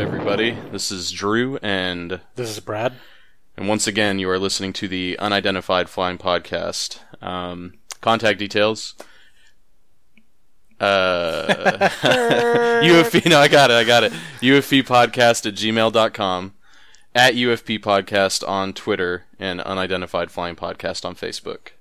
everybody? 0.00 0.52
This 0.72 0.90
is 0.90 1.10
Drew, 1.12 1.58
and 1.58 2.20
This 2.34 2.48
is 2.50 2.60
Brad. 2.60 2.94
and 3.56 3.68
once 3.68 3.86
again, 3.86 4.18
you 4.18 4.30
are 4.30 4.38
listening 4.38 4.72
to 4.74 4.88
the 4.88 5.18
Unidentified 5.18 5.88
Flying 5.90 6.16
Podcast. 6.18 6.98
Um, 7.22 7.74
contact 8.00 8.38
details. 8.38 8.94
Uh, 10.80 11.46
UFP, 12.82 13.28
no, 13.28 13.38
I 13.38 13.48
got 13.48 13.70
it, 13.70 13.74
I 13.74 13.84
got 13.84 14.02
it. 14.04 14.12
UFP 14.40 14.82
podcast 14.84 15.44
at 15.46 15.54
gmail.com, 15.54 16.54
at 17.14 17.34
UFP 17.34 17.78
podcast 17.80 18.46
on 18.48 18.72
Twitter, 18.72 19.26
and 19.38 19.60
Unidentified 19.60 20.30
Flying 20.30 20.56
Podcast 20.56 21.04
on 21.04 21.14
Facebook. 21.14 21.72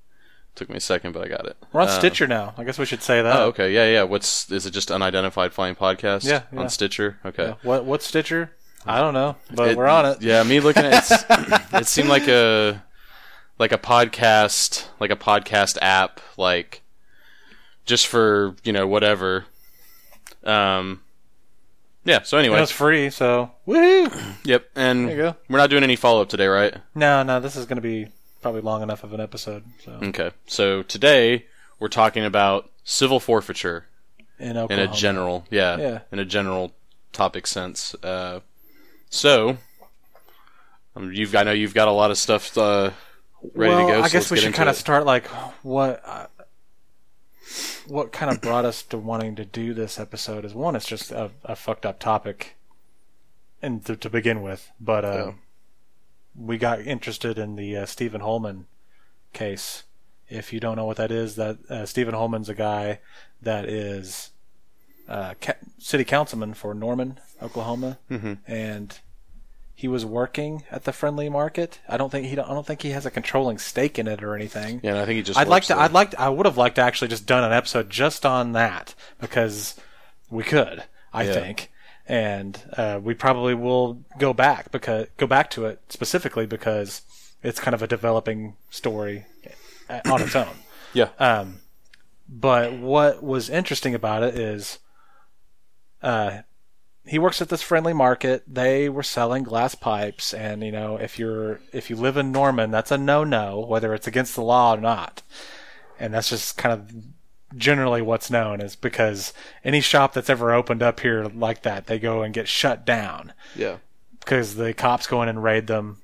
Took 0.60 0.70
me 0.70 0.76
a 0.76 0.82
second, 0.82 1.14
but 1.14 1.24
I 1.24 1.30
got 1.30 1.46
it. 1.46 1.56
We're 1.72 1.80
on 1.80 1.88
Uh, 1.88 1.92
Stitcher 1.98 2.28
now. 2.28 2.54
I 2.58 2.66
guess 2.66 2.78
we 2.78 2.86
should 2.86 3.02
say 3.02 3.22
that. 3.22 3.34
Oh, 3.34 3.46
okay, 3.46 3.72
yeah, 3.74 3.86
yeah. 3.90 4.04
What's 4.04 4.52
is 4.52 4.66
it? 4.66 4.72
Just 4.72 4.92
Unidentified 4.92 5.54
Flying 5.54 5.74
Podcast? 5.74 6.26
Yeah, 6.26 6.42
yeah. 6.52 6.60
on 6.60 6.68
Stitcher. 6.68 7.18
Okay. 7.26 7.46
Yeah. 7.46 7.54
What 7.64 7.86
what's 7.86 8.06
Stitcher? 8.06 8.52
I 8.86 9.00
don't 9.00 9.14
know, 9.14 9.38
but 9.56 9.70
It- 9.70 9.78
we're 9.78 9.88
on 9.88 10.06
it. 10.06 10.22
Yeah, 10.22 10.44
me 10.44 10.60
looking 10.60 10.84
at 10.84 11.10
it, 11.10 11.62
it 11.76 11.88
seemed 11.88 12.10
like 12.10 12.28
a 12.28 12.84
like 13.58 13.72
a 13.72 13.78
podcast, 13.78 14.88
like 15.00 15.12
a 15.12 15.16
podcast 15.16 15.78
app, 15.82 16.20
like 16.36 16.82
just 17.86 18.06
for 18.08 18.58
you 18.66 18.74
know 18.74 18.86
whatever. 18.86 19.46
Um, 20.44 21.04
yeah. 22.04 22.24
So 22.24 22.38
anyway, 22.38 22.62
it's 22.62 22.70
free, 22.70 23.10
so 23.12 23.52
woohoo! 23.66 24.36
yep. 24.44 24.70
And 24.76 25.08
There 25.08 25.16
you 25.16 25.22
go. 25.24 25.36
we're 25.48 25.60
not 25.60 25.70
doing 25.70 25.84
any 25.84 25.96
follow 25.96 26.22
up 26.22 26.28
today, 26.28 26.48
right? 26.48 26.76
No, 26.94 27.24
no, 27.24 27.40
this 27.40 27.56
is 27.56 27.66
going 27.66 27.78
to 27.78 27.82
be 27.82 28.10
probably 28.42 28.62
long 28.62 28.82
enough 28.82 29.04
of 29.04 29.14
an 29.14 29.20
episode. 29.20 29.64
So 29.84 29.92
Okay. 30.04 30.32
So 30.48 30.84
today 30.84 31.46
we're 31.80 31.88
talking 31.90 32.24
about 32.26 32.70
civil 32.84 33.20
forfeiture 33.20 33.86
in 34.40 34.56
in 34.56 34.80
a 34.80 34.88
general, 34.88 35.46
yeah, 35.50 35.78
Yeah. 35.78 36.00
in 36.12 36.20
a 36.20 36.26
general 36.26 36.74
topic 37.14 37.48
sense. 37.48 37.96
Uh, 38.04 38.40
so. 39.10 39.58
Um, 40.96 41.12
you've, 41.14 41.36
I 41.36 41.44
know 41.44 41.52
you've 41.52 41.74
got 41.74 41.88
a 41.88 41.92
lot 41.92 42.10
of 42.12 42.18
stuff 42.18 42.58
uh, 42.58 42.92
ready 43.54 43.74
well, 43.76 43.88
to 43.88 43.94
go. 43.94 44.00
I 44.00 44.08
so 44.08 44.14
guess 44.14 44.14
let's 44.14 44.32
we 44.32 44.38
should 44.40 44.54
kind 44.54 44.70
of 44.70 44.76
start 44.76 45.06
like 45.06 45.28
what 45.64 46.02
uh, 46.06 46.28
what 47.88 48.12
kind 48.12 48.32
of 48.32 48.42
brought 48.42 48.66
us 48.66 48.84
to 48.84 48.98
wanting 48.98 49.36
to 49.36 49.46
do 49.46 49.74
this 49.74 50.00
episode 50.00 50.46
is 50.46 50.54
one, 50.54 50.76
it's 50.76 50.86
just 50.88 51.12
a, 51.12 51.32
a 51.44 51.56
fucked 51.56 51.86
up 51.86 52.00
topic, 52.00 52.56
and 53.62 53.86
to, 53.86 53.96
to 53.96 54.10
begin 54.10 54.42
with, 54.42 54.72
but 54.80 55.06
uh, 55.06 55.08
Yeah. 55.28 55.32
We 56.40 56.58
got 56.58 56.80
interested 56.82 57.38
in 57.38 57.56
the 57.56 57.76
uh, 57.78 57.86
Stephen 57.86 58.22
Holman 58.22 58.66
case. 59.34 59.84
If 60.30 60.54
you 60.54 60.60
don't 60.60 60.76
know 60.76 60.86
what 60.86 60.98
that 60.98 61.12
is, 61.12 61.36
that 61.36 61.58
uh, 61.70 61.86
Stephen 61.86 62.14
Holman's 62.14 62.50
a 62.50 62.54
guy 62.54 63.00
that 63.42 63.66
is 63.66 64.30
uh, 65.08 65.34
ca- 65.42 65.54
city 65.80 66.04
councilman 66.04 66.54
for 66.54 66.74
Norman, 66.74 67.20
Oklahoma, 67.42 67.98
Mhm. 68.12 68.38
and 68.48 69.00
he 69.74 69.88
was 69.88 70.06
working 70.06 70.64
at 70.70 70.84
the 70.84 70.92
friendly 70.94 71.30
market. 71.30 71.80
I 71.90 71.98
don't 71.98 72.12
think 72.12 72.28
he. 72.28 72.36
don't, 72.36 72.48
I 72.50 72.54
don't 72.54 72.68
think 72.68 72.82
he 72.84 72.92
has 72.92 73.06
a 73.08 73.12
controlling 73.12 73.58
stake 73.58 73.98
in 73.98 74.08
it 74.08 74.22
or 74.24 74.36
anything. 74.36 74.82
Yeah, 74.84 75.02
I 75.02 75.06
think 75.06 75.16
he 75.18 75.24
just. 75.24 75.40
I'd 75.40 75.48
like 75.48 75.64
to. 75.64 75.70
there. 75.70 75.80
I'd 75.80 75.94
like. 75.94 76.12
To, 76.12 76.22
I 76.22 76.30
would 76.30 76.46
have 76.46 76.58
liked 76.58 76.76
to 76.76 76.82
actually 76.82 77.08
just 77.08 77.26
done 77.26 77.44
an 77.44 77.54
episode 77.54 77.90
just 77.90 78.26
on 78.26 78.52
that 78.52 78.94
because 79.20 79.80
we 80.30 80.44
could. 80.44 80.84
I 81.12 81.24
Yeah. 81.24 81.34
think, 81.34 81.72
and 82.10 82.62
uh, 82.76 83.00
we 83.02 83.14
probably 83.14 83.54
will 83.54 84.04
go 84.18 84.34
back 84.34 84.72
because 84.72 85.08
go 85.18 85.28
back 85.28 85.52
to 85.52 85.66
it 85.66 85.80
specifically 85.90 86.48
because 86.48 87.04
it's 87.44 87.60
kind 87.60 87.76
of 87.76 87.84
a 87.84 87.88
developing 87.88 88.56
story 88.72 89.26
uh, 89.90 90.02
on 90.12 90.22
its 90.22 90.36
own. 90.36 90.48
Yeah. 90.92 91.10
Um, 91.20 91.60
but 92.28 92.74
what 92.74 93.22
was 93.22 93.48
interesting 93.48 93.94
about 93.94 94.24
it 94.24 94.34
is, 94.34 94.80
uh, 96.02 96.40
he 97.06 97.20
works 97.20 97.44
at 97.44 97.50
this 97.50 97.62
friendly 97.62 97.94
market. 97.94 98.42
They 98.48 98.90
were 98.90 99.04
selling 99.04 99.44
glass 99.44 99.76
pipes, 99.76 100.34
and 100.34 100.64
you 100.64 100.72
know, 100.72 100.98
if 100.98 101.20
you're 101.20 101.60
if 101.72 101.92
you 101.92 101.96
live 101.96 102.18
in 102.18 102.32
Norman, 102.32 102.72
that's 102.72 102.90
a 102.90 102.98
no-no, 102.98 103.60
whether 103.60 103.94
it's 103.94 104.08
against 104.08 104.34
the 104.34 104.42
law 104.42 104.74
or 104.74 104.82
not. 104.82 105.22
And 106.00 106.12
that's 106.12 106.30
just 106.30 106.58
kind 106.58 106.74
of 106.74 106.92
generally 107.56 108.02
what's 108.02 108.30
known 108.30 108.62
is 108.62 108.76
because 108.76 109.34
any 109.64 109.82
shop 109.82 110.14
that's 110.14 110.30
ever 110.30 110.54
opened 110.54 110.84
up 110.84 111.00
here 111.00 111.26
like 111.26 111.64
that, 111.64 111.88
they 111.88 112.00
go 112.00 112.22
and 112.22 112.34
get 112.34 112.48
shut 112.48 112.86
down 112.86 113.34
Yeah. 113.56 113.78
because 114.20 114.56
the 114.56 114.74
cops 114.74 115.08
go 115.08 115.22
in 115.24 115.30
and 115.30 115.44
raid 115.44 115.68
them, 115.68 115.98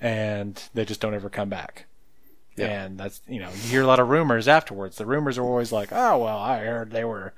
and 0.00 0.62
they 0.74 0.84
just 0.84 1.00
don't 1.00 1.14
ever 1.14 1.28
come 1.30 1.48
back. 1.48 1.86
Yeah. 2.56 2.66
And 2.84 2.98
that's 2.98 3.20
you 3.26 3.40
know 3.40 3.48
you 3.48 3.68
hear 3.70 3.82
a 3.82 3.86
lot 3.86 3.98
of 3.98 4.08
rumors 4.08 4.46
afterwards. 4.46 4.96
The 4.96 5.06
rumors 5.06 5.38
are 5.38 5.44
always 5.44 5.72
like, 5.72 5.88
oh 5.90 6.18
well, 6.18 6.38
I 6.38 6.58
heard 6.60 6.92
they 6.92 7.04
were 7.04 7.32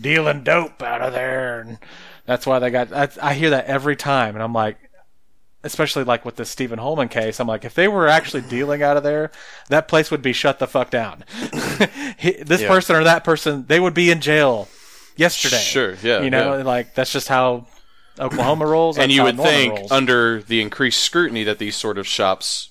dealing 0.00 0.42
dope 0.42 0.82
out 0.82 1.00
of 1.00 1.12
there, 1.12 1.60
and 1.60 1.78
that's 2.26 2.44
why 2.46 2.58
they 2.58 2.70
got. 2.70 2.92
I, 2.92 3.08
I 3.22 3.34
hear 3.34 3.50
that 3.50 3.66
every 3.66 3.94
time, 3.94 4.34
and 4.34 4.42
I'm 4.42 4.52
like, 4.52 4.87
especially 5.64 6.04
like 6.04 6.24
with 6.24 6.36
the 6.36 6.44
Stephen 6.44 6.78
Holman 6.78 7.08
case, 7.08 7.40
I'm 7.40 7.48
like, 7.48 7.64
if 7.64 7.74
they 7.74 7.88
were 7.88 8.08
actually 8.08 8.42
dealing 8.42 8.82
out 8.82 8.96
of 8.96 9.02
there, 9.02 9.30
that 9.68 9.88
place 9.88 10.10
would 10.10 10.22
be 10.22 10.32
shut 10.32 10.58
the 10.58 10.66
fuck 10.66 10.90
down. 10.90 11.24
He- 12.18 12.32
this 12.42 12.62
Yeah. 12.62 12.68
person 12.68 12.96
or 12.96 13.04
that 13.04 13.24
person, 13.24 13.64
they 13.68 13.78
would 13.80 13.94
be 13.94 14.10
in 14.10 14.20
jail 14.20 14.68
yesterday. 15.16 15.58
Sure, 15.60 15.94
yeah, 16.02 16.20
You 16.22 16.30
know, 16.30 16.56
yeah. 16.58 16.62
like 16.64 16.94
that's 16.94 17.12
just 17.12 17.28
how 17.28 17.66
Oklahoma 18.18 18.66
rolls. 18.66 18.98
and 18.98 19.12
you 19.12 19.22
would 19.22 19.36
Norman 19.36 19.52
think 19.52 19.78
rolls. 19.78 19.92
under 19.92 20.42
the 20.42 20.60
increased 20.60 21.00
scrutiny 21.02 21.44
that 21.44 21.58
these 21.58 21.76
sort 21.76 21.98
of 21.98 22.06
shops 22.06 22.70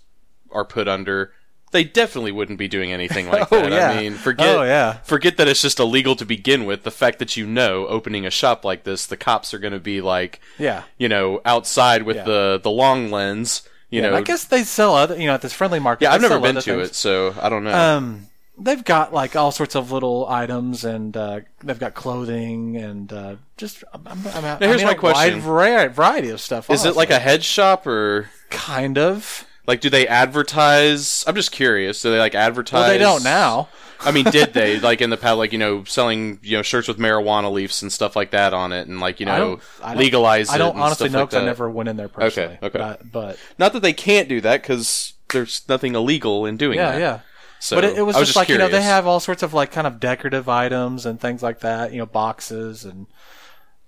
are 0.51 0.65
put 0.65 0.87
under, 0.87 1.33
they 1.71 1.83
definitely 1.83 2.31
wouldn't 2.31 2.57
be 2.57 2.67
doing 2.67 2.91
anything 2.91 3.27
like 3.29 3.47
Oh, 3.51 3.61
that. 3.61 3.71
yeah. 3.71 3.89
I 3.91 4.01
mean, 4.01 4.13
forget 4.13 4.55
Oh, 4.55 4.63
yeah. 4.63 4.93
forget 5.03 5.37
that 5.37 5.47
it's 5.47 5.61
just 5.61 5.79
illegal 5.79 6.15
to 6.15 6.25
begin 6.25 6.65
with. 6.65 6.83
The 6.83 6.91
fact 6.91 7.19
that 7.19 7.35
you 7.37 7.45
know 7.45 7.87
opening 7.87 8.25
a 8.25 8.29
shop 8.31 8.63
like 8.65 8.83
this, 8.83 9.05
the 9.05 9.17
cops 9.17 9.53
are 9.53 9.59
going 9.59 9.73
to 9.73 9.79
be 9.79 9.99
like, 10.01 10.39
yeah. 10.57 10.83
you 10.97 11.09
know, 11.09 11.41
outside 11.45 12.03
with 12.03 12.17
Yeah. 12.17 12.23
the 12.23 12.59
the 12.63 12.71
long 12.71 13.11
lens. 13.11 13.63
You 13.89 14.01
Yeah, 14.01 14.09
know, 14.09 14.17
I 14.17 14.21
guess 14.21 14.43
they 14.43 14.63
sell 14.63 14.95
other, 14.95 15.17
you 15.17 15.27
know, 15.27 15.33
at 15.33 15.41
this 15.41 15.53
friendly 15.53 15.79
market. 15.79 16.05
yeah, 16.05 16.13
I've 16.13 16.21
never 16.21 16.39
been 16.39 16.55
to 16.55 16.61
things. 16.61 16.89
it, 16.89 16.95
so 16.95 17.33
I 17.41 17.47
don't 17.47 17.63
know. 17.63 17.73
Um, 17.73 18.27
they've 18.57 18.83
got 18.83 19.13
like 19.13 19.35
all 19.37 19.51
sorts 19.51 19.75
of 19.75 19.91
little 19.93 20.27
items, 20.27 20.83
and 20.83 21.15
uh, 21.15 21.39
they've 21.63 21.79
got 21.79 21.93
clothing 21.93 22.75
and 22.75 23.13
uh, 23.13 23.35
just. 23.55 23.85
I'm, 23.93 24.05
I'm, 24.07 24.27
I'm, 24.27 24.43
Now, 24.43 24.57
here's 24.59 24.71
I 24.73 24.77
mean, 24.77 24.85
my 24.87 24.91
a 24.91 24.95
question. 24.95 25.33
Wide 25.35 25.41
variety, 25.41 25.93
variety 25.93 26.29
of 26.31 26.41
stuff. 26.41 26.69
Is 26.69 26.83
it 26.83 26.97
like 26.97 27.11
a 27.11 27.19
head 27.19 27.45
shop 27.45 27.87
or 27.87 28.29
kind 28.49 28.97
of? 28.97 29.45
Like 29.67 29.81
do 29.81 29.89
they 29.89 30.07
advertise? 30.07 31.23
I'm 31.27 31.35
just 31.35 31.51
curious. 31.51 32.01
Do 32.01 32.11
they 32.11 32.19
like 32.19 32.35
advertise? 32.35 32.79
Well, 32.81 32.87
they 32.89 32.97
don't 32.97 33.23
now. 33.23 33.69
I 33.99 34.11
mean, 34.11 34.25
did 34.25 34.53
they 34.53 34.79
like 34.81 35.01
in 35.01 35.09
the 35.09 35.17
past, 35.17 35.37
like 35.37 35.51
you 35.51 35.57
know, 35.57 35.83
selling 35.83 36.39
you 36.41 36.57
know 36.57 36.61
shirts 36.63 36.87
with 36.87 36.97
marijuana 36.97 37.51
leaves 37.51 37.81
and 37.81 37.91
stuff 37.91 38.15
like 38.15 38.31
that 38.31 38.53
on 38.53 38.71
it, 38.71 38.87
and 38.87 38.99
like 38.99 39.19
you 39.19 39.27
I 39.27 39.37
know, 39.37 39.45
don't- 39.45 39.63
I 39.83 39.89
don't- 39.93 39.97
legalize 39.97 40.49
it? 40.49 40.55
I 40.55 40.57
don't 40.57 40.77
honestly 40.77 41.09
know 41.09 41.19
like 41.21 41.29
because 41.29 41.43
I 41.43 41.45
never 41.45 41.69
went 41.69 41.89
in 41.89 41.97
there 41.97 42.07
personally. 42.09 42.57
Okay, 42.61 42.65
okay. 42.67 42.79
But, 42.79 43.11
but 43.11 43.39
Not 43.59 43.73
that 43.73 43.81
they 43.81 43.93
can't 43.93 44.29
do 44.29 44.39
that 44.41 44.61
because 44.61 45.13
there's 45.29 45.67
nothing 45.67 45.95
illegal 45.95 46.45
in 46.45 46.57
doing 46.57 46.77
yeah, 46.77 46.91
that. 46.91 46.99
yeah. 46.99 47.19
So, 47.59 47.75
but 47.75 47.85
it, 47.85 47.97
it 47.97 48.03
was 48.03 48.15
I 48.15 48.19
just, 48.19 48.35
like 48.35 48.49
you 48.49 48.57
know 48.59 48.67
they 48.69 48.83
have 48.83 49.07
all 49.07 49.19
sorts 49.19 49.41
of 49.41 49.53
like 49.53 49.71
kind 49.71 49.87
of 49.87 49.99
decorative 49.99 50.47
items 50.47 51.05
and 51.07 51.19
things 51.19 51.41
like 51.41 51.61
that. 51.61 51.91
You 51.91 51.97
know, 51.97 52.05
boxes 52.05 52.85
and 52.85 53.07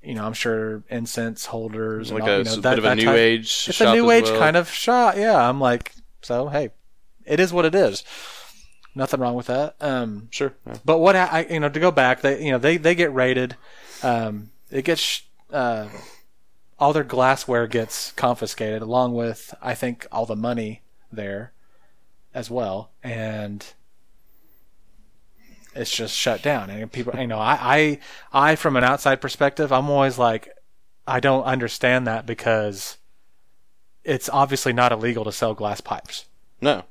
you 0.04 0.16
know 0.16 0.26
I'm 0.26 0.34
sure 0.34 0.84
incense 0.90 1.46
holders. 1.46 2.12
like 2.12 2.24
and 2.24 2.30
all, 2.30 2.36
a, 2.36 2.38
you 2.40 2.44
know, 2.46 2.56
that, 2.58 2.70
bit 2.72 2.80
of 2.80 2.86
a 2.86 2.96
new 2.96 3.06
type- 3.06 3.18
age. 3.18 3.66
It's 3.68 3.78
shop 3.78 3.90
a 3.90 3.94
new 3.94 4.12
age 4.12 4.26
kind 4.26 4.56
of 4.56 4.70
shot. 4.70 5.18
Yeah, 5.18 5.38
I'm 5.50 5.60
like, 5.60 5.94
so 6.22 6.48
hey, 6.50 6.70
it 7.26 7.40
is 7.40 7.52
what 7.54 7.66
it 7.66 7.76
is. 7.76 8.04
Nothing 8.96 9.20
wrong 9.20 9.36
with 9.36 9.48
that. 9.48 9.76
Um, 9.80 10.28
Sure. 10.32 10.54
yeah. 10.66 10.78
but 10.84 10.98
what 11.00 11.16
I, 11.16 11.26
I- 11.26 11.54
you 11.54 11.60
know 11.60 11.70
to 11.70 11.80
go 11.80 11.92
back, 11.92 12.22
they 12.22 12.44
you 12.44 12.52
know 12.52 12.58
they 12.58 12.78
they 12.78 12.96
get 12.96 13.14
raided. 13.14 13.56
Um, 14.04 14.52
it 14.72 14.84
gets 14.86 15.24
uh, 15.52 15.88
all 16.80 16.94
their 16.94 17.04
glassware 17.04 17.68
gets 17.68 18.12
confiscated, 18.14 18.82
along 18.82 19.14
with 19.14 19.54
I 19.62 19.76
think 19.76 20.08
all 20.12 20.26
the 20.26 20.36
money 20.36 20.82
there 21.12 21.52
as 22.34 22.50
well, 22.50 22.92
and 23.04 23.66
it's 25.76 25.92
just 25.96 26.16
shut 26.16 26.42
down. 26.42 26.70
And 26.70 26.92
people, 26.92 27.14
you 27.20 27.28
know, 27.28 27.40
I 27.40 28.00
I 28.34 28.52
I 28.52 28.56
from 28.56 28.76
an 28.76 28.84
outside 28.84 29.22
perspective, 29.22 29.72
I'm 29.72 29.90
always 29.90 30.18
like, 30.18 30.50
I 31.08 31.20
don't 31.20 31.44
understand 31.44 32.08
that 32.08 32.26
because 32.26 32.98
it's 34.04 34.30
obviously 34.30 34.74
not 34.74 34.92
illegal 34.92 35.24
to 35.26 35.32
sell 35.32 35.54
glass 35.54 35.82
pipes 35.82 36.26
No, 36.62 36.84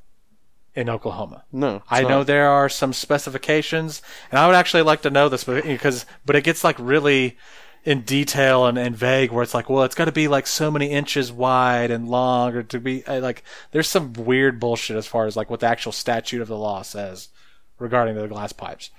in 0.74 0.88
Oklahoma. 0.88 1.44
no. 1.50 1.82
I 1.88 2.02
not. 2.02 2.08
know 2.08 2.24
there 2.24 2.48
are 2.48 2.68
some 2.68 2.92
specifications, 2.92 4.02
and 4.30 4.38
I 4.38 4.46
would 4.46 4.54
actually 4.56 4.82
like 4.82 5.02
to 5.02 5.10
know 5.10 5.28
this 5.28 5.44
because, 5.44 6.06
but 6.24 6.36
it 6.36 6.44
gets 6.44 6.62
like 6.64 6.76
really 6.78 7.36
in 7.84 8.02
detail 8.02 8.66
and, 8.66 8.76
and 8.76 8.94
vague, 8.94 9.30
where 9.32 9.42
it's 9.42 9.54
like, 9.54 9.70
well, 9.70 9.84
it's 9.84 9.94
got 9.94 10.04
to 10.04 10.12
be 10.12 10.28
like 10.28 10.46
so 10.46 10.70
many 10.70 10.90
inches 10.90 11.32
wide 11.32 11.90
and 11.90 12.08
long, 12.08 12.54
or 12.54 12.62
to 12.64 12.78
be 12.78 13.04
uh, 13.06 13.20
like, 13.20 13.42
there's 13.70 13.88
some 13.88 14.12
weird 14.12 14.60
bullshit 14.60 14.96
as 14.96 15.06
far 15.06 15.26
as 15.26 15.36
like 15.36 15.48
what 15.48 15.60
the 15.60 15.66
actual 15.66 15.92
statute 15.92 16.42
of 16.42 16.48
the 16.48 16.56
law 16.58 16.82
says 16.82 17.28
regarding 17.78 18.14
the 18.16 18.26
glass 18.28 18.52
pipes. 18.52 18.90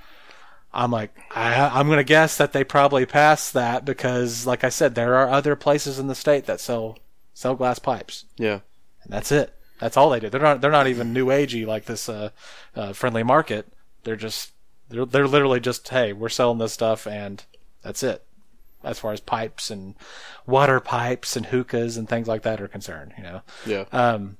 I'm 0.73 0.91
like, 0.91 1.15
I, 1.35 1.67
I'm 1.79 1.87
going 1.87 1.97
to 1.97 2.03
guess 2.03 2.37
that 2.37 2.53
they 2.53 2.63
probably 2.63 3.05
passed 3.05 3.53
that 3.53 3.85
because, 3.85 4.45
like 4.45 4.63
I 4.63 4.69
said, 4.69 4.93
there 4.93 5.15
are 5.15 5.27
other 5.29 5.55
places 5.55 5.97
in 5.97 6.07
the 6.07 6.13
state 6.15 6.45
that 6.45 6.59
sell 6.61 6.97
sell 7.33 7.55
glass 7.55 7.79
pipes 7.79 8.25
Yeah. 8.37 8.59
and 9.03 9.11
that's 9.13 9.31
it. 9.31 9.53
That's 9.79 9.95
all 9.97 10.09
they 10.09 10.19
do. 10.19 10.29
They're 10.29 10.41
not. 10.41 10.59
They're 10.61 10.69
not 10.71 10.87
even 10.87 11.13
new 11.13 11.27
agey 11.27 11.65
like 11.65 11.85
this 11.85 12.09
uh, 12.09 12.31
uh, 12.75 12.91
friendly 12.93 13.23
market. 13.23 13.71
They're 14.03 14.17
just. 14.17 14.51
They're 14.89 15.05
they're 15.05 15.25
literally 15.27 15.61
just. 15.61 15.87
Hey, 15.87 16.11
we're 16.11 16.27
selling 16.29 16.57
this 16.57 16.73
stuff, 16.73 17.07
and 17.07 17.41
that's 17.81 18.03
it. 18.03 18.25
as 18.83 18.99
far 18.99 19.13
as 19.13 19.21
pipes 19.21 19.71
and 19.71 19.95
water 20.45 20.81
pipes 20.81 21.37
and 21.37 21.45
hookahs 21.45 21.95
and 21.95 22.09
things 22.09 22.27
like 22.27 22.41
that 22.41 22.59
are 22.59 22.67
concerned. 22.67 23.13
You 23.17 23.23
know. 23.23 23.41
Yeah. 23.65 23.85
Um, 23.93 24.35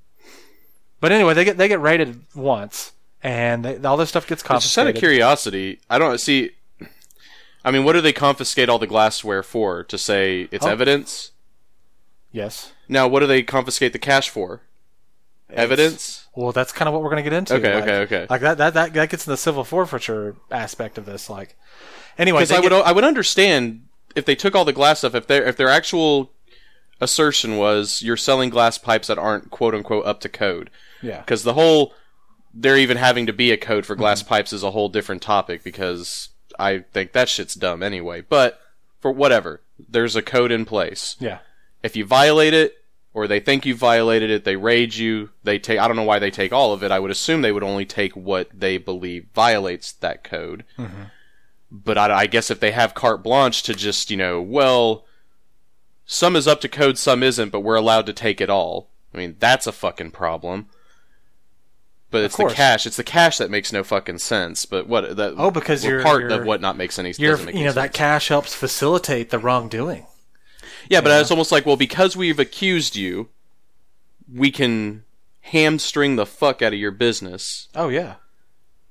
but 0.99 1.13
anyway, 1.13 1.33
they 1.33 1.45
get 1.45 1.55
they 1.57 1.69
get 1.69 1.79
raided 1.79 2.21
once, 2.35 2.91
and 3.23 3.65
they, 3.65 3.77
all 3.83 3.97
this 3.97 4.09
stuff 4.09 4.27
gets 4.27 4.41
confiscated. 4.43 4.69
Just 4.69 4.77
out 4.77 4.87
of 4.87 4.95
curiosity, 4.95 5.79
I 5.89 5.97
don't 5.99 6.19
see. 6.19 6.51
I 7.65 7.71
mean, 7.71 7.83
what 7.83 7.93
do 7.93 8.01
they 8.01 8.13
confiscate 8.13 8.69
all 8.69 8.79
the 8.79 8.87
glassware 8.87 9.43
for? 9.43 9.83
To 9.83 9.97
say 9.97 10.47
it's 10.51 10.65
Oh. 10.65 10.69
evidence? 10.69 11.31
yes. 12.31 12.71
Now, 12.87 13.07
what 13.07 13.19
do 13.19 13.27
they 13.27 13.43
confiscate 13.43 13.93
the 13.93 13.99
cash 13.99 14.29
for? 14.29 14.61
Evidence? 15.51 16.27
Well, 16.35 16.51
that's 16.51 16.71
kind 16.71 16.87
of 16.87 16.93
what 16.93 17.01
we're 17.01 17.09
going 17.09 17.23
to 17.23 17.29
get 17.29 17.35
into. 17.35 17.55
Okay, 17.55 17.73
like, 17.75 17.83
okay, 17.83 17.97
okay. 18.01 18.27
Like 18.29 18.41
that, 18.41 18.57
that, 18.59 18.73
that, 18.75 18.93
that 18.93 19.09
gets 19.09 19.25
in 19.27 19.31
the 19.31 19.37
civil 19.37 19.63
forfeiture 19.63 20.35
aspect 20.51 20.97
of 20.97 21.05
this. 21.05 21.29
Like, 21.29 21.55
anyway, 22.17 22.39
Because 22.41 22.51
I 22.51 22.59
would, 22.59 22.71
I 22.71 22.91
would 22.91 23.03
understand 23.03 23.85
if 24.15 24.25
they 24.25 24.35
took 24.35 24.55
all 24.55 24.63
the 24.65 24.73
glass 24.73 24.99
stuff 24.99 25.13
if 25.15 25.27
their 25.27 25.43
if 25.47 25.55
their 25.57 25.69
actual 25.69 26.31
assertion 27.01 27.57
was 27.57 28.01
you're 28.01 28.17
selling 28.17 28.49
glass 28.49 28.77
pipes 28.77 29.07
that 29.07 29.17
aren't 29.17 29.49
quote 29.51 29.73
unquote 29.75 30.05
up 30.05 30.19
to 30.21 30.29
code. 30.29 30.69
yeah, 31.01 31.19
Because 31.21 31.43
the 31.43 31.53
whole 31.53 31.93
there 32.53 32.77
even 32.77 32.97
having 32.97 33.25
to 33.27 33.33
be 33.33 33.51
a 33.51 33.57
code 33.57 33.85
for 33.85 33.95
glass 33.95 34.21
mm-hmm. 34.21 34.29
pipes 34.29 34.53
is 34.53 34.63
a 34.63 34.71
whole 34.71 34.89
different 34.89 35.21
topic 35.21 35.63
because 35.63 36.29
I 36.57 36.79
think 36.91 37.13
that 37.13 37.29
shit's 37.29 37.55
dumb 37.55 37.83
anyway. 37.83 38.21
But 38.21 38.59
for 38.99 39.11
whatever, 39.11 39.61
there's 39.77 40.15
a 40.15 40.21
code 40.21 40.51
in 40.51 40.65
place. 40.65 41.15
yeah, 41.19 41.39
If 41.83 41.95
you 41.95 42.05
violate 42.05 42.53
it 42.53 42.77
or 43.13 43.27
they 43.27 43.39
think 43.39 43.65
you 43.65 43.75
violated 43.75 44.29
it, 44.29 44.43
they 44.43 44.55
raid 44.55 44.95
you. 44.95 45.29
They 45.43 45.59
take 45.59 45.79
I 45.79 45.87
don't 45.87 45.97
know 45.97 46.03
why 46.03 46.19
they 46.19 46.31
take 46.31 46.51
all 46.51 46.73
of 46.73 46.83
it. 46.83 46.91
I 46.91 46.99
would 46.99 47.11
assume 47.11 47.41
they 47.41 47.51
would 47.51 47.63
only 47.63 47.85
take 47.85 48.15
what 48.15 48.49
they 48.53 48.77
believe 48.77 49.27
violates 49.33 49.93
that 49.93 50.23
code. 50.23 50.65
Mm-hmm. 50.77 51.03
But 51.71 51.97
I, 51.97 52.21
I 52.21 52.25
guess 52.25 52.49
if 52.49 52.59
they 52.59 52.71
have 52.71 52.93
carte 52.95 53.23
blanche 53.23 53.63
to 53.63 53.73
just 53.73 54.09
you 54.09 54.17
know, 54.17 54.41
well, 54.41 55.05
some 56.05 56.35
is 56.35 56.47
up 56.47 56.61
to 56.61 56.67
code, 56.67 56.97
some 56.97 57.21
isn't, 57.21 57.49
but 57.49 57.59
we're 57.59 57.75
allowed 57.75 58.07
to 58.07 58.13
take 58.13 58.41
it 58.41 58.49
all. 58.49 58.89
I 59.13 59.17
mean, 59.17 59.35
that's 59.39 59.67
a 59.67 59.71
fucking 59.71 60.11
problem. 60.11 60.67
But 62.11 62.23
it's 62.23 62.35
the 62.35 62.43
course. 62.43 62.53
cash. 62.53 62.87
It's 62.87 62.97
the 62.97 63.03
cash 63.03 63.37
that 63.37 63.51
makes 63.51 63.71
no 63.71 63.83
fucking 63.83 64.17
sense. 64.17 64.65
But 64.65 64.87
what 64.87 65.15
that 65.17 65.35
Oh, 65.37 65.51
because 65.51 65.85
you're- 65.85 66.03
part 66.03 66.23
you're- 66.23 66.35
of 66.35 66.45
what 66.45 66.59
not 66.59 66.75
makes 66.75 66.97
any 66.97 67.13
you're, 67.17 67.37
make 67.37 67.53
you 67.53 67.61
know, 67.61 67.67
sense. 67.67 67.75
that 67.75 67.93
cash 67.93 68.29
helps 68.29 68.55
facilitate 68.55 69.29
the 69.29 69.37
wrongdoing. 69.37 70.07
Yeah, 70.89 71.01
but 71.01 71.11
it's 71.21 71.29
almost 71.29 71.51
like, 71.51 71.67
well, 71.67 71.75
because 71.75 72.17
we've 72.17 72.39
accused 72.39 72.95
you, 72.95 73.29
we 74.33 74.49
can 74.49 75.03
hamstring 75.41 76.15
the 76.15 76.25
fuck 76.25 76.61
out 76.61 76.73
of 76.73 76.79
your 76.79 76.91
business 76.91 77.67
Oh 77.75 77.89
yeah, 77.89 78.15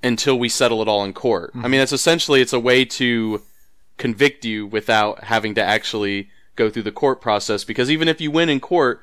until 0.02 0.38
we 0.38 0.48
settle 0.48 0.80
it 0.82 0.88
all 0.88 1.04
in 1.04 1.12
court. 1.12 1.50
I 1.54 1.58
mm-hmm. 1.58 1.70
mean, 1.72 1.80
it's 1.80 1.92
essentially 1.92 2.40
it's 2.40 2.52
a 2.52 2.60
way 2.60 2.84
to 2.84 3.42
convict 3.96 4.44
you 4.44 4.66
without 4.66 5.24
having 5.24 5.54
to 5.56 5.62
actually 5.62 6.30
go 6.54 6.70
through 6.70 6.82
the 6.84 6.92
court 6.92 7.20
process. 7.20 7.64
Because 7.64 7.90
even 7.90 8.06
if 8.06 8.20
you 8.20 8.30
win 8.30 8.48
in 8.48 8.60
court, 8.60 9.00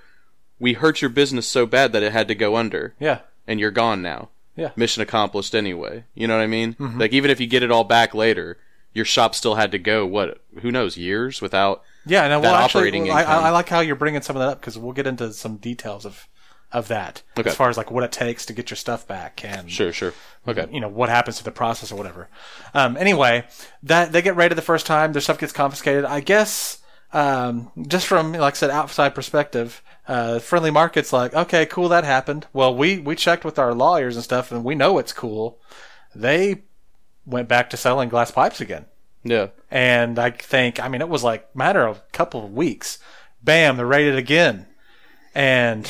we 0.60 0.74
hurt 0.74 1.02
your 1.02 1.10
business 1.10 1.48
so 1.48 1.66
bad 1.66 1.92
that 1.92 2.04
it 2.04 2.14
had 2.14 2.30
to 2.30 2.36
go 2.36 2.56
under, 2.56 2.94
yeah, 3.00 3.20
and 3.48 3.60
you're 3.60 3.72
gone 3.72 4.02
now. 4.02 4.30
Yeah. 4.58 4.72
mission 4.78 5.02
accomplished 5.04 5.54
anyway. 5.54 6.06
You 6.14 6.28
know 6.28 6.38
what 6.38 6.44
I 6.44 6.48
mean? 6.48 6.78
Like 6.80 7.12
even 7.12 7.30
if 7.30 7.42
you 7.42 7.48
get 7.48 7.62
it 7.62 7.72
all 7.72 7.84
back 7.84 8.14
later, 8.16 8.58
your 8.94 9.04
shop 9.04 9.36
still 9.36 9.56
had 9.56 9.72
to 9.74 9.78
go. 9.80 10.06
What? 10.06 10.42
Who 10.62 10.72
knows? 10.72 10.96
Years 10.96 11.42
without. 11.42 11.84
yeah. 12.06 12.26
No, 12.30 12.40
That 12.40 12.52
well, 12.54 12.64
operating 12.64 13.12
I. 13.12 13.24
I 13.24 13.50
like 13.50 13.68
how 13.68 13.82
you're 13.82 13.98
bringing 13.98 14.22
some 14.22 14.38
of 14.38 14.40
that 14.42 14.48
up 14.50 14.62
because 14.62 14.78
we'll 14.78 14.94
get 14.94 15.08
into 15.08 15.34
some 15.34 15.58
details 15.58 16.06
of 16.06 16.30
of 16.72 16.88
that 16.88 17.22
Okay. 17.38 17.50
as 17.50 17.56
far 17.56 17.70
as 17.70 17.76
like 17.78 17.92
what 17.92 18.04
it 18.06 18.12
takes 18.14 18.46
to 18.48 18.54
get 18.54 18.70
your 18.70 18.76
stuff 18.78 19.06
back 19.08 19.44
and 19.46 19.70
Sure, 19.70 19.92
sure. 19.94 20.14
Okay. 20.48 20.68
you 20.72 20.80
know 20.80 20.88
what 20.90 21.10
happens 21.10 21.38
to 21.38 21.44
the 21.44 21.52
process 21.52 21.92
or 21.92 21.96
whatever. 21.98 22.30
Um, 22.74 22.96
anyway, 22.98 23.46
that 23.84 24.14
they 24.14 24.22
get 24.22 24.36
raided 24.38 24.56
the 24.58 24.62
first 24.62 24.86
time, 24.86 25.12
their 25.12 25.22
stuff 25.22 25.38
gets 25.38 25.52
confiscated. 25.54 26.06
I 26.06 26.22
guess 26.22 26.80
um, 27.14 27.72
just 27.88 28.08
from 28.08 28.32
like 28.32 28.54
I 28.54 28.58
said, 28.58 28.70
outside 28.72 29.10
perspective, 29.16 29.82
uh, 30.08 30.40
friendly 30.40 30.72
markets 30.72 31.12
like 31.12 31.34
okay, 31.34 31.66
cool, 31.66 31.90
that 31.90 32.04
happened. 32.04 32.48
Well, 32.54 32.76
we 32.76 33.00
we 33.00 33.16
checked 33.16 33.46
with 33.46 33.60
our 33.60 33.74
lawyers 33.74 34.16
and 34.16 34.24
stuff, 34.24 34.52
and 34.52 34.64
we 34.64 34.76
know 34.76 34.98
it's 34.98 35.14
cool. 35.14 35.60
They 36.14 36.64
went 37.26 37.48
back 37.48 37.70
to 37.72 37.78
selling 37.78 38.10
glass 38.10 38.32
pipes 38.32 38.62
again. 38.62 38.86
Yeah. 39.24 39.48
And 39.72 40.20
I 40.20 40.30
think, 40.30 40.80
I 40.80 40.88
mean, 40.88 41.02
it 41.02 41.10
was 41.10 41.24
like 41.24 41.54
matter 41.56 41.86
of 41.86 41.98
a 41.98 42.12
couple 42.12 42.46
of 42.46 42.54
weeks. 42.54 43.00
Bam, 43.44 43.78
they're 43.78 43.86
raided 43.86 44.16
again. 44.16 44.68
And, 45.34 45.90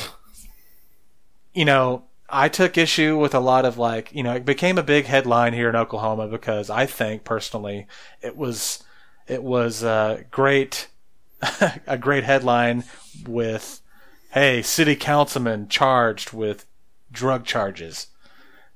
you 1.54 1.64
know, 1.64 2.04
I 2.28 2.48
took 2.48 2.76
issue 2.76 3.16
with 3.18 3.34
a 3.34 3.40
lot 3.40 3.64
of 3.64 3.78
like, 3.78 4.12
you 4.12 4.22
know, 4.22 4.32
it 4.32 4.44
became 4.44 4.78
a 4.78 4.82
big 4.82 5.04
headline 5.04 5.52
here 5.52 5.68
in 5.68 5.76
Oklahoma 5.76 6.26
because 6.26 6.70
I 6.70 6.86
think 6.86 7.24
personally 7.24 7.86
it 8.22 8.36
was, 8.36 8.82
it 9.28 9.42
was 9.42 9.84
a 9.84 10.24
great, 10.30 10.88
a 11.86 11.98
great 11.98 12.24
headline 12.24 12.84
with, 13.26 13.82
hey, 14.36 14.60
city 14.60 14.94
councilman 14.94 15.66
charged 15.66 16.32
with 16.32 16.66
drug 17.10 17.46
charges. 17.46 18.08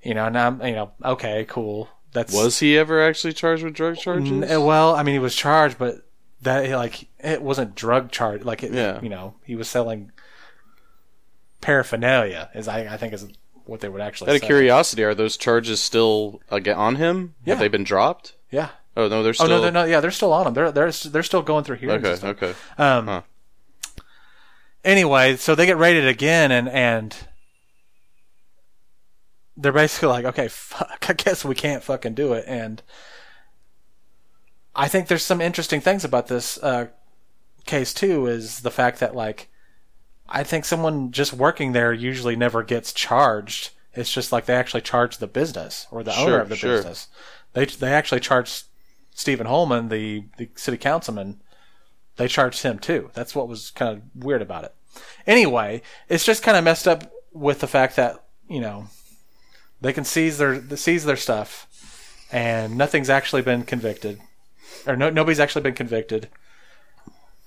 You 0.03 0.15
know, 0.15 0.25
and 0.25 0.39
I'm, 0.39 0.63
you 0.63 0.73
know, 0.75 0.93
okay, 1.05 1.45
cool. 1.47 1.91
That's 2.13 2.33
Was 2.33 2.59
he 2.61 2.79
ever 2.79 3.05
actually 3.07 3.35
charged 3.35 3.63
with 3.63 3.75
drug 3.75 3.99
charges? 3.99 4.31
N- 4.33 4.51
uh, 4.51 4.59
well, 4.61 4.95
I 4.97 5.03
mean, 5.03 5.15
he 5.15 5.19
was 5.19 5.37
charged, 5.37 5.77
but 5.79 5.97
that 6.43 6.69
like 6.71 7.07
it 7.19 7.43
wasn't 7.43 7.75
drug 7.75 8.11
charge. 8.11 8.43
Like, 8.43 8.63
it, 8.63 8.73
Yeah. 8.73 8.99
you 9.03 9.11
know, 9.11 9.35
he 9.45 9.55
was 9.55 9.69
selling 9.69 10.11
paraphernalia. 11.61 12.51
Is 12.55 12.67
I, 12.67 12.87
I 12.95 12.97
think 12.97 13.13
is 13.13 13.27
what 13.67 13.81
they 13.81 13.89
would 13.91 14.01
actually. 14.01 14.31
Out 14.31 14.37
of 14.37 14.43
curiosity, 14.43 15.05
are 15.05 15.15
those 15.15 15.37
charges 15.37 15.81
still 15.81 16.41
on 16.51 16.97
him? 16.97 17.35
Yeah. 17.45 17.55
Have 17.55 17.61
they 17.61 17.69
been 17.69 17.85
dropped? 17.85 18.35
Yeah. 18.51 18.71
Oh 18.97 19.09
no, 19.09 19.23
they're 19.23 19.35
still. 19.35 19.47
Oh 19.47 19.51
no, 19.51 19.61
they're 19.61 19.71
not. 19.71 19.89
Yeah, 19.89 20.01
they're 20.01 20.11
still 20.11 20.33
on 20.33 20.47
him. 20.47 20.55
They're 20.55 20.73
they're 20.73 20.91
they're 20.91 21.23
still 21.23 21.43
going 21.43 21.65
through 21.65 21.77
hearings. 21.77 22.07
Okay, 22.25 22.27
okay. 22.29 22.55
Um, 22.79 23.07
Huh. 23.07 23.23
Anyway, 24.85 25.37
so 25.37 25.55
they 25.55 25.67
get 25.67 25.79
raided 25.79 26.07
again, 26.07 26.51
and 26.51 26.69
and 26.69 27.17
they're 29.57 29.73
basically 29.73 30.09
like, 30.09 30.25
okay, 30.25 30.49
fuck, 30.49 31.07
I 31.09 31.13
guess 31.13 31.45
we 31.45 31.55
can't 31.55 31.83
fucking 31.83 32.15
do 32.15 32.33
it. 32.33 32.45
And 32.47 32.83
I 34.75 34.89
think 34.89 35.09
there's 35.09 35.25
some 35.25 35.41
interesting 35.41 35.81
things 35.81 36.05
about 36.05 36.29
this 36.29 36.59
uh, 36.63 36.89
case 37.67 37.93
too. 37.93 38.27
Is 38.27 38.61
the 38.61 38.71
fact 38.71 39.01
that 39.01 39.15
like 39.15 39.49
I 40.29 40.45
think 40.45 40.65
someone 40.65 41.11
just 41.11 41.33
working 41.33 41.73
there 41.73 41.93
usually 41.93 42.37
never 42.37 42.63
gets 42.63 42.93
charged. 42.93 43.71
It's 43.93 44.13
just 44.13 44.31
like 44.31 44.47
they 44.47 44.55
actually 44.55 44.83
charge 44.83 45.19
the 45.19 45.27
business 45.27 45.87
or 45.91 46.03
the 46.03 46.17
owner 46.17 46.41
of 46.41 46.49
the 46.49 46.57
sure. 46.57 46.77
business. 46.77 47.09
They 47.53 47.67
they 47.67 47.93
actually 47.93 48.21
charge 48.21 48.63
Stephen 49.13 49.47
Holman, 49.47 49.89
the 49.89 50.25
the 50.39 50.49
city 50.55 50.79
councilman, 50.79 51.43
they 52.21 52.29
charged 52.29 52.63
him 52.63 52.79
too. 52.79 53.11
That's 53.15 53.35
what 53.35 53.49
was 53.49 53.71
kind 53.73 53.97
of 53.97 54.25
weird 54.25 54.43
about 54.43 54.63
it. 54.65 54.75
Anyway, 55.27 55.83
it's 56.09 56.25
just 56.25 56.43
kind 56.43 56.57
of 56.57 56.63
messed 56.65 56.87
up 56.87 57.11
with 57.33 57.61
the 57.61 57.67
fact 57.67 57.97
that 57.97 58.23
you 58.49 58.61
know 58.61 58.87
they 59.81 59.93
can 59.93 60.05
seize 60.05 60.39
their 60.39 60.61
seize 60.77 61.05
their 61.05 61.17
stuff, 61.17 61.67
and 62.31 62.77
nothing's 62.79 63.11
actually 63.11 63.43
been 63.43 63.65
convicted, 63.65 64.21
or 64.87 64.97
no 64.97 65.11
nobody's 65.11 65.41
actually 65.41 65.63
been 65.63 65.75
convicted 65.75 66.29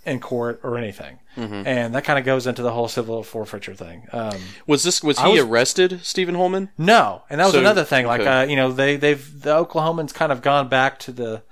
in 0.06 0.20
court 0.20 0.60
or 0.64 0.78
anything, 0.78 1.20
Mm-hmm. 1.38 1.66
and 1.66 1.96
that 1.96 2.04
kind 2.04 2.20
of 2.20 2.26
goes 2.26 2.46
into 2.46 2.62
the 2.62 2.72
whole 2.74 2.88
civil 2.90 3.24
forfeiture 3.24 3.74
thing. 3.74 4.06
Um, 4.12 4.38
Was 4.68 4.84
this 4.84 5.02
was 5.02 5.18
I 5.18 5.28
he 5.30 5.34
was- 5.40 5.44
arrested, 5.44 6.02
Stephen 6.04 6.36
Holman? 6.36 6.70
no, 6.78 7.24
and 7.30 7.40
that 7.40 7.46
was 7.46 7.54
So- 7.54 7.60
another 7.60 7.86
thing. 7.86 8.06
Like, 8.06 8.22
okay. 8.22 8.42
uh, 8.42 8.44
you 8.46 8.56
know, 8.58 8.72
they 8.72 8.98
they've 8.98 9.42
the 9.42 9.52
Oklahomans 9.56 10.14
kind 10.14 10.32
of 10.32 10.42
gone 10.42 10.68
back 10.68 11.00
to 11.00 11.12
the 11.14 11.44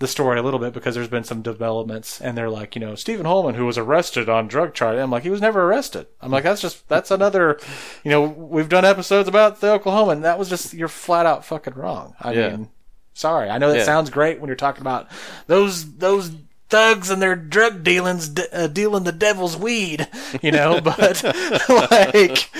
the 0.00 0.06
story 0.06 0.38
a 0.38 0.42
little 0.42 0.60
bit 0.60 0.72
because 0.72 0.94
there's 0.94 1.08
been 1.08 1.24
some 1.24 1.42
developments, 1.42 2.20
and 2.20 2.38
they're 2.38 2.48
like, 2.50 2.76
you 2.76 2.80
know, 2.80 2.94
Stephen 2.94 3.26
Holman, 3.26 3.56
who 3.56 3.66
was 3.66 3.76
arrested 3.76 4.28
on 4.28 4.46
drug 4.46 4.72
charge. 4.74 4.96
I'm 4.98 5.10
like, 5.10 5.24
he 5.24 5.30
was 5.30 5.40
never 5.40 5.64
arrested. 5.64 6.06
I'm 6.20 6.30
like, 6.30 6.44
that's 6.44 6.60
just 6.60 6.88
that's 6.88 7.10
another, 7.10 7.58
you 8.04 8.10
know, 8.10 8.22
we've 8.22 8.68
done 8.68 8.84
episodes 8.84 9.28
about 9.28 9.60
the 9.60 9.78
Oklahoman. 9.78 10.22
That 10.22 10.38
was 10.38 10.48
just 10.48 10.72
you're 10.74 10.88
flat 10.88 11.26
out 11.26 11.44
fucking 11.44 11.74
wrong. 11.74 12.14
I 12.20 12.32
Yeah. 12.32 12.48
mean, 12.50 12.68
sorry. 13.14 13.50
I 13.50 13.58
know 13.58 13.70
that 13.72 13.78
Yeah. 13.78 13.84
sounds 13.84 14.10
great 14.10 14.38
when 14.40 14.46
you're 14.48 14.56
talking 14.56 14.82
about 14.82 15.08
those 15.48 15.96
those. 15.96 16.30
Thugs 16.68 17.08
and 17.08 17.22
their 17.22 17.34
drug 17.34 17.82
dealings, 17.82 18.28
de- 18.28 18.54
uh, 18.64 18.66
dealing 18.66 19.04
the 19.04 19.12
devil's 19.12 19.56
weed, 19.56 20.06
you 20.42 20.52
know. 20.52 20.80
But 20.84 21.22
like, 21.24 22.50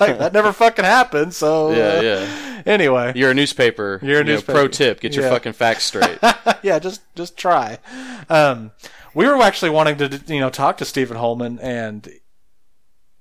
like 0.00 0.18
that 0.18 0.30
never 0.32 0.52
fucking 0.52 0.84
happened. 0.84 1.34
So 1.34 1.70
Yeah, 1.72 1.98
uh, 1.98 2.00
yeah. 2.02 2.62
Anyway, 2.66 3.12
You're 3.14 3.30
a 3.30 3.34
newspaper. 3.34 3.98
You're 4.02 4.16
a 4.16 4.18
you 4.20 4.24
know, 4.24 4.32
newspaper. 4.34 4.52
pro 4.52 4.68
tip: 4.68 5.00
get 5.00 5.14
your 5.14 5.24
Yeah. 5.24 5.30
fucking 5.30 5.52
facts 5.52 5.84
straight. 5.84 6.18
yeah, 6.62 6.78
just 6.78 7.02
just 7.14 7.36
try. 7.36 7.78
Um, 8.28 8.70
we 9.14 9.26
were 9.26 9.40
actually 9.42 9.70
wanting 9.70 9.96
to 9.98 10.20
you 10.26 10.40
know 10.40 10.50
talk 10.50 10.78
to 10.78 10.84
Stephen 10.84 11.16
Holman, 11.16 11.58
and 11.60 12.08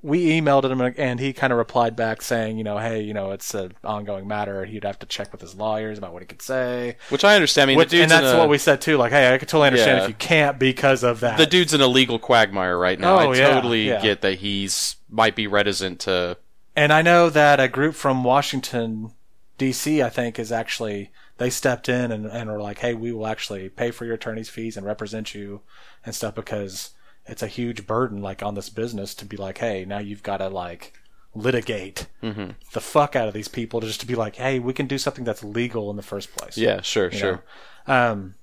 we 0.01 0.39
emailed 0.39 0.63
him, 0.63 0.79
and 0.97 1.19
he 1.19 1.33
kind 1.33 1.51
of 1.51 1.57
replied 1.57 1.95
back 1.95 2.21
saying, 2.21 2.57
you 2.57 2.63
know, 2.63 2.77
hey, 2.77 3.01
you 3.01 3.13
know, 3.13 3.31
it's 3.31 3.53
an 3.53 3.73
ongoing 3.83 4.27
matter. 4.27 4.63
He'd 4.63 4.85
have 4.85 4.99
to 4.99 5.05
check 5.05 5.31
with 5.31 5.41
his 5.41 5.55
lawyers 5.55 5.97
about 5.97 6.13
what 6.13 6.21
he 6.21 6.25
could 6.25 6.41
say. 6.41 6.95
Which 7.09 7.25
I 7.25 7.35
understand. 7.35 7.69
I 7.69 7.71
mean, 7.71 7.77
Which, 7.77 7.93
and 7.93 8.09
that's 8.09 8.33
a, 8.33 8.37
what 8.37 8.47
we 8.47 8.57
said 8.57 8.79
too. 8.79 8.97
Like, 8.97 9.11
hey, 9.11 9.33
I 9.33 9.37
could 9.37 9.49
totally 9.49 9.67
understand 9.67 9.97
Yeah. 9.97 10.03
if 10.03 10.09
you 10.09 10.15
can't 10.15 10.57
because 10.57 11.03
of 11.03 11.19
that. 11.19 11.37
the 11.37 11.45
dude's 11.45 11.73
in 11.73 11.81
a 11.81 11.87
legal 11.87 12.17
quagmire 12.17 12.77
right 12.77 12.99
now. 12.99 13.15
Oh, 13.15 13.31
I 13.31 13.35
yeah, 13.35 13.53
totally 13.53 13.89
yeah. 13.89 14.01
get 14.01 14.21
that 14.21 14.35
he's 14.39 14.95
might 15.09 15.35
be 15.35 15.47
reticent 15.47 15.99
to. 16.01 16.37
And 16.75 16.93
I 16.93 17.01
know 17.01 17.29
that 17.29 17.59
a 17.59 17.67
group 17.67 17.93
from 17.95 18.23
Washington 18.23 19.11
D.C. 19.57 20.01
I 20.01 20.09
think 20.09 20.39
is 20.39 20.51
actually 20.51 21.11
they 21.37 21.49
stepped 21.49 21.89
in 21.89 22.11
and, 22.11 22.25
and 22.25 22.49
were 22.49 22.61
like, 22.61 22.79
hey, 22.79 22.93
we 22.93 23.11
will 23.11 23.27
actually 23.27 23.67
pay 23.67 23.91
for 23.91 24.05
your 24.05 24.15
attorney's 24.15 24.49
fees 24.49 24.77
and 24.77 24.85
represent 24.85 25.35
you 25.35 25.61
and 26.05 26.15
stuff 26.15 26.35
because 26.35 26.91
it's 27.29 27.43
a 27.43 27.47
huge 27.47 27.85
burden 27.87 28.21
like 28.21 28.41
on 28.43 28.55
this 28.55 28.69
business 28.69 29.13
to 29.15 29.25
be 29.25 29.37
like, 29.37 29.57
hey, 29.59 29.85
now 29.85 29.99
you've 29.99 30.23
got 30.23 30.37
to 30.37 30.49
like 30.49 30.93
litigate 31.35 32.07
Mm-hmm. 32.23 32.51
the 32.73 32.81
fuck 32.81 33.15
out 33.15 33.27
of 33.27 33.33
these 33.33 33.47
people 33.47 33.79
just 33.81 34.01
to 34.01 34.05
be 34.07 34.15
like, 34.15 34.35
hey, 34.35 34.59
we 34.59 34.73
can 34.73 34.87
do 34.87 34.97
something 34.97 35.23
that's 35.23 35.43
legal 35.43 35.89
in 35.89 35.95
the 35.95 36.01
first 36.03 36.35
place. 36.35 36.57
Yeah, 36.57 36.81
sure, 36.81 37.09
you 37.11 37.17
sure. 37.17 37.43
Um, 37.87 38.35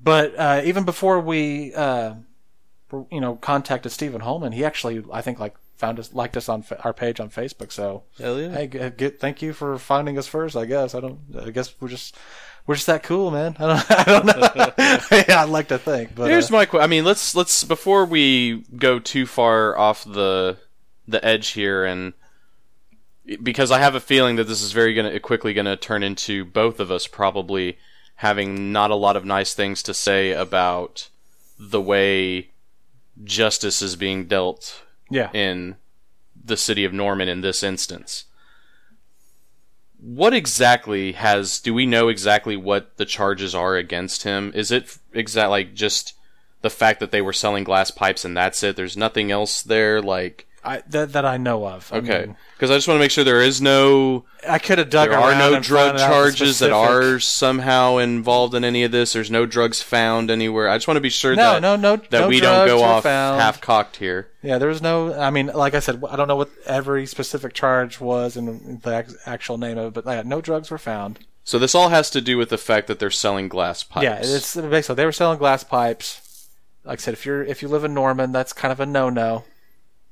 but 0.00 0.34
uh, 0.38 0.62
even 0.64 0.84
before 0.84 1.20
we, 1.20 1.74
uh, 1.74 2.14
you 3.10 3.20
know, 3.20 3.36
contacted 3.36 3.92
Stephen 3.92 4.20
Holman, 4.20 4.52
he 4.52 4.64
actually, 4.64 5.04
I 5.12 5.20
think, 5.22 5.38
like 5.40 5.54
found 5.76 5.98
us, 5.98 6.14
liked 6.14 6.36
us 6.36 6.48
on 6.48 6.62
fa- 6.62 6.80
our 6.82 6.92
page 6.94 7.20
on 7.20 7.30
Facebook. 7.30 7.72
So, 7.72 8.04
Hell 8.18 8.40
yeah. 8.40 8.50
hey, 8.50 8.66
get, 8.96 9.20
thank 9.20 9.42
you 9.42 9.52
for 9.52 9.76
finding 9.78 10.16
us 10.18 10.26
first. 10.26 10.56
I 10.56 10.64
guess 10.64 10.94
I 10.94 11.00
don't. 11.00 11.20
I 11.38 11.50
guess 11.50 11.74
we're 11.80 11.88
just 11.88 12.16
we're 12.68 12.74
just 12.74 12.86
that 12.86 13.02
cool, 13.02 13.30
man. 13.30 13.56
I 13.58 13.66
don't. 13.66 13.90
I 13.90 14.04
don't 14.04 14.26
know. 14.26 14.72
yeah, 15.28 15.42
I'd 15.42 15.48
like 15.48 15.68
to 15.68 15.78
think, 15.78 16.14
but 16.14 16.28
Here's 16.28 16.50
uh, 16.50 16.54
my 16.54 16.66
qu- 16.66 16.78
I 16.78 16.86
mean, 16.86 17.04
let's 17.04 17.34
let's 17.34 17.64
before 17.64 18.04
we 18.04 18.62
go 18.76 18.98
too 18.98 19.24
far 19.24 19.76
off 19.76 20.04
the 20.04 20.58
the 21.08 21.24
edge 21.24 21.48
here, 21.48 21.86
and 21.86 22.12
because 23.42 23.70
I 23.70 23.78
have 23.78 23.94
a 23.94 24.00
feeling 24.00 24.36
that 24.36 24.44
this 24.44 24.60
is 24.60 24.72
very 24.72 24.92
gonna 24.92 25.18
quickly 25.18 25.54
gonna 25.54 25.76
turn 25.76 26.02
into 26.02 26.44
both 26.44 26.78
of 26.78 26.90
us 26.90 27.06
probably 27.06 27.78
having 28.16 28.70
not 28.70 28.90
a 28.90 28.96
lot 28.96 29.16
of 29.16 29.24
nice 29.24 29.54
things 29.54 29.82
to 29.84 29.94
say 29.94 30.32
about 30.32 31.08
the 31.58 31.80
way 31.80 32.50
justice 33.24 33.80
is 33.80 33.96
being 33.96 34.26
dealt 34.26 34.82
yeah, 35.10 35.30
in 35.32 35.76
the 36.44 36.56
city 36.56 36.84
of 36.84 36.92
Norman 36.92 37.28
in 37.28 37.40
this 37.40 37.62
instance. 37.62 38.26
What 40.00 40.32
exactly 40.32 41.12
has 41.12 41.60
do 41.60 41.74
we 41.74 41.86
know 41.86 42.08
exactly 42.08 42.56
what 42.56 42.96
the 42.96 43.04
charges 43.04 43.54
are 43.54 43.76
against 43.76 44.22
him? 44.22 44.52
Is 44.54 44.70
it 44.70 44.96
exact 45.12 45.50
like 45.50 45.74
just 45.74 46.14
the 46.62 46.70
fact 46.70 47.00
that 47.00 47.10
they 47.10 47.22
were 47.22 47.32
selling 47.32 47.64
glass 47.64 47.90
pipes 47.90 48.24
and 48.24 48.36
that's 48.36 48.62
it? 48.62 48.76
There's 48.76 48.96
nothing 48.96 49.30
else 49.30 49.62
there 49.62 50.00
like 50.00 50.47
I, 50.64 50.82
that 50.88 51.12
that 51.12 51.24
I 51.24 51.36
know 51.36 51.66
of. 51.66 51.90
I 51.92 51.98
okay. 51.98 52.34
Cuz 52.58 52.70
I 52.70 52.74
just 52.74 52.88
want 52.88 52.98
to 52.98 53.02
make 53.02 53.10
sure 53.10 53.24
there 53.24 53.40
is 53.42 53.60
no 53.60 54.24
I 54.48 54.58
could 54.58 54.78
have 54.78 54.90
dug 54.90 55.10
there 55.10 55.18
are 55.18 55.34
no 55.34 55.60
drug 55.60 55.90
found 55.90 56.00
out 56.00 56.08
the 56.08 56.12
charges 56.14 56.58
that 56.58 56.72
are 56.72 57.18
somehow 57.20 57.96
involved 57.98 58.54
in 58.54 58.64
any 58.64 58.82
of 58.82 58.92
this. 58.92 59.12
There's 59.12 59.30
no 59.30 59.46
drugs 59.46 59.82
found 59.82 60.30
anywhere. 60.30 60.68
I 60.68 60.76
just 60.76 60.88
want 60.88 60.96
to 60.96 61.02
be 61.02 61.10
sure 61.10 61.34
No, 61.34 61.54
that 61.54 61.62
no, 61.62 61.76
no, 61.76 61.96
that 61.96 62.20
no 62.20 62.28
we 62.28 62.40
don't 62.40 62.66
go 62.66 62.82
off 62.82 63.04
half 63.04 63.60
cocked 63.60 63.96
here. 63.96 64.28
Yeah, 64.42 64.58
there 64.58 64.68
was 64.68 64.82
no. 64.82 65.14
I 65.14 65.30
mean, 65.30 65.46
like 65.46 65.74
I 65.74 65.80
said, 65.80 66.02
I 66.08 66.16
don't 66.16 66.28
know 66.28 66.36
what 66.36 66.50
every 66.66 67.06
specific 67.06 67.52
charge 67.52 68.00
was 68.00 68.36
and 68.36 68.82
the 68.82 69.16
actual 69.26 69.58
name 69.58 69.78
of 69.78 69.86
it, 69.86 70.04
but 70.04 70.06
yeah, 70.12 70.22
no 70.24 70.40
drugs 70.40 70.70
were 70.70 70.78
found. 70.78 71.20
So 71.44 71.58
this 71.58 71.74
all 71.74 71.88
has 71.88 72.10
to 72.10 72.20
do 72.20 72.36
with 72.36 72.50
the 72.50 72.58
fact 72.58 72.88
that 72.88 72.98
they're 72.98 73.10
selling 73.10 73.48
glass 73.48 73.82
pipes. 73.82 74.04
Yeah, 74.04 74.18
it's 74.20 74.54
basically 74.54 74.96
they 74.96 75.06
were 75.06 75.12
selling 75.12 75.38
glass 75.38 75.64
pipes. 75.64 76.48
Like 76.84 76.98
I 76.98 77.02
said, 77.02 77.14
if 77.14 77.24
you're 77.24 77.42
if 77.42 77.62
you 77.62 77.68
live 77.68 77.84
in 77.84 77.94
Norman, 77.94 78.32
that's 78.32 78.52
kind 78.52 78.70
of 78.70 78.80
a 78.80 78.86
no 78.86 79.08
no. 79.08 79.44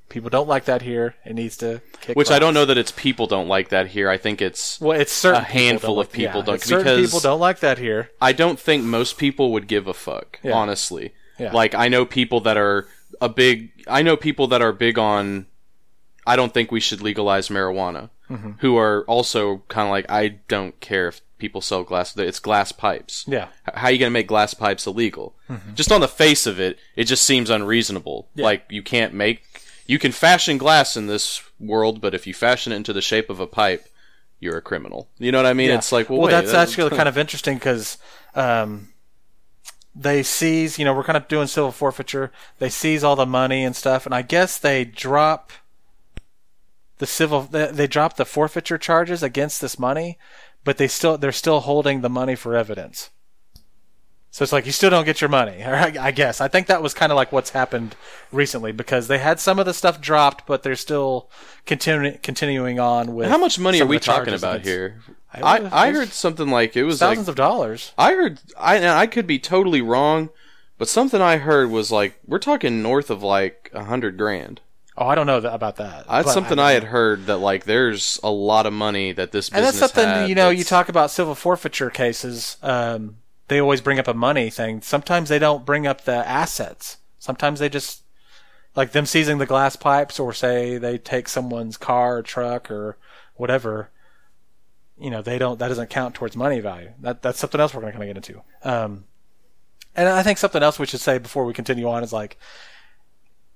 People 0.09 0.31
don't 0.31 0.49
like 0.49 0.67
that 0.67 0.83
here. 0.83 1.17
It 1.25 1.35
needs 1.35 1.57
to 1.59 1.83
kick. 2.01 2.17
Which 2.17 2.31
I 2.31 2.39
don't 2.39 2.55
know 2.55 2.65
that 2.65 2.79
it's 2.79 2.93
people 2.93 3.27
don't 3.27 3.49
like 3.49 3.71
that 3.71 3.89
here. 3.89 4.09
I 4.09 4.17
think 4.19 4.41
it's 4.41 4.81
Well, 4.81 4.99
it's 4.99 5.13
certain 5.13 5.43
a 5.43 5.45
handful 5.45 5.91
people 5.97 6.01
of 6.01 6.13
people 6.13 6.41
yeah, 6.41 6.47
don't- 6.47 6.61
certain 6.63 6.85
because- 6.85 7.07
people 7.07 7.21
don't 7.21 7.41
like 7.41 7.59
that 7.61 7.79
here. 7.79 8.11
I 8.21 8.33
don't 8.33 8.59
think 8.59 8.85
most 8.85 9.19
people 9.19 9.53
would 9.53 9.67
give 9.67 9.87
a 9.89 9.95
fuck, 9.95 10.39
Yeah. 10.43 10.53
honestly. 10.53 11.13
Yeah. 11.39 11.53
Like 11.53 11.75
I 11.75 11.89
know 11.89 12.07
people 12.07 12.41
that 12.43 12.57
are 12.57 12.87
a 13.21 13.29
big 13.29 13.71
I 13.89 14.03
know 14.03 14.17
people 14.17 14.47
that 14.49 14.63
are 14.63 14.73
big 14.73 14.99
on 14.99 15.47
I 16.27 16.35
don't 16.37 16.53
think 16.55 16.71
we 16.73 16.81
should 16.81 17.01
legalize 17.03 17.49
marijuana. 17.49 18.11
Mm-hmm. 18.31 18.53
Who 18.59 18.77
are 18.77 19.05
also 19.07 19.63
kind 19.69 19.87
of 19.87 19.91
like 19.91 20.07
I 20.11 20.29
don't 20.49 20.79
care 20.81 21.09
if 21.09 21.21
people 21.39 21.61
sell 21.61 21.85
glass 21.85 22.17
it's 22.17 22.41
glass 22.41 22.73
pipes. 22.73 23.25
Yeah, 23.29 23.49
H- 23.69 23.75
How 23.75 23.87
are 23.89 23.91
you 23.93 23.99
going 23.99 24.11
to 24.11 24.15
make 24.15 24.27
glass 24.27 24.55
pipes 24.55 24.87
illegal? 24.87 25.35
Just 25.75 25.93
on 25.93 26.01
the 26.01 26.09
face 26.09 26.45
of 26.47 26.59
it, 26.59 26.77
it 26.97 27.05
just 27.05 27.23
seems 27.23 27.51
unreasonable. 27.51 28.29
Like 28.35 28.65
you 28.69 28.83
can't 28.83 29.15
make 29.15 29.46
you 29.87 29.99
can 29.99 30.13
fashion 30.13 30.59
glass 30.59 30.97
in 30.97 31.07
this 31.07 31.43
world, 31.59 32.01
but 32.01 32.15
if 32.15 32.27
you 32.27 32.35
fashion 32.35 32.73
it 32.73 32.77
into 32.77 32.93
the 32.93 33.03
shape 33.03 33.31
of 33.31 33.41
a 33.41 33.47
pipe, 33.47 33.89
you're 34.41 34.59
a 34.59 34.63
criminal. 34.63 35.09
You 35.19 35.33
know 35.33 35.39
what 35.39 35.47
I 35.47 35.53
mean? 35.53 35.69
Yeah. 35.69 35.77
It's 35.77 35.93
like, 35.93 36.11
well, 36.11 36.19
well, 36.19 36.27
wait, 36.27 36.33
that's 36.33 36.53
that- 36.53 36.69
actually 36.69 36.97
kind 36.97 37.09
of 37.09 37.17
interesting 37.17 37.57
because 37.57 37.99
um, 38.35 38.89
they 39.95 40.23
seize. 40.23 40.79
You 40.79 40.85
know, 40.85 40.95
we're 40.95 41.05
kind 41.05 41.17
of 41.17 41.29
doing 41.29 41.47
civil 41.47 41.73
forfeiture. 41.73 42.33
They 42.59 42.69
seize 42.69 43.03
all 43.03 43.17
the 43.17 43.27
money 43.27 43.65
and 43.65 43.75
stuff, 43.75 44.07
and 44.07 44.15
I 44.15 44.23
guess 44.23 44.59
they 44.59 44.85
drop 44.85 45.53
the 46.99 47.07
civil. 47.07 47.43
They, 47.43 47.67
they 47.67 47.87
drop 47.87 48.17
the 48.17 48.27
forfeiture 48.27 48.79
charges 48.79 49.23
against 49.23 49.61
this 49.61 49.79
money, 49.79 50.19
but 50.65 50.77
they 50.77 50.89
still 50.89 51.17
they're 51.17 51.33
still 51.33 51.61
holding 51.61 52.01
the 52.01 52.11
money 52.11 52.35
for 52.35 52.55
evidence. 52.55 53.11
So 54.37 54.43
it's 54.43 54.53
like 54.53 54.67
you 54.67 54.73
still 54.73 54.91
don't 54.91 55.07
get 55.07 55.23
your 55.23 55.31
money. 55.31 55.63
I, 55.65 55.95
I 55.99 56.11
guess 56.11 56.43
I 56.43 56.49
think 56.49 56.67
that 56.67 56.83
was 56.83 56.93
kind 56.93 57.11
of 57.11 57.17
like 57.17 57.33
what's 57.33 57.49
happened 57.49 57.97
recently 58.31 58.71
because 58.71 59.09
they 59.09 59.17
had 59.17 59.41
some 59.41 59.59
of 59.59 59.65
the 59.65 59.73
stuff 59.73 59.99
dropped, 59.99 60.47
but 60.47 60.63
they're 60.63 60.77
still 60.77 61.31
continuing 61.65 62.19
continuing 62.19 62.79
on 62.79 63.15
with. 63.15 63.31
How 63.31 63.39
much 63.39 63.59
money 63.59 63.81
are 63.81 63.87
we 63.87 63.99
talking 63.99 64.35
about 64.35 64.61
here? 64.61 65.01
I- 65.33 65.41
I, 65.41 65.87
I 65.87 65.91
heard 65.91 66.11
something 66.11 66.51
like 66.51 66.77
it 66.77 66.85
was 66.85 67.01
like 67.01 67.13
thousands 67.13 67.31
of 67.31 67.35
dollars. 67.35 67.95
I 67.97 68.13
heard 68.13 68.41
I 68.59 68.77
and 68.77 68.85
I 68.89 69.07
could 69.07 69.27
be 69.27 69.39
totally 69.39 69.81
wrong, 69.81 70.29
but 70.77 70.87
something 70.87 71.23
I 71.23 71.39
heard 71.39 71.71
was 71.71 71.91
like 71.91 72.21
we're 72.27 72.39
talking 72.39 72.83
north 72.83 73.09
of 73.09 73.23
like 73.23 73.71
a 73.73 73.85
hundred 73.85 74.19
grand. 74.19 74.61
Oh, 74.99 75.07
I 75.07 75.15
don't 75.15 75.27
know 75.27 75.39
about 75.39 75.77
that. 75.77 76.07
That's 76.07 76.35
something 76.35 76.59
I, 76.59 76.73
had 76.73 76.85
heard 76.85 77.25
that 77.25 77.39
like 77.39 77.65
there's 77.65 78.21
a 78.23 78.31
lot 78.31 78.67
of 78.67 78.75
money 78.75 79.13
that 79.13 79.33
this 79.33 79.49
And 79.49 79.65
that's 79.65 79.79
something 79.79 80.29
you 80.29 80.35
know. 80.35 80.51
You 80.51 80.63
talk 80.63 80.91
about 80.91 81.11
civil 81.11 81.35
forfeiture 81.35 81.89
cases. 81.89 82.59
Um, 82.63 83.17
they 83.49 83.61
always 83.61 83.81
bring 83.81 83.99
up 83.99 84.09
a 84.09 84.15
money 84.15 84.51
thing. 84.51 84.81
Sometimes 84.83 85.29
they 85.29 85.39
don't 85.39 85.65
bring 85.65 85.87
up 85.87 86.03
the 86.03 86.27
assets. 86.29 86.99
Sometimes 87.19 87.61
they 87.61 87.69
just 87.69 88.03
like 88.75 88.93
them 88.93 89.07
seizing 89.07 89.39
the 89.39 89.47
glass 89.47 89.77
pipes, 89.77 90.19
or 90.19 90.33
say 90.33 90.79
they 90.79 90.99
take 90.99 91.29
someone's 91.29 91.77
car 91.77 92.19
or 92.19 92.23
truck 92.23 92.71
or 92.71 92.99
whatever. 93.35 93.91
You 94.99 95.11
know, 95.11 95.23
they 95.23 95.39
don't. 95.39 95.59
That 95.59 95.69
doesn't 95.69 95.91
count 95.91 96.15
towards 96.15 96.37
money 96.37 96.61
value. 96.61 96.93
That 97.01 97.23
that's 97.23 97.39
something 97.39 97.61
else 97.61 97.75
we're 97.75 97.81
going 97.83 97.93
to 97.93 97.99
kind 97.99 98.11
of 98.11 98.15
get 98.15 98.29
into. 98.29 98.43
Um, 98.63 99.05
and 99.95 100.09
I 100.09 100.23
think 100.23 100.39
something 100.39 100.63
else 100.63 100.79
we 100.79 100.87
should 100.87 101.01
say 101.01 101.19
before 101.19 101.45
we 101.45 101.55
continue 101.55 101.89
on 101.89 102.03
is 102.03 102.13
like 102.13 102.39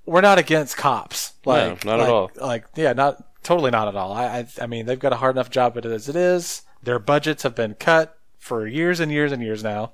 we're 0.06 0.20
not 0.20 0.38
against 0.38 0.76
cops. 0.76 1.34
Like, 1.44 1.84
not 1.84 2.00
at 2.00 2.08
all. 2.08 2.30
Like, 2.36 2.66
yeah, 2.74 2.92
not 2.92 3.42
totally 3.42 3.70
not 3.70 3.88
at 3.88 3.96
all. 3.96 4.12
I, 4.12 4.24
I, 4.24 4.46
I 4.62 4.66
mean, 4.66 4.86
they've 4.86 4.98
got 4.98 5.12
a 5.12 5.16
hard 5.16 5.36
enough 5.36 5.50
job 5.50 5.76
as 5.76 6.08
it 6.08 6.16
is. 6.16 6.62
Their 6.82 6.98
budgets 6.98 7.42
have 7.42 7.54
been 7.54 7.74
cut 7.74 8.18
for 8.40 8.66
years 8.66 8.98
and 8.98 9.12
years 9.12 9.30
and 9.30 9.40
years 9.42 9.62
now. 9.62 9.92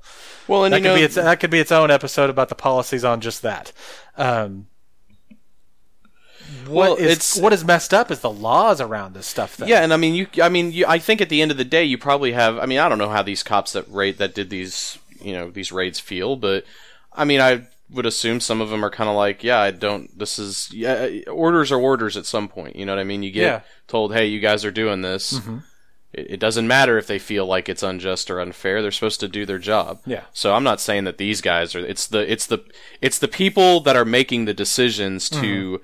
well, 0.49 0.65
and 0.65 0.73
That 0.73 0.79
could 0.79 0.85
know 0.85 0.95
be 0.95 1.03
its 1.03 1.17
that 1.17 1.39
could 1.41 1.51
be 1.51 1.59
its 1.61 1.71
own 1.73 1.91
episode 1.91 2.31
about 2.31 2.49
the 2.49 2.55
policies 2.55 3.05
on 3.05 3.21
just 3.21 3.43
that. 3.43 3.73
Um, 4.17 4.69
Well, 6.69 6.93
what 6.93 7.01
is 7.01 7.13
it's- 7.13 7.37
what 7.39 7.53
is 7.53 7.65
messed 7.65 7.93
up 7.93 8.11
is 8.11 8.21
the 8.21 8.31
laws 8.31 8.81
around 8.81 9.15
this 9.15 9.27
stuff. 9.27 9.61
Yeah, 9.65 9.83
and 9.83 9.93
I 9.93 9.97
mean, 9.97 10.15
you. 10.15 10.27
I 10.43 10.49
mean, 10.49 10.73
you, 10.73 10.87
I 10.87 10.99
think 10.99 11.21
at 11.21 11.29
the 11.29 11.43
end 11.43 11.51
of 11.51 11.57
the 11.57 11.65
day, 11.65 11.85
you 11.85 11.99
probably 11.99 12.33
have. 12.33 12.59
I 12.59 12.67
mean, 12.67 12.79
I 12.79 12.89
don't 12.89 12.99
know 12.99 13.09
how 13.09 13.23
these 13.23 13.43
cops 13.43 13.73
that 13.73 13.85
raid 13.91 14.19
that 14.19 14.35
did 14.35 14.49
these, 14.51 14.99
you 15.21 15.33
know, 15.33 15.51
these 15.51 15.73
raids 15.73 15.99
feel, 15.99 16.37
but 16.37 16.65
I 17.13 17.25
mean, 17.25 17.41
I 17.41 17.67
would 17.91 18.07
assume 18.07 18.41
some 18.41 18.61
of 18.61 18.69
them 18.71 18.85
are 18.85 18.91
kind 18.91 19.09
of 19.11 19.17
like, 19.17 19.43
yeah, 19.45 19.59
I 19.61 19.71
don't. 19.73 20.17
This 20.19 20.39
is 20.39 20.71
yeah, 20.73 21.09
orders 21.31 21.71
are 21.73 21.81
orders 21.81 22.17
at 22.17 22.27
some 22.27 22.49
point. 22.49 22.77
You 22.77 22.85
know 22.87 22.93
what 22.95 23.01
I 23.01 23.05
mean? 23.05 23.23
You 23.25 23.31
get 23.33 23.43
Yeah. 23.43 23.61
told, 23.89 24.13
hey, 24.15 24.27
you 24.27 24.39
guys 24.41 24.65
are 24.65 24.71
doing 24.73 25.03
this. 25.03 25.35
Mm-hmm. 25.35 25.59
It, 26.17 26.31
it 26.31 26.41
doesn't 26.41 26.67
matter 26.67 26.99
if 26.99 27.07
they 27.07 27.19
feel 27.19 27.47
like 27.47 27.69
it's 27.69 27.83
unjust 27.83 28.31
or 28.31 28.41
unfair. 28.41 28.83
They're 28.83 28.91
supposed 28.91 29.21
to 29.21 29.29
do 29.29 29.47
their 29.47 29.59
job. 29.59 30.01
Yeah. 30.07 30.25
So 30.33 30.55
I'm 30.55 30.65
not 30.65 30.81
saying 30.81 31.05
that 31.05 31.19
these 31.19 31.41
guys 31.41 31.75
are. 31.75 31.81
It's 31.81 32.07
the 32.07 32.31
it's 32.31 32.47
the 32.47 32.65
it's 33.01 33.19
the 33.19 33.29
people 33.29 33.81
that 33.81 33.97
are 33.97 34.05
making 34.05 34.47
the 34.47 34.55
decisions 34.55 35.29
to 35.31 35.81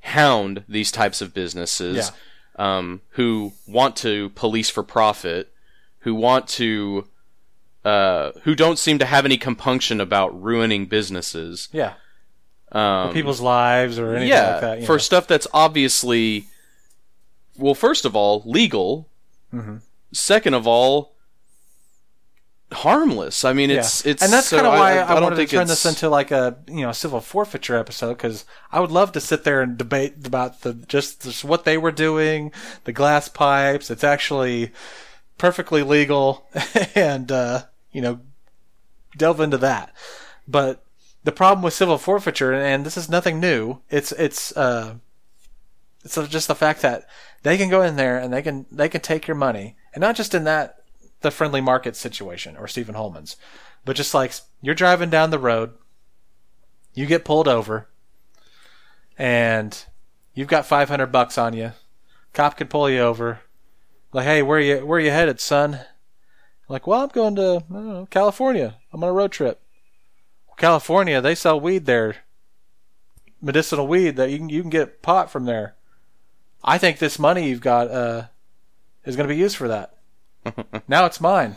hound 0.00 0.64
these 0.68 0.90
types 0.90 1.20
of 1.20 1.34
businesses 1.34 2.12
um, 2.56 3.00
who 3.10 3.52
want 3.66 3.96
to 3.96 4.30
police 4.30 4.70
for 4.70 4.82
profit, 4.82 5.52
who 6.00 6.14
want 6.14 6.48
to, 6.48 7.06
uh, 7.84 8.32
who 8.42 8.54
don't 8.54 8.78
seem 8.78 8.98
to 8.98 9.04
have 9.04 9.24
any 9.24 9.36
compunction 9.36 10.00
about 10.00 10.40
ruining 10.42 10.86
businesses. 10.86 11.68
yeah, 11.72 11.94
Um, 12.72 13.12
people's 13.12 13.40
lives 13.40 13.98
or 13.98 14.10
anything 14.14 14.28
yeah, 14.28 14.52
like 14.52 14.60
that. 14.60 14.84
for 14.84 14.94
know. 14.94 14.98
stuff 14.98 15.26
that's 15.26 15.46
obviously, 15.52 16.46
well, 17.56 17.74
first 17.74 18.04
of 18.04 18.16
all, 18.16 18.42
legal. 18.44 19.08
Mhm. 19.52 19.80
Second 20.12 20.54
of 20.54 20.66
all, 20.66 21.14
harmless. 22.72 23.44
I 23.44 23.52
mean, 23.52 23.70
it's 23.70 24.04
yeah. 24.04 24.12
it's 24.12 24.22
and 24.22 24.32
that's 24.32 24.48
so 24.48 24.56
kind 24.56 24.66
of 24.66 24.74
why 24.74 25.02
I, 25.02 25.14
don't 25.14 25.22
wanted 25.22 25.36
to 25.36 25.46
turn 25.46 25.62
it's- 25.62 25.82
this 25.82 25.86
into 25.86 26.08
like 26.08 26.30
a 26.30 26.58
you 26.66 26.82
know 26.82 26.92
civil 26.92 27.20
forfeiture 27.20 27.76
episode 27.76 28.14
because 28.14 28.44
I 28.72 28.80
would 28.80 28.90
love 28.90 29.12
to 29.12 29.20
sit 29.20 29.44
there 29.44 29.62
and 29.62 29.76
debate 29.78 30.26
about 30.26 30.62
the 30.62 30.74
just, 30.74 31.22
just 31.22 31.44
what 31.44 31.64
they 31.64 31.78
were 31.78 31.92
doing, 31.92 32.52
the 32.84 32.92
glass 32.92 33.28
pipes. 33.28 33.90
It's 33.90 34.04
actually 34.04 34.70
perfectly 35.38 35.82
legal, 35.82 36.46
and 36.94 37.30
uh, 37.32 37.62
you 37.92 38.00
know 38.02 38.20
delve 39.16 39.40
into 39.40 39.58
that. 39.58 39.92
But 40.46 40.84
the 41.24 41.32
problem 41.32 41.62
with 41.62 41.74
civil 41.74 41.98
forfeiture, 41.98 42.52
and 42.52 42.84
this 42.84 42.96
is 42.96 43.08
nothing 43.08 43.40
new. 43.40 43.80
It's 43.90 44.12
it's 44.12 44.56
uh, 44.56 44.94
it's 46.04 46.16
just 46.28 46.48
the 46.48 46.54
fact 46.54 46.82
that 46.82 47.06
they 47.42 47.56
can 47.56 47.70
go 47.70 47.82
in 47.82 47.96
there 47.96 48.18
and 48.18 48.32
they 48.32 48.42
can 48.42 48.66
they 48.70 48.88
can 48.88 49.00
take 49.00 49.26
your 49.26 49.36
money, 49.36 49.76
and 49.94 50.00
not 50.00 50.16
just 50.16 50.34
in 50.34 50.44
that 50.44 50.76
the 51.20 51.30
friendly 51.30 51.60
market 51.60 51.96
situation 51.96 52.56
or 52.56 52.68
Stephen 52.68 52.94
Holman's, 52.94 53.36
but 53.84 53.96
just 53.96 54.14
like 54.14 54.32
you're 54.60 54.74
driving 54.74 55.10
down 55.10 55.30
the 55.30 55.38
road, 55.38 55.72
you 56.94 57.06
get 57.06 57.24
pulled 57.24 57.48
over, 57.48 57.88
and 59.16 59.84
you've 60.34 60.48
got 60.48 60.66
500 60.66 61.06
bucks 61.06 61.38
on 61.38 61.54
you. 61.54 61.72
Cop 62.32 62.56
could 62.56 62.70
pull 62.70 62.88
you 62.90 63.00
over, 63.00 63.40
like, 64.12 64.24
hey, 64.24 64.42
where 64.42 64.60
you 64.60 64.86
where 64.86 65.00
you 65.00 65.10
headed, 65.10 65.40
son? 65.40 65.80
Like, 66.68 66.86
well, 66.86 67.02
I'm 67.02 67.08
going 67.08 67.34
to 67.36 67.64
know, 67.70 68.06
California. 68.10 68.76
I'm 68.92 69.02
on 69.02 69.10
a 69.10 69.12
road 69.12 69.32
trip. 69.32 69.62
California, 70.58 71.20
they 71.20 71.34
sell 71.34 71.58
weed 71.58 71.86
there, 71.86 72.16
medicinal 73.40 73.86
weed 73.86 74.16
that 74.16 74.30
you 74.30 74.38
can 74.38 74.48
you 74.48 74.60
can 74.60 74.70
get 74.70 75.02
pot 75.02 75.30
from 75.30 75.44
there. 75.44 75.76
I 76.62 76.78
think 76.78 76.98
this 76.98 77.18
money 77.18 77.48
you've 77.48 77.60
got 77.60 77.90
uh, 77.90 78.26
is 79.04 79.16
going 79.16 79.28
to 79.28 79.34
be 79.34 79.40
used 79.40 79.56
for 79.56 79.68
that. 79.68 79.94
now 80.88 81.06
it's 81.06 81.20
mine. 81.20 81.56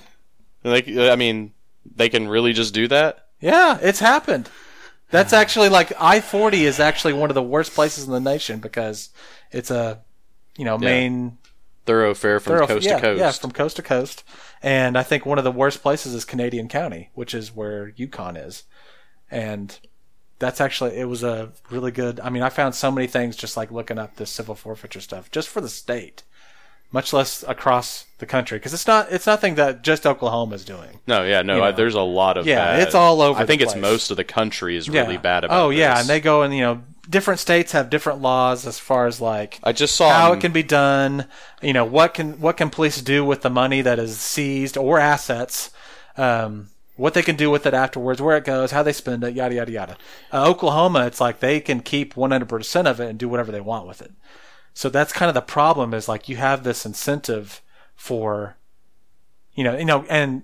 Like, 0.63 0.88
I 0.88 1.15
mean, 1.15 1.53
they 1.96 2.10
can 2.10 2.27
really 2.27 2.53
just 2.53 2.74
do 2.74 2.88
that. 2.88 3.27
Yeah, 3.39 3.79
it's 3.81 4.00
happened. 4.00 4.50
That's 5.10 5.34
actually 5.34 5.70
like 5.70 5.91
I 6.00 6.22
forty 6.22 6.65
is 6.65 6.79
actually 6.79 7.13
one 7.13 7.29
of 7.29 7.36
the 7.36 7.43
worst 7.43 7.74
places 7.74 8.05
in 8.05 8.12
the 8.12 8.20
nation 8.20 8.60
because 8.60 9.10
it's 9.51 9.70
a 9.70 10.00
you 10.58 10.63
know 10.63 10.77
main 10.77 11.38
Thoroughfare 11.86 12.39
from 12.39 12.53
thorough- 12.53 12.67
coast 12.67 12.86
yeah, 12.86 12.96
to 12.96 13.01
coast. 13.01 13.20
Yeah, 13.20 13.31
from 13.31 13.51
coast 13.51 13.75
to 13.77 13.81
coast. 13.81 14.24
And 14.62 14.98
I 14.98 15.03
think 15.03 15.25
one 15.25 15.39
of 15.39 15.43
the 15.43 15.51
worst 15.51 15.81
places 15.81 16.13
is 16.13 16.25
Canadian 16.25 16.67
County, 16.67 17.10
which 17.15 17.34
is 17.34 17.55
where 17.55 17.89
Yukon 17.96 18.38
is. 18.38 18.63
And 19.31 19.77
that's 20.41 20.60
actually 20.60 20.98
it 20.98 21.05
was 21.05 21.24
a 21.24 21.53
really 21.69 21.91
good 21.91 22.19
I 22.19 22.29
mean, 22.29 22.43
I 22.43 22.50
found 22.50 22.75
so 22.75 22.91
many 22.91 23.07
things 23.07 23.38
just 23.38 23.55
like 23.55 23.71
looking 23.71 23.98
up 23.98 24.17
this 24.17 24.29
civil 24.29 24.55
forfeiture 24.55 25.00
stuff 25.00 25.31
just 25.31 25.48
for 25.48 25.62
the 25.62 25.69
state. 25.69 26.24
Much 26.93 27.13
less 27.13 27.45
across 27.48 28.05
the 28.17 28.25
country 28.25 28.57
because 28.57 28.74
it's 28.74 28.86
not 28.86 29.10
it's 29.13 29.25
nothing 29.25 29.55
that 29.55 29.81
just 29.81 30.05
Oklahoma 30.05 30.55
is 30.55 30.65
doing. 30.65 31.00
No, 31.07 31.24
yeah, 31.24 31.41
no. 31.41 31.63
I, 31.63 31.71
there's 31.71 31.95
a 31.95 32.01
lot 32.01 32.36
of 32.38 32.45
Yeah, 32.45 32.57
bad. 32.65 32.81
it's 32.81 32.93
all 32.95 33.21
over 33.21 33.39
I 33.39 33.45
think 33.45 33.62
the 33.62 33.67
it's 33.67 33.77
most 33.77 34.12
of 34.12 34.17
the 34.17 34.25
country 34.25 34.75
is 34.75 34.89
really 34.89 35.13
Yeah. 35.13 35.21
bad 35.21 35.45
about. 35.45 35.57
Oh 35.63 35.69
yeah, 35.69 35.91
this. 35.93 36.01
and 36.01 36.10
they 36.10 36.19
go 36.19 36.41
and 36.41 36.53
you 36.53 36.60
know 36.60 36.81
different 37.10 37.39
states 37.39 37.71
have 37.71 37.89
different 37.89 38.21
laws 38.21 38.67
as 38.67 38.77
far 38.77 39.07
as 39.07 39.21
like 39.21 39.60
I 39.63 39.71
just 39.71 39.95
saw 39.95 40.10
how 40.12 40.33
it 40.33 40.41
can 40.41 40.51
be 40.51 40.63
done. 40.63 41.27
You 41.62 41.71
know 41.71 41.86
what 41.86 42.13
can 42.13 42.41
what 42.41 42.57
can 42.57 42.69
police 42.69 43.01
do 43.01 43.24
with 43.24 43.41
the 43.41 43.50
money 43.50 43.81
that 43.81 43.98
is 43.98 44.19
seized 44.19 44.75
or 44.75 45.00
assets. 45.00 45.69
Um, 46.17 46.70
what 46.95 47.13
they 47.13 47.21
can 47.21 47.36
do 47.36 47.50
with 47.50 47.65
it 47.65 47.74
afterwards, 47.74 48.21
where 48.21 48.38
it 48.38 48.45
goes, 48.45 48.71
how 48.71 48.83
they 48.83 48.93
spend 48.93 49.24
it, 49.24 49.33
yada 49.33 49.55
yada 49.55 49.71
yada. 49.71 49.98
Uh, 50.31 50.50
Oklahoma, 50.50 51.05
it's 51.05 51.21
like 51.21 51.39
they 51.39 51.60
can 51.60 51.81
keep 51.81 52.13
100% 52.13 52.86
of 52.86 53.00
it 53.00 53.10
and 53.10 53.17
do 53.19 53.29
whatever 53.29 53.51
they 53.51 53.62
want 53.62 53.88
with 53.88 54.01
it. 54.01 54.12
So 54.74 54.89
that's 54.89 55.13
kind 55.13 55.29
of 55.29 55.33
the 55.36 55.41
problem 55.41 55.93
is 55.93 56.07
like 56.07 56.29
you 56.29 56.38
have 56.38 56.63
this 56.63 56.86
incentive 56.86 57.62
for, 57.95 58.57
you 59.53 59.63
know, 59.63 59.77
you 59.77 59.86
know, 59.86 60.05
and 60.10 60.43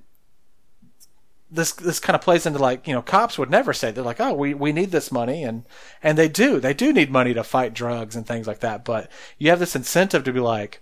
this 1.50 1.72
this 1.72 2.00
kind 2.00 2.16
of 2.16 2.22
plays 2.22 2.46
into 2.46 2.60
like 2.60 2.88
you 2.88 2.94
know 2.94 3.01
cops 3.01 3.38
would 3.38 3.50
never 3.50 3.72
say 3.72 3.89
they're 3.92 4.04
like 4.04 4.20
oh 4.20 4.34
we 4.34 4.54
we 4.54 4.74
need 4.74 4.92
this 4.92 5.12
money 5.12 5.44
and 5.44 5.63
and 6.04 6.18
they 6.18 6.27
do 6.27 6.60
they 6.60 6.74
do 6.74 6.92
need 6.92 7.10
money 7.10 7.34
to 7.34 7.44
fight 7.44 7.74
drugs 7.74 8.16
and 8.16 8.27
things 8.27 8.48
like 8.48 8.60
that 8.60 8.84
but 8.84 9.10
you 9.38 9.50
have 9.50 9.60
this 9.60 9.75
incentive 9.75 10.24
to 10.25 10.34
be 10.34 10.42
like 10.42 10.82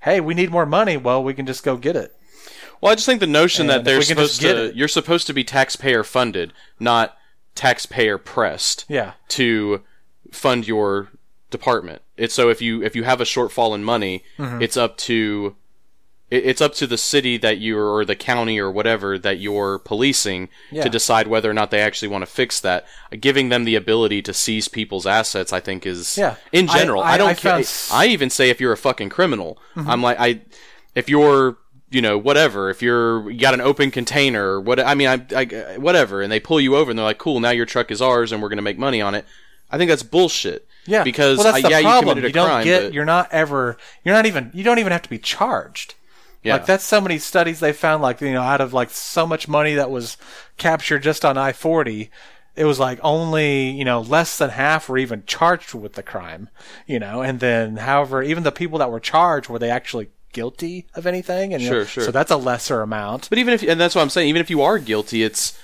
hey 0.00 0.20
we 0.20 0.34
need 0.34 0.50
more 0.50 0.66
money 0.66 0.96
well 0.96 1.22
we 1.22 1.32
can 1.32 1.46
just 1.46 1.62
go 1.62 1.76
get 1.76 1.94
it 1.94 2.17
Well, 2.80 2.92
I 2.92 2.94
just 2.94 3.06
think 3.06 3.20
the 3.20 3.26
notion 3.26 3.62
And 3.62 3.70
that 3.70 3.84
they're 3.84 3.94
if 3.98 4.08
we 4.08 4.14
can 4.14 4.16
just 4.24 4.36
supposed 4.36 4.70
to 4.72 4.76
you're 4.76 4.88
supposed 4.88 5.26
to 5.26 5.32
be 5.32 5.44
taxpayer 5.44 6.04
funded, 6.04 6.52
not 6.78 7.16
taxpayer 7.54 8.18
pressed. 8.18 8.84
yeah 8.88 9.12
to 9.28 9.82
fund 10.30 10.66
your 10.68 11.08
department. 11.50 12.02
It's 12.16 12.34
so 12.34 12.48
if 12.50 12.60
you 12.62 12.82
if 12.82 12.94
you 12.94 13.04
have 13.04 13.20
a 13.20 13.24
shortfall 13.24 13.74
in 13.74 13.82
money, 13.84 14.22
Mm-hmm. 14.38 14.62
it's 14.62 14.76
up 14.76 14.96
to 14.98 15.56
it- 16.30 16.44
it's 16.44 16.60
up 16.60 16.74
to 16.74 16.86
the 16.86 16.98
city 16.98 17.38
that 17.38 17.56
you 17.56 17.78
or 17.78 18.04
the 18.04 18.14
county 18.14 18.58
or 18.60 18.70
whatever 18.70 19.18
that 19.18 19.38
you're 19.40 19.78
policing 19.78 20.50
Yeah. 20.70 20.82
to 20.82 20.90
decide 20.90 21.26
whether 21.26 21.50
or 21.50 21.54
not 21.54 21.70
they 21.70 21.80
actually 21.80 22.08
want 22.08 22.20
to 22.22 22.26
fix 22.30 22.60
that. 22.60 22.86
Giving 23.18 23.48
them 23.48 23.64
the 23.64 23.76
ability 23.76 24.20
to 24.22 24.34
seize 24.34 24.68
people's 24.68 25.06
assets, 25.06 25.54
I 25.54 25.60
think, 25.60 25.86
is 25.86 26.18
Yeah. 26.18 26.34
in 26.52 26.66
general. 26.68 27.02
I, 27.02 27.12
I- 27.14 27.16
don't 27.18 27.30
I 27.30 27.34
care. 27.34 27.52
found 27.52 27.64
Mm-hmm. 27.64 27.96
I 27.96 28.06
even 28.08 28.28
say 28.30 28.50
if 28.50 28.60
you're 28.60 28.72
a 28.72 28.76
fucking 28.76 29.08
criminal, 29.08 29.58
I'm 29.74 30.02
like 30.02 30.18
I 30.20 30.42
if 30.94 31.08
you're 31.08 31.56
you 31.90 32.02
know 32.02 32.18
whatever 32.18 32.70
if 32.70 32.82
you're 32.82 33.30
you 33.30 33.38
got 33.38 33.54
an 33.54 33.60
open 33.60 33.90
container 33.90 34.60
what 34.60 34.78
I 34.78 34.94
mean 34.94 35.08
I, 35.08 35.26
I 35.34 35.78
whatever 35.78 36.22
and 36.22 36.30
they 36.30 36.40
pull 36.40 36.60
you 36.60 36.76
over 36.76 36.90
and 36.90 36.98
they're 36.98 37.06
like 37.06 37.18
cool 37.18 37.40
now 37.40 37.50
your 37.50 37.66
truck 37.66 37.90
is 37.90 38.02
ours 38.02 38.32
and 38.32 38.42
we're 38.42 38.50
gonna 38.50 38.62
make 38.62 38.78
money 38.78 39.00
on 39.00 39.14
it. 39.14 39.24
I 39.70 39.76
think 39.78 39.88
that's 39.88 40.02
bullshit. 40.02 40.66
yeah 40.86 41.04
because 41.04 41.38
well, 41.38 41.52
that's 41.52 41.62
the 41.62 41.70
yeah 41.70 41.78
you 41.78 41.84
problem 41.84 42.14
committed 42.16 42.30
a 42.30 42.32
don't 42.32 42.46
crime, 42.46 42.64
get 42.64 42.82
but 42.84 42.94
you're 42.94 43.04
not 43.04 43.32
ever 43.32 43.76
you're 44.04 44.14
not 44.14 44.26
even 44.26 44.50
you 44.54 44.64
don't 44.64 44.78
even 44.78 44.92
have 44.92 45.02
to 45.02 45.10
be 45.10 45.18
charged 45.18 45.94
yeah. 46.42 46.54
Like 46.54 46.66
that's 46.66 46.84
so 46.84 47.00
many 47.00 47.18
studies 47.18 47.60
they 47.60 47.72
found 47.72 48.02
like 48.02 48.20
you 48.20 48.32
know 48.32 48.42
out 48.42 48.60
of 48.60 48.72
like 48.72 48.90
so 48.90 49.26
much 49.26 49.48
money 49.48 49.74
that 49.74 49.90
was 49.90 50.16
captured 50.56 51.02
just 51.02 51.24
on 51.24 51.36
I 51.36 51.52
forty, 51.52 52.10
it 52.54 52.64
was 52.64 52.78
like 52.78 53.00
only 53.02 53.70
you 53.70 53.84
know 53.84 54.00
less 54.00 54.38
than 54.38 54.50
half 54.50 54.88
were 54.88 54.98
even 54.98 55.24
charged 55.26 55.74
with 55.74 55.94
the 55.94 56.02
crime, 56.02 56.48
you 56.86 56.98
know, 57.00 57.22
and 57.22 57.40
then 57.40 57.78
however 57.78 58.22
even 58.22 58.44
the 58.44 58.52
people 58.52 58.78
that 58.78 58.90
were 58.90 59.00
charged 59.00 59.48
were 59.48 59.58
they 59.58 59.70
actually 59.70 60.10
guilty 60.32 60.86
of 60.94 61.06
anything? 61.06 61.54
And 61.54 61.62
Sure, 61.62 61.84
sure. 61.84 62.04
So 62.04 62.10
that's 62.10 62.30
a 62.30 62.36
lesser 62.36 62.82
amount. 62.82 63.28
But 63.28 63.38
even 63.38 63.54
if 63.54 63.62
and 63.62 63.80
that's 63.80 63.94
what 63.94 64.02
I'm 64.02 64.10
saying. 64.10 64.28
Even 64.28 64.40
if 64.40 64.50
you 64.50 64.62
are 64.62 64.78
guilty, 64.78 65.22
it's 65.22 65.58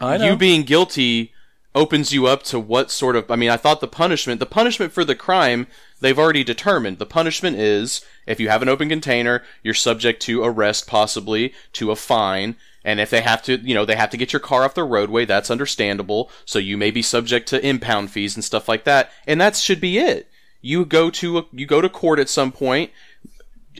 you 0.00 0.36
being 0.36 0.62
guilty 0.62 1.32
opens 1.74 2.12
you 2.12 2.26
up 2.26 2.42
to 2.42 2.58
what 2.58 2.90
sort 2.90 3.16
of 3.16 3.30
I 3.30 3.36
mean 3.36 3.50
I 3.50 3.56
thought 3.56 3.80
the 3.80 3.88
punishment 3.88 4.40
the 4.40 4.46
punishment 4.46 4.92
for 4.92 5.04
the 5.04 5.14
crime 5.14 5.66
they've 6.00 6.18
already 6.18 6.44
determined 6.44 6.98
the 6.98 7.06
punishment 7.06 7.56
is 7.56 8.04
if 8.26 8.38
you 8.38 8.48
have 8.48 8.62
an 8.62 8.68
open 8.68 8.88
container 8.88 9.42
you're 9.62 9.74
subject 9.74 10.20
to 10.22 10.42
arrest 10.42 10.86
possibly 10.86 11.54
to 11.74 11.90
a 11.90 11.96
fine 11.96 12.56
and 12.84 13.00
if 13.00 13.08
they 13.08 13.22
have 13.22 13.42
to 13.44 13.56
you 13.58 13.74
know 13.74 13.86
they 13.86 13.96
have 13.96 14.10
to 14.10 14.18
get 14.18 14.32
your 14.32 14.40
car 14.40 14.64
off 14.64 14.74
the 14.74 14.84
roadway 14.84 15.24
that's 15.24 15.50
understandable 15.50 16.30
so 16.44 16.58
you 16.58 16.76
may 16.76 16.90
be 16.90 17.00
subject 17.00 17.48
to 17.48 17.66
impound 17.66 18.10
fees 18.10 18.34
and 18.34 18.44
stuff 18.44 18.68
like 18.68 18.84
that 18.84 19.10
and 19.26 19.40
that 19.40 19.56
should 19.56 19.80
be 19.80 19.98
it 19.98 20.28
you 20.60 20.84
go 20.84 21.08
to 21.10 21.38
a, 21.38 21.46
you 21.52 21.64
go 21.64 21.80
to 21.80 21.88
court 21.88 22.18
at 22.18 22.28
some 22.28 22.52
point 22.52 22.90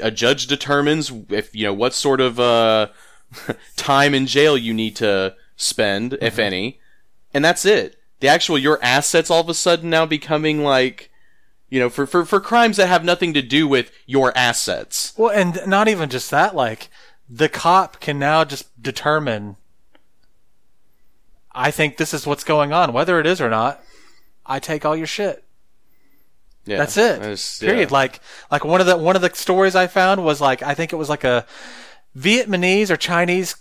a 0.01 0.11
judge 0.11 0.47
determines 0.47 1.13
if 1.29 1.55
you 1.55 1.65
know 1.65 1.75
what 1.75 1.95
sort 1.95 2.21
of 2.21 2.39
uh, 2.41 2.89
time 3.77 4.15
in 4.15 4.27
jail 4.27 4.57
you 4.57 4.73
need 4.73 4.97
to 4.97 5.35
spend, 5.57 6.19
if 6.21 6.39
any, 6.39 6.81
and 7.35 7.45
that's 7.45 7.65
it. 7.65 7.97
The 8.21 8.29
actual 8.29 8.59
your 8.59 8.79
assets 8.83 9.31
all 9.31 9.41
of 9.41 9.49
a 9.49 9.55
sudden 9.55 9.91
now 9.91 10.07
becoming 10.07 10.63
like, 10.63 11.11
you 11.69 11.81
know, 11.81 11.91
for 11.91 12.07
for 12.07 12.25
for 12.25 12.41
crimes 12.41 12.77
that 12.77 12.89
have 12.89 13.05
nothing 13.05 13.35
to 13.35 13.43
do 13.43 13.67
with 13.67 13.91
your 14.07 14.37
assets. 14.37 15.13
Well, 15.17 15.31
and 15.31 15.61
not 15.67 15.89
even 15.89 16.09
just 16.09 16.31
that, 16.31 16.55
like 16.55 16.89
the 17.29 17.49
cop 17.49 18.01
can 18.01 18.19
now 18.19 18.45
just 18.45 18.83
determine. 18.83 19.57
I 21.55 21.71
think 21.71 21.97
this 21.97 22.15
is 22.15 22.27
what's 22.27 22.45
going 22.45 22.73
on, 22.73 22.93
whether 22.93 23.21
it 23.21 23.27
is 23.27 23.41
or 23.41 23.51
not. 23.51 23.83
I 24.47 24.59
take 24.59 24.85
all 24.85 24.97
your 24.97 25.07
shit. 25.07 25.45
Yeah, 26.65 26.79
That's 26.79 26.97
it. 26.97 27.21
That's- 27.21 27.59
Period. 27.59 27.91
yeah. 27.91 27.93
Like 27.93 28.21
like 28.51 28.65
one 28.65 28.81
of 28.81 28.87
the 28.87 28.97
one 28.97 29.17
of 29.17 29.23
the 29.23 29.31
stories 29.35 29.75
I 29.75 29.87
found 29.87 30.25
was 30.25 30.41
like 30.41 30.63
I 30.63 30.75
think 30.75 30.93
it 30.93 30.97
was 30.97 31.09
like 31.09 31.25
a 31.25 31.45
Vietnamese 32.17 32.91
or 32.91 32.97
Chinese 32.97 33.57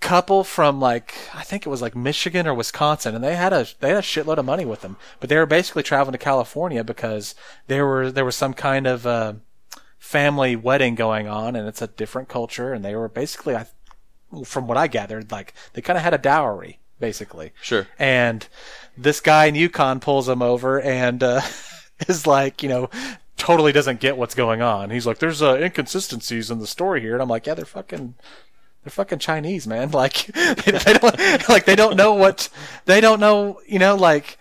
couple 0.00 0.44
from 0.44 0.80
like 0.80 1.14
I 1.34 1.42
think 1.42 1.66
it 1.66 1.68
was 1.70 1.82
like 1.82 1.94
Michigan 1.96 2.46
or 2.46 2.54
Wisconsin, 2.54 3.14
and 3.14 3.22
they 3.24 3.36
had 3.36 3.52
a 3.52 3.66
they 3.80 3.88
had 3.88 3.98
a 3.98 4.02
shitload 4.02 4.38
of 4.38 4.44
money 4.44 4.64
with 4.64 4.80
them, 4.82 4.96
but 5.18 5.28
they 5.28 5.36
were 5.36 5.46
basically 5.46 5.82
traveling 5.82 6.12
to 6.12 6.18
California 6.18 6.84
because 6.84 7.34
there 7.66 7.86
were 7.86 8.10
there 8.10 8.24
was 8.24 8.36
some 8.36 8.54
kind 8.54 8.86
of 8.86 9.06
uh, 9.06 9.34
family 9.98 10.56
wedding 10.56 10.94
going 10.94 11.26
on, 11.28 11.56
and 11.56 11.66
it's 11.68 11.82
a 11.82 11.86
different 11.86 12.28
culture, 12.28 12.72
and 12.72 12.84
they 12.84 12.94
were 12.94 13.08
basically 13.08 13.56
I 13.56 13.66
from 14.44 14.68
what 14.68 14.76
I 14.78 14.86
gathered 14.86 15.32
like 15.32 15.52
they 15.72 15.82
kind 15.82 15.96
of 15.96 16.04
had 16.04 16.14
a 16.14 16.18
dowry 16.18 16.78
basically. 17.00 17.52
Sure. 17.62 17.88
And 17.98 18.46
this 18.96 19.20
guy 19.20 19.46
in 19.46 19.54
Yukon 19.54 20.00
pulls 20.00 20.26
them 20.26 20.42
over 20.42 20.80
and 20.80 21.22
uh, 21.22 21.40
is 22.08 22.26
like, 22.26 22.62
you 22.62 22.68
know, 22.68 22.90
totally 23.36 23.72
doesn't 23.72 24.00
get 24.00 24.16
what's 24.16 24.34
going 24.34 24.62
on. 24.62 24.90
He's 24.90 25.06
like, 25.06 25.18
"There's 25.18 25.42
uh, 25.42 25.56
inconsistencies 25.56 26.50
in 26.50 26.58
the 26.58 26.66
story 26.66 27.00
here," 27.00 27.14
and 27.14 27.22
I'm 27.22 27.28
like, 27.28 27.46
"Yeah, 27.46 27.54
they're 27.54 27.64
fucking." 27.64 28.14
They're 28.82 28.90
fucking 28.90 29.18
Chinese, 29.18 29.66
man. 29.66 29.90
Like 29.92 30.24
they, 30.32 30.70
they 30.72 30.94
don't 30.94 31.48
like 31.50 31.66
they 31.66 31.76
don't 31.76 31.96
know 31.96 32.14
what 32.14 32.48
they 32.86 33.02
don't 33.02 33.20
know. 33.20 33.60
You 33.66 33.78
know, 33.78 33.94
like 33.94 34.38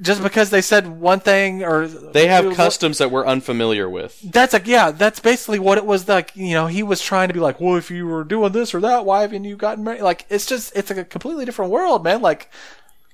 just 0.00 0.22
because 0.22 0.50
they 0.50 0.60
said 0.60 0.86
one 0.86 1.20
thing 1.20 1.64
or 1.64 1.86
They 1.86 2.28
have 2.28 2.54
customs 2.54 2.98
that 2.98 3.10
we're 3.10 3.26
unfamiliar 3.26 3.88
with. 3.88 4.20
that's 4.30 4.52
like 4.52 4.66
yeah, 4.66 4.90
that's 4.90 5.20
basically 5.20 5.58
what 5.58 5.78
it 5.78 5.86
was 5.86 6.06
like. 6.08 6.34
You 6.36 6.52
know, 6.54 6.66
he 6.66 6.82
was 6.82 7.00
trying 7.02 7.28
to 7.28 7.34
be 7.34 7.40
like, 7.40 7.60
well, 7.60 7.76
if 7.76 7.90
you 7.90 8.06
were 8.06 8.24
doing 8.24 8.52
this 8.52 8.74
or 8.74 8.80
that, 8.80 9.04
why 9.06 9.22
haven't 9.22 9.44
you 9.44 9.56
gotten 9.56 9.84
married? 9.84 10.02
Like, 10.02 10.26
it's 10.28 10.46
just 10.46 10.74
it's 10.76 10.90
like 10.90 10.98
a 10.98 11.04
completely 11.04 11.44
different 11.44 11.70
world, 11.70 12.04
man. 12.04 12.20
Like, 12.20 12.50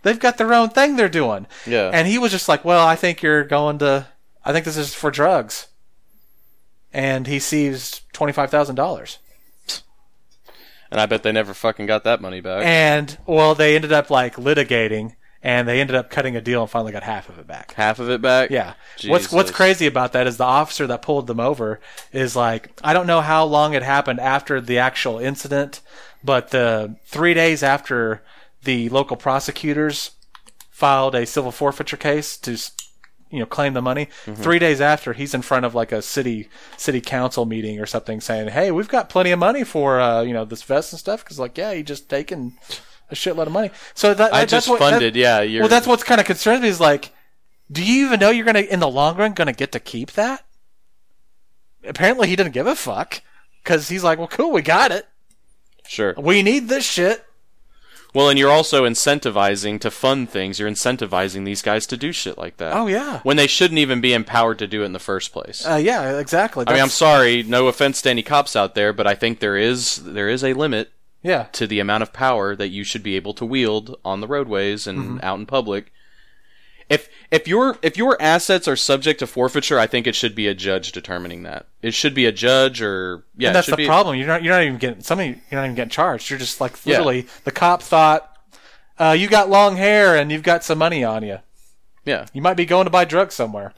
they've 0.02 0.18
got 0.18 0.38
their 0.38 0.52
own 0.52 0.68
thing 0.70 0.96
they're 0.96 1.08
doing. 1.08 1.46
Yeah. 1.66 1.90
And 1.92 2.06
he 2.06 2.18
was 2.18 2.30
just 2.30 2.48
like, 2.48 2.64
well, 2.64 2.86
I 2.86 2.96
think 2.96 3.22
you're 3.22 3.44
going 3.44 3.78
to, 3.78 4.06
I 4.44 4.52
think 4.52 4.64
this 4.64 4.76
is 4.76 4.94
for 4.94 5.10
drugs. 5.10 5.68
And 6.92 7.26
he 7.26 7.38
seized 7.38 8.02
twenty 8.12 8.32
five 8.34 8.50
thousand 8.50 8.74
dollars. 8.74 9.18
And 10.90 11.00
I 11.00 11.06
bet 11.06 11.22
they 11.22 11.32
never 11.32 11.54
fucking 11.54 11.86
got 11.86 12.04
that 12.04 12.20
money 12.20 12.42
back. 12.42 12.66
And 12.66 13.16
well, 13.26 13.54
they 13.54 13.74
ended 13.74 13.92
up 13.92 14.10
like 14.10 14.36
litigating, 14.36 15.14
and 15.42 15.66
they 15.66 15.80
ended 15.80 15.96
up 15.96 16.10
cutting 16.10 16.36
a 16.36 16.40
deal 16.42 16.60
and 16.60 16.70
finally 16.70 16.92
got 16.92 17.02
half 17.02 17.30
of 17.30 17.38
it 17.38 17.46
back. 17.46 17.72
Half 17.72 17.98
of 17.98 18.10
it 18.10 18.20
back. 18.20 18.50
Yeah. 18.50 18.74
What's 19.06 19.32
What's 19.32 19.50
crazy 19.50 19.86
about 19.86 20.12
that 20.12 20.26
is 20.26 20.36
the 20.36 20.44
officer 20.44 20.86
that 20.86 21.00
pulled 21.00 21.28
them 21.28 21.40
over 21.40 21.80
is 22.12 22.36
like 22.36 22.78
I 22.84 22.92
don't 22.92 23.06
know 23.06 23.22
how 23.22 23.44
long 23.44 23.72
it 23.72 23.82
happened 23.82 24.20
after 24.20 24.60
the 24.60 24.76
actual 24.76 25.18
incident, 25.18 25.80
but 26.22 26.50
the 26.50 26.96
three 27.06 27.32
days 27.32 27.62
after 27.62 28.22
the 28.64 28.88
local 28.88 29.16
prosecutors 29.16 30.12
filed 30.70 31.14
a 31.14 31.26
civil 31.26 31.50
forfeiture 31.52 31.96
case 31.96 32.36
to 32.38 32.58
you 33.30 33.38
know 33.38 33.46
claim 33.46 33.72
the 33.74 33.82
money, 33.82 34.06
Mm-hmm. 34.26 34.42
three 34.42 34.58
days 34.58 34.80
after 34.80 35.12
he's 35.14 35.34
in 35.34 35.42
front 35.42 35.64
of 35.64 35.74
like 35.74 35.92
a 35.92 36.02
city 36.02 36.48
city 36.76 37.00
council 37.00 37.44
meeting 37.46 37.80
or 37.80 37.86
something 37.86 38.20
saying, 38.20 38.48
"Hey, 38.48 38.70
we've 38.70 38.88
got 38.88 39.08
plenty 39.08 39.30
of 39.30 39.38
money 39.38 39.64
for 39.64 40.00
uh, 40.00 40.22
you 40.22 40.32
know 40.34 40.44
this 40.44 40.62
vest 40.62 40.92
and 40.92 41.00
stuff." 41.00 41.24
Because 41.24 41.38
like, 41.38 41.56
yeah, 41.56 41.72
he 41.74 41.82
just 41.82 42.08
taken 42.10 42.56
a 43.10 43.14
shitload 43.14 43.46
of 43.46 43.52
money. 43.52 43.70
So 43.94 44.12
that 44.14 44.32
I 44.34 44.40
that's 44.40 44.50
just 44.50 44.68
what, 44.68 44.78
that- 44.80 44.90
funded. 44.92 45.16
yeah. 45.16 45.40
You're, 45.40 45.62
well, 45.62 45.68
that's 45.68 45.86
what's 45.86 46.02
kind 46.04 46.20
of 46.20 46.26
concerns 46.26 46.62
me 46.62 46.68
is 46.68 46.80
like, 46.80 47.10
do 47.70 47.82
you 47.82 48.06
even 48.06 48.20
know 48.20 48.30
you're 48.30 48.44
gonna 48.46 48.60
in 48.60 48.80
the 48.80 48.88
long 48.88 49.16
run 49.16 49.32
gonna 49.32 49.52
get 49.52 49.72
to 49.72 49.80
keep 49.80 50.12
that? 50.12 50.44
Apparently, 51.84 52.28
he 52.28 52.36
didn't 52.36 52.52
give 52.52 52.66
a 52.66 52.76
fuck 52.76 53.22
because 53.62 53.88
he's 53.88 54.04
like, 54.04 54.18
well, 54.18 54.28
cool, 54.28 54.52
we 54.52 54.62
got 54.62 54.92
it. 54.92 55.06
sure. 55.86 56.14
We 56.16 56.42
need 56.42 56.68
this 56.68 56.84
shit. 56.84 57.24
Well, 58.14 58.28
and 58.28 58.38
you're 58.38 58.50
also 58.50 58.84
incentivizing 58.84 59.80
to 59.80 59.90
fund 59.90 60.28
things. 60.28 60.58
You're 60.58 60.68
incentivizing 60.70 61.44
these 61.44 61.62
guys 61.62 61.86
to 61.86 61.96
do 61.96 62.12
shit 62.12 62.36
like 62.38 62.56
that. 62.58 62.74
Oh 62.74 62.86
yeah, 62.86 63.20
When 63.22 63.36
they 63.36 63.46
shouldn't 63.46 63.78
even 63.78 64.00
be 64.00 64.12
empowered 64.12 64.58
to 64.58 64.66
do 64.66 64.82
it 64.82 64.86
in 64.86 64.92
the 64.92 64.98
first 64.98 65.32
place. 65.32 65.66
uh, 65.66 65.76
yeah, 65.76 66.18
exactly. 66.18 66.64
I 66.66 66.72
mean, 66.72 66.82
I'm 66.82 66.88
sorry. 66.88 67.42
No 67.42 67.68
offense 67.68 68.02
to 68.02 68.10
any 68.10 68.22
cops 68.22 68.54
out 68.56 68.74
there, 68.74 68.92
but 68.92 69.06
I 69.06 69.14
think 69.14 69.40
there 69.40 69.56
is 69.56 69.96
there 70.04 70.28
is 70.28 70.42
a 70.44 70.52
limit 70.54 70.90
yeah, 71.22 71.44
to 71.52 71.66
the 71.68 71.78
amount 71.78 72.02
of 72.02 72.12
power 72.12 72.56
that 72.56 72.68
you 72.68 72.82
should 72.82 73.02
be 73.02 73.14
able 73.16 73.32
to 73.34 73.44
wield 73.46 73.96
on 74.04 74.20
the 74.20 74.26
roadways 74.26 74.86
and 74.88 74.98
Mm-hmm. 74.98 75.18
out 75.22 75.38
in 75.38 75.46
public. 75.46 75.91
If 76.92 77.08
if 77.30 77.48
your 77.48 77.78
if 77.82 77.96
your 77.96 78.20
assets 78.20 78.68
are 78.68 78.76
subject 78.76 79.20
to 79.20 79.26
forfeiture, 79.26 79.78
I 79.78 79.86
think 79.86 80.06
it 80.06 80.14
should 80.14 80.34
be 80.34 80.46
a 80.46 80.54
judge 80.54 80.92
determining 80.92 81.42
that. 81.44 81.66
It 81.80 81.94
should 81.94 82.12
be 82.14 82.26
a 82.26 82.32
judge 82.32 82.82
or 82.82 83.24
yeah. 83.36 83.48
and 83.48 83.56
that's 83.56 83.66
the 83.68 83.76
be, 83.76 83.86
problem. 83.86 84.16
You're 84.18 84.26
not 84.28 84.42
you're 84.42 84.52
not 84.52 84.62
even 84.62 84.76
getting 84.78 85.02
somebody. 85.02 85.40
You're 85.50 85.60
not 85.60 85.64
even 85.64 85.74
getting 85.74 85.90
charged. 85.90 86.28
You're 86.28 86.38
just 86.38 86.60
like 86.60 86.74
Yeah. 86.84 86.98
literally 86.98 87.26
the 87.44 87.50
cop 87.50 87.82
thought. 87.82 88.28
Uh, 88.98 89.16
you 89.18 89.26
got 89.26 89.48
long 89.48 89.76
hair 89.76 90.16
and 90.16 90.30
you've 90.30 90.42
got 90.42 90.62
some 90.64 90.78
money 90.78 91.02
on 91.02 91.22
you. 91.24 91.38
Yeah, 92.04 92.26
You 92.32 92.42
might 92.42 92.54
be 92.56 92.66
going 92.66 92.84
to 92.84 92.90
buy 92.90 93.04
drugs 93.04 93.34
somewhere. 93.34 93.72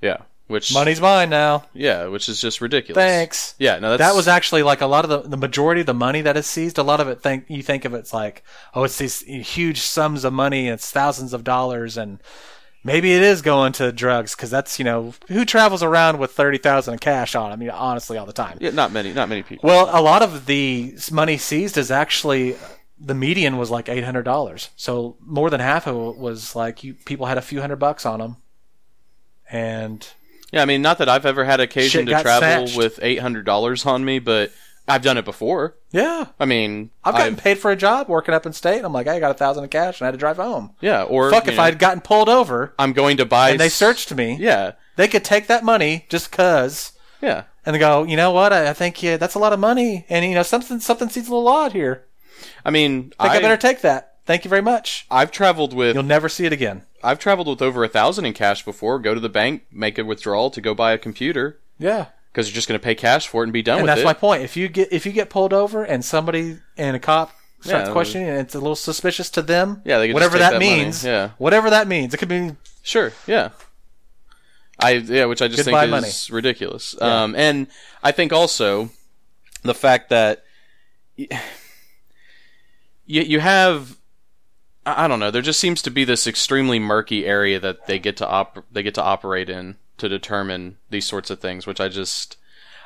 yeah. 0.00 0.18
Which 0.48 0.72
Money's 0.72 1.00
mine 1.00 1.28
now. 1.28 1.64
yeah, 1.74 2.06
which 2.06 2.28
is 2.28 2.40
just 2.40 2.60
ridiculous. 2.60 3.02
Thanks. 3.02 3.54
Yeah, 3.58 3.80
no, 3.80 3.90
that's 3.90 3.98
that 4.12 4.16
was 4.16 4.28
actually 4.28 4.62
like 4.62 4.80
a 4.80 4.86
lot 4.86 5.04
of 5.04 5.10
the 5.10 5.28
the 5.28 5.36
majority 5.36 5.80
of 5.80 5.88
the 5.88 5.94
money 5.94 6.22
that 6.22 6.36
is 6.36 6.46
seized. 6.46 6.78
A 6.78 6.84
lot 6.84 7.00
of 7.00 7.08
it 7.08 7.20
think 7.20 7.46
you 7.48 7.62
think 7.64 7.84
of 7.84 7.94
it's 7.94 8.14
like 8.14 8.44
oh, 8.72 8.84
it's 8.84 8.98
these 8.98 9.22
huge 9.22 9.80
sums 9.80 10.24
of 10.24 10.32
money. 10.32 10.68
It's 10.68 10.90
thousands 10.92 11.32
of 11.32 11.42
dollars, 11.42 11.96
and 11.96 12.20
maybe 12.84 13.12
it 13.12 13.22
is 13.22 13.42
going 13.42 13.72
to 13.72 13.90
drugs 13.90 14.36
because 14.36 14.48
that's 14.48 14.78
you 14.78 14.84
know 14.84 15.14
who 15.26 15.44
travels 15.44 15.82
around 15.82 16.18
with 16.20 16.30
thirty 16.30 16.58
thousand 16.58 16.94
in 16.94 16.98
cash 17.00 17.34
on. 17.34 17.50
I 17.50 17.56
mean, 17.56 17.70
honestly, 17.70 18.16
all 18.16 18.26
the 18.26 18.32
time. 18.32 18.58
yeah, 18.60 18.70
not 18.70 18.92
many, 18.92 19.12
not 19.12 19.28
many 19.28 19.42
people. 19.42 19.68
Well, 19.68 19.88
a 19.92 20.00
lot 20.00 20.22
of 20.22 20.46
the 20.46 20.96
money 21.10 21.38
seized 21.38 21.76
is 21.76 21.90
actually 21.90 22.54
the 23.00 23.14
median 23.14 23.56
was 23.58 23.68
like 23.68 23.88
eight 23.88 24.04
hundred 24.04 24.22
dollars. 24.22 24.70
So 24.76 25.16
more 25.20 25.50
than 25.50 25.58
half 25.58 25.88
of 25.88 25.96
it 26.14 26.18
was 26.20 26.54
like 26.54 26.84
you 26.84 26.94
people 26.94 27.26
had 27.26 27.36
a 27.36 27.42
few 27.42 27.60
hundred 27.60 27.80
bucks 27.80 28.06
on 28.06 28.20
them, 28.20 28.36
and 29.50 30.06
Yeah, 30.52 30.62
I 30.62 30.64
mean, 30.64 30.80
not 30.82 30.98
that 30.98 31.08
I've 31.08 31.26
ever 31.26 31.44
had 31.44 31.60
occasion 31.60 32.00
Shit 32.00 32.06
to 32.06 32.12
got 32.12 32.22
travel 32.22 32.68
with 32.76 32.98
eight 33.02 33.18
hundred 33.20 33.44
dollars 33.46 33.84
on 33.86 34.04
me, 34.04 34.18
but 34.20 34.52
I've 34.88 35.02
done 35.02 35.18
it 35.18 35.24
before. 35.24 35.74
yeah. 35.90 36.26
I 36.38 36.44
mean, 36.44 36.90
I've 37.02 37.14
gotten 37.16 37.34
paid 37.34 37.58
for 37.58 37.72
a 37.72 37.76
job 37.76 38.08
working 38.08 38.32
up 38.34 38.46
in 38.46 38.52
state. 38.52 38.76
And 38.76 38.86
I'm 38.86 38.92
like, 38.92 39.08
I 39.08 39.18
got 39.18 39.32
a 39.32 39.34
thousand 39.34 39.64
in 39.64 39.70
cash 39.70 40.00
and 40.00 40.04
I 40.04 40.08
had 40.08 40.12
to 40.12 40.18
drive 40.18 40.36
home. 40.36 40.74
yeah, 40.80 41.02
or 41.02 41.30
Fuck 41.30 41.46
you 41.46 41.50
if 41.52 41.56
know, 41.56 41.64
I'd 41.64 41.78
gotten 41.80 42.00
pulled 42.00 42.28
over 42.28 42.72
I'm 42.78 42.92
going 42.92 43.16
to 43.16 43.26
buy 43.26 43.50
and 43.50 43.60
they 43.60 43.66
s- 43.66 43.74
searched 43.74 44.14
me. 44.14 44.36
Yeah, 44.38 44.72
They 44.94 45.08
could 45.08 45.24
take 45.24 45.48
that 45.48 45.64
money 45.64 46.06
just 46.08 46.30
cause 46.30 46.92
yeah. 47.20 47.44
and 47.64 47.74
they 47.74 47.80
go, 47.80 48.04
you 48.04 48.16
know 48.16 48.30
what? 48.30 48.52
I, 48.52 48.70
I 48.70 48.72
think 48.74 49.02
yeah, 49.02 49.16
that's 49.16 49.34
a 49.34 49.40
lot 49.40 49.52
of 49.52 49.58
money, 49.58 50.06
and 50.08 50.24
you 50.24 50.34
know 50.36 50.44
something 50.44 50.78
something 50.78 51.08
seems 51.08 51.26
a 51.26 51.34
little 51.34 51.48
odd 51.48 51.72
here. 51.72 52.04
I 52.64 52.70
mean, 52.70 53.12
I 53.18 53.28
think 53.30 53.38
I, 53.38 53.48
better 53.48 53.56
take 53.56 53.80
that. 53.80 54.15
Thank 54.26 54.44
you 54.44 54.48
very 54.48 54.62
much. 54.62 55.06
I've 55.10 55.30
traveled 55.30 55.72
with 55.72 55.94
You'll 55.94 56.02
never 56.04 56.28
see 56.28 56.44
it 56.46 56.52
again. 56.52 56.82
I've 57.02 57.18
traveled 57.20 57.46
with 57.48 57.62
over 57.62 57.84
a 57.84 57.88
thousand 57.88 58.26
in 58.26 58.32
cash 58.32 58.64
before. 58.64 58.98
Go 58.98 59.14
to 59.14 59.20
the 59.20 59.28
bank, 59.28 59.62
make 59.70 59.98
a 59.98 60.04
withdrawal 60.04 60.50
to 60.50 60.60
go 60.60 60.74
buy 60.74 60.92
a 60.92 60.98
computer 60.98 61.60
Yeah, 61.78 62.06
because 62.32 62.48
you're 62.48 62.54
just 62.54 62.66
going 62.68 62.78
to 62.78 62.84
pay 62.84 62.96
cash 62.96 63.28
for 63.28 63.42
it 63.42 63.46
and 63.46 63.52
be 63.52 63.62
done 63.62 63.78
and 63.78 63.82
with 63.84 63.88
that's 63.90 64.00
it. 64.00 64.04
my 64.04 64.12
point. 64.14 64.42
If 64.42 64.56
you 64.56 64.68
get 64.68 64.92
if 64.92 65.06
you 65.06 65.12
get 65.12 65.30
pulled 65.30 65.52
over 65.52 65.84
and 65.84 66.04
somebody 66.04 66.58
and 66.76 66.96
a 66.96 66.98
cop 66.98 67.30
starts 67.60 67.86
Yeah. 67.88 67.92
questioning 67.92 68.28
and 68.28 68.38
it's 68.40 68.54
a 68.54 68.58
little 68.58 68.74
suspicious 68.76 69.30
to 69.30 69.42
them, 69.42 69.80
Yeah, 69.84 69.98
they 69.98 70.08
could 70.08 70.12
just 70.12 70.14
whatever 70.14 70.32
take 70.38 70.40
that, 70.40 70.50
that 70.60 70.66
money. 70.66 70.82
means, 70.84 71.04
Yeah. 71.04 71.30
whatever 71.38 71.70
that 71.70 71.86
means, 71.86 72.12
it 72.12 72.16
could 72.18 72.28
mean 72.30 72.56
Sure, 72.82 73.12
yeah. 73.28 73.50
I 74.80 74.92
yeah, 74.94 75.24
which 75.26 75.40
I 75.40 75.48
just 75.48 75.64
Goodbye 75.64 75.88
think 75.88 76.06
is 76.06 76.30
ridiculous. 76.30 77.00
Um, 77.00 77.34
and 77.36 77.68
I 78.02 78.12
think 78.12 78.32
also 78.32 78.90
the 79.62 79.72
fact 79.74 80.10
that 80.10 80.42
y- 81.18 81.28
you 83.06 83.22
you 83.22 83.40
have 83.40 83.95
I 84.86 85.08
don't 85.08 85.18
know. 85.18 85.30
There 85.32 85.42
just 85.42 85.58
seems 85.58 85.82
to 85.82 85.90
be 85.90 86.04
this 86.04 86.26
extremely 86.26 86.78
murky 86.78 87.26
area 87.26 87.58
that 87.58 87.86
they 87.86 87.98
get 87.98 88.16
to 88.18 88.26
op- 88.28 88.64
they 88.70 88.82
get 88.84 88.94
to 88.94 89.02
operate 89.02 89.50
in 89.50 89.76
to 89.98 90.08
determine 90.08 90.76
these 90.90 91.06
sorts 91.06 91.28
of 91.30 91.40
things, 91.40 91.66
which 91.66 91.80
I 91.80 91.88
just 91.88 92.36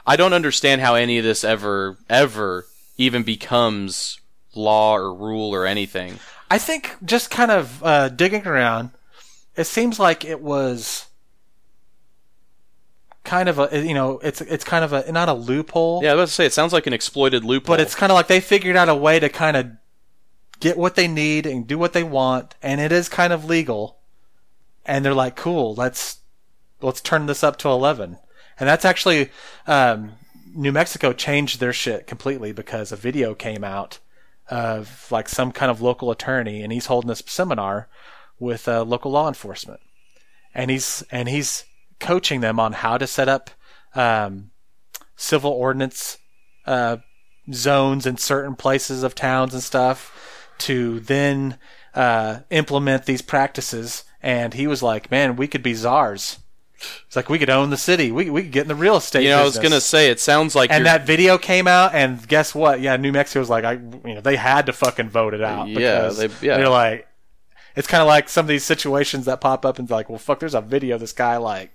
I 0.07 0.17
don't 0.17 0.33
understand 0.33 0.81
how 0.81 0.95
any 0.95 1.19
of 1.19 1.25
this 1.25 1.45
ever 1.45 1.99
ever 2.09 2.67
even 2.97 3.23
becomes 3.23 4.19
law 4.55 4.95
or 4.97 5.15
rule 5.15 5.55
or 5.55 5.67
anything. 5.67 6.19
I 6.51 6.59
think 6.59 6.97
just 7.05 7.31
kind 7.31 7.51
of 7.51 7.83
uh, 7.85 8.09
digging 8.09 8.47
around, 8.47 8.91
it 9.55 9.65
seems 9.65 9.99
like 10.01 10.25
it 10.25 10.41
was 10.41 11.07
kind 13.25 13.49
of 13.49 13.59
a 13.59 13.87
you 13.87 13.93
know 13.95 14.19
it's 14.21 14.41
it's 14.41 14.65
kind 14.65 14.83
of 14.85 14.93
a 14.95 15.13
not 15.13 15.29
a 15.29 15.35
loophole, 15.35 16.01
Yeah, 16.03 16.13
I 16.13 16.15
was 16.15 16.21
about 16.21 16.27
to 16.29 16.33
say 16.35 16.47
it 16.47 16.53
sounds 16.55 16.73
like 16.73 16.87
an 16.87 16.93
exploited 16.95 17.45
loophole. 17.45 17.75
but 17.77 17.81
it's 17.81 17.95
kind 17.95 18.11
of 18.11 18.15
like 18.17 18.27
they 18.29 18.41
figured 18.41 18.77
out 18.77 18.89
a 18.89 18.95
way 18.95 19.21
to 19.21 19.29
kind 19.29 19.57
of 19.57 19.67
get 20.61 20.77
what 20.77 20.95
they 20.95 21.09
need 21.09 21.47
and 21.47 21.67
do 21.67 21.79
what 21.79 21.93
they 21.93 22.05
want, 22.05 22.55
and 22.63 22.81
it 22.81 22.93
is 22.93 23.09
kind 23.09 23.33
of 23.33 23.45
legal. 23.45 23.99
And 24.85 25.05
they're 25.05 25.15
like, 25.15 25.37
"Cool, 25.37 25.75
let's 25.75 26.19
let's 26.81 27.01
turn 27.01 27.27
this 27.27 27.43
up 27.43 27.57
to 27.59 27.69
11." 27.69 28.19
And 28.59 28.69
that's 28.69 28.85
actually 28.85 29.31
um, 29.67 30.13
New 30.55 30.73
Mexico 30.73 31.13
changed 31.13 31.61
their 31.61 31.73
shit 31.73 32.07
completely 32.07 32.53
because 32.53 32.93
a 32.93 32.97
video 32.97 33.35
came 33.35 33.65
out 33.65 33.99
of 34.49 35.11
like 35.11 35.29
some 35.29 35.53
kind 35.53 35.71
of 35.71 35.81
local 35.81 36.11
attorney, 36.11 36.63
and 36.63 36.73
he's 36.73 36.87
holding 36.87 37.09
this 37.09 37.23
seminar 37.27 37.89
with 38.39 38.69
uh, 38.69 38.85
local 38.85 39.11
law 39.11 39.29
enforcement, 39.29 39.81
and 40.55 40.71
he's 40.71 41.03
and 41.11 41.29
he's 41.29 41.65
coaching 41.99 42.41
them 42.41 42.61
on 42.61 42.73
how 42.73 42.99
to 42.99 43.07
set 43.07 43.29
up 43.29 43.51
um, 43.95 44.51
civil 45.17 45.53
ordinance 45.53 46.19
uh, 46.67 46.99
zones 47.53 48.07
in 48.07 48.17
certain 48.17 48.57
places 48.57 49.03
of 49.03 49.15
towns 49.15 49.55
and 49.55 49.63
stuff 49.63 50.30
to 50.61 51.01
then 51.01 51.59
uh, 51.95 52.41
implement 52.51 53.07
these 53.07 53.23
practices. 53.23 54.05
And 54.23 54.55
he 54.55 54.67
was 54.67 54.83
like, 54.83 55.11
"Man, 55.11 55.37
we 55.37 55.49
could 55.49 55.63
be 55.63 55.75
czars. 55.75 56.39
It's 57.07 57.15
like 57.17 57.29
we 57.29 57.39
could 57.39 57.51
own 57.51 57.71
the 57.71 57.77
city. 57.77 58.11
We 58.13 58.31
we 58.31 58.43
could 58.43 58.53
get 58.53 58.63
in 58.63 58.69
the 58.69 58.75
real 58.75 58.97
estate. 58.97 59.23
you 59.25 59.29
know, 59.31 59.41
I 59.41 59.45
was 59.45 59.55
gonna 59.63 59.81
say 59.81 60.11
it 60.11 60.21
sounds 60.21 60.55
like 60.55 60.71
and 60.71 60.79
you're, 60.85 60.93
that 60.99 61.07
video 61.07 61.37
came 61.39 61.67
out, 61.67 61.95
and 61.95 62.27
guess 62.29 62.55
what? 62.55 62.81
Yeah, 62.81 62.97
New 62.97 63.13
Mexico 63.13 63.41
was 63.41 63.51
like, 63.51 63.65
I, 63.65 63.73
you 63.73 64.15
know, 64.15 64.21
they 64.21 64.37
had 64.37 64.67
to 64.67 64.73
fucking 64.73 65.09
vote 65.11 65.35
it 65.35 65.43
out. 65.43 65.69
Yeah, 65.69 65.75
because 65.75 66.19
they- 66.19 66.47
yeah. 66.47 66.57
They're 66.59 66.69
like, 66.71 67.07
it's 67.77 67.87
kind 67.89 68.01
of 68.03 68.09
like 68.09 68.29
some 68.29 68.45
of 68.45 68.49
these 68.49 68.65
situations 68.65 69.27
that 69.27 69.41
pop 69.41 69.65
up 69.67 69.79
and 69.79 69.87
it's 69.87 69.93
like, 69.93 70.09
well, 70.09 70.19
fuck, 70.19 70.41
there's 70.41 70.55
a 70.55 70.61
video 70.61 70.95
of 70.97 71.01
this 71.01 71.13
guy 71.13 71.37
like 71.39 71.71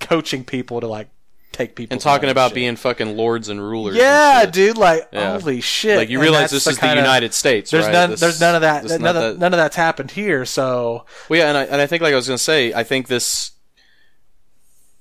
coaching 0.00 0.44
people 0.44 0.80
to 0.80 0.86
like 0.86 1.08
take 1.52 1.74
people 1.74 1.94
and 1.94 2.00
talking 2.00 2.28
about 2.30 2.54
being 2.54 2.76
fucking 2.76 3.16
lords 3.16 3.48
and 3.48 3.60
rulers. 3.60 3.96
yeah, 3.96 4.42
shit. 4.42 4.52
dude, 4.52 4.76
like 4.78 5.08
Yeah. 5.12 5.38
holy 5.38 5.60
shit. 5.60 5.96
Like 5.96 6.08
you 6.08 6.18
And 6.18 6.22
realize 6.22 6.50
this 6.50 6.64
the 6.64 6.70
is 6.70 6.78
the 6.78 6.88
United 6.94 7.34
States. 7.34 7.70
There's 7.70 7.84
right? 7.86 7.92
none. 7.92 8.10
This- 8.10 8.20
there's 8.20 8.40
none 8.40 8.54
of 8.54 8.60
that. 8.60 8.84
None 8.84 9.04
of, 9.06 9.14
that- 9.14 9.38
none 9.38 9.52
of 9.54 9.58
that's 9.58 9.76
happened 9.76 10.10
here. 10.12 10.44
So 10.44 11.04
Well, 11.28 11.40
yeah, 11.40 11.48
and 11.48 11.56
I, 11.58 11.64
and 11.64 11.80
I 11.80 11.86
think 11.86 12.02
like 12.02 12.12
I 12.12 12.16
was 12.16 12.28
gonna 12.28 12.38
say, 12.38 12.72
I 12.74 12.84
think 12.84 13.08
this. 13.08 13.52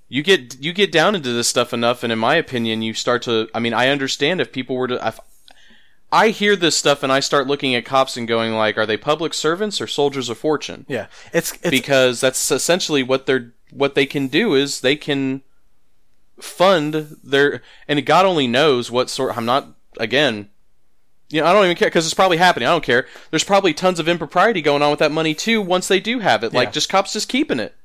You 0.10 0.24
get 0.24 0.58
you 0.60 0.72
get 0.72 0.92
down 0.92 1.16
into 1.16 1.34
this 1.34 1.50
stuff 1.50 1.74
enough, 1.74 2.02
and 2.02 2.14
in 2.14 2.20
my 2.20 2.36
opinion, 2.36 2.82
you 2.82 2.94
start 2.94 3.22
to. 3.24 3.50
I 3.54 3.60
mean, 3.60 3.74
I 3.74 3.90
understand 3.90 4.40
if 4.40 4.52
people 4.54 4.76
were 4.78 4.88
to. 4.88 5.06
If, 5.06 5.20
I 6.14 6.30
hear 6.30 6.56
this 6.56 6.78
stuff, 6.78 7.04
and 7.04 7.12
I 7.12 7.20
start 7.20 7.48
looking 7.48 7.76
at 7.76 7.84
cops 7.84 8.16
and 8.16 8.26
going 8.26 8.54
like, 8.54 8.78
are 8.78 8.86
they 8.86 8.96
public 8.96 9.34
servants 9.34 9.82
or 9.82 9.88
soldiers 9.88 10.30
of 10.30 10.38
fortune? 10.38 10.86
yeah, 10.88 11.08
it's 11.34 11.52
it's 11.62 11.70
because 11.70 12.22
that's 12.22 12.50
essentially 12.52 13.04
what 13.04 13.26
they're 13.26 13.52
what 13.72 13.96
they 13.96 14.06
can 14.06 14.30
do 14.30 14.54
is 14.56 14.80
they 14.80 14.96
can 14.96 15.42
fund 16.40 17.18
their 17.24 17.62
and 17.88 18.06
God 18.06 18.26
only 18.26 18.48
knows 18.48 18.90
what 18.92 19.10
sort. 19.10 19.38
I'm 19.38 19.46
not 19.46 19.68
again. 20.00 20.50
You 21.30 21.42
know, 21.42 21.48
I 21.48 21.54
don't 21.54 21.66
even 21.66 21.76
care 21.76 21.90
because 21.90 22.06
it's 22.06 22.14
probably 22.14 22.38
happening. 22.38 22.68
I 22.70 22.72
don't 22.72 22.84
care. 22.84 23.06
There's 23.32 23.44
probably 23.44 23.74
tons 23.74 24.00
of 24.00 24.08
impropriety 24.08 24.62
going 24.62 24.82
on 24.82 24.92
with 24.92 25.00
that 25.00 25.12
money 25.12 25.34
too. 25.34 25.62
Once 25.62 25.88
they 25.90 26.00
do 26.00 26.20
have 26.20 26.44
it, 26.44 26.54
Yeah. 26.54 26.60
like 26.60 26.72
just 26.72 26.88
cops 26.90 27.12
just 27.14 27.28
keeping 27.28 27.60
it. 27.60 27.76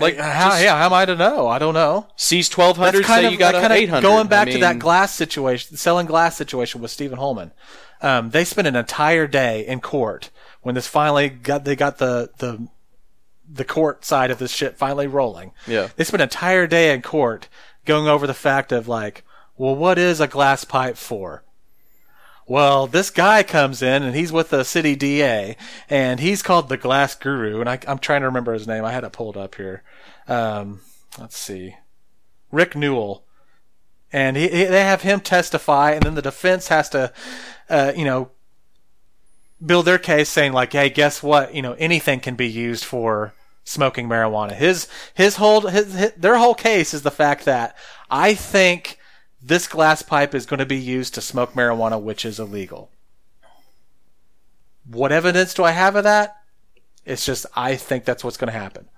Like 0.00 0.16
how, 0.16 0.50
just 0.50 0.64
yeah, 0.64 0.76
how 0.76 0.86
am 0.86 0.92
I 0.92 1.04
to 1.04 1.14
know? 1.14 1.46
I 1.46 1.58
don't 1.58 1.74
know. 1.74 2.08
seize 2.16 2.48
twelve 2.48 2.76
hundred, 2.76 3.04
say 3.06 3.26
of 3.26 3.32
you 3.32 3.38
got 3.38 3.54
eight 3.70 3.88
hundred. 3.88 4.02
Going 4.08 4.26
back 4.26 4.48
to 4.48 4.58
that 4.58 4.78
glass 4.78 5.14
situation, 5.14 5.76
selling 5.76 6.06
glass 6.06 6.36
situation 6.36 6.80
with 6.80 6.90
Stephen 6.90 7.18
Holman. 7.18 7.52
Um, 8.00 8.30
they 8.30 8.44
spent 8.44 8.66
an 8.66 8.74
entire 8.74 9.26
day 9.26 9.64
in 9.66 9.80
court 9.80 10.30
when 10.62 10.74
this 10.74 10.88
finally 10.88 11.28
got 11.28 11.64
they 11.64 11.76
got 11.76 11.98
the 11.98 12.30
the 12.38 12.66
the 13.50 13.64
court 13.64 14.04
side 14.04 14.30
of 14.30 14.38
this 14.38 14.52
shit 14.52 14.76
finally 14.76 15.06
rolling. 15.06 15.52
Yeah. 15.66 15.88
They 15.96 16.04
spent 16.04 16.22
an 16.22 16.26
entire 16.26 16.66
day 16.66 16.92
in 16.94 17.02
court 17.02 17.48
going 17.84 18.08
over 18.08 18.26
the 18.26 18.34
fact 18.34 18.72
of 18.72 18.88
like, 18.88 19.24
well, 19.56 19.76
what 19.76 19.98
is 19.98 20.20
a 20.20 20.26
glass 20.26 20.64
pipe 20.64 20.96
for? 20.96 21.44
Well, 22.46 22.86
this 22.86 23.10
guy 23.10 23.42
comes 23.42 23.80
in 23.82 24.02
and 24.02 24.14
he's 24.14 24.32
with 24.32 24.50
the 24.50 24.64
city 24.64 24.96
DA 24.96 25.56
and 25.88 26.20
he's 26.20 26.42
called 26.42 26.68
the 26.68 26.76
Glass 26.76 27.14
Guru. 27.14 27.60
And 27.60 27.70
I, 27.70 27.78
I'm 27.88 27.98
trying 27.98 28.20
to 28.20 28.26
remember 28.26 28.52
his 28.52 28.66
name. 28.66 28.84
I 28.84 28.92
had 28.92 29.04
it 29.04 29.12
pulled 29.12 29.36
up 29.36 29.54
here. 29.54 29.82
Um, 30.28 30.80
let's 31.18 31.38
see. 31.38 31.76
Rick 32.52 32.76
Newell. 32.76 33.24
And 34.12 34.36
he, 34.36 34.42
he, 34.48 34.64
they 34.64 34.84
have 34.84 35.02
him 35.02 35.20
testify 35.20 35.92
and 35.92 36.02
then 36.02 36.14
the 36.14 36.22
defense 36.22 36.68
has 36.68 36.88
to, 36.90 37.12
uh, 37.70 37.92
you 37.96 38.04
know, 38.04 38.30
build 39.64 39.86
their 39.86 39.98
case 39.98 40.28
saying 40.28 40.52
like, 40.52 40.72
hey, 40.72 40.90
guess 40.90 41.22
what? 41.22 41.54
You 41.54 41.62
know, 41.62 41.74
anything 41.74 42.20
can 42.20 42.34
be 42.34 42.48
used 42.48 42.84
for 42.84 43.34
smoking 43.64 44.08
marijuana. 44.08 44.52
His 44.52 44.88
his 45.14 45.36
whole 45.36 45.62
his, 45.62 45.94
his 45.94 46.12
their 46.12 46.36
whole 46.36 46.54
case 46.54 46.94
is 46.94 47.02
the 47.02 47.10
fact 47.10 47.44
that 47.46 47.76
I 48.10 48.34
think 48.34 48.98
this 49.42 49.66
glass 49.66 50.02
pipe 50.02 50.34
is 50.34 50.46
going 50.46 50.58
to 50.58 50.66
be 50.66 50.78
used 50.78 51.14
to 51.14 51.20
smoke 51.20 51.52
marijuana, 51.52 52.00
which 52.00 52.24
is 52.24 52.38
illegal. 52.38 52.90
What 54.86 55.12
evidence 55.12 55.54
do 55.54 55.64
I 55.64 55.72
have 55.72 55.96
of 55.96 56.04
that? 56.04 56.36
It's 57.04 57.24
just 57.24 57.46
I 57.54 57.76
think 57.76 58.04
that's 58.04 58.24
what's 58.24 58.36
going 58.36 58.52
to 58.52 58.58
happen. 58.58 58.88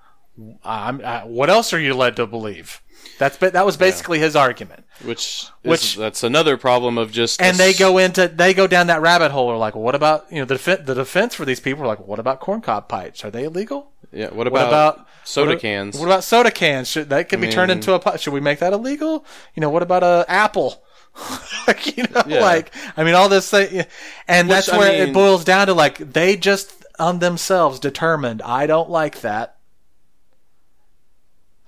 I, 0.62 1.22
what 1.24 1.48
else 1.48 1.72
are 1.72 1.80
you 1.80 1.94
led 1.94 2.16
to 2.16 2.26
believe? 2.26 2.82
That's 3.18 3.36
that 3.38 3.64
was 3.66 3.76
basically 3.76 4.18
his 4.18 4.36
argument. 4.36 4.84
Which, 5.02 5.44
is, 5.62 5.70
Which- 5.70 5.96
that's 5.96 6.22
another 6.22 6.56
problem 6.56 6.96
of 6.96 7.12
just 7.12 7.40
And 7.40 7.56
they 7.56 7.74
go 7.74 7.98
into 7.98 8.28
they 8.28 8.54
go 8.54 8.66
down 8.66 8.86
that 8.86 9.02
rabbit 9.02 9.30
hole. 9.30 9.50
Are 9.50 9.56
like, 9.56 9.74
well, 9.74 9.84
what 9.84 9.94
about 9.94 10.26
you 10.30 10.38
know 10.38 10.44
the 10.44 10.82
the 10.84 10.94
defense 10.94 11.34
for 11.34 11.44
these 11.44 11.60
people 11.60 11.84
are 11.84 11.86
like, 11.86 12.06
what 12.06 12.18
about 12.18 12.40
corncob 12.40 12.88
pipes? 12.88 13.24
Are 13.24 13.30
they 13.30 13.44
illegal? 13.44 13.90
Yeah. 14.12 14.30
What 14.30 14.46
about, 14.46 14.60
What 14.60 14.68
about 14.68 15.08
soda 15.24 15.50
what, 15.52 15.60
cans? 15.60 15.98
What 15.98 16.06
about 16.06 16.24
soda 16.24 16.50
cans? 16.50 16.88
Should 16.88 17.10
that 17.10 17.28
could 17.28 17.40
be 17.40 17.50
turned 17.50 17.70
mm. 17.70 17.76
into 17.76 17.94
a 17.94 18.18
should 18.18 18.32
we 18.32 18.40
make 18.40 18.60
that 18.60 18.72
illegal? 18.72 19.24
You 19.54 19.60
know, 19.60 19.70
what 19.70 19.82
about 19.82 20.02
a 20.02 20.24
apple? 20.28 20.82
like, 21.66 21.96
you 21.96 22.04
know, 22.04 22.22
Yeah. 22.26 22.40
like 22.40 22.72
I 22.96 23.04
mean, 23.04 23.14
all 23.14 23.28
this 23.28 23.50
thing, 23.50 23.84
and 24.28 24.50
that's 24.50 24.68
I 24.68 24.78
where 24.78 24.92
mean- 24.92 25.10
it 25.10 25.14
boils 25.14 25.44
down 25.44 25.66
to. 25.66 25.74
Like 25.74 25.98
they 25.98 26.36
just 26.36 26.84
on 26.98 27.18
themselves 27.18 27.78
determined, 27.78 28.42
I 28.42 28.66
don't 28.66 28.90
like 28.90 29.20
that. 29.20 29.55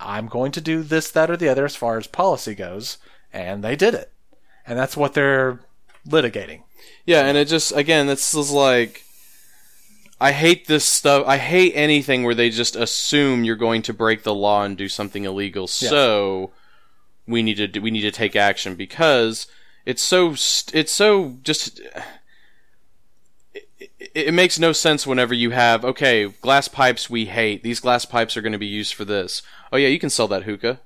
I'm 0.01 0.27
going 0.27 0.53
to 0.53 0.61
do 0.61 0.83
this, 0.83 1.11
that, 1.11 1.31
or 1.31 1.37
the 1.37 1.49
other 1.49 1.65
as 1.65 1.77
far 1.77 1.99
as 1.99 2.07
policy 2.07 2.55
goes, 2.55 2.99
and 3.33 3.65
they 3.65 3.77
did 3.77 3.95
it, 3.95 4.13
and 4.67 4.79
that's 4.79 4.97
what 4.97 5.15
they're 5.15 5.61
litigating. 6.07 6.63
Yeah, 7.05 7.23
and 7.23 7.37
it 7.37 7.49
just 7.49 7.73
again, 7.73 8.07
this 8.07 8.35
is 8.35 8.51
like 8.51 9.05
I 10.21 10.33
hate 10.33 10.67
this 10.67 10.85
stuff. 10.85 11.25
I 11.27 11.37
hate 11.37 11.73
anything 11.75 12.25
where 12.25 12.35
they 12.35 12.51
just 12.51 12.75
assume 12.75 13.45
you're 13.45 13.57
going 13.57 13.83
to 13.83 13.93
break 13.93 14.25
the 14.25 14.35
law 14.35 14.65
and 14.65 14.77
do 14.77 14.89
something 14.89 15.25
illegal. 15.25 15.67
So 15.69 16.51
we 17.27 17.43
need 17.43 17.57
to 17.57 17.69
do, 17.69 17.81
we 17.81 17.91
need 17.91 18.03
to 18.03 18.11
take 18.11 18.35
action 18.35 18.75
because 18.75 19.47
it's 19.87 20.03
so 20.03 20.31
it's 20.33 20.93
so 20.93 21.37
just 21.43 21.81
it, 24.19 24.29
it, 24.29 24.33
makes 24.33 24.59
no 24.59 24.73
sense 24.73 25.07
whenever 25.07 25.35
you 25.35 25.51
have 25.51 25.85
okay 25.85 26.27
glass 26.27 26.69
pipes 26.69 27.09
we 27.09 27.27
hate 27.27 27.63
these 27.63 27.81
glass 27.81 28.05
pipes 28.05 28.37
are 28.37 28.43
going 28.43 28.53
to 28.53 28.59
be 28.59 28.67
used 28.67 28.95
for 28.95 29.05
this 29.05 29.43
oh 29.73 29.77
yeah 29.77 29.89
you 29.89 29.99
can 29.99 30.11
sell 30.11 30.29
that 30.29 30.43
hookah 30.43 30.81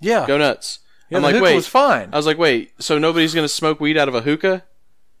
Yeah, 0.00 0.26
go 0.26 0.38
nuts 0.38 0.80
yeah 1.10 1.18
I'm 1.18 1.22
the 1.22 1.28
like 1.28 1.34
hookah 1.34 1.44
wait 1.44 1.54
was 1.56 1.68
fine. 1.68 2.10
I 2.12 2.16
was 2.16 2.26
like 2.26 2.38
wait 2.38 2.72
so 2.78 2.98
nobody's 2.98 3.34
going 3.34 3.44
to 3.44 3.48
smoke 3.48 3.80
weed 3.80 3.96
out 3.96 4.08
of 4.08 4.14
a 4.14 4.22
hookah 4.22 4.64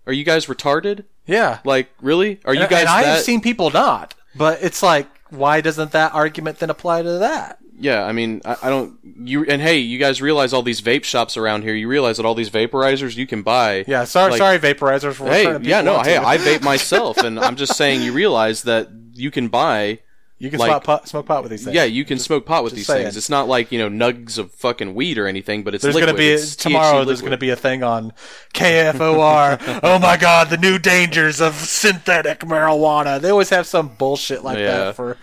are 0.06 0.12
you 0.12 0.24
guys 0.24 0.46
retarded 0.46 1.04
yeah, 1.26 1.60
like, 1.64 1.90
really? 2.00 2.40
Are 2.44 2.54
you 2.54 2.62
and, 2.62 2.70
guys 2.70 2.80
and 2.80 2.88
I 2.90 3.02
that? 3.02 3.14
have 3.14 3.22
seen 3.22 3.40
people 3.40 3.70
not, 3.70 4.14
but 4.34 4.62
it's 4.62 4.82
like, 4.82 5.08
why 5.30 5.60
doesn't 5.60 5.92
that 5.92 6.14
argument 6.14 6.58
then 6.58 6.70
apply 6.70 7.02
to 7.02 7.18
that? 7.18 7.58
Yeah, 7.78 8.04
I 8.04 8.12
mean, 8.12 8.40
I, 8.44 8.56
I 8.62 8.70
don't. 8.70 8.98
You 9.02 9.44
and 9.44 9.60
hey, 9.60 9.78
you 9.78 9.98
guys 9.98 10.22
realize 10.22 10.52
all 10.52 10.62
these 10.62 10.80
vape 10.80 11.04
shops 11.04 11.36
around 11.36 11.62
here. 11.62 11.74
You 11.74 11.88
realize 11.88 12.16
that 12.18 12.26
all 12.26 12.34
these 12.34 12.50
vaporizers 12.50 13.16
you 13.16 13.26
can 13.26 13.42
buy. 13.42 13.84
Yeah, 13.88 14.04
sorry, 14.04 14.32
Like, 14.32 14.38
sorry, 14.38 14.58
vaporizers. 14.58 15.14
For 15.14 15.26
Hey, 15.28 15.58
yeah, 15.62 15.80
no, 15.82 16.00
hey. 16.00 16.16
I 16.16 16.36
vape 16.38 16.62
myself, 16.72 17.18
and 17.18 17.38
I'm 17.38 17.56
just 17.56 17.76
saying. 17.76 18.02
You 18.02 18.12
realize 18.12 18.62
that 18.62 18.88
you 19.14 19.30
can 19.30 19.48
buy. 19.48 19.98
you 20.38 20.50
can 20.50 20.58
like- 20.58 20.70
smoke, 20.70 20.84
pot, 20.84 21.08
smoke 21.08 21.26
pot 21.26 21.42
with 21.42 21.50
these 21.50 21.64
things. 21.64 21.74
Yeah, 21.74 21.84
you 21.84 22.04
can 22.04 22.18
smoke 22.18 22.44
pot 22.46 22.64
with 22.64 22.74
these 22.74 22.86
saying. 22.86 23.04
things. 23.04 23.16
It's 23.16 23.30
not 23.30 23.48
like 23.48 23.72
you 23.72 23.78
know 23.78 23.88
nugs 23.88 24.38
of 24.38 24.52
fucking 24.52 24.94
weed 24.94 25.18
or 25.18 25.26
anything, 25.26 25.62
but 25.64 25.74
it's 25.74 25.82
There's 25.82 25.94
liquid. 25.94 26.14
to 26.14 26.18
be 26.18 26.28
It's 26.30 26.56
tomorrow. 26.56 27.04
There's 27.04 27.20
going 27.20 27.30
to 27.32 27.36
be 27.38 27.50
a 27.50 27.56
thing 27.56 27.82
on 27.82 28.12
KFOR. 28.52 29.80
oh 29.82 29.98
my 29.98 30.16
God, 30.16 30.50
the 30.50 30.56
new 30.56 30.78
dangers 30.78 31.40
of 31.40 31.54
synthetic 31.54 32.40
marijuana. 32.40 33.20
They 33.20 33.30
always 33.30 33.50
have 33.50 33.66
some 33.66 33.88
bullshit 33.88 34.42
like 34.44 34.58
Yeah. 34.58 34.76
that 34.92 34.96
for. 34.96 35.16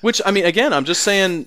Which 0.00 0.20
I 0.26 0.30
mean, 0.32 0.44
again, 0.44 0.72
I'm 0.72 0.84
just 0.84 1.02
saying. 1.02 1.46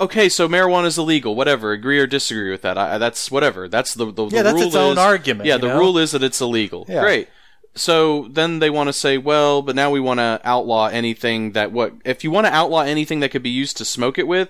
Okay, 0.00 0.28
so 0.28 0.48
marijuana 0.48 0.86
is 0.86 0.98
illegal. 0.98 1.34
Whatever, 1.36 1.72
agree 1.72 1.98
or 2.00 2.06
disagree 2.06 2.50
with 2.50 2.62
that. 2.62 2.76
I, 2.76 2.98
that's 2.98 3.30
whatever. 3.30 3.68
That's 3.68 3.94
the 3.94 4.06
the, 4.06 4.26
the 4.26 4.36
Yeah, 4.36 4.42
that's 4.42 4.54
rule 4.54 4.66
its 4.66 4.76
own 4.76 4.92
is- 4.92 4.98
argument, 4.98 5.46
Yeah, 5.46 5.58
the 5.58 5.68
know? 5.68 5.78
rule 5.78 5.98
is 5.98 6.10
that 6.12 6.22
it's 6.22 6.40
illegal. 6.40 6.86
Yeah. 6.88 7.02
Great. 7.02 7.28
So 7.76 8.26
then 8.28 8.58
they 8.58 8.68
want 8.68 8.88
to 8.88 8.92
say, 8.92 9.16
well, 9.16 9.62
but 9.62 9.76
now 9.76 9.90
we 9.92 10.00
want 10.00 10.18
to 10.18 10.40
outlaw 10.42 10.86
anything 10.88 11.52
that 11.52 11.70
what 11.70 11.92
if 12.04 12.24
you 12.24 12.30
want 12.32 12.46
to 12.48 12.52
outlaw 12.52 12.80
anything 12.80 13.20
that 13.20 13.28
could 13.30 13.44
be 13.44 13.50
used 13.50 13.76
to 13.76 13.84
smoke 13.84 14.18
it 14.18 14.26
with. 14.26 14.48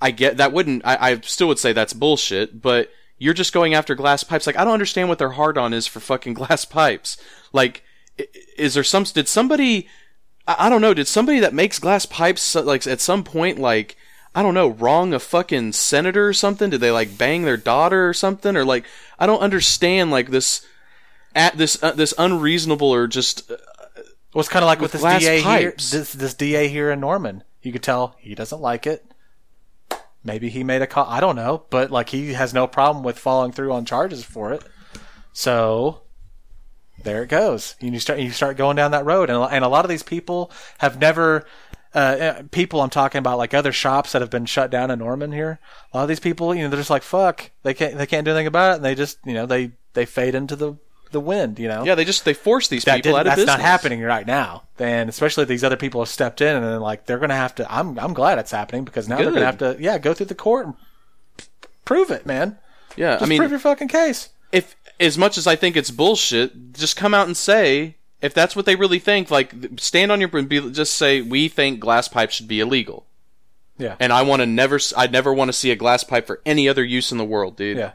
I 0.00 0.10
get 0.10 0.36
that 0.36 0.52
wouldn't. 0.52 0.82
I, 0.84 0.96
I 1.12 1.20
still 1.20 1.48
would 1.48 1.58
say 1.58 1.72
that's 1.72 1.92
bullshit, 1.92 2.60
but 2.60 2.90
you're 3.18 3.34
just 3.34 3.52
going 3.52 3.74
after 3.74 3.94
glass 3.94 4.22
pipes. 4.22 4.46
Like 4.46 4.56
I 4.56 4.64
don't 4.64 4.74
understand 4.74 5.08
what 5.08 5.18
their 5.18 5.30
hard 5.30 5.56
on 5.58 5.72
is 5.72 5.86
for 5.86 5.98
fucking 6.00 6.34
glass 6.40 6.64
pipes. 6.64 7.16
Like, 7.52 7.82
is 8.56 8.74
there 8.74 8.84
some? 8.84 9.04
Did 9.04 9.28
somebody? 9.28 9.88
I, 10.46 10.56
I 10.66 10.68
don't 10.68 10.80
know. 10.80 10.94
Did 10.94 11.08
somebody 11.08 11.40
that 11.40 11.54
makes 11.54 11.78
glass 11.78 12.06
pipes 12.06 12.54
like 12.54 12.86
at 12.86 13.00
some 13.00 13.24
point 13.24 13.58
like 13.58 13.96
I 14.34 14.42
don't 14.42 14.54
know 14.54 14.68
wrong 14.68 15.14
a 15.14 15.18
fucking 15.18 15.72
senator 15.72 16.28
or 16.28 16.32
something? 16.32 16.70
Did 16.70 16.80
they 16.80 16.90
like 16.90 17.16
bang 17.16 17.44
their 17.44 17.56
daughter 17.56 18.08
or 18.08 18.14
something? 18.14 18.56
Or 18.56 18.64
like 18.64 18.84
I 19.18 19.26
don't 19.26 19.40
understand 19.40 20.10
like 20.10 20.30
this 20.30 20.66
at 21.34 21.56
this 21.56 21.82
uh, 21.82 21.92
this 21.92 22.14
unreasonable 22.18 22.92
or 22.92 23.06
just 23.06 23.50
uh, 23.50 23.56
Well, 24.32 24.40
it's 24.40 24.48
kind 24.48 24.62
of 24.62 24.66
like 24.66 24.80
with, 24.80 24.92
With 24.92 25.02
this 25.02 25.22
DA 25.22 25.40
here. 25.40 25.74
This, 25.76 26.12
this 26.12 26.34
DA 26.34 26.68
here 26.68 26.90
in 26.90 27.00
Norman. 27.00 27.44
You 27.62 27.72
could 27.72 27.82
tell 27.82 28.16
he 28.18 28.34
doesn't 28.34 28.60
like 28.60 28.86
it. 28.86 29.04
Maybe 30.22 30.48
he 30.48 30.64
made 30.64 30.80
a 30.82 30.86
call. 30.86 31.06
I 31.06 31.20
don't 31.20 31.36
know, 31.36 31.64
but 31.70 31.90
like 31.90 32.08
he 32.08 32.32
has 32.32 32.54
no 32.54 32.66
problem 32.66 33.04
with 33.04 33.18
following 33.18 33.52
through 33.52 33.72
on 33.72 33.84
charges 33.84 34.24
for 34.24 34.52
it. 34.52 34.64
So 35.32 36.00
there 37.04 37.22
it 37.22 37.28
goes. 37.28 37.76
You 37.80 37.98
start 38.00 38.18
you 38.18 38.30
start 38.30 38.56
going 38.56 38.76
down 38.76 38.90
that 38.90 39.04
road, 39.04 39.30
and 39.30 39.38
a- 39.38 39.46
and 39.48 39.64
a 39.64 39.68
lot 39.68 39.84
of 39.84 39.88
these 39.88 40.02
people 40.02 40.50
have 40.78 40.98
never. 41.00 41.46
Uh, 41.96 41.98
uh, 42.38 42.42
people 42.50 42.80
I'm 42.82 42.90
talking 42.90 43.20
about, 43.20 43.38
like 43.38 43.54
other 43.54 43.70
shops 43.70 44.10
that 44.12 44.20
have 44.20 44.28
been 44.30 44.46
shut 44.46 44.68
down 44.68 44.90
in 44.90 44.98
Norman 44.98 45.30
here. 45.30 45.60
A 45.92 45.96
lot 45.96 46.02
of 46.02 46.08
these 46.08 46.18
people, 46.18 46.52
you 46.52 46.64
know, 46.64 46.68
they're 46.68 46.80
just 46.80 46.90
like 46.90 47.04
fuck. 47.04 47.52
They 47.62 47.72
can't 47.72 47.96
they 47.96 48.06
can't 48.06 48.24
do 48.24 48.32
anything 48.32 48.48
about 48.48 48.72
it, 48.72 48.76
and 48.76 48.84
they 48.84 48.96
just 48.96 49.18
you 49.24 49.32
know 49.32 49.46
they 49.46 49.70
they 49.92 50.04
fade 50.04 50.34
into 50.34 50.56
the 50.56 50.74
the 51.12 51.20
wind. 51.20 51.60
You 51.60 51.68
know. 51.68 51.84
yeah 51.84 51.94
they 51.94 52.04
just 52.04 52.24
they 52.24 52.34
force 52.34 52.66
these 52.66 52.82
That 52.82 52.96
people 52.96 53.14
out 53.14 53.20
of 53.20 53.26
that's 53.26 53.36
business. 53.42 53.58
not 53.58 53.60
happening 53.60 54.00
right 54.02 54.26
now. 54.26 54.64
And 54.80 55.08
especially 55.08 55.44
these 55.44 55.62
other 55.62 55.76
people 55.76 56.00
have 56.00 56.08
stepped 56.08 56.40
in 56.40 56.56
and 56.56 56.64
then 56.66 56.80
like 56.80 57.06
they're 57.06 57.20
gonna 57.20 57.36
have 57.36 57.54
to. 57.56 57.72
I'm 57.72 57.96
I'm 58.00 58.12
glad 58.12 58.40
it's 58.40 58.50
happening 58.50 58.82
because 58.84 59.08
now 59.08 59.18
they're 59.18 59.30
gonna 59.30 59.46
have 59.46 59.58
to 59.58 59.76
yeah 59.78 59.98
go 59.98 60.14
through 60.14 60.26
the 60.26 60.34
court 60.34 60.66
and 60.66 60.74
prove 61.84 62.10
it, 62.10 62.26
man. 62.26 62.58
Yeah, 62.96 63.12
Just 63.12 63.22
I 63.22 63.26
mean 63.26 63.38
prove 63.38 63.50
your 63.52 63.60
fucking 63.60 63.86
case. 63.88 64.30
if 64.50 64.74
as 65.00 65.18
much 65.18 65.36
as 65.38 65.46
I 65.46 65.56
think 65.56 65.76
it's 65.76 65.90
bullshit, 65.90 66.72
just 66.72 66.96
come 66.96 67.14
out 67.14 67.26
and 67.26 67.36
say 67.36 67.96
if 68.20 68.32
that's 68.32 68.56
what 68.56 68.64
they 68.66 68.76
really 68.76 68.98
think. 68.98 69.30
Like, 69.30 69.52
stand 69.78 70.10
on 70.12 70.20
your 70.20 70.28
be, 70.28 70.70
just 70.70 70.94
say 70.94 71.20
we 71.20 71.48
think 71.48 71.80
glass 71.80 72.08
pipes 72.08 72.34
should 72.34 72.48
be 72.48 72.60
illegal, 72.60 73.06
Yeah. 73.78 73.96
and 74.00 74.12
I 74.12 74.22
want 74.22 74.40
to 74.40 74.46
never. 74.46 74.78
I 74.96 75.06
never 75.06 75.32
want 75.34 75.48
to 75.48 75.52
see 75.52 75.70
a 75.70 75.76
glass 75.76 76.04
pipe 76.04 76.26
for 76.26 76.40
any 76.46 76.68
other 76.68 76.84
use 76.84 77.12
in 77.12 77.18
the 77.18 77.24
world, 77.24 77.56
dude. 77.56 77.76
yeah. 77.78 77.92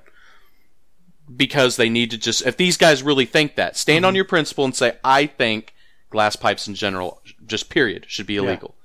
Because 1.36 1.76
they 1.78 1.90
need 1.90 2.10
to 2.12 2.18
just. 2.18 2.46
If 2.46 2.58
these 2.58 2.76
guys 2.78 3.04
really 3.04 3.26
think 3.26 3.56
that, 3.56 3.78
stand 3.78 4.00
Mm-hmm. 4.04 4.08
on 4.08 4.16
your 4.16 4.26
principle 4.26 4.66
and 4.66 4.76
say 4.76 4.98
I 5.04 5.28
think 5.28 5.74
glass 6.10 6.36
pipes 6.36 6.68
in 6.68 6.74
general, 6.74 7.22
just 7.46 7.70
period, 7.70 8.06
should 8.08 8.26
be 8.26 8.36
illegal. 8.38 8.76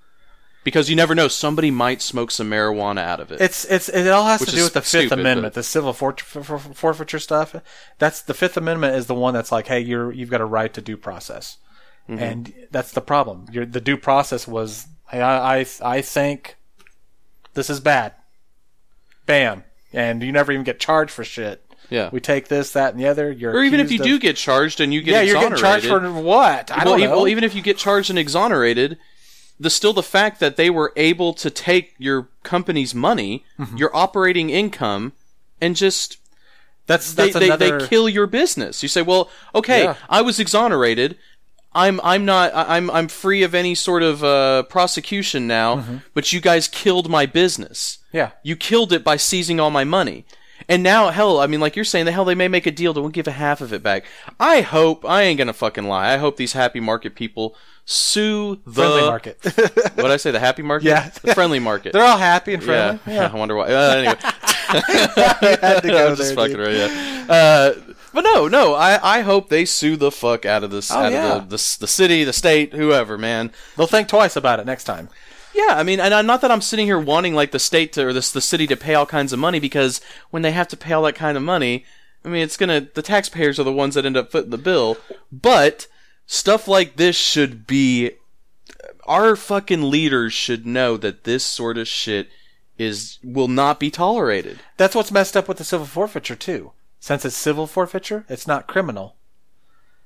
Because 0.65 0.89
you 0.89 0.97
never 0.97 1.15
know, 1.15 1.29
somebody 1.29 1.71
might 1.71 2.01
smoke 2.01 2.31
some 2.31 2.51
marijuana 2.51 3.01
out 3.01 3.21
of 3.21 3.31
it. 3.31 3.41
It's 3.41 3.65
it's 3.67 3.89
it 3.91 4.09
all 4.09 4.25
has 4.27 4.41
to 4.45 4.51
do 4.51 4.65
with 4.65 4.73
the 4.73 4.81
Fifth 4.81 4.89
stupid, 4.89 5.21
Amendment, 5.21 5.53
but- 5.53 5.55
the 5.55 5.63
civil 5.63 5.93
fort- 5.93 6.21
for- 6.23 6.43
for- 6.43 6.59
forfeiture 6.59 7.19
stuff. 7.19 7.55
That's 7.99 8.23
the 8.23 8.35
Fifth 8.35 8.57
Amendment 8.57 8.97
is 8.97 9.07
the 9.07 9.15
one 9.15 9.35
that's 9.35 9.53
like, 9.53 9.67
hey, 9.67 9.81
you're 9.81 10.11
you've 10.11 10.31
got 10.31 10.41
a 10.41 10.45
right 10.47 10.73
to 10.75 10.81
due 10.81 10.97
process, 10.97 11.59
Mm-hmm. 12.09 12.23
and 12.23 12.53
that's 12.71 12.93
the 12.93 13.01
problem. 13.03 13.47
Your 13.53 13.67
the 13.67 13.81
due 13.81 13.97
process 13.99 14.49
was, 14.49 14.87
hey, 15.11 15.21
I 15.21 15.59
I, 15.61 15.67
I 15.83 16.01
think 16.01 16.57
this 17.55 17.69
is 17.71 17.79
bad. 17.81 18.13
Bam, 19.27 19.65
and 19.93 20.23
you 20.23 20.33
never 20.33 20.53
even 20.53 20.65
get 20.65 20.79
charged 20.81 21.11
for 21.13 21.25
shit. 21.25 21.65
yeah. 21.91 22.11
We 22.13 22.21
take 22.21 22.49
this, 22.49 22.73
that, 22.73 22.93
and 22.93 23.01
the 23.03 23.07
other. 23.07 23.31
You're 23.33 23.53
or 23.53 23.63
even 23.63 23.81
if 23.81 23.91
you 23.91 23.97
accused 24.01 24.21
do 24.21 24.27
get 24.29 24.37
charged 24.37 24.81
and 24.81 24.93
you 24.93 25.01
get 25.03 25.13
yeah, 25.13 25.21
you're 25.23 25.41
getting 25.41 25.59
charged 25.59 25.87
for 25.87 26.01
what? 26.13 26.71
I 26.71 26.85
well, 26.85 26.95
don't 26.95 27.01
e- 27.01 27.05
know. 27.05 27.17
well, 27.17 27.29
even 27.29 27.45
if 27.45 27.55
you 27.55 27.63
get 27.63 27.79
charged 27.79 28.11
and 28.11 28.19
exonerated, 28.19 28.99
the 29.59 29.71
still 29.71 29.93
the 29.93 30.03
fact 30.03 30.41
that 30.41 30.57
they 30.57 30.69
were 30.71 30.93
able 30.97 31.33
to 31.35 31.51
take 31.51 31.95
your 31.99 32.29
company's 32.43 32.95
money, 32.95 33.45
Mm-hmm. 33.59 33.77
your 33.77 33.95
operating 33.95 34.51
income, 34.51 35.13
and 35.61 35.77
just 35.77 36.19
that's 36.87 37.15
they, 37.15 37.31
that's 37.31 37.39
they, 37.39 37.47
another. 37.47 37.79
they 37.81 37.87
kill 37.87 38.09
your 38.09 38.27
business. 38.27 38.83
You 38.83 38.89
say, 38.89 39.03
well, 39.03 39.31
okay, 39.55 39.85
Yeah. 39.85 39.97
I 40.09 40.23
was 40.23 40.39
exonerated. 40.41 41.17
I'm 41.77 42.01
I'm 42.05 42.25
not 42.25 42.53
I'm 42.55 42.89
I'm 42.91 43.09
free 43.09 43.43
of 43.43 43.55
any 43.55 43.75
sort 43.75 44.03
of 44.05 44.23
uh, 44.23 44.63
prosecution 44.65 45.47
now, 45.49 46.01
but 46.15 46.33
you 46.33 46.41
guys 46.41 46.69
killed 46.69 47.09
my 47.11 47.27
business. 47.27 47.99
Yeah. 48.13 48.31
You 48.45 48.55
killed 48.55 48.93
it 48.93 49.03
by 49.03 49.17
seizing 49.17 49.59
all 49.59 49.71
my 49.71 49.83
money. 49.85 50.25
And 50.69 50.83
now, 50.85 51.11
hell, 51.11 51.41
I 51.41 51.47
mean, 51.49 51.59
like 51.61 51.75
you're 51.75 51.85
saying, 51.85 52.05
the 52.07 52.13
hell 52.13 52.25
they 52.25 52.37
may 52.37 52.47
make 52.49 52.65
a 52.67 52.71
deal 52.71 52.95
will 52.95 53.09
give 53.09 53.27
a 53.27 53.33
half 53.33 53.61
of 53.61 53.73
it 53.73 53.83
back. 53.83 54.05
I 54.39 54.61
hope 54.61 55.05
I 55.05 55.23
ain't 55.23 55.39
gonna 55.39 55.53
fucking 55.53 55.85
lie. 55.89 56.13
I 56.15 56.19
hope 56.19 56.37
these 56.37 56.53
happy 56.53 56.79
market 56.81 57.15
people 57.17 57.57
sue 57.85 58.57
the 58.67 58.73
Friendly 58.73 59.01
market. 59.03 59.39
What 59.45 59.97
did 59.97 60.11
I 60.11 60.17
say? 60.17 60.31
The 60.31 60.41
happy 60.41 60.63
market? 60.63 60.87
Yeah. 60.87 61.11
the 61.23 61.35
friendly 61.35 61.59
market. 61.59 61.93
They're 61.93 62.05
all 62.05 62.19
happy 62.19 62.55
and 62.55 62.63
yeah. 62.63 62.97
friendly. 62.97 63.15
yeah, 63.15 63.31
I 63.33 63.37
wonder 63.37 63.55
why. 63.57 63.67
Uh, 63.73 63.95
anyway, 63.97 64.15
had 64.89 65.81
to 65.81 65.89
go 65.89 66.09
I'm 66.11 66.17
just 66.17 66.35
there, 66.35 66.37
fucking 66.37 66.57
dude. 66.57 66.67
right. 66.67 66.75
Yeah. 66.77 67.27
Uh, 67.29 67.75
but 68.13 68.23
no, 68.23 68.49
no. 68.49 68.75
I, 68.75 69.19
I 69.19 69.21
hope 69.23 69.49
they 69.49 69.65
sue 69.65 69.97
the 69.97 70.11
fuck 70.11 70.45
out 70.47 70.63
of 70.65 70.71
this, 70.71 70.91
Oh, 70.91 70.97
out 70.99 71.13
yeah. 71.13 71.35
of 71.37 71.51
the, 71.51 71.57
the 71.57 71.77
the 71.81 71.87
city, 71.89 72.25
the 72.25 72.33
state, 72.33 72.73
whoever, 72.73 73.19
man. 73.19 73.51
They'll 73.77 73.87
think 73.87 74.09
twice 74.09 74.37
about 74.37 74.61
it 74.61 74.67
next 74.67 74.85
time. 74.85 75.09
Yeah, 75.55 75.75
I 75.77 75.83
mean, 75.85 76.01
and 76.01 76.13
I'm 76.15 76.27
not 76.27 76.41
that 76.41 76.51
I'm 76.51 76.61
sitting 76.61 76.87
here 76.87 76.99
wanting 76.99 77.35
like 77.35 77.53
the 77.53 77.59
state 77.61 77.93
to 77.95 78.07
or 78.07 78.13
this 78.13 78.31
the 78.33 78.41
city 78.41 78.67
to 78.69 78.77
pay 78.77 78.95
all 78.95 79.07
kinds 79.07 79.33
of 79.33 79.39
money 79.39 79.61
because 79.61 80.01
when 80.31 80.43
they 80.43 80.51
have 80.53 80.69
to 80.69 80.77
pay 80.77 80.93
all 80.93 81.03
that 81.03 81.15
kind 81.15 81.37
of 81.37 81.43
money, 81.43 81.85
I 82.25 82.29
mean, 82.29 82.43
it's 82.43 82.57
gonna 82.57 82.89
the 82.95 83.03
taxpayers 83.03 83.59
are 83.61 83.65
the 83.65 83.73
ones 83.73 83.95
that 83.95 84.05
end 84.07 84.17
up 84.17 84.33
footing 84.33 84.51
the 84.51 84.59
bill. 84.59 84.97
But 85.31 85.87
stuff 86.27 86.69
like 86.69 86.97
this 86.97 87.17
should 87.17 87.67
be 87.67 88.13
our 89.07 89.37
fucking 89.37 89.91
leaders 89.91 90.33
should 90.33 90.67
know 90.67 90.97
that 90.97 91.25
this 91.25 91.45
sort 91.45 91.79
of 91.79 91.89
shit 91.89 92.29
is 92.79 93.19
will 93.23 93.49
not 93.49 93.79
be 93.79 93.91
tolerated. 93.91 94.59
That's 94.77 94.95
what's 94.95 95.13
messed 95.13 95.37
up 95.37 95.49
with 95.49 95.59
the 95.59 95.65
civil 95.65 95.87
forfeiture 95.87 96.37
too. 96.37 96.73
Since 97.01 97.25
it's 97.25 97.37
civil 97.37 97.67
forfeiture, 97.67 98.25
it's 98.29 98.47
not 98.47 98.67
criminal. 98.67 99.17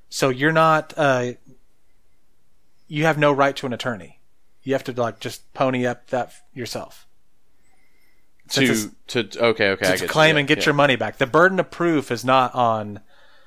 So 0.09 0.29
you're 0.29 0.53
not 0.53 0.93
uh 0.97 1.33
you 2.89 3.05
have 3.05 3.19
no 3.19 3.33
right 3.33 3.57
to 3.57 3.67
an 3.67 3.73
attorney. 3.73 4.21
You 4.63 4.73
have 4.75 4.85
to 4.85 4.93
like 4.93 5.21
just 5.21 5.53
pony 5.55 5.87
up 5.87 6.09
that 6.09 6.33
yourself. 6.53 7.07
Since 8.49 8.89
To 9.09 9.23
to 9.25 9.45
okay 9.45 9.71
okay 9.71 9.87
I 9.87 9.93
to 9.93 9.97
get 9.97 10.03
you, 10.03 10.09
claim 10.09 10.37
and 10.37 10.49
get 10.49 10.59
yeah. 10.59 10.65
your 10.67 10.75
money 10.75 10.97
back. 10.97 11.19
The 11.19 11.27
burden 11.27 11.61
of 11.61 11.71
proof 11.71 12.11
is 12.11 12.25
not 12.25 12.55
on 12.55 13.01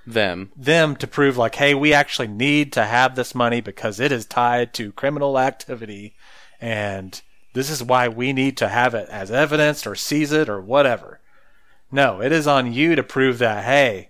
them. 0.05 0.51
them 0.55 0.95
to 0.97 1.07
prove 1.07 1.37
like, 1.37 1.55
hey, 1.55 1.73
we 1.73 1.93
actually 1.93 2.27
need 2.27 2.73
to 2.73 2.85
have 2.85 3.15
this 3.15 3.35
money 3.35 3.61
because 3.61 3.99
it 3.99 4.11
is 4.11 4.25
tied 4.25 4.73
to 4.75 4.91
criminal 4.91 5.39
activity 5.39 6.15
and 6.59 7.21
this 7.53 7.69
is 7.69 7.83
why 7.83 8.07
we 8.07 8.31
need 8.31 8.55
to 8.57 8.69
have 8.69 8.93
it 8.93 9.09
as 9.09 9.31
evidence 9.31 9.85
or 9.85 9.95
seize 9.95 10.31
it 10.31 10.47
or 10.47 10.61
whatever. 10.61 11.19
No, 11.91 12.21
it 12.21 12.31
is 12.31 12.47
on 12.47 12.71
you 12.71 12.95
to 12.95 13.03
prove 13.03 13.39
that, 13.39 13.65
hey, 13.65 14.09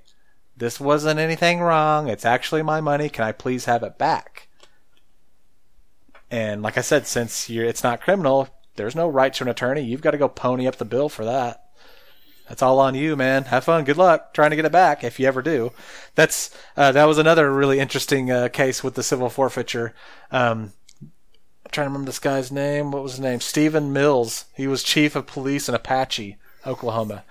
this 0.56 0.80
wasn't 0.80 1.19
anything 1.19 1.62
wrong. 1.62 2.08
It's 2.08 2.25
actually 2.25 2.62
my 2.62 2.82
money. 2.82 3.10
Can 3.10 3.25
I 3.25 3.32
please 3.32 3.65
have 3.65 3.82
it 3.82 3.97
back? 3.97 4.47
And 6.30 6.62
like 6.62 6.77
I 6.77 6.82
said, 6.82 7.08
since 7.08 7.49
you're, 7.49 7.65
it's 7.65 7.84
not 7.84 8.01
criminal, 8.01 8.47
there's 8.75 8.95
no 8.95 9.10
right 9.10 9.34
to 9.34 9.43
an 9.43 9.49
attorney. 9.49 9.82
You've 9.82 10.01
got 10.01 10.12
to 10.12 10.17
go 10.17 10.30
pony 10.30 10.67
up 10.67 10.75
the 10.75 10.86
bill 10.86 11.10
for 11.10 11.25
that. 11.25 11.65
That's 12.52 12.62
all 12.62 12.82
on 12.82 12.96
you, 12.96 13.16
man. 13.16 13.46
Have 13.46 13.64
fun. 13.64 13.86
Good 13.86 13.96
luck 13.96 14.34
trying 14.34 14.50
to 14.50 14.58
get 14.58 14.66
it 14.66 14.74
back 14.74 15.06
if 15.06 15.22
you 15.22 15.26
ever 15.26 15.42
do. 15.42 15.72
That's 16.16 16.54
uh, 16.76 16.92
that 16.92 17.06
was 17.06 17.18
another 17.18 17.50
really 17.50 17.80
interesting 17.80 18.30
uh, 18.30 18.50
case 18.50 18.84
with 18.84 18.96
the 18.96 19.04
civil 19.04 19.30
forfeiture. 19.30 19.94
Um, 20.32 20.74
I'm 21.02 21.72
trying 21.72 21.86
to 21.86 21.92
remember 21.92 22.08
this 22.08 22.20
guy's 22.20 22.52
name. 22.52 22.92
What 22.92 23.04
was 23.04 23.14
his 23.14 23.22
name? 23.22 23.40
Stephen 23.40 23.94
Mills. 23.94 24.48
He 24.54 24.68
was 24.68 24.84
chief 24.84 25.16
of 25.16 25.28
police 25.28 25.70
in 25.70 25.76
Apache, 25.76 26.36
Oklahoma. 26.68 27.24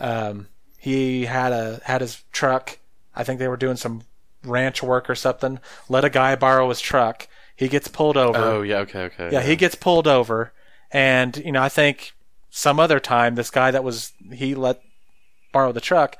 Um, 0.00 0.48
he 0.78 1.26
had 1.26 1.52
a 1.52 1.82
had 1.84 2.00
his 2.00 2.22
truck. 2.32 2.78
I 3.14 3.24
think 3.24 3.40
they 3.40 3.48
were 3.48 3.58
doing 3.58 3.76
some 3.76 4.04
ranch 4.42 4.82
work 4.82 5.10
or 5.10 5.14
something. 5.14 5.58
Let 5.90 6.06
a 6.06 6.08
guy 6.08 6.34
borrow 6.34 6.70
his 6.70 6.80
truck. 6.80 7.28
He 7.54 7.68
gets 7.68 7.88
pulled 7.88 8.16
over. 8.16 8.38
Oh 8.38 8.62
yeah 8.62 8.78
okay 8.78 9.02
okay 9.02 9.28
Yeah, 9.32 9.42
he 9.42 9.54
gets 9.54 9.74
pulled 9.74 10.08
over, 10.08 10.54
and 10.90 11.36
you 11.36 11.52
know 11.52 11.62
I 11.62 11.68
think 11.68 12.14
some 12.54 12.78
other 12.78 13.00
time 13.00 13.34
this 13.34 13.50
guy 13.50 13.70
that 13.70 13.82
was 13.82 14.12
he 14.30 14.54
let 14.54 14.82
borrow 15.52 15.72
the 15.72 15.80
truck 15.80 16.18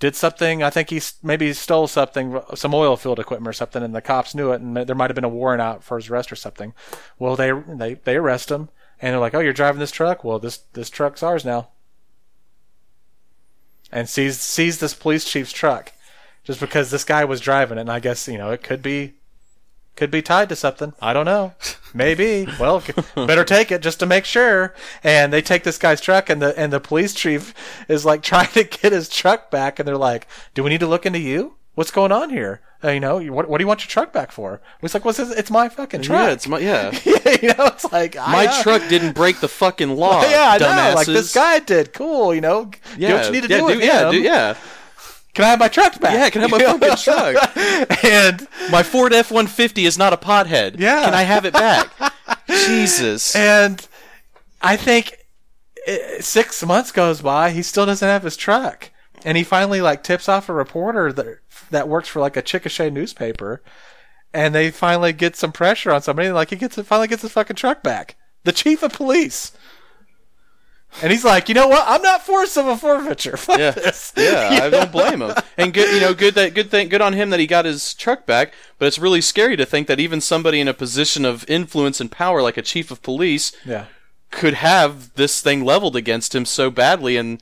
did 0.00 0.16
something. 0.16 0.60
I 0.60 0.70
think 0.70 0.90
he 0.90 1.00
maybe 1.22 1.52
stole 1.52 1.86
something, 1.86 2.40
some 2.54 2.74
oil 2.74 2.96
field 2.96 3.20
equipment 3.20 3.48
or 3.48 3.52
something, 3.52 3.82
and 3.82 3.94
the 3.94 4.00
cops 4.00 4.34
knew 4.34 4.50
it, 4.52 4.60
and 4.60 4.76
there 4.76 4.96
might 4.96 5.08
have 5.08 5.14
been 5.14 5.24
a 5.24 5.28
warrant 5.28 5.62
out 5.62 5.84
for 5.84 5.96
his 5.96 6.10
arrest 6.10 6.32
or 6.32 6.36
something. 6.36 6.74
Well, 7.18 7.36
they 7.36 7.52
they 7.52 7.94
they 7.94 8.16
arrest 8.16 8.50
him, 8.50 8.70
and 9.00 9.12
they're 9.12 9.20
like, 9.20 9.34
"Oh, 9.34 9.40
you're 9.40 9.52
driving 9.52 9.78
this 9.78 9.92
truck? 9.92 10.24
Well, 10.24 10.40
this 10.40 10.58
this 10.72 10.90
truck's 10.90 11.22
ours 11.22 11.44
now." 11.44 11.68
And 13.92 14.08
sees 14.08 14.40
sees 14.40 14.78
this 14.78 14.94
police 14.94 15.24
chief's 15.24 15.52
truck, 15.52 15.92
just 16.42 16.58
because 16.58 16.90
this 16.90 17.04
guy 17.04 17.24
was 17.24 17.40
driving 17.40 17.78
it, 17.78 17.82
and 17.82 17.90
I 17.90 18.00
guess 18.00 18.26
you 18.26 18.38
know 18.38 18.50
it 18.50 18.64
could 18.64 18.82
be 18.82 19.14
could 19.98 20.10
be 20.12 20.22
tied 20.22 20.48
to 20.48 20.56
something. 20.56 20.94
I 21.02 21.12
don't 21.12 21.26
know. 21.26 21.52
Maybe. 21.92 22.46
Well, 22.58 22.82
better 23.16 23.44
take 23.44 23.72
it 23.72 23.82
just 23.82 23.98
to 23.98 24.06
make 24.06 24.24
sure. 24.24 24.74
And 25.02 25.32
they 25.32 25.42
take 25.42 25.64
this 25.64 25.76
guy's 25.76 26.00
truck, 26.00 26.30
and 26.30 26.40
the 26.40 26.56
and 26.58 26.72
the 26.72 26.78
police 26.80 27.12
chief 27.14 27.52
is 27.88 28.04
like 28.06 28.22
trying 28.30 28.48
to 28.52 28.62
get 28.64 28.92
his 28.92 29.08
truck 29.08 29.50
back, 29.50 29.78
and 29.78 29.88
they're 29.88 29.96
like, 29.96 30.28
"Do 30.54 30.62
we 30.62 30.70
need 30.70 30.80
to 30.80 30.86
look 30.86 31.04
into 31.04 31.18
you? 31.18 31.56
What's 31.74 31.90
going 31.90 32.12
on 32.12 32.30
here? 32.30 32.60
Uh, 32.82 32.90
you 32.90 33.00
know, 33.00 33.18
what, 33.20 33.48
what 33.48 33.58
do 33.58 33.62
you 33.64 33.66
want 33.68 33.80
your 33.82 33.88
truck 33.88 34.12
back 34.12 34.30
for?" 34.30 34.60
He's 34.80 34.94
like, 34.94 35.04
"What's 35.04 35.18
this? 35.18 35.30
It's 35.32 35.50
my 35.50 35.68
fucking 35.68 36.02
truck." 36.02 36.26
yeah 36.26 36.32
it's 36.32 36.46
my 36.46 36.58
yeah 36.70 36.90
you 37.42 37.48
know, 37.48 37.66
it's 37.66 37.90
like 37.92 38.14
my 38.14 38.22
I 38.22 38.46
know. 38.46 38.62
truck 38.62 38.82
didn't 38.88 39.14
break 39.14 39.40
the 39.40 39.48
fucking 39.48 39.90
law. 39.96 40.22
Yeah, 40.22 40.50
I 40.52 40.58
know. 40.58 40.94
Like 40.94 41.06
this 41.08 41.34
guy 41.34 41.58
did. 41.58 41.92
Cool. 41.92 42.34
You 42.34 42.40
know, 42.40 42.70
Yeah, 42.96 43.08
do 43.08 43.14
what 43.16 43.26
you 43.26 43.32
need 43.32 43.42
to 43.44 43.48
yeah, 43.48 43.58
do 43.58 43.64
with 43.64 43.82
yeah, 43.82 44.10
do- 44.10 44.20
yeah. 44.22 44.56
Can 45.38 45.44
I 45.44 45.50
have 45.50 45.60
my 45.60 45.68
truck 45.68 46.00
back? 46.00 46.14
Yeah, 46.14 46.30
can 46.30 46.42
I 46.42 46.48
have 46.48 46.80
my 46.80 46.88
fucking 46.88 47.04
truck? 47.04 47.56
and 48.04 48.48
My 48.72 48.82
Ford 48.82 49.12
F 49.12 49.30
one 49.30 49.46
fifty 49.46 49.86
is 49.86 49.96
not 49.96 50.12
a 50.12 50.16
pothead. 50.16 50.80
Yeah. 50.80 51.04
Can 51.04 51.14
I 51.14 51.22
have 51.22 51.44
it 51.44 51.52
back? 51.52 51.92
Jesus. 52.48 53.36
And 53.36 53.86
I 54.60 54.76
think 54.76 55.16
eh, 55.86 56.20
six 56.20 56.66
months 56.66 56.90
goes 56.90 57.22
by, 57.22 57.52
he 57.52 57.62
still 57.62 57.86
doesn't 57.86 58.08
have 58.08 58.24
his 58.24 58.36
truck, 58.36 58.90
and 59.24 59.36
he 59.36 59.44
finally 59.44 59.80
like 59.80 60.02
tips 60.02 60.28
off 60.28 60.48
a 60.48 60.52
reporter 60.52 61.12
that 61.12 61.38
that 61.70 61.88
works 61.88 62.08
for 62.08 62.18
like 62.18 62.36
a 62.36 62.42
Chickasha 62.42 62.92
newspaper, 62.92 63.62
and 64.34 64.52
they 64.52 64.72
finally 64.72 65.12
get 65.12 65.36
some 65.36 65.52
pressure 65.52 65.92
on 65.92 66.02
somebody. 66.02 66.30
Like 66.32 66.50
he 66.50 66.56
gets 66.56 66.82
finally 66.82 67.06
gets 67.06 67.22
his 67.22 67.30
fucking 67.30 67.54
truck 67.54 67.84
back. 67.84 68.16
The 68.42 68.50
chief 68.50 68.82
of 68.82 68.92
police. 68.92 69.52
And 71.02 71.12
he's 71.12 71.24
like, 71.24 71.48
you 71.48 71.54
know 71.54 71.68
what? 71.68 71.84
I'm 71.86 72.02
not 72.02 72.22
for 72.24 72.44
civil 72.46 72.76
forfeiture. 72.76 73.36
Fuck 73.36 73.58
Yeah, 73.58 73.70
this. 73.72 74.12
yeah, 74.16 74.60
I 74.62 74.70
don't 74.70 74.90
blame 74.90 75.20
him. 75.22 75.32
And 75.56 75.72
good, 75.72 75.94
you 75.94 76.00
know, 76.00 76.14
good 76.14 76.34
that 76.34 76.54
good 76.54 76.70
thing, 76.70 76.88
good 76.88 77.02
on 77.02 77.12
him 77.12 77.30
that 77.30 77.38
he 77.40 77.46
got 77.46 77.66
his 77.66 77.94
truck 77.94 78.26
back. 78.26 78.52
But 78.78 78.86
it's 78.86 78.98
really 78.98 79.20
scary 79.20 79.56
to 79.56 79.66
think 79.66 79.86
that 79.86 80.00
even 80.00 80.20
somebody 80.20 80.60
in 80.60 80.66
a 80.68 80.74
position 80.74 81.24
of 81.24 81.48
influence 81.48 82.00
and 82.00 82.10
power, 82.10 82.42
like 82.42 82.56
a 82.56 82.62
chief 82.62 82.90
of 82.90 83.02
police, 83.02 83.52
Yeah. 83.64 83.84
could 84.30 84.54
have 84.54 85.14
this 85.14 85.40
thing 85.40 85.64
leveled 85.64 85.94
against 85.94 86.34
him 86.34 86.44
so 86.44 86.70
badly, 86.70 87.16
and 87.16 87.40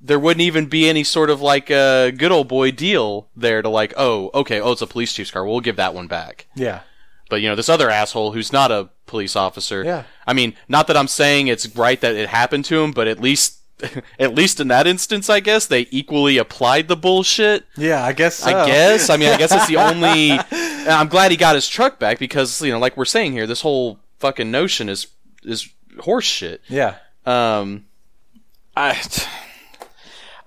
there 0.00 0.18
wouldn't 0.18 0.42
even 0.42 0.66
be 0.66 0.88
any 0.88 1.04
sort 1.04 1.30
of 1.30 1.40
like 1.40 1.70
a 1.70 2.10
good 2.16 2.32
old 2.32 2.48
boy 2.48 2.70
deal 2.70 3.28
there 3.36 3.62
to 3.62 3.68
like, 3.68 3.94
oh, 3.96 4.30
okay, 4.34 4.60
oh, 4.60 4.72
it's 4.72 4.82
a 4.82 4.86
police 4.86 5.12
chief's 5.12 5.30
car, 5.30 5.46
we'll 5.46 5.60
give 5.60 5.76
that 5.76 5.94
one 5.94 6.06
back. 6.06 6.46
Yeah. 6.54 6.80
But 7.28 7.40
you 7.40 7.48
know, 7.48 7.56
this 7.56 7.68
other 7.68 7.90
asshole 7.90 8.32
who's 8.32 8.52
not 8.52 8.70
a 8.72 8.88
police 9.06 9.36
officer. 9.36 9.84
Yeah. 9.84 10.04
I 10.26 10.32
mean, 10.32 10.54
not 10.68 10.86
that 10.88 10.96
I'm 10.96 11.08
saying 11.08 11.48
it's 11.48 11.74
right 11.76 12.00
that 12.00 12.14
it 12.14 12.28
happened 12.28 12.64
to 12.66 12.82
him, 12.82 12.92
but 12.92 13.08
at 13.08 13.20
least, 13.20 13.58
at 14.18 14.34
least 14.34 14.60
in 14.60 14.68
that 14.68 14.86
instance, 14.86 15.30
I 15.30 15.40
guess 15.40 15.66
they 15.66 15.86
equally 15.90 16.38
applied 16.38 16.88
the 16.88 16.96
bullshit. 16.96 17.64
Yeah, 17.76 18.04
I 18.04 18.12
guess. 18.12 18.36
So. 18.36 18.50
I 18.50 18.66
guess. 18.66 19.10
I 19.10 19.16
mean, 19.16 19.28
I 19.28 19.36
guess 19.36 19.52
it's 19.52 19.68
the 19.68 19.76
only. 19.76 20.32
I'm 20.88 21.08
glad 21.08 21.30
he 21.30 21.36
got 21.36 21.54
his 21.54 21.68
truck 21.68 21.98
back 21.98 22.18
because 22.18 22.60
you 22.62 22.72
know, 22.72 22.78
like 22.78 22.96
we're 22.96 23.04
saying 23.04 23.32
here, 23.32 23.46
this 23.46 23.60
whole 23.60 23.98
fucking 24.18 24.50
notion 24.50 24.88
is 24.88 25.06
is 25.42 25.68
horse 26.00 26.24
shit. 26.24 26.60
Yeah. 26.68 26.96
Um, 27.24 27.86
I. 28.76 29.00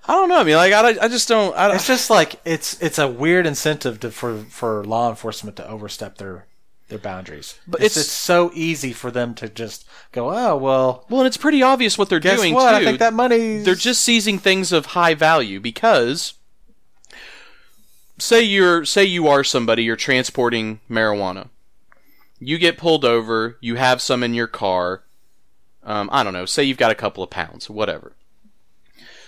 I 0.08 0.14
don't 0.14 0.28
know. 0.28 0.40
I 0.40 0.44
mean, 0.44 0.56
like, 0.56 0.72
I, 0.72 1.04
I 1.04 1.08
just 1.08 1.28
don't. 1.28 1.54
I 1.56 1.68
don't 1.68 1.76
It's 1.76 1.86
just 1.86 2.10
like 2.10 2.40
it's 2.44 2.82
it's 2.82 2.98
a 2.98 3.06
weird 3.06 3.46
incentive 3.46 4.00
to, 4.00 4.10
for 4.10 4.38
for 4.38 4.82
law 4.84 5.08
enforcement 5.08 5.56
to 5.58 5.68
overstep 5.68 6.18
their 6.18 6.46
their 6.90 6.98
boundaries. 6.98 7.58
But 7.66 7.80
it's, 7.82 7.96
it's- 7.96 8.06
it's 8.06 8.12
so 8.14 8.50
easy 8.54 8.92
for 8.92 9.10
them 9.10 9.34
to 9.36 9.48
just 9.48 9.86
go, 10.12 10.30
oh 10.30 10.56
well. 10.56 11.06
well, 11.08 11.20
and 11.22 11.26
it's 11.26 11.36
pretty 11.38 11.62
obvious 11.62 11.96
what 11.96 12.08
they're 12.08 12.20
Guess 12.20 12.36
doing 12.38 12.54
what? 12.54 12.70
too. 12.72 12.76
I 12.76 12.84
think 12.84 12.98
that 12.98 13.14
money. 13.14 13.58
they're 13.60 13.74
just 13.74 14.02
seizing 14.02 14.38
things 14.38 14.70
of 14.72 14.86
high 14.86 15.14
value 15.14 15.58
because 15.60 16.34
say 18.18 18.42
you're 18.42 18.84
say 18.84 19.04
you 19.04 19.26
are 19.28 19.42
somebody 19.42 19.82
you're 19.84 19.96
transporting 19.96 20.80
marijuana 20.90 21.48
you 22.38 22.58
get 22.58 22.76
pulled 22.76 23.04
over 23.04 23.56
you 23.62 23.76
have 23.76 24.02
some 24.02 24.22
in 24.22 24.34
your 24.34 24.46
car 24.46 25.02
um, 25.84 26.08
i 26.12 26.22
don't 26.22 26.34
know 26.34 26.44
say 26.44 26.62
you've 26.62 26.76
got 26.76 26.90
a 26.90 26.94
couple 26.96 27.22
of 27.24 27.30
pounds 27.30 27.70
whatever 27.70 28.12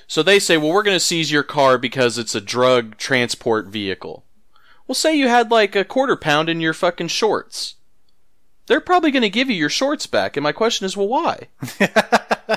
so 0.06 0.22
they 0.22 0.38
say 0.38 0.58
well 0.58 0.70
we're 0.70 0.82
going 0.82 0.94
to 0.96 1.00
seize 1.00 1.32
your 1.32 1.42
car 1.42 1.78
because 1.78 2.18
it's 2.18 2.34
a 2.34 2.40
drug 2.40 2.98
transport 2.98 3.66
vehicle 3.68 4.24
well 4.86 4.94
say 4.94 5.14
you 5.14 5.28
had 5.28 5.50
like 5.50 5.74
a 5.76 5.84
quarter 5.84 6.16
pound 6.16 6.48
in 6.48 6.60
your 6.60 6.74
fucking 6.74 7.08
shorts 7.08 7.76
they're 8.66 8.80
probably 8.80 9.10
going 9.10 9.22
to 9.22 9.30
give 9.30 9.50
you 9.50 9.56
your 9.56 9.68
shorts 9.68 10.06
back 10.06 10.36
and 10.36 10.44
my 10.44 10.52
question 10.52 10.84
is 10.84 10.96
well 10.96 11.08
why 11.08 11.48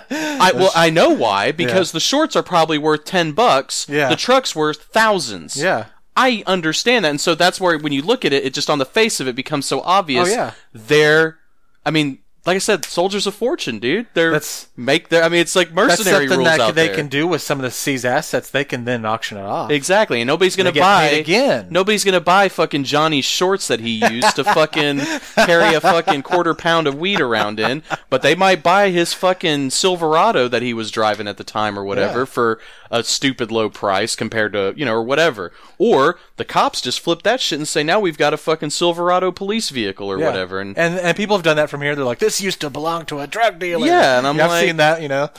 I, 0.09 0.51
well, 0.53 0.71
I 0.75 0.89
know 0.89 1.09
why 1.09 1.51
because 1.51 1.91
the 1.91 1.99
shorts 1.99 2.35
are 2.35 2.43
probably 2.43 2.77
worth 2.77 3.05
ten 3.05 3.31
bucks. 3.31 3.87
Yeah. 3.89 4.09
The 4.09 4.15
truck's 4.15 4.55
worth 4.55 4.83
thousands. 4.83 5.61
yeah. 5.61 5.85
I 6.17 6.43
understand 6.47 7.03
that, 7.03 7.09
and 7.09 7.19
so 7.19 7.35
that's 7.35 7.59
where 7.59 7.77
when 7.77 7.91
you 7.91 8.01
look 8.01 8.23
at 8.23 8.31
it, 8.31 8.45
it 8.45 8.53
just 8.53 8.69
on 8.69 8.79
the 8.79 8.85
face 8.85 9.19
of 9.19 9.27
it 9.27 9.35
becomes 9.35 9.65
so 9.65 9.81
obvious. 9.81 10.29
Oh, 10.29 10.31
yeah. 10.31 10.51
they're, 10.71 11.39
I 11.85 11.91
mean, 11.91 12.19
like 12.45 12.55
I 12.55 12.59
said, 12.59 12.85
soldiers 12.85 13.25
of 13.25 13.33
fortune, 13.33 13.79
dude. 13.79 14.05
They're 14.13 14.31
That's- 14.31 14.67
make 14.77 15.09
their. 15.09 15.23
I 15.23 15.29
mean, 15.29 15.39
it's 15.41 15.55
like 15.55 15.71
mercenary 15.73 16.27
rules 16.27 16.43
that 16.45 16.59
out 16.59 16.75
they 16.75 16.87
there. 16.87 16.95
can 16.95 17.07
do 17.07 17.25
with 17.27 17.41
some 17.41 17.57
of 17.59 17.63
the 17.63 17.71
seized 17.71 18.05
assets. 18.05 18.49
They 18.51 18.63
can 18.63 18.85
then 18.85 19.03
auction 19.05 19.37
it 19.37 19.41
off. 19.45 19.71
Exactly, 19.71 20.21
and 20.21 20.27
nobody's 20.27 20.55
gonna 20.55 20.71
get 20.71 20.81
buy 20.81 21.05
again. 21.05 21.67
Nobody's 21.71 22.03
gonna 22.03 22.19
buy 22.21 22.49
fucking 22.49 22.83
Johnny's 22.83 23.25
shorts 23.25 23.67
that 23.67 23.79
he 23.79 24.05
used 24.11 24.35
to 24.35 24.43
fucking 24.43 24.99
carry 25.35 25.73
a 25.73 25.81
fucking 25.81 26.21
quarter 26.23 26.53
pound 26.53 26.87
of 26.87 26.95
weed 26.99 27.19
around 27.19 27.59
in, 27.59 27.81
but 28.09 28.21
they 28.21 28.35
might 28.35 28.61
buy 28.61 28.89
his 28.89 29.13
fucking 29.13 29.71
Silverado 29.71 30.47
that 30.47 30.61
he 30.61 30.73
was 30.73 30.91
driving 30.91 31.27
at 31.27 31.37
the 31.37 31.43
time 31.43 31.79
or 31.79 31.83
whatever 31.83 32.19
Yeah. 32.19 32.25
for 32.25 32.59
a 32.91 33.03
stupid 33.03 33.51
low 33.51 33.69
price 33.69 34.15
compared 34.15 34.53
to 34.53 34.73
you 34.75 34.85
know 34.85 34.93
or 34.93 35.03
whatever. 35.03 35.51
Or 35.77 36.17
the 36.37 36.45
cops 36.45 36.81
just 36.81 36.99
flip 36.99 37.23
that 37.23 37.41
shit 37.41 37.59
and 37.59 37.67
say 37.67 37.83
now 37.83 37.99
we've 37.99 38.17
got 38.17 38.33
a 38.33 38.37
fucking 38.37 38.69
Silverado 38.69 39.31
police 39.31 39.69
vehicle 39.69 40.07
or 40.09 40.19
Yeah. 40.19 40.27
whatever, 40.27 40.59
and 40.61 40.77
and 40.77 40.97
and 40.99 41.15
people 41.17 41.35
have 41.35 41.43
done 41.43 41.57
that 41.57 41.69
from 41.69 41.81
here. 41.81 41.95
They're 41.95 42.05
like, 42.05 42.19
this 42.19 42.39
used 42.41 42.61
to 42.61 42.69
belong 42.69 43.05
to 43.07 43.19
a 43.19 43.27
drug 43.27 43.59
dealer. 43.59 43.85
Yeah, 43.87 44.17
and 44.17 44.27
I'm 44.27 44.39
I've 44.39 44.49
like- 44.49 44.65
seen 44.65 44.77
that. 44.77 45.01
You 45.01 45.07
know, 45.09 45.29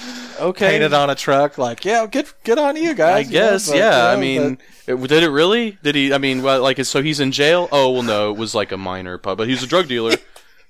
okay, 0.41 0.71
painted 0.71 0.93
on 0.93 1.11
a 1.11 1.15
truck. 1.15 1.59
Like, 1.59 1.85
yeah, 1.85 2.07
get 2.07 2.33
get 2.45 2.59
on 2.59 2.77
you 2.77 2.91
I 2.91 2.95
guys. 2.95 3.31
you 3.31 3.39
know, 3.41 3.51
guess, 3.51 3.69
but, 3.69 3.77
yeah. 3.77 4.05
I 4.07 4.11
you 4.23 4.41
know, 4.41 4.49
mean, 4.49 4.59
it, 4.87 5.09
did 5.09 5.23
it 5.23 5.31
really? 5.31 5.79
Did 5.83 5.95
he? 5.95 6.13
I 6.13 6.19
mean, 6.19 6.43
well, 6.43 6.63
like, 6.63 6.85
so 6.85 7.03
he's 7.03 7.21
in 7.21 7.33
jail? 7.33 7.69
Oh, 7.73 7.91
well, 7.91 8.03
no, 8.03 8.31
it 8.31 8.37
was 8.37 8.55
like 8.55 8.73
a 8.73 8.77
minor 8.77 9.19
pub, 9.19 9.39
but 9.39 9.49
he's 9.49 9.63
a 9.63 9.67
drug 9.67 9.89
dealer, 9.89 10.17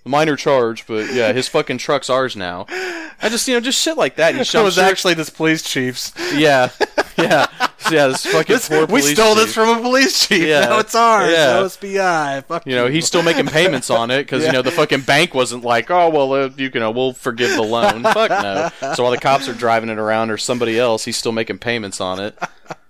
minor 0.07 0.37
charge. 0.37 0.87
But 0.87 1.13
yeah, 1.13 1.33
his 1.33 1.49
fucking 1.49 1.79
truck's 1.79 2.09
ours 2.11 2.37
now. 2.37 2.67
I 2.69 3.29
just, 3.29 3.47
you 3.49 3.55
know, 3.55 3.61
just 3.61 3.81
shit 3.81 3.97
like 3.97 4.17
that. 4.17 4.35
You 4.35 4.45
show 4.45 4.63
it 4.63 4.65
was 4.65 4.79
actually 4.79 5.15
this 5.15 5.31
police 5.31 5.63
chief's. 5.63 6.13
yeah, 6.35 6.71
yeah, 7.17 7.47
yeah. 7.91 8.09
This 8.09 8.27
fucking 8.27 8.55
This- 8.57 8.69
poor 8.69 8.81
we 8.83 8.87
police 9.01 9.13
stole 9.13 9.35
this 9.35 9.55
from 9.55 9.79
a 9.79 9.81
police 9.81 10.27
chief. 10.27 10.43
Yeah. 10.47 10.61
Now 10.67 10.79
it's 10.81 10.95
ours. 10.95 11.31
Yeah. 11.31 11.61
OSBI. 11.63 12.45
Fuck 12.45 12.67
You 12.67 12.75
know, 12.77 12.87
he's 12.89 13.07
still 13.07 13.23
making 13.23 13.47
payments 13.47 13.91
on 13.91 14.11
it 14.11 14.25
because 14.25 14.45
you 14.45 14.53
know 14.53 14.63
the 14.63 14.71
fucking 14.71 15.01
bank 15.03 15.35
wasn't 15.35 15.65
like, 15.65 15.91
oh 15.91 16.11
well, 16.11 16.33
uh, 16.33 16.51
you 16.57 16.71
know, 16.71 16.91
we'll 16.91 17.13
forgive 17.13 17.51
the 17.55 17.63
loan. 17.63 18.03
Fuck 18.13 18.31
no. 18.31 18.71
So 18.95 19.03
while 19.03 19.13
the 19.13 19.19
cops 19.19 19.49
are 19.49 19.55
driving 19.55 19.89
it 19.91 19.99
around 19.99 20.31
or 20.31 20.37
somebody 20.39 20.79
else, 20.79 21.05
he's 21.05 21.17
still 21.17 21.33
making 21.33 21.59
payments 21.59 22.01
on 22.01 22.21
it. 22.21 22.39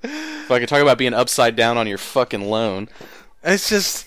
If 0.03 0.51
I 0.51 0.61
could 0.61 0.69
talk 0.69 0.81
about 0.83 0.99
being 0.99 1.15
upside 1.15 1.57
down 1.57 1.77
on 1.77 1.87
your 1.87 1.99
fucking 1.99 2.49
loan. 2.49 2.89
It's 3.43 3.69
just 3.69 4.07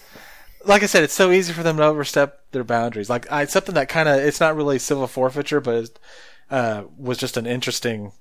like 0.65 0.83
I 0.83 0.87
said, 0.87 1.03
it's 1.03 1.13
so 1.13 1.31
easy 1.31 1.53
for 1.53 1.63
them 1.63 1.77
to 1.77 1.83
overstep 1.83 2.51
their 2.51 2.63
boundaries. 2.63 3.09
Like 3.09 3.31
I, 3.31 3.45
something 3.45 3.75
that 3.75 3.89
kind 3.89 4.09
of 4.09 4.19
it's 4.19 4.39
not 4.39 4.55
really 4.55 4.79
civil 4.79 5.07
forfeiture, 5.07 5.61
but 5.61 5.75
it, 5.75 5.99
uh, 6.49 6.83
was 6.97 7.17
just 7.17 7.37
an 7.37 7.45
interesting, 7.45 8.11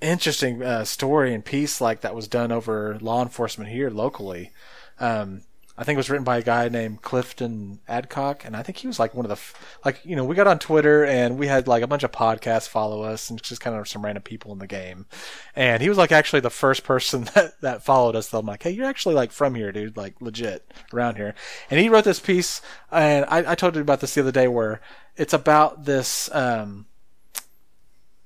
interesting 0.00 0.62
uh, 0.62 0.84
story 0.84 1.34
and 1.34 1.44
piece 1.44 1.80
like 1.80 2.00
that 2.00 2.14
was 2.14 2.28
done 2.28 2.52
over 2.52 2.98
law 3.00 3.22
enforcement 3.22 3.70
here 3.70 3.90
locally. 3.90 4.52
Um, 5.00 5.42
I 5.80 5.84
think 5.84 5.94
it 5.94 5.98
was 5.98 6.10
written 6.10 6.24
by 6.24 6.38
a 6.38 6.42
guy 6.42 6.68
named 6.68 7.02
Clifton 7.02 7.78
Adcock, 7.86 8.44
and 8.44 8.56
I 8.56 8.64
think 8.64 8.78
he 8.78 8.88
was 8.88 8.98
like 8.98 9.14
one 9.14 9.24
of 9.24 9.28
the 9.28 9.34
f- 9.34 9.78
like 9.84 10.04
you 10.04 10.16
know 10.16 10.24
we 10.24 10.34
got 10.34 10.48
on 10.48 10.58
Twitter 10.58 11.04
and 11.04 11.38
we 11.38 11.46
had 11.46 11.68
like 11.68 11.84
a 11.84 11.86
bunch 11.86 12.02
of 12.02 12.10
podcasts 12.10 12.68
follow 12.68 13.02
us 13.02 13.30
and 13.30 13.40
just 13.40 13.60
kind 13.60 13.76
of 13.76 13.86
some 13.86 14.04
random 14.04 14.24
people 14.24 14.50
in 14.52 14.58
the 14.58 14.66
game, 14.66 15.06
and 15.54 15.80
he 15.80 15.88
was 15.88 15.96
like 15.96 16.10
actually 16.10 16.40
the 16.40 16.50
first 16.50 16.82
person 16.82 17.24
that 17.34 17.60
that 17.60 17.84
followed 17.84 18.16
us. 18.16 18.30
So 18.30 18.40
I'm 18.40 18.46
like, 18.46 18.64
hey, 18.64 18.72
you're 18.72 18.86
actually 18.86 19.14
like 19.14 19.30
from 19.30 19.54
here, 19.54 19.70
dude, 19.70 19.96
like 19.96 20.20
legit 20.20 20.68
around 20.92 21.14
here. 21.16 21.34
And 21.70 21.78
he 21.78 21.88
wrote 21.88 22.04
this 22.04 22.18
piece, 22.20 22.60
and 22.90 23.24
I, 23.26 23.52
I 23.52 23.54
told 23.54 23.76
you 23.76 23.80
about 23.80 24.00
this 24.00 24.14
the 24.14 24.22
other 24.22 24.32
day, 24.32 24.48
where 24.48 24.80
it's 25.16 25.32
about 25.32 25.84
this 25.84 26.28
um, 26.34 26.86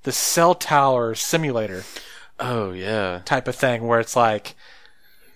the 0.05 0.13
cell 0.13 0.55
tower 0.55 1.15
simulator 1.15 1.85
Oh 2.41 2.73
yeah. 2.73 3.21
type 3.25 3.47
of 3.47 3.55
thing 3.55 3.87
where 3.87 4.01
it's 4.01 4.17
like 4.17 4.55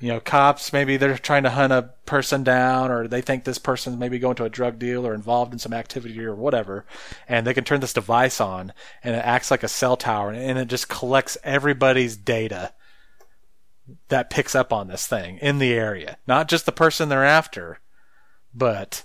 you 0.00 0.08
know 0.08 0.20
cops 0.20 0.72
maybe 0.72 0.96
they're 0.96 1.16
trying 1.18 1.42
to 1.42 1.50
hunt 1.50 1.72
a 1.72 1.90
person 2.04 2.42
down 2.42 2.90
or 2.90 3.08
they 3.08 3.20
think 3.20 3.44
this 3.44 3.58
person's 3.58 3.98
maybe 3.98 4.18
going 4.18 4.36
to 4.36 4.44
a 4.44 4.50
drug 4.50 4.78
deal 4.78 5.06
or 5.06 5.14
involved 5.14 5.52
in 5.52 5.58
some 5.58 5.72
activity 5.72 6.22
or 6.24 6.34
whatever 6.34 6.84
and 7.28 7.46
they 7.46 7.54
can 7.54 7.64
turn 7.64 7.80
this 7.80 7.92
device 7.92 8.40
on 8.40 8.72
and 9.02 9.16
it 9.16 9.24
acts 9.24 9.50
like 9.50 9.62
a 9.62 9.68
cell 9.68 9.96
tower 9.96 10.30
and 10.30 10.58
it 10.58 10.68
just 10.68 10.88
collects 10.88 11.38
everybody's 11.42 12.16
data 12.16 12.72
that 14.08 14.30
picks 14.30 14.54
up 14.54 14.72
on 14.72 14.88
this 14.88 15.06
thing 15.06 15.38
in 15.38 15.58
the 15.58 15.72
area 15.72 16.18
not 16.26 16.48
just 16.48 16.66
the 16.66 16.72
person 16.72 17.08
they're 17.08 17.24
after 17.24 17.78
but 18.54 19.04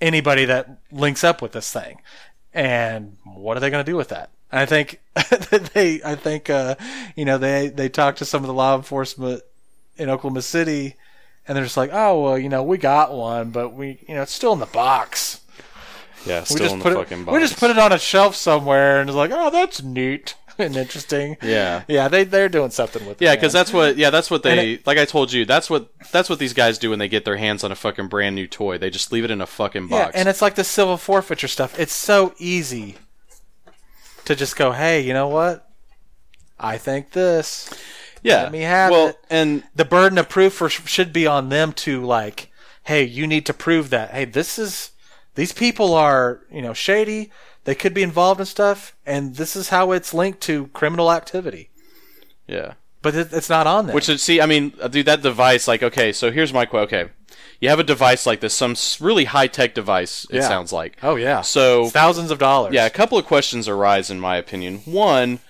anybody 0.00 0.44
that 0.44 0.78
links 0.90 1.24
up 1.24 1.42
with 1.42 1.52
this 1.52 1.72
thing 1.72 2.00
and 2.52 3.16
what 3.24 3.56
are 3.56 3.60
they 3.60 3.70
going 3.70 3.84
to 3.84 3.90
do 3.90 3.96
with 3.96 4.08
that? 4.08 4.30
I 4.52 4.66
think 4.66 5.00
they, 5.74 6.00
I 6.04 6.14
think, 6.14 6.50
uh, 6.50 6.74
you 7.16 7.24
know, 7.24 7.38
they 7.38 7.68
they 7.68 7.88
talked 7.88 8.18
to 8.18 8.24
some 8.24 8.42
of 8.42 8.48
the 8.48 8.54
law 8.54 8.76
enforcement 8.76 9.42
in 9.96 10.08
Oklahoma 10.08 10.42
City, 10.42 10.96
and 11.46 11.56
they're 11.56 11.64
just 11.64 11.76
like, 11.76 11.90
oh 11.92 12.22
well, 12.22 12.38
you 12.38 12.48
know, 12.48 12.62
we 12.62 12.78
got 12.78 13.12
one, 13.12 13.50
but 13.50 13.70
we, 13.72 13.98
you 14.08 14.14
know, 14.14 14.22
it's 14.22 14.32
still 14.32 14.52
in 14.52 14.60
the 14.60 14.66
box. 14.66 15.40
Yeah, 16.26 16.40
We 16.40 16.46
still 16.46 16.58
just 16.58 16.72
in 16.74 16.78
the 16.80 16.82
put 16.82 16.94
fucking 16.94 17.20
it, 17.22 17.26
box. 17.26 17.34
we 17.34 17.40
just 17.40 17.58
put 17.58 17.70
it 17.70 17.78
on 17.78 17.92
a 17.92 17.98
shelf 17.98 18.34
somewhere, 18.34 19.00
and 19.00 19.08
it's 19.08 19.16
like, 19.16 19.30
oh, 19.32 19.50
that's 19.50 19.82
neat 19.82 20.34
and 20.58 20.76
interesting. 20.76 21.36
Yeah. 21.42 21.84
yeah, 21.88 22.08
they 22.08 22.24
they're 22.24 22.48
doing 22.48 22.70
something 22.70 23.06
with 23.06 23.22
it. 23.22 23.24
Yeah, 23.24 23.34
because 23.36 23.52
that's 23.52 23.72
what. 23.72 23.96
Yeah, 23.96 24.10
that's 24.10 24.30
what 24.30 24.42
they. 24.42 24.80
like 24.84 24.98
I 24.98 25.04
told 25.04 25.32
you, 25.32 25.44
that's 25.44 25.70
what. 25.70 25.90
That's 26.10 26.28
what 26.28 26.38
these 26.38 26.54
guys 26.54 26.78
do 26.78 26.90
when 26.90 26.98
they 26.98 27.08
get 27.08 27.24
their 27.24 27.36
hands 27.36 27.62
on 27.62 27.70
a 27.72 27.76
fucking 27.76 28.08
brand 28.08 28.34
new 28.34 28.46
toy. 28.46 28.78
They 28.78 28.90
just 28.90 29.12
leave 29.12 29.24
it 29.24 29.30
in 29.30 29.40
a 29.40 29.46
fucking 29.46 29.88
box. 29.88 29.98
Yeah, 29.98 30.04
box. 30.06 30.16
and 30.16 30.28
it's 30.28 30.42
like 30.42 30.56
the 30.56 30.64
civil 30.64 30.96
forfeiture 30.96 31.48
stuff. 31.48 31.78
It's 31.78 31.94
so 31.94 32.34
easy 32.38 32.96
to 34.30 34.36
just 34.36 34.54
go, 34.54 34.70
hey, 34.70 35.00
you 35.00 35.12
know 35.12 35.26
what? 35.26 35.68
I 36.58 36.78
think 36.78 37.10
this. 37.10 37.68
yeah, 38.22 38.44
let 38.44 38.52
me 38.52 38.60
have 38.60 38.92
well, 38.92 39.08
it. 39.08 39.18
and 39.28 39.64
The 39.74 39.84
burden 39.84 40.18
of 40.18 40.28
proof 40.28 40.54
for, 40.54 40.68
should 40.68 41.12
be 41.12 41.26
on 41.26 41.48
them 41.48 41.72
to 41.84 42.04
like, 42.04 42.52
hey, 42.84 43.02
you 43.02 43.26
need 43.26 43.44
to 43.46 43.52
prove 43.52 43.90
that. 43.90 44.12
Hey, 44.12 44.24
this 44.26 44.56
is 44.56 44.92
these 45.34 45.52
people 45.52 45.94
are 45.94 46.42
you 46.50 46.62
know 46.62 46.72
shady. 46.74 47.32
They 47.64 47.74
could 47.74 47.92
be 47.92 48.04
involved 48.04 48.38
in 48.38 48.46
stuff, 48.46 48.94
and 49.04 49.34
this 49.34 49.56
is 49.56 49.70
how 49.70 49.90
it's 49.90 50.14
linked 50.14 50.40
to 50.42 50.68
criminal 50.68 51.12
activity. 51.12 51.70
yeah. 52.46 52.74
But 53.02 53.14
it, 53.14 53.32
it's 53.32 53.48
not 53.48 53.66
on 53.66 53.86
there. 53.86 53.94
Which 53.94 54.10
is, 54.10 54.22
see, 54.22 54.42
I 54.42 54.46
mean, 54.46 54.74
dude, 54.90 55.06
that 55.06 55.22
device, 55.22 55.66
like, 55.66 55.82
okay, 55.82 56.12
so 56.12 56.30
here's 56.30 56.52
my 56.52 56.66
quote. 56.66 56.92
Okay, 56.92 57.10
you 57.60 57.68
have 57.68 57.78
a 57.78 57.84
device 57.84 58.26
like 58.26 58.40
this, 58.40 58.54
some 58.54 58.74
really 59.00 59.24
high 59.26 59.46
tech 59.46 59.74
device. 59.74 60.26
It 60.30 60.36
Yeah. 60.36 60.48
sounds 60.48 60.72
like. 60.72 60.96
oh 61.02 61.16
yeah, 61.16 61.42
So 61.42 61.84
It's 61.84 61.92
thousands 61.92 62.30
of 62.30 62.38
dollars. 62.38 62.72
yeah, 62.74 62.86
a 62.86 62.90
couple 62.90 63.18
of 63.18 63.26
questions 63.26 63.68
arise 63.68 64.10
in 64.10 64.18
my 64.18 64.36
opinion. 64.36 64.78
One, 64.86 65.40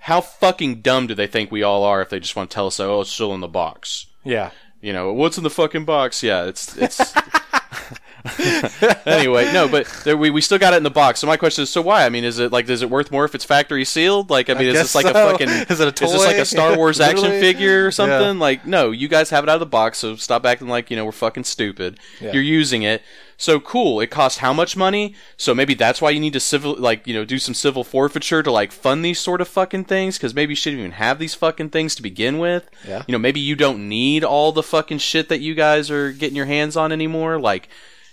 how 0.00 0.20
fucking 0.20 0.80
dumb 0.82 1.06
do 1.06 1.14
they 1.14 1.26
think 1.28 1.50
we 1.52 1.62
all 1.62 1.84
are 1.84 2.02
if 2.02 2.08
they 2.10 2.18
just 2.18 2.34
want 2.34 2.50
to 2.50 2.54
tell 2.54 2.66
us, 2.66 2.80
oh, 2.80 3.00
it's 3.02 3.10
still 3.10 3.32
in 3.34 3.40
the 3.40 3.48
box? 3.48 4.06
yeah. 4.24 4.50
You 4.84 4.92
know, 4.92 5.12
what's 5.12 5.38
in 5.38 5.44
the 5.44 5.50
fucking 5.50 5.84
box? 5.84 6.24
Yeah, 6.24 6.46
it's 6.46 6.76
it's. 6.76 6.98
anyway, 9.06 9.52
no, 9.52 9.68
but 9.68 9.86
there, 10.04 10.16
we 10.16 10.30
we 10.30 10.40
still 10.40 10.58
got 10.58 10.74
it 10.74 10.76
in 10.76 10.82
the 10.82 10.90
box. 10.90 11.20
So 11.20 11.26
my 11.26 11.36
question 11.36 11.62
is, 11.62 11.70
so 11.70 11.82
why? 11.82 12.06
I 12.06 12.08
mean, 12.08 12.24
is 12.24 12.38
it 12.38 12.52
like, 12.52 12.68
is 12.68 12.82
it 12.82 12.90
worth 12.90 13.10
more 13.10 13.24
if 13.24 13.34
it's 13.34 13.44
factory 13.44 13.84
sealed? 13.84 14.30
Like, 14.30 14.48
I 14.48 14.54
mean, 14.54 14.68
is 14.68 14.74
this 14.74 14.94
like 14.94 15.06
a 15.06 15.12
fucking? 15.12 15.48
Is 15.72 15.80
it 15.80 16.00
a 16.00 16.04
Is 16.04 16.12
this 16.12 16.24
like 16.24 16.36
a 16.36 16.44
Star 16.44 16.76
Wars 16.78 17.00
action 17.00 17.30
figure 17.30 17.86
or 17.86 17.90
something? 17.90 18.36
Yeah. 18.36 18.42
Like, 18.42 18.66
no, 18.66 18.90
you 18.90 19.08
guys 19.08 19.30
have 19.30 19.44
it 19.44 19.50
out 19.50 19.54
of 19.54 19.60
the 19.60 19.66
box, 19.66 19.98
so 19.98 20.16
stop 20.16 20.46
acting 20.46 20.68
like 20.68 20.90
you 20.90 20.96
know 20.96 21.04
we're 21.04 21.12
fucking 21.12 21.44
stupid. 21.44 21.98
Yeah. 22.20 22.32
You're 22.32 22.42
using 22.42 22.82
it. 22.82 23.02
So 23.42 23.58
cool. 23.58 24.00
It 24.00 24.06
costs 24.06 24.38
how 24.38 24.52
much 24.52 24.76
money? 24.76 25.16
So 25.36 25.52
maybe 25.52 25.74
that's 25.74 26.00
why 26.00 26.10
you 26.10 26.20
need 26.20 26.32
to 26.34 26.38
civil, 26.38 26.76
like, 26.76 27.08
you 27.08 27.12
know, 27.14 27.24
do 27.24 27.40
some 27.40 27.54
civil 27.54 27.82
forfeiture 27.82 28.40
to 28.40 28.52
like 28.52 28.70
fund 28.70 29.04
these 29.04 29.18
sort 29.18 29.40
of 29.40 29.48
fucking 29.48 29.86
things. 29.86 30.16
Because 30.16 30.32
maybe 30.32 30.52
you 30.52 30.56
shouldn't 30.56 30.78
even 30.78 30.92
have 30.92 31.18
these 31.18 31.34
fucking 31.34 31.70
things 31.70 31.96
to 31.96 32.02
begin 32.02 32.38
with. 32.38 32.70
Yeah. 32.86 33.02
You 33.04 33.12
know, 33.12 33.18
maybe 33.18 33.40
you 33.40 33.56
don't 33.56 33.88
need 33.88 34.22
all 34.22 34.52
the 34.52 34.62
fucking 34.62 34.98
shit 34.98 35.28
that 35.28 35.40
you 35.40 35.56
guys 35.56 35.90
are 35.90 36.12
getting 36.12 36.36
your 36.36 36.46
hands 36.46 36.76
on 36.76 36.92
anymore. 36.92 37.40
Like, 37.40 37.68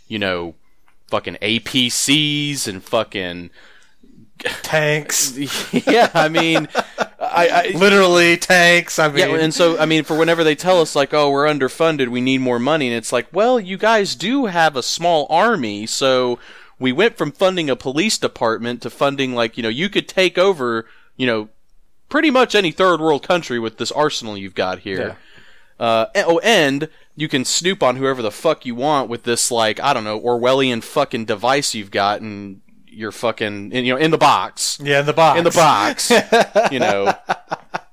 you 0.10 0.20
know, 0.20 0.56
fucking 1.08 1.38
APCs 1.42 2.68
and 2.68 2.84
fucking 2.84 3.50
tanks. 4.64 5.38
yeah. 5.88 6.12
I 6.14 6.28
mean, 6.28 6.68
I, 7.20 7.50
I 7.50 7.72
Literally 7.78 8.36
tanks. 8.36 9.00
I 9.00 9.08
mean, 9.08 9.30
yeah, 9.30 9.38
and 9.38 9.54
so 9.54 9.78
I 9.80 9.86
mean, 9.86 10.04
for 10.04 10.18
whenever 10.18 10.44
they 10.44 10.56
tell 10.56 10.82
us 10.82 10.96
like, 10.96 11.14
"Oh, 11.14 11.30
we're 11.30 11.46
underfunded, 11.46 12.10
we 12.10 12.20
need 12.20 12.42
more 12.42 12.60
money," 12.60 12.88
and 12.88 12.98
it's 12.98 13.14
like, 13.14 13.28
well, 13.32 13.58
you 13.58 13.78
guys 13.78 14.16
do 14.16 14.48
have 14.48 14.76
a 14.76 14.84
small 14.84 15.28
army, 15.30 15.86
so 15.86 16.40
we 16.80 16.92
went 16.92 17.18
from 17.18 17.32
funding 17.32 17.70
a 17.70 17.76
police 17.76 18.18
department 18.18 18.82
to 18.82 18.90
funding 18.90 19.36
like, 19.36 19.58
you 19.58 19.64
know, 19.64 19.70
you 19.70 19.90
could 19.90 20.08
take 20.08 20.38
over, 20.38 20.86
you 21.18 21.28
know, 21.28 21.50
pretty 22.08 22.32
much 22.32 22.56
any 22.56 22.72
third 22.72 23.02
world 23.02 23.22
country 23.22 23.60
with 23.60 23.78
this 23.78 23.92
arsenal 23.92 24.38
you've 24.38 24.56
got 24.56 24.80
here. 24.80 25.18
Uh, 25.78 26.08
oh, 26.16 26.40
and 26.40 26.90
you 27.20 27.28
can 27.28 27.44
snoop 27.44 27.84
on 27.84 27.98
whoever 27.98 28.22
the 28.22 28.32
fuck 28.32 28.66
you 28.66 28.74
want 28.76 29.10
with 29.10 29.24
this 29.24 29.52
like, 29.52 29.80
I 29.82 29.94
don't 29.94 30.06
know, 30.06 30.20
Orwellian 30.20 30.82
fucking 30.82 31.26
device 31.26 31.76
you've 31.76 31.92
got 31.92 32.22
and 32.22 32.62
you're 32.88 33.12
fucking, 33.12 33.72
in, 33.74 33.84
you 33.86 33.94
know, 33.94 34.00
in 34.00 34.12
the 34.12 34.18
box 34.18 34.80
yeah, 34.82 35.02
in 35.02 35.06
the 35.06 35.14
box. 35.14 35.38
in 35.38 35.44
the 35.44 35.52
box, 35.52 36.12
you 36.72 36.80
know, 36.80 37.14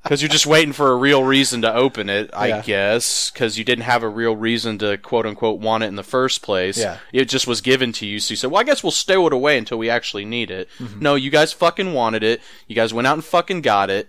because 0.03 0.23
you're 0.23 0.29
just 0.29 0.47
waiting 0.47 0.73
for 0.73 0.93
a 0.93 0.97
real 0.97 1.25
reason 1.25 1.63
to 1.63 1.75
open 1.75 2.09
it, 2.09 2.31
I 2.33 2.47
Yeah. 2.49 2.63
guess, 2.63 3.31
because 3.33 3.59
you 3.59 3.65
didn't 3.65 3.83
have 3.85 4.05
a 4.05 4.09
real 4.09 4.37
reason 4.37 4.79
to 4.79 4.97
quote 4.99 5.27
unquote 5.27 5.59
want 5.61 5.83
it 5.83 5.89
in 5.89 5.97
the 5.97 6.05
first 6.05 6.43
place. 6.43 6.79
Yeah. 6.79 6.99
It 7.13 7.25
just 7.29 7.47
was 7.49 7.61
given 7.61 7.93
to 7.95 8.07
you, 8.07 8.21
so 8.21 8.31
you 8.33 8.37
said, 8.37 8.51
well, 8.53 8.61
I 8.61 8.65
guess 8.65 8.83
we'll 8.85 8.93
stow 8.93 9.27
it 9.27 9.33
away 9.33 9.59
until 9.59 9.79
we 9.79 9.91
actually 9.91 10.25
need 10.25 10.51
it. 10.53 10.69
Mm-hmm. 10.79 11.01
No, 11.01 11.17
you 11.17 11.31
guys 11.31 11.53
fucking 11.53 11.93
wanted 11.93 12.23
it. 12.23 12.41
You 12.69 12.77
guys 12.77 12.95
went 12.95 13.07
out 13.09 13.15
and 13.15 13.25
fucking 13.25 13.63
got 13.63 13.91
it. 13.91 14.09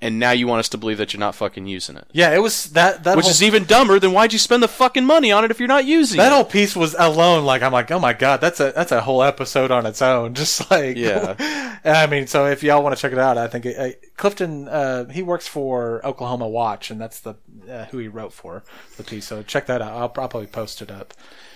And 0.00 0.18
now 0.18 0.30
you 0.30 0.46
want 0.46 0.60
us 0.60 0.68
to 0.70 0.78
believe 0.78 0.98
that 0.98 1.12
you're 1.12 1.20
not 1.20 1.34
fucking 1.34 1.66
using 1.66 1.96
it. 1.96 2.06
Yeah, 2.12 2.34
it 2.34 2.38
was 2.38 2.72
that 2.72 3.04
that 3.04 3.16
Which 3.16 3.28
is 3.28 3.42
even 3.42 3.64
dumber 3.64 3.98
than 3.98 4.12
why'd 4.12 4.32
you 4.32 4.38
spend 4.38 4.62
the 4.62 4.68
fucking 4.68 5.06
money 5.06 5.32
on 5.32 5.44
it 5.44 5.50
if 5.50 5.58
you're 5.58 5.68
not 5.68 5.86
using 5.86 6.18
it? 6.18 6.22
that 6.22 6.32
it? 6.32 6.34
whole 6.34 6.44
piece 6.44 6.76
was 6.76 6.94
alone. 6.98 7.44
Like 7.44 7.62
I'm 7.62 7.72
like, 7.72 7.90
oh 7.90 7.98
my 7.98 8.12
god, 8.12 8.40
that's 8.40 8.60
a 8.60 8.72
that's 8.72 8.92
a 8.92 9.00
whole 9.00 9.22
episode 9.22 9.70
on 9.70 9.86
its 9.86 10.02
own. 10.02 10.34
Just 10.36 10.70
like 10.70 10.96
Yeah. 10.96 11.78
I 11.84 12.06
mean, 12.06 12.26
so 12.26 12.46
if 12.46 12.62
y'all 12.62 12.82
want 12.82 12.94
to 12.94 13.00
check 13.00 13.12
it 13.12 13.18
out, 13.18 13.38
I 13.38 13.48
think 13.48 13.66
it, 13.66 14.05
Clifton 14.16 14.66
uh, 14.68 15.08
he 15.08 15.22
works 15.22 15.46
for 15.46 16.04
Oklahoma 16.04 16.48
Watch, 16.48 16.90
and 16.90 17.00
that's 17.00 17.20
the 17.20 17.34
uh, 17.70 17.84
who 17.86 17.98
he 17.98 18.08
wrote 18.08 18.32
for 18.32 18.62
the 18.96 19.02
piece. 19.04 19.26
So 19.26 19.42
check 19.42 19.66
that 19.66 19.82
out. 19.82 19.92
I'll 19.92 20.08
probably 20.08 20.46
post 20.46 20.80
it 20.80 20.90
up. 20.90 21.12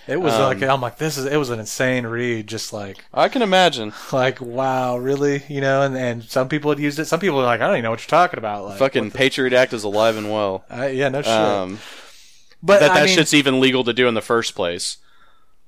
It 0.07 0.19
was 0.19 0.33
Um, 0.33 0.41
like 0.41 0.61
I'm 0.63 0.81
like 0.81 0.97
this 0.97 1.17
is 1.17 1.25
it 1.25 1.37
was 1.37 1.49
an 1.49 1.59
insane 1.59 2.05
read. 2.05 2.47
Just 2.47 2.71
like 2.73 3.03
I 3.13 3.29
can 3.29 3.41
imagine. 3.41 3.93
like 4.11 4.39
wow, 4.41 4.97
really, 4.97 5.43
you 5.47 5.61
know? 5.61 5.81
And 5.81 5.95
and 5.97 6.23
some 6.23 6.49
people 6.49 6.69
had 6.71 6.79
used 6.79 6.99
it. 6.99 7.05
Some 7.05 7.19
people 7.19 7.39
are 7.39 7.43
like, 7.45 7.61
I 7.61 7.65
don't 7.67 7.75
even 7.77 7.83
know 7.83 7.91
what 7.91 8.01
you're 8.01 8.07
talking 8.19 8.37
about. 8.37 8.65
Like, 8.65 8.79
Fucking 8.79 9.09
the- 9.09 9.17
Patriot 9.17 9.53
Act 9.53 9.73
is 9.73 9.83
alive 9.83 10.17
and 10.17 10.31
well. 10.31 10.65
uh, 10.71 10.85
yeah, 10.85 11.09
no 11.09 11.21
shit. 11.21 11.31
Um, 11.31 11.79
but 12.61 12.79
that 12.79 12.91
I 12.91 12.99
that 12.99 13.05
mean, 13.07 13.15
shit's 13.15 13.33
even 13.33 13.59
legal 13.59 13.83
to 13.85 13.93
do 13.93 14.07
in 14.07 14.13
the 14.13 14.21
first 14.21 14.53
place. 14.55 14.97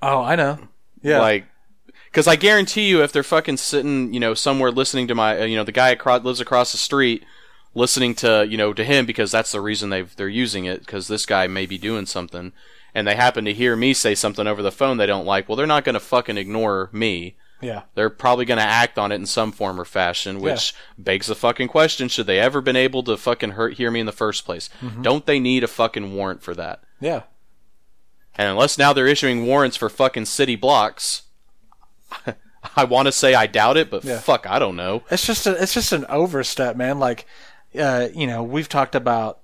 oh, 0.01 0.21
I 0.21 0.35
know. 0.35 0.59
Yeah, 1.01 1.19
Like, 1.19 1.45
because 2.13 2.27
I 2.27 2.35
guarantee 2.35 2.87
you, 2.87 3.01
if 3.01 3.11
they're 3.11 3.23
fucking 3.23 3.57
sitting, 3.57 4.13
you 4.13 4.19
know, 4.19 4.35
somewhere 4.35 4.69
listening 4.69 5.07
to 5.07 5.15
my, 5.15 5.41
uh, 5.41 5.45
you 5.45 5.55
know, 5.55 5.63
the 5.63 5.71
guy 5.71 5.89
across, 5.89 6.23
lives 6.23 6.39
across 6.39 6.71
the 6.71 6.77
street, 6.77 7.25
listening 7.73 8.13
to, 8.13 8.45
you 8.47 8.55
know, 8.55 8.71
to 8.71 8.83
him 8.83 9.07
because 9.07 9.31
that's 9.31 9.51
the 9.51 9.59
reason 9.59 9.89
they 9.89 10.03
they're 10.03 10.29
using 10.29 10.65
it 10.65 10.81
because 10.81 11.07
this 11.07 11.25
guy 11.25 11.47
may 11.47 11.65
be 11.65 11.79
doing 11.79 12.05
something, 12.05 12.53
and 12.93 13.07
they 13.07 13.15
happen 13.15 13.45
to 13.45 13.53
hear 13.53 13.75
me 13.75 13.95
say 13.95 14.13
something 14.13 14.45
over 14.45 14.61
the 14.61 14.71
phone 14.71 14.97
they 14.97 15.07
don't 15.07 15.25
like. 15.25 15.49
Well, 15.49 15.55
they're 15.55 15.65
not 15.65 15.83
going 15.83 15.95
to 15.95 15.99
fucking 15.99 16.37
ignore 16.37 16.89
me. 16.91 17.35
yeah. 17.61 17.81
They're 17.95 18.11
probably 18.11 18.45
going 18.45 18.59
to 18.59 18.63
act 18.63 18.99
on 18.99 19.11
it 19.11 19.15
in 19.15 19.25
some 19.25 19.51
form 19.51 19.81
or 19.81 19.85
fashion, 19.85 20.39
which 20.39 20.75
begs 20.99 21.25
the 21.25 21.33
fucking 21.33 21.69
question: 21.69 22.09
Should 22.09 22.27
they 22.27 22.39
ever 22.39 22.61
been 22.61 22.75
able 22.75 23.01
to 23.05 23.17
fucking 23.17 23.51
hurt 23.51 23.73
hear 23.73 23.89
me 23.89 24.01
in 24.01 24.05
the 24.05 24.11
first 24.11 24.45
place? 24.45 24.69
Don't 25.01 25.25
they 25.25 25.39
need 25.39 25.63
a 25.63 25.67
fucking 25.67 26.13
warrant 26.13 26.43
for 26.43 26.53
that? 26.53 26.83
Yeah. 26.99 27.23
And 28.35 28.49
unless 28.49 28.77
now 28.77 28.93
they're 28.93 29.07
issuing 29.07 29.47
warrants 29.47 29.77
for 29.77 29.89
fucking 29.89 30.25
city 30.25 30.55
blocks, 30.55 31.23
I 32.77 32.85
want 32.85 33.07
to 33.07 33.11
say 33.11 33.33
I 33.33 33.47
doubt 33.47 33.77
it, 33.77 33.89
but 33.89 34.03
Yeah. 34.03 34.19
fuck, 34.19 34.45
I 34.49 34.57
don't 34.59 34.75
know. 34.75 35.03
It's 35.11 35.25
just 35.25 35.45
a, 35.47 35.61
it's 35.61 35.73
just 35.73 35.91
an 35.91 36.05
overstep, 36.07 36.75
man. 36.75 36.99
Like, 36.99 37.25
uh, 37.77 38.07
you 38.13 38.25
know, 38.27 38.41
we've 38.43 38.69
talked 38.69 38.95
about 38.95 39.39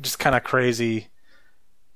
just 0.00 0.18
kind 0.18 0.34
of 0.34 0.42
crazy 0.44 1.08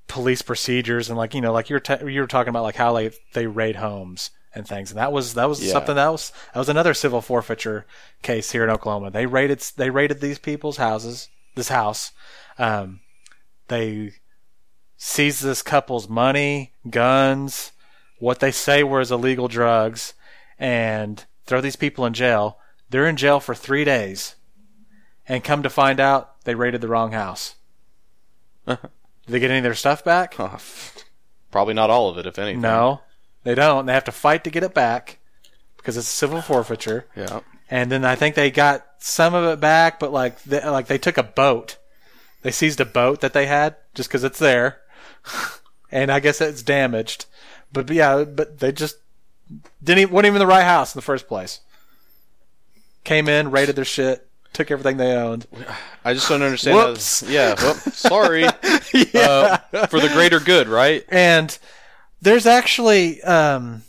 police 0.07 0.41
procedures 0.41 1.09
and 1.09 1.17
like 1.17 1.33
you 1.33 1.41
know, 1.41 1.51
like 1.53 1.69
you're 1.69 1.79
ta- 1.79 2.05
you 2.05 2.21
were 2.21 2.27
talking 2.27 2.49
about 2.49 2.63
like 2.63 2.75
how 2.75 2.93
they 2.93 3.11
they 3.33 3.47
raid 3.47 3.75
homes 3.77 4.31
and 4.55 4.67
things, 4.67 4.91
and 4.91 4.97
that 4.99 5.11
was 5.11 5.33
that 5.35 5.47
was 5.49 5.63
Yeah. 5.63 5.71
something 5.73 5.95
that 5.95 6.11
was 6.11 6.31
that 6.53 6.59
was 6.59 6.69
another 6.69 6.93
civil 6.93 7.21
forfeiture 7.21 7.85
case 8.21 8.51
here 8.51 8.63
in 8.63 8.69
Oklahoma. 8.69 9.11
They 9.11 9.25
raided 9.25 9.59
they 9.77 9.89
raided 9.89 10.21
these 10.21 10.39
people's 10.39 10.77
houses, 10.77 11.29
this 11.55 11.69
house. 11.69 12.11
Um, 12.57 12.99
they 13.67 14.13
seized 14.97 15.43
this 15.43 15.61
couple's 15.61 16.09
money, 16.09 16.73
guns, 16.89 17.71
what 18.19 18.39
they 18.39 18.51
say 18.51 18.83
was 18.83 19.11
illegal 19.11 19.47
drugs, 19.47 20.13
and 20.57 21.25
throw 21.45 21.61
these 21.61 21.75
people 21.75 22.05
in 22.05 22.13
jail. 22.13 22.59
They're 22.89 23.07
in 23.07 23.17
jail 23.17 23.39
for 23.39 23.55
three 23.55 23.83
days, 23.83 24.35
and 25.27 25.43
come 25.43 25.63
to 25.63 25.69
find 25.69 25.99
out 25.99 26.43
they 26.43 26.55
raided 26.55 26.81
the 26.81 26.87
wrong 26.87 27.11
house. 27.11 27.55
Did 28.67 28.79
they 29.27 29.39
get 29.39 29.51
any 29.51 29.59
of 29.59 29.63
their 29.63 29.75
stuff 29.75 30.03
back? 30.03 30.35
Probably 31.51 31.73
not 31.73 31.89
all 31.89 32.09
of 32.09 32.17
it, 32.17 32.25
if 32.25 32.37
anything. 32.37 32.61
No, 32.61 33.01
they 33.43 33.55
don't. 33.55 33.85
They 33.85 33.93
have 33.93 34.03
to 34.05 34.11
fight 34.11 34.43
to 34.43 34.49
get 34.49 34.63
it 34.63 34.73
back 34.73 35.19
because 35.77 35.97
it's 35.97 36.07
a 36.07 36.11
civil 36.11 36.41
forfeiture. 36.41 37.05
Yeah. 37.15 37.41
And 37.71 37.91
then 37.91 38.03
I 38.03 38.15
think 38.15 38.33
they 38.33 38.49
got 38.49 38.83
some 38.97 39.35
of 39.35 39.45
it 39.45 39.59
back, 39.59 39.99
but 39.99 40.11
like 40.11 40.41
they, 40.41 40.67
like 40.67 40.87
they 40.87 40.97
took 40.97 41.19
a 41.19 41.23
boat. 41.23 41.77
They 42.41 42.49
seized 42.49 42.81
a 42.81 42.85
boat 42.85 43.21
that 43.21 43.33
they 43.33 43.45
had 43.45 43.75
just 43.93 44.09
because 44.09 44.23
it's 44.23 44.39
there, 44.39 44.81
and 45.91 46.11
I 46.11 46.19
guess 46.19 46.41
it's 46.41 46.63
damaged. 46.63 47.27
But, 47.71 47.87
but 47.87 47.95
yeah, 47.95 48.23
but 48.23 48.59
they 48.59 48.71
just 48.71 48.97
didn't 49.83 49.99
even, 49.99 50.13
weren't 50.13 50.25
even 50.25 50.35
in 50.37 50.47
the 50.47 50.47
right 50.47 50.63
house 50.63 50.93
in 50.93 50.97
the 50.97 51.03
first 51.03 51.27
place. 51.27 51.59
Came 53.03 53.27
in, 53.29 53.51
raided 53.51 53.75
their 53.75 53.85
shit, 53.85 54.27
took 54.53 54.71
everything 54.71 54.97
they 54.97 55.13
owned. 55.13 55.47
I 56.03 56.13
just 56.13 56.27
don't 56.29 56.41
understand. 56.41 56.77
how- 56.77 56.87
Whoops. 56.89 57.23
yeah. 57.23 57.55
Sorry. 57.93 58.45
uh, 58.45 59.57
for 59.87 59.99
the 59.99 60.09
greater 60.13 60.39
good, 60.39 60.67
right? 60.67 61.03
And 61.09 61.57
there's 62.21 62.45
actually 62.45 63.21
um, 63.23 63.83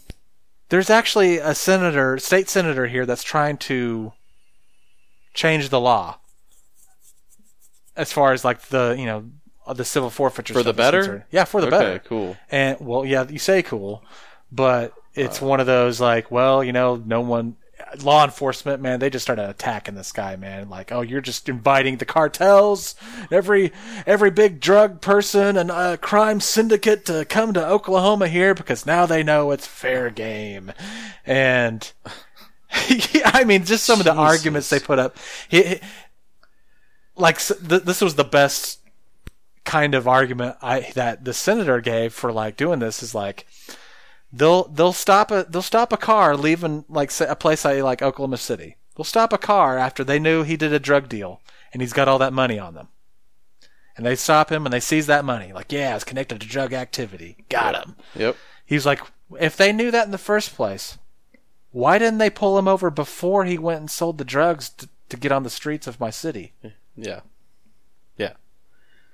there's 0.68 0.90
actually 0.90 1.38
a 1.38 1.54
senator, 1.54 2.18
state 2.18 2.48
senator 2.48 2.86
here 2.86 3.04
that's 3.06 3.24
trying 3.24 3.56
to 3.58 4.12
change 5.34 5.68
the 5.68 5.80
law 5.80 6.18
as 7.96 8.12
far 8.12 8.32
as 8.32 8.44
like 8.44 8.60
the 8.68 8.94
you 8.98 9.04
know 9.06 9.24
the 9.74 9.84
civil 9.84 10.10
forfeiture 10.10 10.54
For 10.54 10.62
the 10.62 10.72
better? 10.72 10.98
concerned. 10.98 11.22
Yeah, 11.30 11.44
for 11.44 11.60
the 11.60 11.68
okay, 11.68 11.78
better. 11.78 11.98
cool. 12.00 12.36
And 12.50 12.76
well, 12.80 13.04
yeah, 13.04 13.26
you 13.28 13.38
say 13.38 13.62
cool, 13.62 14.02
but 14.52 14.92
it's 15.14 15.42
Uh. 15.42 15.46
one 15.46 15.60
of 15.60 15.66
those 15.66 16.00
like, 16.00 16.30
well, 16.30 16.62
you 16.62 16.72
know, 16.72 16.96
no 16.96 17.20
one, 17.20 17.56
law 18.02 18.24
enforcement, 18.24 18.80
man, 18.82 19.00
they 19.00 19.08
just 19.10 19.24
started 19.24 19.48
attacking 19.48 19.94
this 19.94 20.12
guy, 20.12 20.36
man. 20.36 20.68
Like, 20.68 20.92
oh, 20.92 21.00
you're 21.00 21.20
just 21.20 21.48
inviting 21.48 21.96
the 21.96 22.04
cartels, 22.04 22.94
every 23.30 23.72
every 24.06 24.30
big 24.30 24.60
drug 24.60 25.00
person 25.00 25.56
and 25.56 25.70
uh, 25.70 25.96
crime 25.96 26.40
syndicate 26.40 27.04
to 27.06 27.24
come 27.24 27.52
to 27.54 27.66
Oklahoma 27.66 28.28
here 28.28 28.54
because 28.54 28.84
now 28.86 29.06
they 29.06 29.22
know 29.22 29.50
it's 29.50 29.66
fair 29.66 30.10
game, 30.10 30.72
and. 31.26 31.92
I 33.24 33.42
mean, 33.44 33.64
just 33.64 33.84
some 33.84 33.98
of 33.98 34.04
the 34.04 34.14
arguments 34.14 34.70
they 34.70 34.78
put 34.78 35.00
up. 35.00 35.16
He, 35.48 35.62
he- 35.64 35.80
like 37.16 37.38
this 37.44 38.00
was 38.00 38.14
the 38.14 38.22
best 38.24 38.78
kind 39.70 39.94
of 39.94 40.08
argument 40.08 40.56
I 40.60 40.90
that 40.96 41.24
the 41.24 41.32
senator 41.32 41.80
gave 41.80 42.12
for 42.12 42.32
like 42.32 42.56
doing 42.56 42.80
this 42.80 43.04
is 43.04 43.14
like 43.14 43.46
they'll 44.32 44.64
they'll 44.64 44.92
stop 44.92 45.30
a 45.30 45.46
they'll 45.48 45.62
stop 45.62 45.92
a 45.92 45.96
car 45.96 46.36
leaving 46.36 46.84
like 46.88 47.12
a 47.20 47.36
place 47.36 47.64
like, 47.64 47.80
like 47.80 48.02
Oklahoma 48.02 48.38
City. 48.38 48.78
They'll 48.96 49.04
stop 49.04 49.32
a 49.32 49.38
car 49.38 49.78
after 49.78 50.02
they 50.02 50.18
knew 50.18 50.42
he 50.42 50.56
did 50.56 50.72
a 50.72 50.80
drug 50.80 51.08
deal 51.08 51.40
and 51.72 51.80
he's 51.80 51.92
got 51.92 52.08
all 52.08 52.18
that 52.18 52.32
money 52.32 52.58
on 52.58 52.74
them. 52.74 52.88
And 53.96 54.04
they 54.04 54.16
stop 54.16 54.50
him 54.50 54.66
and 54.66 54.72
they 54.72 54.80
seize 54.80 55.06
that 55.06 55.24
money. 55.24 55.52
Like, 55.52 55.70
yeah, 55.70 55.94
it's 55.94 56.02
connected 56.02 56.40
to 56.40 56.48
drug 56.48 56.72
activity. 56.72 57.36
Got 57.48 57.76
him. 57.76 57.94
Yep. 58.16 58.36
He's 58.66 58.84
like, 58.84 59.00
if 59.38 59.56
they 59.56 59.72
knew 59.72 59.92
that 59.92 60.06
in 60.06 60.10
the 60.10 60.18
first 60.18 60.56
place, 60.56 60.98
why 61.70 61.98
didn't 61.98 62.18
they 62.18 62.30
pull 62.30 62.58
him 62.58 62.66
over 62.66 62.90
before 62.90 63.44
he 63.44 63.56
went 63.56 63.80
and 63.80 63.90
sold 63.90 64.18
the 64.18 64.24
drugs 64.24 64.70
to, 64.70 64.88
to 65.10 65.16
get 65.16 65.30
on 65.30 65.44
the 65.44 65.50
streets 65.50 65.86
of 65.86 66.00
my 66.00 66.10
city? 66.10 66.54
Yeah. 66.96 67.20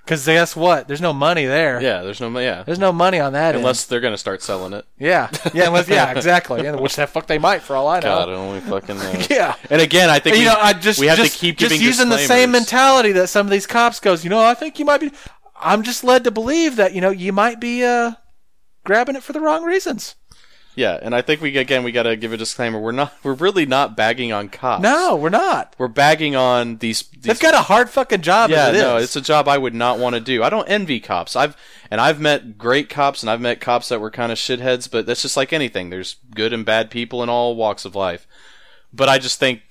Because 0.07 0.25
guess 0.25 0.55
what? 0.55 0.87
There's 0.87 1.01
no 1.01 1.13
money 1.13 1.47
there. 1.47 1.83
Yeah. 1.83 2.03
There's 2.03 2.21
no. 2.21 2.39
Yeah. 2.39 2.63
There's 2.63 2.79
no 2.79 2.93
money 2.93 3.19
on 3.19 3.33
that. 3.33 3.49
end. 3.49 3.59
Unless 3.59 3.87
they're 3.87 4.01
gonna 4.01 4.17
start 4.17 4.41
selling 4.41 4.73
it. 4.73 4.87
yeah, 5.01 5.29
yeah, 5.53 5.67
unless 5.67 5.89
yeah, 5.89 6.13
exactly. 6.17 6.63
Yeah, 6.63 6.77
which 6.77 6.95
the 6.95 7.09
fuck 7.09 7.27
they 7.27 7.39
might, 7.39 7.61
for 7.61 7.75
all 7.75 7.89
I 7.89 7.97
know. 7.97 8.03
God, 8.03 8.29
only 8.29 8.61
fucking 8.61 8.97
know. 8.97 9.23
Yeah. 9.31 9.57
And 9.69 9.83
again, 9.83 10.09
I 10.09 10.21
think 10.21 10.37
you 10.37 10.43
we, 10.43 10.47
know, 10.47 10.57
I 10.57 10.73
just 10.75 11.01
we 11.01 11.09
have 11.09 11.19
just, 11.19 11.35
to 11.35 11.39
keep 11.41 11.59
just 11.59 11.81
using 11.81 12.09
the 12.09 12.19
same 12.19 12.53
mentality 12.53 13.11
that 13.13 13.27
some 13.29 13.47
of 13.47 13.51
these 13.51 13.67
cops 13.67 13.99
goes. 13.99 14.23
You 14.23 14.31
know, 14.31 14.41
I 14.41 14.55
think 14.55 14.79
you 14.79 14.85
might 14.85 15.01
be. 15.01 15.11
I'm 15.59 15.83
just 15.83 16.05
led 16.05 16.23
to 16.25 16.31
believe 16.31 16.77
that 16.77 16.95
you 16.95 17.01
know 17.01 17.11
you 17.11 17.33
might 17.33 17.61
be 17.61 17.83
uh, 17.83 18.13
grabbing 18.85 19.17
it 19.17 19.25
for 19.25 19.33
the 19.33 19.41
wrong 19.41 19.65
reasons. 19.65 20.15
Yeah, 20.77 20.99
and 21.01 21.15
I 21.15 21.23
think 21.23 21.41
we 21.41 21.57
again 21.57 21.83
we 21.85 21.91
got 21.91 22.03
to 22.05 22.15
give 22.17 22.33
a 22.33 22.37
disclaimer. 22.37 22.79
We're 22.79 22.93
not. 22.93 23.13
We're 23.23 23.33
really 23.33 23.65
not 23.67 23.97
bagging 23.97 24.31
on 24.31 24.51
cops. 24.51 24.83
No, 24.83 25.17
we're 25.17 25.31
not. 25.31 25.75
we're 25.79 25.89
bagging 25.89 26.37
on 26.37 26.77
these. 26.77 27.03
these 27.03 27.23
They've 27.23 27.41
got 27.41 27.55
a 27.55 27.63
hard 27.63 27.89
fucking 27.89 28.21
job. 28.21 28.51
yeah, 28.51 28.67
as 28.69 28.77
it 28.77 28.81
no, 28.83 28.97
is. 28.99 29.05
it's 29.05 29.17
a 29.17 29.21
job 29.23 29.49
I 29.49 29.57
would 29.57 29.75
not 29.75 29.99
want 29.99 30.15
to 30.15 30.21
do. 30.21 30.43
I 30.45 30.51
don't 30.51 30.69
envy 30.69 31.01
cops. 31.01 31.35
I've 31.35 31.57
and 31.91 31.99
I've 32.01 32.21
met 32.21 32.59
great 32.59 32.91
cops, 32.91 33.23
and 33.23 33.31
I've 33.31 33.41
met 33.41 33.61
cops 33.61 33.89
that 33.89 34.01
were 34.01 34.11
kind 34.11 34.31
of 34.31 34.37
shitheads. 34.39 34.91
But 34.91 35.07
that's 35.07 35.23
just 35.23 35.37
like 35.37 35.53
anything. 35.55 35.89
There's 35.89 36.17
good 36.35 36.53
and 36.53 36.65
bad 36.65 36.91
people 36.91 37.23
in 37.23 37.31
all 37.31 37.57
walks 37.57 37.87
of 37.87 37.95
life. 37.97 38.27
But 38.93 39.09
I 39.09 39.19
just 39.19 39.41
think 39.41 39.63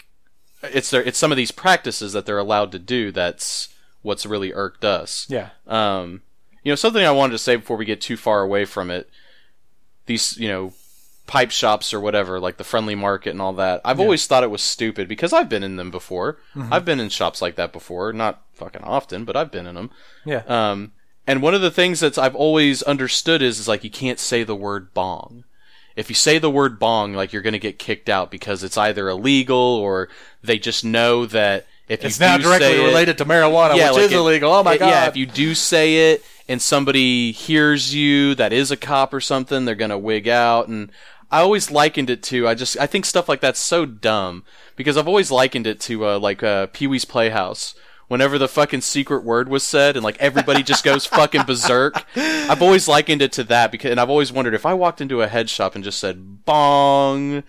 it's 0.64 0.90
their, 0.90 1.04
it's 1.04 1.20
some 1.20 1.32
of 1.32 1.38
these 1.38 1.52
practices 1.52 2.14
that 2.14 2.26
they're 2.26 2.40
allowed 2.40 2.72
to 2.72 2.80
do 2.80 3.12
that's 3.12 3.70
what's 4.02 4.26
really 4.26 4.54
irked 4.54 4.84
us. 4.84 5.28
yeah, 5.30 5.50
Um, 5.68 6.22
you 6.64 6.72
know, 6.72 6.76
something 6.76 7.06
I 7.06 7.12
wanted 7.12 7.34
to 7.34 7.38
say 7.38 7.56
before 7.56 7.78
we 7.78 7.86
get 7.86 8.02
too 8.02 8.18
far 8.18 8.42
away 8.42 8.66
from 8.66 8.90
it. 8.90 9.08
These, 10.08 10.38
you 10.38 10.48
know, 10.48 10.74
pipe 11.28 11.50
shops 11.52 11.94
or 11.94 12.00
whatever, 12.00 12.40
like 12.40 12.58
the 12.58 12.64
friendly 12.64 12.96
market 12.96 13.32
and 13.32 13.42
all 13.42 13.54
that. 13.54 13.82
I've 13.84 14.00
always 14.00 14.28
thought 14.28 14.44
it 14.44 14.52
was 14.52 14.62
stupid 14.62 15.08
because 15.08 15.34
I've 15.34 15.50
been 15.50 15.64
in 15.64 15.76
them 15.76 15.90
before. 15.92 16.38
I've 16.56 16.86
been 16.86 17.00
in 17.00 17.10
shops 17.10 17.42
like 17.42 17.56
that 17.56 17.74
before, 17.74 18.14
not 18.14 18.44
fucking 18.54 18.84
often, 18.84 19.26
but 19.26 19.36
I've 19.36 19.52
been 19.52 19.66
in 19.68 19.76
them. 19.76 19.90
yeah, 20.26 20.44
Um, 20.48 20.92
and 21.28 21.42
one 21.42 21.56
of 21.56 21.62
the 21.62 21.72
things 21.72 22.02
that 22.02 22.18
I've 22.20 22.36
always 22.36 22.84
understood 22.84 23.42
is, 23.42 23.60
is 23.60 23.68
like 23.68 23.84
you 23.84 23.90
can't 23.90 24.20
say 24.20 24.44
the 24.44 24.56
word 24.56 24.94
bong. 24.94 25.44
If 25.96 26.10
you 26.10 26.16
say 26.16 26.38
the 26.38 26.52
word 26.52 26.78
bong, 26.78 27.14
like 27.14 27.34
you're 27.34 27.42
going 27.42 27.54
to 27.54 27.60
get 27.60 27.80
kicked 27.80 28.10
out 28.10 28.30
because 28.30 28.64
it's 28.64 28.78
either 28.78 29.10
illegal 29.10 29.56
or 29.58 30.10
they 30.44 30.60
just 30.60 30.86
know 30.86 31.26
that 31.28 31.66
if 31.88 32.04
you 32.04 32.08
it's 32.08 32.20
now 32.20 32.38
directly 32.38 32.68
say 32.68 32.84
it- 32.84 32.86
related 32.88 33.18
to 33.20 33.26
marijuana, 33.26 33.74
which 33.74 33.82
like 33.94 34.02
is 34.06 34.12
it- 34.12 34.16
illegal. 34.18 34.52
Oh 34.54 34.62
my 34.62 34.74
it- 34.74 34.80
god! 34.80 34.90
Yeah, 34.90 35.08
if 35.08 35.16
you 35.16 35.26
do 35.26 35.56
say 35.56 36.12
it 36.12 36.24
and 36.50 36.62
somebody 36.62 37.32
hears 37.32 37.94
you 37.96 38.36
that 38.36 38.52
is 38.54 38.70
a 38.72 38.78
cop 38.78 39.14
or 39.14 39.22
something, 39.22 39.66
they're 39.66 39.74
gonna 39.74 39.98
wig 39.98 40.28
out. 40.28 40.68
And 40.68 40.92
I 41.36 41.42
always 41.42 41.70
likened 41.70 42.10
it 42.10 42.24
to. 42.24 42.48
I 42.48 42.56
just 42.56 42.80
I 42.80 42.88
think 42.88 43.04
stuff 43.04 43.28
like 43.28 43.42
that's 43.42 43.60
so 43.60 43.86
dumb 43.86 44.46
because 44.78 44.96
I've 44.96 45.10
always 45.10 45.32
likened 45.32 45.68
it 45.68 45.82
to 45.82 46.08
uh, 46.08 46.18
like 46.18 46.42
uh, 46.42 46.68
Pee 46.68 46.88
Wee's 46.88 47.04
Playhouse. 47.04 47.76
whenever 48.08 48.38
the 48.38 48.48
fucking 48.48 48.80
secret 48.80 49.22
word 49.26 49.50
was 49.50 49.62
said 49.62 49.98
and 49.98 50.04
like 50.04 50.18
everybody 50.20 50.64
just 50.64 50.86
goes 50.86 51.06
fucking 51.20 51.44
berserk. 51.44 52.06
I've 52.16 52.62
always 52.62 52.88
likened 52.88 53.22
it 53.22 53.34
to 53.34 53.44
that 53.46 53.70
because 53.70 53.92
and 53.92 54.00
I've 54.00 54.10
always 54.10 54.32
wondered 54.32 54.54
if 54.54 54.66
I 54.66 54.74
walked 54.74 55.02
into 55.02 55.22
a 55.22 55.28
head 55.28 55.50
shop 55.50 55.76
and 55.76 55.84
just 55.84 56.00
said 56.00 56.46
bong 56.46 57.44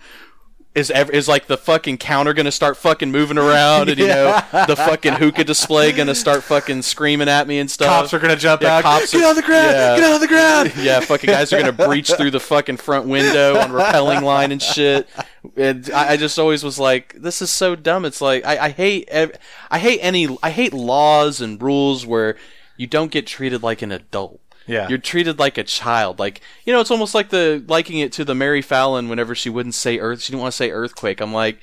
is 0.77 0.91
ev- 0.91 1.09
is 1.09 1.27
like 1.27 1.47
the 1.47 1.57
fucking 1.57 1.97
counter 1.97 2.33
gonna 2.33 2.51
start 2.51 2.77
fucking 2.77 3.11
moving 3.11 3.37
around 3.37 3.89
and 3.89 3.99
you 3.99 4.07
know 4.07 4.39
the 4.67 4.75
fucking 4.75 5.13
hookah 5.13 5.43
display 5.43 5.91
gonna 5.91 6.13
start 6.15 6.43
fucking 6.43 6.81
screaming 6.83 7.27
at 7.27 7.47
me 7.47 7.59
and 7.59 7.69
stuff. 7.69 7.87
Cops 7.87 8.13
are 8.13 8.19
gonna 8.19 8.35
jump 8.35 8.61
Yeah, 8.61 8.77
out. 8.77 8.83
cops 8.83 9.11
get 9.11 9.23
are- 9.23 9.29
on 9.29 9.35
the 9.35 9.41
ground. 9.41 9.71
yeah. 9.71 9.95
Get 9.97 10.13
on 10.13 10.19
the 10.21 10.27
ground. 10.27 10.73
yeah, 10.77 10.99
fucking 10.99 11.27
guys 11.29 11.51
are 11.51 11.59
gonna 11.59 11.71
breach 11.71 12.11
through 12.13 12.31
the 12.31 12.39
fucking 12.39 12.77
front 12.77 13.07
window 13.07 13.57
on 13.57 13.71
repelling 13.71 14.23
line 14.23 14.51
and 14.51 14.61
shit. 14.61 15.07
And 15.55 15.89
I, 15.91 16.13
I 16.13 16.17
just 16.17 16.37
always 16.37 16.63
was 16.63 16.77
like, 16.77 17.13
this 17.15 17.41
is 17.41 17.49
so 17.49 17.75
dumb. 17.75 18.05
It's 18.05 18.21
like 18.21 18.45
I, 18.45 18.65
I 18.65 18.69
hate 18.69 19.07
ev- 19.09 19.37
I 19.71 19.79
hate 19.79 19.99
any 20.01 20.37
I 20.43 20.51
hate 20.51 20.73
laws 20.73 21.41
and 21.41 21.61
rules 21.61 22.05
where 22.05 22.37
you 22.75 22.85
don't 22.87 23.11
get 23.11 23.25
treated 23.25 23.63
like 23.63 23.81
an 23.81 23.91
adult. 23.91 24.39
Yeah. 24.67 24.87
You're 24.89 24.97
treated 24.97 25.39
like 25.39 25.57
a 25.57 25.63
child. 25.63 26.19
Like 26.19 26.41
you 26.65 26.73
know, 26.73 26.79
it's 26.81 26.91
almost 26.91 27.15
like 27.15 27.29
the 27.29 27.63
liking 27.67 27.99
it 27.99 28.11
to 28.13 28.25
the 28.25 28.35
Mary 28.35 28.61
Fallin 28.61 29.07
whenever 29.09 29.33
she 29.33 29.49
wouldn't 29.49 29.75
say 29.75 29.97
earth, 29.99 30.21
she 30.21 30.31
didn't 30.31 30.41
want 30.41 30.51
to 30.51 30.57
say 30.57 30.71
earthquake. 30.71 31.21
I'm 31.21 31.33
like, 31.33 31.59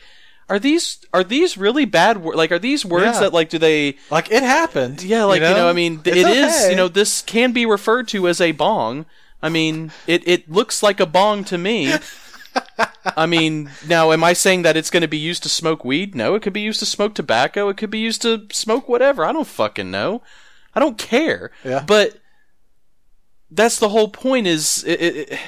are 0.49 0.59
these 0.59 1.05
are 1.13 1.23
these 1.25 1.57
really 1.57 1.85
bad? 1.85 2.19
Wor- 2.19 2.35
like, 2.35 2.51
are 2.53 2.59
these 2.59 2.85
words 2.85 3.05
Yeah. 3.15 3.21
that 3.21 3.33
like 3.33 3.49
do 3.51 3.59
they? 3.59 3.97
Like 4.11 4.31
it 4.31 4.43
happened. 4.43 5.03
Yeah, 5.03 5.25
like 5.25 5.43
you 5.43 5.49
know, 5.49 5.69
I 5.69 5.73
mean, 5.73 6.01
th- 6.01 6.17
it 6.17 6.27
is. 6.27 6.55
okay. 6.55 6.71
You 6.71 6.77
know, 6.77 6.89
this 6.89 7.23
can 7.23 7.53
be 7.53 7.67
referred 7.67 8.09
to 8.09 8.27
as 8.29 8.41
a 8.41 8.53
bong. 8.53 9.07
I 9.43 9.49
mean, 9.51 9.93
it 10.07 10.27
it 10.27 10.51
looks 10.51 10.83
like 10.83 11.01
a 11.01 11.07
bong 11.07 11.45
to 11.45 11.59
me. 11.59 11.93
I 13.17 13.27
mean, 13.27 13.71
now 13.87 14.13
am 14.13 14.23
I 14.25 14.33
saying 14.33 14.63
that 14.63 14.77
it's 14.77 14.91
going 14.91 15.01
to 15.03 15.09
be 15.09 15.19
used 15.19 15.43
to 15.43 15.49
smoke 15.49 15.85
weed? 15.85 16.15
No, 16.15 16.35
it 16.35 16.43
could 16.43 16.53
be 16.53 16.61
used 16.61 16.81
to 16.81 16.87
smoke 16.87 17.15
tobacco. 17.15 17.69
It 17.69 17.77
could 17.77 17.91
be 17.91 17.99
used 17.99 18.23
to 18.23 18.47
smoke 18.53 18.89
whatever. 18.89 19.25
I 19.25 19.33
don't 19.33 19.47
fucking 19.47 19.91
know. 19.91 20.23
I 20.75 20.81
don't 20.81 20.97
care. 20.99 21.51
Yeah. 21.65 21.83
But 21.87 22.19
that's 23.51 23.79
the 23.79 23.89
whole 23.89 24.09
point. 24.09 24.47
Is 24.47 24.85
it, 24.85 25.01
it, 25.01 25.39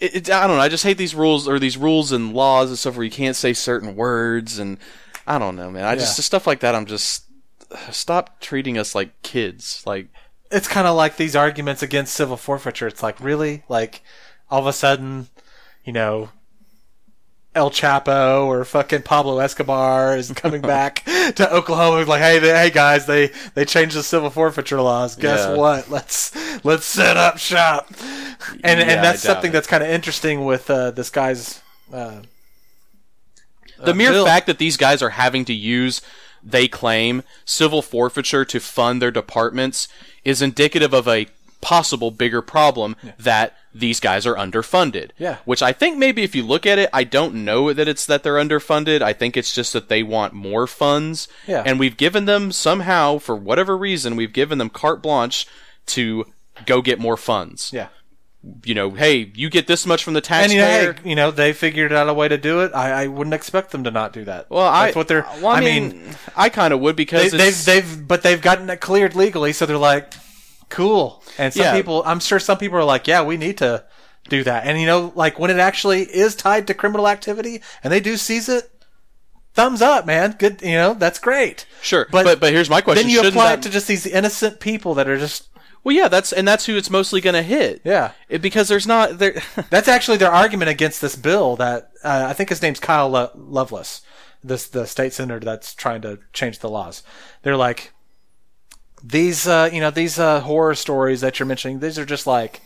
it, 0.00 0.30
I 0.30 0.46
don't 0.46 0.56
know. 0.56 0.62
I 0.62 0.68
just 0.68 0.84
hate 0.84 0.98
these 0.98 1.14
rules 1.14 1.46
or 1.48 1.58
these 1.58 1.76
rules 1.76 2.12
and 2.12 2.34
laws 2.34 2.68
and 2.68 2.78
stuff 2.78 2.96
where 2.96 3.04
you 3.04 3.10
can't 3.10 3.36
say 3.36 3.52
certain 3.52 3.94
words 3.96 4.58
and 4.58 4.78
I 5.26 5.38
don't 5.38 5.56
know, 5.56 5.70
man. 5.70 5.84
I 5.84 5.94
just 5.94 6.20
stuff 6.22 6.46
like 6.46 6.60
that. 6.60 6.74
I'm 6.74 6.86
just 6.86 7.24
stop 7.90 8.40
treating 8.40 8.76
us 8.76 8.94
like 8.94 9.22
kids. 9.22 9.82
Like 9.86 10.08
it's 10.50 10.68
kind 10.68 10.86
of 10.86 10.96
like 10.96 11.16
these 11.16 11.36
arguments 11.36 11.82
against 11.82 12.14
civil 12.14 12.36
forfeiture. 12.36 12.86
It's 12.86 13.02
like 13.02 13.20
really, 13.20 13.62
like 13.68 14.02
all 14.50 14.60
of 14.60 14.66
a 14.66 14.72
sudden, 14.72 15.28
you 15.84 15.92
know, 15.92 16.30
El 17.54 17.70
Chapo 17.70 18.46
or 18.46 18.64
fucking 18.64 19.02
Pablo 19.02 19.38
Escobar 19.38 20.16
is 20.16 20.30
coming 20.32 20.60
back 20.74 21.04
to 21.36 21.52
Oklahoma. 21.52 22.04
Like, 22.06 22.22
hey, 22.22 22.38
they, 22.38 22.48
hey 22.48 22.70
guys, 22.70 23.06
they 23.06 23.30
they 23.54 23.64
changed 23.64 23.94
the 23.96 24.02
civil 24.02 24.30
forfeiture 24.30 24.80
laws. 24.80 25.16
Guess 25.16 25.40
Yeah. 25.48 25.54
what? 25.56 25.90
Let's 25.90 26.32
let's 26.64 26.86
set 26.86 27.16
up 27.16 27.38
shop. 27.38 27.88
And 28.64 28.80
Yeah, 28.80 28.86
and 28.86 29.04
that's 29.04 29.20
something 29.22 29.50
it. 29.50 29.52
that's 29.52 29.66
kind 29.66 29.82
of 29.82 29.90
interesting 29.90 30.44
with 30.44 30.70
uh, 30.70 30.92
this 30.92 31.10
guy's. 31.10 31.60
Uh, 31.92 32.22
the 33.84 33.94
mere 33.94 34.12
bill. 34.12 34.24
fact 34.24 34.46
that 34.46 34.58
these 34.58 34.76
guys 34.76 35.02
are 35.02 35.10
having 35.10 35.44
to 35.44 35.52
use 35.52 36.00
they 36.42 36.66
claim 36.68 37.22
civil 37.44 37.82
forfeiture 37.82 38.44
to 38.44 38.60
fund 38.60 39.00
their 39.02 39.10
departments 39.10 39.88
is 40.24 40.40
indicative 40.42 40.92
of 40.94 41.06
a 41.06 41.26
possible 41.62 42.10
bigger 42.10 42.42
problem 42.42 42.94
that 43.18 43.56
these 43.74 44.00
guys 44.00 44.26
are 44.26 44.34
underfunded. 44.34 45.12
Yeah. 45.16 45.38
Which 45.46 45.62
I 45.62 45.72
think 45.72 45.96
maybe 45.96 46.22
if 46.22 46.34
you 46.34 46.42
look 46.42 46.66
at 46.66 46.78
it, 46.78 46.90
I 46.92 47.04
don't 47.04 47.44
know 47.46 47.72
that 47.72 47.88
it's 47.88 48.04
that 48.04 48.22
they're 48.22 48.34
underfunded. 48.34 49.00
I 49.00 49.14
think 49.14 49.36
it's 49.38 49.54
just 49.54 49.72
that 49.72 49.88
they 49.88 50.02
want 50.02 50.34
more 50.34 50.66
funds. 50.66 51.28
Yeah. 51.46 51.62
And 51.64 51.80
we've 51.80 51.96
given 51.96 52.26
them 52.26 52.52
somehow, 52.52 53.16
for 53.16 53.34
whatever 53.34 53.78
reason, 53.78 54.16
we've 54.16 54.32
given 54.34 54.58
them 54.58 54.68
carte 54.68 55.00
blanche 55.00 55.46
to 55.86 56.26
go 56.66 56.82
get 56.82 56.98
more 56.98 57.16
funds. 57.16 57.70
yeah. 57.72 57.88
You 58.64 58.74
know, 58.74 58.90
hey, 58.90 59.30
you 59.36 59.48
get 59.48 59.68
this 59.68 59.86
much 59.86 60.02
from 60.02 60.14
the 60.14 60.26
And 60.32 60.50
you 60.50 60.58
know, 60.58 60.64
taxpayer. 60.66 61.08
you 61.08 61.14
know, 61.14 61.30
they 61.30 61.52
figured 61.52 61.92
out 61.92 62.08
a 62.08 62.12
way 62.12 62.26
to 62.26 62.36
do 62.36 62.62
it. 62.62 62.72
I, 62.74 63.04
I 63.04 63.06
wouldn't 63.06 63.34
expect 63.34 63.70
them 63.70 63.84
to 63.84 63.92
not 63.92 64.12
do 64.12 64.24
that. 64.24 64.50
well, 64.50 64.66
I, 64.66 64.86
that's 64.86 64.96
what 64.96 65.06
they're. 65.06 65.22
Well, 65.40 65.46
I, 65.46 65.58
I 65.58 65.60
mean, 65.60 65.88
mean, 65.90 66.16
I 66.36 66.48
kind 66.48 66.74
of 66.74 66.80
would 66.80 66.96
because 66.96 67.30
they, 67.30 67.36
it's- 67.38 67.64
they've 67.64 67.84
they've 67.88 68.08
but 68.08 68.24
they've 68.24 68.42
gotten 68.42 68.68
it 68.68 68.80
cleared 68.80 69.14
legally, 69.14 69.52
so 69.52 69.64
they're 69.64 69.78
like, 69.78 70.12
cool. 70.72 71.22
And 71.38 71.52
some 71.54 71.62
Yeah. 71.64 71.74
people, 71.76 72.02
I'm 72.04 72.20
sure 72.20 72.38
some 72.40 72.58
people 72.58 72.78
are 72.78 72.84
like, 72.84 73.06
yeah, 73.06 73.22
we 73.22 73.36
need 73.36 73.58
to 73.58 73.84
do 74.28 74.42
that. 74.44 74.66
And 74.66 74.80
you 74.80 74.86
know, 74.86 75.12
like 75.14 75.38
when 75.38 75.50
it 75.50 75.58
actually 75.58 76.02
is 76.02 76.34
tied 76.34 76.66
to 76.66 76.74
criminal 76.74 77.08
activity, 77.08 77.62
and 77.84 77.92
they 77.92 78.00
do 78.00 78.16
seize 78.16 78.48
it, 78.48 78.70
thumbs 79.54 79.82
up, 79.82 80.06
man. 80.06 80.36
Good, 80.38 80.62
you 80.62 80.72
know, 80.72 80.94
that's 80.94 81.18
great. 81.18 81.66
Sure, 81.82 82.06
But- 82.10 82.24
but 82.24 82.40
but, 82.40 82.52
here's 82.52 82.70
my 82.70 82.80
question: 82.80 83.04
Then 83.04 83.10
you 83.10 83.16
Shouldn't 83.18 83.34
apply 83.34 83.50
that- 83.50 83.58
it 83.58 83.62
to 83.62 83.70
just 83.70 83.86
these 83.88 84.06
innocent 84.06 84.60
people 84.60 84.94
that 84.94 85.08
are 85.08 85.18
just 85.18 85.48
well, 85.84 85.94
yeah, 85.96 86.06
that's 86.06 86.32
and 86.32 86.46
that's 86.46 86.66
who 86.66 86.76
it's 86.76 86.90
mostly 86.90 87.20
going 87.20 87.34
to 87.34 87.42
hit. 87.42 87.80
yeah. 87.84 88.12
It- 88.28 88.40
because 88.40 88.68
there's 88.68 88.86
not 88.86 89.18
there. 89.18 89.42
That's 89.70 89.88
actually 89.88 90.16
their 90.18 90.30
argument 90.30 90.70
against 90.70 91.00
this 91.00 91.16
bill. 91.16 91.56
That 91.56 91.90
uh, 92.04 92.26
I 92.28 92.34
think 92.34 92.50
his 92.50 92.62
name's 92.62 92.78
Kyle 92.78 93.08
Lo- 93.08 93.32
Loveless, 93.34 94.00
this 94.44 94.68
the 94.68 94.86
state 94.86 95.12
senator 95.12 95.40
that's 95.40 95.74
trying 95.74 96.00
to 96.02 96.20
change 96.32 96.60
the 96.60 96.70
laws. 96.70 97.02
They're 97.42 97.56
like 97.56 97.92
these, 99.02 99.46
uh, 99.46 99.68
you 99.72 99.80
know, 99.80 99.90
these 99.90 100.18
uh, 100.18 100.40
horror 100.40 100.74
stories 100.74 101.20
that 101.20 101.38
you're 101.38 101.46
mentioning. 101.46 101.80
These 101.80 101.98
are 101.98 102.04
just 102.06 102.26
like 102.26 102.60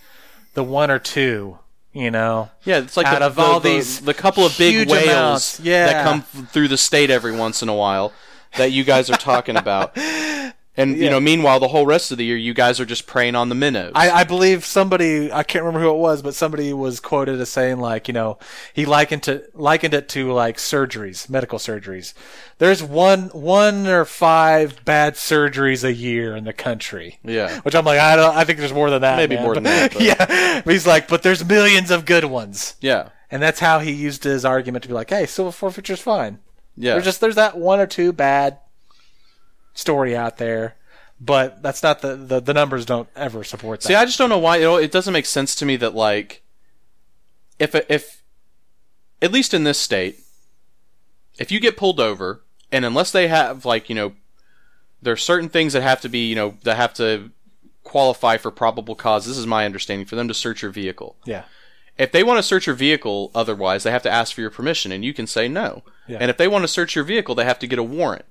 the 0.55 0.63
one 0.63 0.91
or 0.91 0.99
two, 0.99 1.59
you 1.93 2.11
know. 2.11 2.51
yeah, 2.65 2.79
it's 2.79 2.97
like 2.97 3.07
Out 3.07 3.21
the, 3.21 3.27
of 3.27 3.35
the- 3.37 3.43
all 3.43 3.61
the- 3.61 3.69
these 3.71 4.01
the 4.01 4.15
couple 4.15 4.45
of 4.45 4.57
big 4.59 4.89
whales 4.91 5.61
yeah. 5.61 5.87
that 5.87 6.05
come 6.05 6.23
through 6.23 6.69
the 6.69 6.77
state 6.79 7.11
every 7.11 7.33
once 7.37 7.63
in 7.63 7.69
a 7.69 7.75
while 7.75 8.13
that 8.57 8.73
you 8.73 8.85
guys 8.85 9.11
are 9.11 9.17
talking 9.19 9.57
about. 9.57 9.97
And 10.79 10.97
you 10.99 11.09
know, 11.09 11.21
meanwhile, 11.21 11.59
the 11.59 11.69
whole 11.69 11.87
rest 11.87 12.13
of 12.13 12.19
the 12.19 12.25
year, 12.25 12.37
you 12.37 12.53
guys 12.53 12.79
are 12.81 12.85
just 12.85 13.07
preying 13.07 13.35
on 13.35 13.49
the 13.49 13.55
minnows. 13.55 13.93
I, 13.95 14.11
I 14.11 14.25
believe 14.25 14.65
somebody 14.67 15.33
I 15.33 15.43
can't 15.43 15.65
remember 15.65 15.85
who 15.87 15.91
it 15.95 15.99
was, 15.99 16.21
but 16.23 16.35
somebody 16.35 16.73
was 16.75 17.01
quoted 17.01 17.41
as 17.41 17.49
saying 17.49 17.79
like, 17.81 18.09
you 18.09 18.15
know, 18.15 18.39
he 18.75 18.85
likened 18.85 19.23
to 19.25 19.45
likened 19.55 19.95
it 19.95 20.09
to 20.11 20.33
like 20.33 20.59
surgeries, 20.59 21.31
medical 21.31 21.59
surgeries. 21.59 22.13
There's 22.59 22.83
one 22.83 23.29
one 23.31 23.87
or 23.87 24.05
five 24.05 24.85
bad 24.85 25.15
surgeries 25.15 25.83
a 25.83 25.95
year 25.95 26.37
in 26.37 26.45
the 26.45 26.53
country. 26.53 27.21
Yeah. 27.25 27.61
Which 27.61 27.75
I'm 27.75 27.85
like, 27.85 27.99
I 27.99 28.17
don't 28.17 28.37
I 28.37 28.45
think 28.45 28.59
there's 28.59 28.73
more 28.75 28.91
than 28.91 29.03
that. 29.03 29.17
Maybe 29.17 29.37
man. 29.37 29.45
more 29.45 29.55
than 29.55 29.63
that, 29.65 29.93
but- 29.95 30.03
yeah. 30.03 30.61
But 30.63 30.73
he's 30.73 30.87
like, 30.87 31.09
but 31.09 31.23
there's 31.23 31.45
millions 31.45 31.91
of 31.91 32.05
good 32.05 32.25
ones. 32.27 32.75
yeah, 32.81 33.09
And 33.31 33.41
that's 33.43 33.61
how 33.61 33.79
he 33.79 33.93
used 33.93 34.25
his 34.25 34.45
argument 34.45 34.83
to 34.83 34.89
be 34.89 34.95
like, 34.95 35.11
hey, 35.11 35.27
civil 35.27 35.53
forfeiture's 35.53 36.01
fine. 36.03 36.39
yeah. 36.77 36.93
There's 36.93 37.05
just 37.05 37.21
there's 37.21 37.35
that 37.37 37.57
one 37.57 37.81
or 37.81 37.87
two 37.87 38.13
bad 38.13 38.59
story 39.77 40.17
out 40.17 40.39
there. 40.39 40.75
But 41.19 41.63
that's 41.63 41.83
not 41.83 42.03
the, 42.03 42.15
the, 42.17 42.41
the 42.41 42.53
numbers 42.53 42.85
don't 42.85 43.09
ever 43.17 43.43
support 43.43 43.81
that. 43.81 43.87
See, 43.87 43.95
I 43.95 44.05
just 44.05 44.19
don't 44.19 44.29
know 44.29 44.39
why. 44.39 44.59
Know, 44.59 44.77
it 44.77 44.93
doesn't 44.93 45.13
make 45.15 45.25
sense 45.25 45.55
to 45.55 45.65
me 45.65 45.77
that 45.77 45.95
like, 45.95 46.43
if 47.59 47.75
if 47.89 48.23
at 49.23 49.33
least 49.33 49.55
in 49.55 49.65
this 49.65 49.79
state, 49.79 50.19
if 51.39 51.51
you 51.51 51.59
get 51.59 51.79
pulled 51.79 52.01
over, 52.01 52.43
and 52.71 52.85
unless 52.85 53.13
they 53.13 53.29
have 53.29 53.65
like 53.65 53.89
you 53.89 53.95
know, 53.95 54.13
there 55.01 55.15
are 55.15 55.17
certain 55.17 55.49
things 55.49 55.73
that 55.73 55.83
have 55.83 56.03
to 56.03 56.11
be 56.11 56.29
you 56.29 56.35
know 56.35 56.59
that 56.65 56.77
have 56.77 56.93
to 56.95 57.31
qualify 57.83 58.37
for 58.37 58.51
probable 58.51 58.95
cause. 58.95 59.25
This 59.25 59.39
is 59.39 59.47
my 59.47 59.65
understanding 59.65 60.07
for 60.07 60.17
them 60.17 60.29
to 60.29 60.35
search 60.35 60.61
your 60.61 60.71
vehicle. 60.71 61.17
yeah. 61.25 61.45
If 61.97 62.13
they 62.13 62.23
want 62.23 62.37
to 62.37 62.43
search 62.43 62.67
your 62.67 62.77
vehicle, 62.77 63.31
otherwise 63.35 63.85
they 63.85 63.91
have 63.91 64.03
to 64.03 64.11
ask 64.11 64.35
for 64.35 64.43
your 64.43 64.51
permission, 64.51 64.93
and 64.93 65.03
you 65.03 65.15
can 65.15 65.27
say 65.27 65.49
no. 65.49 65.83
Yeah. 66.07 66.19
And 66.21 66.29
if 66.31 66.37
they 66.37 66.47
want 66.47 66.65
to 66.65 66.69
search 66.69 66.95
your 66.95 67.05
vehicle, 67.05 67.35
they 67.35 67.47
have 67.47 67.59
to 67.61 67.67
get 67.67 67.79
a 67.79 67.83
warrant. 67.83 68.27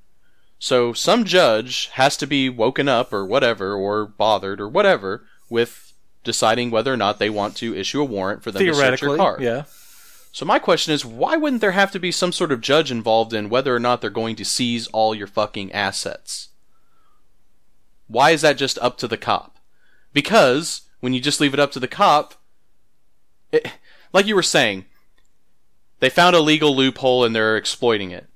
So 0.59 0.93
some 0.93 1.25
judge 1.25 1.87
has 1.93 2.17
to 2.17 2.27
be 2.27 2.49
woken 2.49 2.87
up 2.87 3.11
or 3.13 3.25
whatever, 3.25 3.73
or 3.73 4.05
bothered 4.05 4.59
or 4.61 4.69
whatever, 4.69 5.25
with 5.49 5.93
deciding 6.23 6.71
whether 6.71 6.91
or 6.91 6.97
not 6.97 7.19
they 7.19 7.29
want 7.29 7.55
to 7.57 7.75
issue 7.75 8.01
a 8.01 8.05
warrant 8.05 8.43
for 8.43 8.51
them 8.51 8.65
to 8.65 8.73
search 8.73 9.01
your 9.01 9.17
car. 9.17 9.37
yeah. 9.39 9.63
So 10.31 10.45
my 10.45 10.59
question 10.59 10.93
is, 10.93 11.05
why 11.05 11.37
wouldn't 11.37 11.61
there 11.61 11.71
have 11.71 11.91
to 11.91 11.99
be 11.99 12.11
some 12.11 12.33
sort 12.33 12.51
of 12.51 12.59
judge 12.59 12.91
involved 12.91 13.33
in 13.33 13.47
whether 13.47 13.73
or 13.73 13.79
not 13.79 14.01
they're 14.01 14.09
going 14.09 14.35
to 14.35 14.43
seize 14.43 14.87
all 14.87 15.15
your 15.15 15.27
fucking 15.27 15.71
assets? 15.71 16.49
Why 18.07 18.31
is 18.31 18.41
that 18.41 18.57
just 18.57 18.77
up 18.79 18.97
to 18.97 19.07
the 19.07 19.15
cop? 19.15 19.59
Because 20.11 20.81
when 20.99 21.13
you 21.13 21.21
just 21.21 21.39
leave 21.39 21.53
it 21.53 21.59
up 21.59 21.71
to 21.71 21.79
the 21.79 21.87
cop, 21.87 22.35
it, 23.53 23.71
like 24.11 24.25
you 24.25 24.35
were 24.35 24.43
saying, 24.43 24.85
they 26.01 26.09
found 26.09 26.35
a 26.35 26.41
legal 26.41 26.75
loophole 26.75 27.23
and 27.23 27.33
they're 27.33 27.55
exploiting 27.55 28.11
it. 28.11 28.27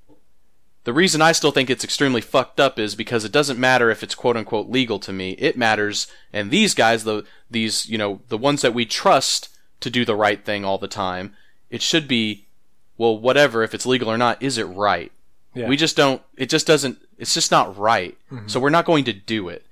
The 0.85 0.93
reason 0.93 1.21
I 1.21 1.33
still 1.33 1.51
think 1.51 1.69
it's 1.69 1.83
extremely 1.83 2.21
fucked 2.21 2.59
up 2.59 2.79
is 2.79 2.95
because 2.95 3.25
it 3.25 3.31
doesn't 3.31 3.59
matter 3.59 3.89
if 3.89 4.01
it's 4.01 4.15
quote 4.15 4.37
unquote 4.37 4.69
legal 4.69 4.99
to 4.99 5.13
me. 5.13 5.31
It 5.31 5.57
matters, 5.57 6.07
and 6.31 6.49
these 6.49 6.73
guys, 6.73 7.03
the 7.03 7.25
these 7.51 7.87
you 7.89 7.97
know 7.97 8.21
the 8.29 8.37
ones 8.37 8.61
that 8.61 8.73
we 8.73 8.85
trust 8.85 9.49
to 9.81 9.89
do 9.89 10.05
the 10.05 10.15
right 10.15 10.43
thing 10.43 10.65
all 10.65 10.77
the 10.77 10.87
time, 10.87 11.35
it 11.69 11.81
should 11.81 12.07
be, 12.07 12.45
well, 12.97 13.17
whatever 13.17 13.63
if 13.63 13.73
it's 13.73 13.85
legal 13.85 14.09
or 14.09 14.17
not, 14.17 14.41
is 14.41 14.57
it 14.57 14.63
right? 14.63 15.11
Yeah. 15.53 15.67
We 15.67 15.77
just 15.77 15.97
don't. 15.97 16.21
It 16.37 16.49
just 16.49 16.67
doesn't. 16.67 16.99
It's 17.17 17.33
just 17.33 17.51
not 17.51 17.77
right. 17.77 18.17
Mm-hmm. 18.31 18.47
So 18.47 18.59
we're 18.59 18.69
not 18.69 18.85
going 18.85 19.03
to 19.05 19.13
do 19.13 19.49
it 19.49 19.65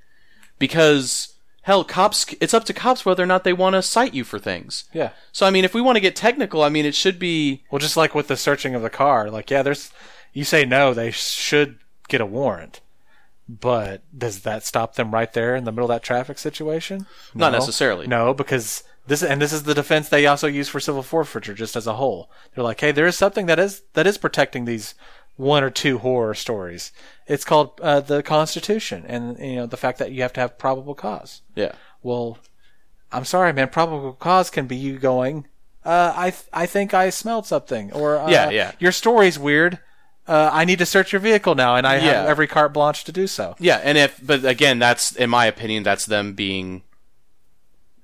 because 0.60 1.34
hell, 1.62 1.84
cops. 1.84 2.26
It's 2.41 2.53
up 2.53 2.66
to 2.66 2.74
cops 2.74 3.05
whether 3.05 3.24
or 3.24 3.28
not 3.28 3.43
they 3.43 3.53
want 3.53 3.76
to 3.76 3.82
cite 3.82 4.14
you 4.14 4.24
for 4.24 4.39
things. 4.39 4.86
Yeah. 4.93 5.12
So 5.32 5.45
I 5.45 5.51
mean, 5.51 5.66
if 5.66 5.74
we 5.74 5.82
want 5.82 5.95
to 5.95 6.01
get 6.01 6.16
technical, 6.16 6.64
I 6.64 6.70
mean, 6.70 6.86
it 6.86 6.95
should 6.95 7.20
be 7.20 7.64
Well, 7.72 7.80
just 7.80 7.97
like 7.97 8.16
with 8.16 8.28
the 8.28 8.38
searching 8.38 8.76
of 8.76 8.82
the 8.82 8.89
car, 8.89 9.30
like 9.30 9.49
yeah, 9.49 9.62
there's 9.62 9.91
you 10.38 10.44
say 10.44 10.66
no, 10.66 10.94
they 10.94 11.10
should 11.10 11.80
get 12.08 12.22
a 12.22 12.26
warrant. 12.26 12.80
But 13.50 14.04
does 14.16 14.42
that 14.42 14.64
stop 14.64 14.94
them 14.94 15.12
right 15.12 15.34
there 15.34 15.56
in 15.56 15.64
the 15.64 15.72
middle 15.72 15.90
of 15.90 15.96
that 15.96 16.04
traffic 16.04 16.38
situation? 16.38 17.08
Not 17.34 17.54
necessarily. 17.54 18.06
No, 18.06 18.36
because 18.36 18.84
this 19.08 19.24
and 19.24 19.42
this 19.42 19.52
is 19.52 19.64
the 19.64 19.74
defense 19.74 20.10
they 20.10 20.28
also 20.28 20.48
use 20.48 20.70
for 20.70 20.80
civil 20.80 21.02
forfeiture 21.02 21.56
just 21.56 21.76
as 21.76 21.88
a 21.88 21.94
whole. 21.94 22.30
They're 22.54 22.64
like, 22.64 22.80
hey, 22.82 22.92
there 22.92 23.08
is 23.08 23.18
something 23.18 23.48
that 23.48 23.58
is 23.58 23.82
that 23.94 24.06
is 24.06 24.20
protecting 24.20 24.66
these 24.66 24.94
one 25.38 25.64
or 25.64 25.72
two 25.72 25.98
horror 26.00 26.36
stories. 26.36 26.92
It's 27.26 27.46
called 27.46 27.80
uh, 27.82 28.02
the 28.02 28.22
Constitution, 28.22 29.06
and 29.08 29.40
you 29.40 29.56
know 29.56 29.66
the 29.66 29.78
fact 29.78 29.98
that 29.98 30.12
you 30.12 30.22
have 30.22 30.34
to 30.34 30.42
have 30.42 30.60
probable 30.60 30.94
cause. 30.94 31.42
Yeah. 31.56 31.72
Well, 32.04 32.38
I'm 33.12 33.26
sorry, 33.26 33.54
man. 33.54 33.70
Probable 33.70 34.14
cause 34.14 34.52
can 34.52 34.68
be 34.68 34.76
you 34.76 35.00
going. 35.00 35.48
Uh, 35.84 36.14
I 36.16 36.30
th- 36.30 36.50
I 36.54 36.66
think 36.68 36.94
I 36.94 37.10
smelled 37.10 37.48
something, 37.48 37.92
or 37.94 38.18
uh, 38.18 38.30
Yeah, 38.30 38.50
yeah. 38.52 38.74
Your 38.78 38.92
story's 38.92 39.40
weird. 39.40 39.80
Uh, 40.28 40.50
I 40.52 40.66
need 40.66 40.80
to 40.80 40.86
search 40.86 41.14
your 41.14 41.22
vehicle 41.22 41.56
now, 41.56 41.76
and 41.78 41.88
I 41.88 41.96
Yeah. 41.96 42.02
have 42.02 42.26
every 42.28 42.48
carte 42.48 42.74
blanche 42.74 43.04
to 43.06 43.12
do 43.14 43.28
so. 43.28 43.56
Yeah, 43.60 43.80
and 43.84 43.98
if 43.98 44.20
but 44.22 44.44
again, 44.44 44.78
that's 44.80 45.14
in 45.16 45.30
my 45.30 45.46
opinion, 45.46 45.84
that's 45.84 46.06
them 46.06 46.34
being 46.34 46.84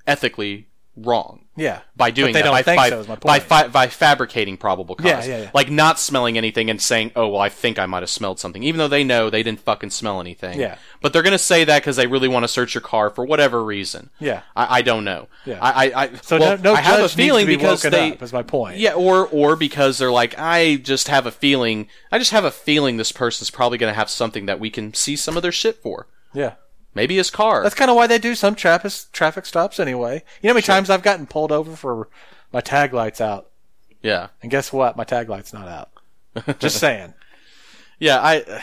ethically 0.08 0.68
wrong 0.96 1.46
Yeah, 1.56 1.82
by 1.96 2.12
doing 2.12 2.34
that 2.34 2.44
don't 2.44 2.52
by, 2.52 2.62
think 2.62 2.78
by, 2.78 2.90
so. 2.90 3.00
Is 3.00 3.08
my 3.08 3.40
by, 3.40 3.68
by 3.68 3.88
fabricating 3.88 4.58
probable 4.58 4.96
cause. 4.96 5.06
Yeah, 5.06 5.26
yeah, 5.26 5.42
yeah. 5.44 5.52
Like 5.54 5.72
not 5.72 6.00
smelling 6.00 6.38
anything 6.38 6.70
and 6.70 6.80
saying, 6.80 7.12
"Oh, 7.16 7.30
well, 7.30 7.42
I 7.42 7.50
think 7.50 7.80
I 7.80 7.88
might 7.88 8.02
have 8.04 8.10
smelled 8.12 8.40
something," 8.40 8.62
even 8.64 8.78
though 8.78 8.88
they 8.88 9.04
know 9.04 9.30
they 9.30 9.42
didn't 9.42 9.62
fucking 9.62 9.90
smell 9.90 10.22
anything. 10.22 10.60
Yeah. 10.60 10.78
But 11.02 11.12
they're 11.12 11.24
gonna 11.24 11.40
say 11.40 11.64
that 11.64 11.82
because 11.82 11.96
they 11.96 12.06
really 12.06 12.28
want 12.28 12.44
to 12.44 12.48
search 12.48 12.76
your 12.76 12.82
car 12.82 13.10
for 13.10 13.26
whatever 13.26 13.64
reason. 13.64 14.12
Yeah. 14.20 14.42
I, 14.56 14.80
I 14.80 14.82
don't 14.84 15.04
know. 15.04 15.30
Yeah. 15.46 15.58
I, 15.62 15.88
I, 15.88 16.04
I 16.04 16.14
so 16.18 16.40
well, 16.40 16.58
no, 16.58 16.64
no 16.64 16.74
I 16.76 16.82
have 16.82 17.04
a 17.04 17.10
feeling 17.10 17.48
be 17.48 17.56
because 17.56 17.82
they. 17.82 18.12
up, 18.12 18.22
is 18.22 18.34
my 18.34 18.44
point. 18.44 18.78
Yeah, 18.78 18.94
or 18.94 19.28
or 19.28 19.56
because 19.56 19.98
they're 19.98 20.12
like, 20.12 20.36
I 20.38 20.76
just 20.76 21.08
have 21.08 21.26
a 21.26 21.32
feeling. 21.32 21.88
I 22.12 22.20
just 22.20 22.32
have 22.32 22.46
a 22.46 22.52
feeling 22.52 22.98
this 22.98 23.12
person's 23.12 23.50
probably 23.50 23.78
gonna 23.80 23.94
have 23.94 24.10
something 24.10 24.46
that 24.46 24.60
we 24.60 24.70
can 24.70 24.94
see 24.94 25.16
some 25.16 25.38
of 25.38 25.44
their 25.44 25.52
shit 25.52 25.78
for. 25.78 26.08
yeah. 26.34 26.54
Maybe 26.96 27.16
his 27.16 27.32
car. 27.32 27.64
That's 27.64 27.76
kind 27.76 27.90
of 27.90 27.98
why 27.98 28.08
they 28.08 28.18
do 28.20 28.36
some 28.36 28.56
traffic 28.56 28.92
traffic 29.12 29.46
stops 29.46 29.80
anyway. 29.80 30.24
You 30.42 30.48
know 30.48 30.54
how 30.54 30.56
many 30.56 30.62
times 30.64 30.90
I've 30.90 31.02
gotten 31.04 31.26
pulled 31.26 31.52
over 31.52 31.76
for 31.76 32.08
my 32.52 32.62
tag 32.62 32.94
lights 32.94 33.20
out, 33.20 33.50
yeah. 34.02 34.28
and 34.42 34.52
guess 34.52 34.72
what? 34.72 34.96
My 34.96 35.04
tag 35.04 35.28
light's 35.30 35.54
not 35.54 35.68
out. 35.68 35.90
Just 36.60 36.78
saying. 36.80 37.14
Yeah, 38.00 38.20
I, 38.20 38.62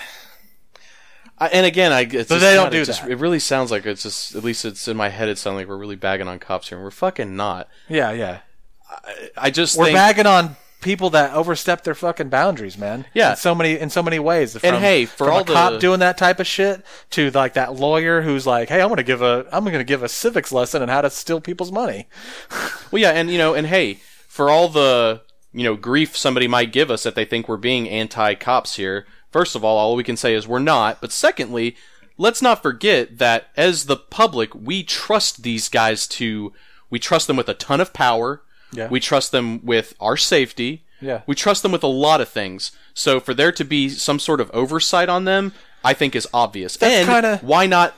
I 1.38 1.48
and 1.48 1.64
again, 1.66 1.92
I. 1.92 2.02
It's 2.02 2.28
But 2.28 2.38
they 2.40 2.54
don't 2.54 2.66
God, 2.66 2.72
do 2.72 2.82
it 2.82 2.84
just- 2.86 3.02
that. 3.02 3.10
It 3.10 3.16
really 3.16 3.38
sounds 3.38 3.70
like 3.70 3.86
it's 3.86 4.02
just. 4.02 4.34
At 4.34 4.44
least 4.44 4.64
it's 4.64 4.86
in 4.88 4.96
my 4.96 5.08
head. 5.08 5.28
It 5.28 5.38
sounds 5.38 5.54
like 5.56 5.66
we're 5.68 5.76
really 5.78 5.96
bagging 5.96 6.28
on 6.28 6.38
cops 6.38 6.68
here, 6.68 6.78
and 6.78 6.84
we're 6.84 6.90
fucking 6.90 7.34
not. 7.36 7.68
Yeah, 7.88 8.12
yeah. 8.12 8.38
I 9.36 9.50
just 9.50 9.78
We're 9.78 9.86
think. 9.86 9.96
bagging 9.96 10.26
on 10.26 10.56
people 10.80 11.10
that 11.10 11.34
overstep 11.34 11.84
their 11.84 11.94
fucking 11.94 12.28
boundaries, 12.28 12.78
man. 12.78 13.04
Yeah. 13.14 13.30
in 13.30 13.36
so 13.36 13.54
many 13.54 13.78
in 13.78 13.90
so 13.90 14.02
many 14.02 14.18
ways. 14.18 14.56
From, 14.56 14.74
hey, 14.74 15.04
for 15.04 15.26
from 15.26 15.30
all 15.30 15.40
a 15.40 15.44
cop 15.44 15.80
doing 15.80 16.00
that 16.00 16.18
type 16.18 16.40
of 16.40 16.46
shit 16.46 16.84
to 17.10 17.30
like 17.30 17.54
that 17.54 17.74
lawyer 17.74 18.22
who's 18.22 18.46
like, 18.46 18.68
"Hey, 18.68 18.80
I'm 18.80 18.88
gonna 18.88 19.02
give 19.02 19.22
a 19.22 19.46
I'm 19.52 19.64
gonna 19.64 19.84
give 19.84 20.02
a 20.02 20.08
civics 20.08 20.52
lesson 20.52 20.82
on 20.82 20.88
how 20.88 21.00
to 21.02 21.10
steal 21.10 21.40
people's 21.40 21.72
money." 21.72 22.08
well, 22.90 23.00
yeah, 23.00 23.10
and 23.10 23.30
you 23.30 23.38
know, 23.38 23.54
and 23.54 23.66
hey, 23.66 24.00
for 24.28 24.50
all 24.50 24.68
the 24.68 25.22
you 25.52 25.64
know 25.64 25.76
grief 25.76 26.16
somebody 26.16 26.48
might 26.48 26.72
give 26.72 26.90
us 26.90 27.02
that 27.02 27.14
they 27.14 27.24
think 27.24 27.48
we're 27.48 27.56
being 27.56 27.88
anti-cops 27.88 28.76
here. 28.76 29.06
First 29.30 29.54
of 29.54 29.64
all, 29.64 29.78
all 29.78 29.96
we 29.96 30.04
can 30.04 30.16
say 30.16 30.34
is 30.34 30.48
we're 30.48 30.58
not. 30.58 31.00
But 31.00 31.12
secondly, 31.12 31.76
let's 32.18 32.42
not 32.42 32.62
forget 32.62 33.18
that 33.18 33.48
as 33.56 33.84
the 33.84 33.96
public, 33.96 34.54
we 34.54 34.82
trust 34.82 35.42
these 35.42 35.68
guys 35.68 36.06
to. 36.08 36.52
We 36.88 36.98
trust 36.98 37.28
them 37.28 37.36
with 37.36 37.48
a 37.48 37.54
ton 37.54 37.80
of 37.80 37.92
power. 37.92 38.42
Yeah. 38.72 38.88
We 38.88 39.00
trust 39.00 39.32
them 39.32 39.64
with 39.64 39.94
our 40.00 40.16
safety. 40.16 40.84
Yeah. 41.00 41.22
We 41.26 41.34
trust 41.34 41.62
them 41.62 41.72
with 41.72 41.82
a 41.82 41.88
lot 41.88 42.20
of 42.20 42.28
things. 42.28 42.72
So 42.94 43.20
for 43.20 43.34
there 43.34 43.52
to 43.52 43.64
be 43.64 43.88
some 43.88 44.18
sort 44.18 44.40
of 44.40 44.50
oversight 44.52 45.08
on 45.08 45.24
them, 45.24 45.52
I 45.82 45.94
think 45.94 46.14
is 46.14 46.28
obvious. 46.32 46.76
That's 46.76 46.94
and 46.94 47.08
kinda- 47.08 47.38
why 47.42 47.66
not 47.66 47.94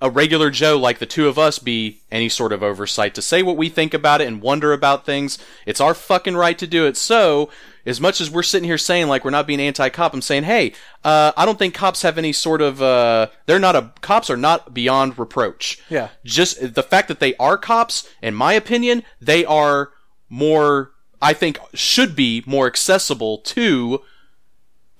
a 0.00 0.08
regular 0.08 0.48
Joe 0.48 0.76
like 0.76 1.00
the 1.00 1.06
two 1.06 1.26
of 1.26 1.38
us 1.38 1.58
be 1.58 2.02
any 2.12 2.28
sort 2.28 2.52
of 2.52 2.62
oversight 2.62 3.14
to 3.16 3.22
say 3.22 3.42
what 3.42 3.56
we 3.56 3.68
think 3.68 3.92
about 3.92 4.20
it 4.20 4.28
and 4.28 4.40
wonder 4.40 4.72
about 4.72 5.04
things? 5.04 5.38
It's 5.66 5.80
our 5.80 5.94
fucking 5.94 6.36
right 6.36 6.56
to 6.58 6.66
do 6.68 6.86
it. 6.86 6.96
So, 6.96 7.50
as 7.84 8.00
much 8.00 8.20
as 8.20 8.30
we're 8.30 8.44
sitting 8.44 8.68
here 8.68 8.78
saying 8.78 9.08
like 9.08 9.24
we're 9.24 9.30
not 9.32 9.46
being 9.46 9.60
anti-cop, 9.60 10.14
I'm 10.14 10.22
saying, 10.22 10.44
hey, 10.44 10.72
uh, 11.04 11.32
I 11.36 11.44
don't 11.44 11.58
think 11.58 11.74
cops 11.74 12.02
have 12.02 12.18
any 12.18 12.32
sort 12.32 12.60
of, 12.60 12.80
uh, 12.80 13.28
they're 13.46 13.58
not 13.58 13.74
a, 13.74 13.92
cops 14.00 14.30
are 14.30 14.36
not 14.36 14.72
beyond 14.72 15.18
reproach. 15.18 15.80
Yeah. 15.88 16.08
Just 16.24 16.74
the 16.74 16.82
fact 16.82 17.08
that 17.08 17.18
they 17.18 17.34
are 17.36 17.58
cops, 17.58 18.08
in 18.22 18.34
my 18.34 18.52
opinion, 18.52 19.02
they 19.20 19.44
are 19.44 19.90
more, 20.28 20.92
I 21.20 21.32
think, 21.32 21.58
should 21.74 22.14
be 22.14 22.42
more 22.46 22.66
accessible 22.66 23.38
to 23.38 24.02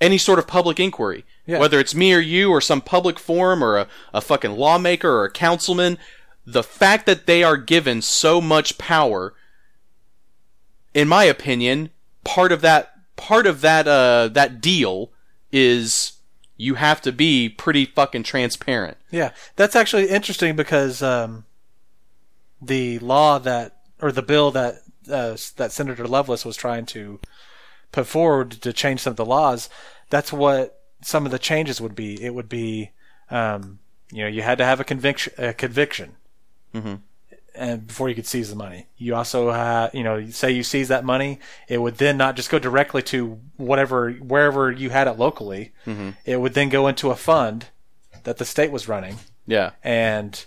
any 0.01 0.17
sort 0.17 0.39
of 0.39 0.47
public 0.47 0.79
inquiry. 0.79 1.25
Yeah. 1.45 1.59
Whether 1.59 1.79
it's 1.79 1.95
me 1.95 2.13
or 2.13 2.19
you 2.19 2.51
or 2.51 2.61
some 2.61 2.81
public 2.81 3.19
forum 3.19 3.63
or 3.63 3.77
a, 3.77 3.87
a 4.13 4.21
fucking 4.21 4.51
lawmaker 4.51 5.09
or 5.09 5.25
a 5.25 5.31
councilman, 5.31 5.97
the 6.45 6.63
fact 6.63 7.05
that 7.05 7.25
they 7.25 7.43
are 7.43 7.57
given 7.57 8.01
so 8.01 8.39
much 8.39 8.77
power, 8.77 9.33
in 10.93 11.07
my 11.07 11.23
opinion, 11.23 11.89
part 12.23 12.51
of 12.51 12.61
that 12.61 12.93
part 13.15 13.45
of 13.45 13.59
that 13.61 13.85
uh 13.85 14.29
that 14.29 14.61
deal 14.61 15.11
is 15.51 16.13
you 16.59 16.75
have 16.75 17.01
to 17.01 17.11
be 17.11 17.47
pretty 17.49 17.85
fucking 17.85 18.23
transparent. 18.23 18.97
Yeah, 19.09 19.31
that's 19.55 19.75
actually 19.75 20.09
interesting 20.09 20.57
because 20.57 21.01
um, 21.01 21.45
the 22.61 22.99
law 22.99 23.39
that 23.39 23.77
or 24.01 24.11
the 24.11 24.21
bill 24.21 24.51
that 24.51 24.81
uh, 25.09 25.37
that 25.57 25.71
Senator 25.71 26.07
Loveless 26.07 26.45
was 26.45 26.55
trying 26.57 26.85
to 26.87 27.19
put 27.91 28.07
forward 28.07 28.51
to 28.51 28.71
change 28.73 29.01
some 29.01 29.11
of 29.11 29.17
the 29.17 29.25
laws, 29.25 29.69
that's 30.09 30.31
what 30.31 30.79
some 31.01 31.25
of 31.25 31.31
the 31.31 31.39
changes 31.39 31.79
would 31.81 31.95
be. 31.95 32.21
It 32.23 32.33
would 32.33 32.49
be, 32.49 32.91
um, 33.31 33.79
you 34.11 34.23
know, 34.23 34.27
you 34.29 34.41
had 34.41 34.57
to 34.59 34.65
have 34.65 34.79
a 34.79 34.83
conviction, 34.83 35.33
a 35.37 35.53
conviction, 35.53 36.15
and 37.55 37.87
before 37.87 38.07
you 38.09 38.15
could 38.15 38.27
seize 38.27 38.49
the 38.49 38.55
money. 38.55 38.87
You 38.97 39.15
also 39.15 39.51
had, 39.51 39.93
you 39.93 40.03
know, 40.03 40.29
say 40.29 40.51
you 40.51 40.63
seize 40.63 40.87
that 40.89 41.03
money, 41.03 41.39
it 41.67 41.79
would 41.81 41.97
then 41.97 42.15
not 42.17 42.35
just 42.35 42.49
go 42.49 42.59
directly 42.59 43.01
to 43.03 43.39
whatever 43.57 44.11
wherever 44.13 44.71
you 44.71 44.89
had 44.91 45.07
it 45.07 45.17
locally. 45.17 45.71
It 46.25 46.37
would 46.39 46.53
then 46.53 46.69
go 46.69 46.87
into 46.87 47.09
a 47.09 47.15
fund 47.15 47.65
that 48.23 48.37
the 48.37 48.45
state 48.45 48.71
was 48.71 48.87
running 48.87 49.17
Yeah. 49.47 49.71
and 49.83 50.45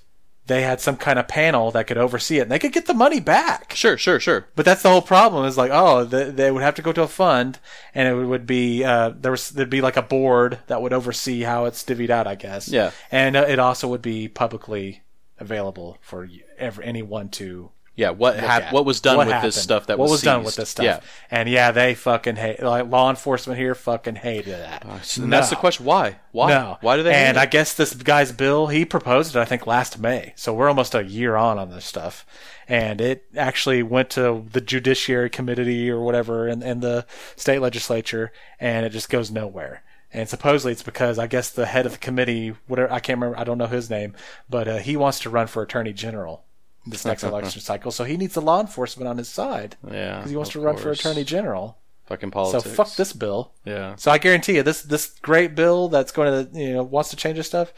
they 0.53 0.63
had 0.63 0.81
some 0.81 0.97
kind 0.97 1.19
of 1.19 1.27
panel 1.27 1.71
that 1.71 1.87
could 1.87 1.97
oversee 1.97 2.39
it 2.39 2.43
and 2.43 2.51
they 2.51 2.59
could 2.59 2.73
get 2.73 2.87
the 2.87 2.95
money 2.95 3.21
back. 3.21 3.73
Sure, 3.75 3.97
sure, 3.97 4.21
sure. 4.21 4.47
But 4.55 4.65
that's 4.65 4.83
the 4.83 4.91
whole 4.91 5.03
problem 5.03 5.47
is 5.47 5.57
like, 5.57 5.71
oh, 5.73 6.05
they, 6.05 6.31
they 6.31 6.51
would 6.51 6.63
have 6.63 6.75
to 6.75 6.83
go 6.83 6.93
to 6.93 7.03
a 7.03 7.09
fund 7.09 7.59
and 7.95 8.09
it 8.09 8.25
would 8.25 8.47
be, 8.47 8.85
uh, 8.85 9.13
there 9.19 9.33
was, 9.33 9.51
there'd 9.51 9.71
be 9.71 9.81
like 9.81 9.97
a 9.97 10.03
board 10.03 10.59
that 10.67 10.83
would 10.83 10.93
oversee 10.93 11.43
how 11.43 11.65
it's 11.65 11.83
divvied 11.83 12.11
out, 12.11 12.27
I 12.27 12.35
guess. 12.35 12.69
Yeah. 12.69 12.91
And 13.11 13.37
uh, 13.37 13.47
it 13.49 13.59
also 13.59 13.89
would 13.89 14.03
be 14.03 14.29
publicly 14.29 15.03
available 15.39 15.99
for 16.01 16.29
every, 16.59 16.85
anyone 16.85 17.31
to 17.31 17.71
Yeah, 17.95 18.11
what 18.11 18.36
hap- 18.36 18.72
what 18.72 18.86
was 18.86 19.03
done 19.03 19.18
What 19.18 19.26
with 19.26 19.34
happened. 19.34 19.49
this 19.53 19.62
stuff 19.62 19.86
that 19.86 19.99
what 19.99 20.05
was 20.05 20.12
was 20.12 20.22
done 20.22 20.45
with 20.45 20.57
this 20.57 20.70
stuff. 20.70 20.84
Yeah. 20.84 21.01
And 21.30 21.47
yeah, 21.47 21.72
they 21.72 21.95
fucking 21.95 22.36
hate, 22.36 22.62
like 22.62 22.88
law 22.88 23.11
enforcement 23.11 23.59
here 23.59 23.74
fucking 23.74 24.14
hated 24.16 24.55
that. 24.55 24.84
And 25.18 25.30
that's 25.30 25.51
the 25.51 25.57
question. 25.57 25.84
Why? 25.84 26.18
Why? 26.30 26.49
No. 26.49 26.78
Why 26.80 26.97
do 26.97 27.03
they? 27.03 27.12
And 27.12 27.36
I 27.36 27.45
guess 27.45 27.74
this 27.74 27.93
guy's 27.95 28.32
bill, 28.32 28.68
he 28.68 28.86
proposed 28.86 29.36
it, 29.36 29.38
I 29.38 29.45
think, 29.45 29.66
last 29.66 29.99
May. 29.99 30.32
So 30.36 30.55
we're 30.55 30.68
almost 30.68 30.95
a 30.95 31.05
year 31.05 31.36
on 31.36 31.59
on 31.59 31.70
this 31.70 31.84
stuff. 31.84 32.24
And 32.66 33.01
it 33.01 33.24
actually 33.36 33.82
went 33.82 34.09
to 34.11 34.47
the 34.51 34.62
Judiciary 34.62 35.28
Committee 35.28 35.90
or 35.90 36.01
whatever 36.01 36.49
in, 36.49 36.62
in 36.62 36.80
the 36.80 37.05
state 37.36 37.59
legislature, 37.59 38.32
and 38.59 38.86
it 38.86 38.90
just 38.90 39.11
goes 39.11 39.30
nowhere. 39.30 39.82
And 40.14 40.28
supposedly 40.28 40.72
it's 40.72 40.82
because 40.82 41.18
I 41.18 41.26
guess 41.26 41.51
the 41.51 41.66
head 41.66 41.84
of 41.84 41.93
the 41.93 41.99
committee, 41.99 42.55
whatever, 42.66 42.90
I 42.90 43.01
can't 43.01 43.18
remember, 43.18 43.38
I 43.38 43.45
don't 43.45 43.59
know 43.59 43.66
his 43.66 43.90
name, 43.90 44.14
but 44.49 44.68
uh, 44.68 44.78
he 44.78 44.97
wants 44.97 45.18
to 45.20 45.30
run 45.30 45.47
for 45.47 45.62
attorney 45.62 45.93
general 45.93 46.45
this 46.87 47.05
next 47.05 47.22
election 47.22 47.61
cycle. 47.70 47.91
So 47.91 48.05
he 48.05 48.16
needs 48.16 48.35
the 48.35 48.43
law 48.43 48.61
enforcement 48.61 49.09
on 49.09 49.18
his 49.18 49.28
side 49.28 49.76
yeah, 49.91 50.16
because 50.18 50.30
he 50.30 50.37
wants 50.37 50.53
to 50.53 50.61
run 50.61 50.76
for 50.76 50.91
attorney 50.91 51.24
general. 51.24 51.78
Fucking 52.07 52.30
politics. 52.30 52.64
So 52.64 52.70
fuck 52.70 52.95
this 52.97 53.12
bill. 53.12 53.53
Yeah. 53.64 53.95
So 53.97 54.11
I 54.11 54.18
guarantee 54.18 54.57
you, 54.57 54.62
this 54.62 54.83
this 54.83 55.09
great 55.20 55.55
bill 55.55 55.89
that's 55.89 56.12
going 56.12 56.47
to 56.47 56.59
you 56.59 56.74
know 56.74 56.83
wants 56.83 57.11
to 57.11 57.16
change 57.16 57.37
this 57.37 57.47
stuff. 57.47 57.72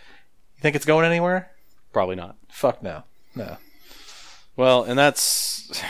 You 0.57 0.63
think 0.63 0.77
it's 0.77 0.87
going 0.87 1.05
anywhere? 1.05 1.51
Probably 1.93 2.17
not. 2.17 2.37
Fuck 2.49 2.83
no, 2.83 3.05
no. 3.35 3.59
Well, 4.57 4.85
and 4.85 4.99
that's. 4.99 5.71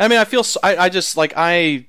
I 0.00 0.08
mean, 0.08 0.18
I 0.18 0.24
feel. 0.24 0.42
So, 0.42 0.60
I, 0.62 0.76
I 0.76 0.88
just 0.88 1.16
like 1.16 1.32
I. 1.36 1.86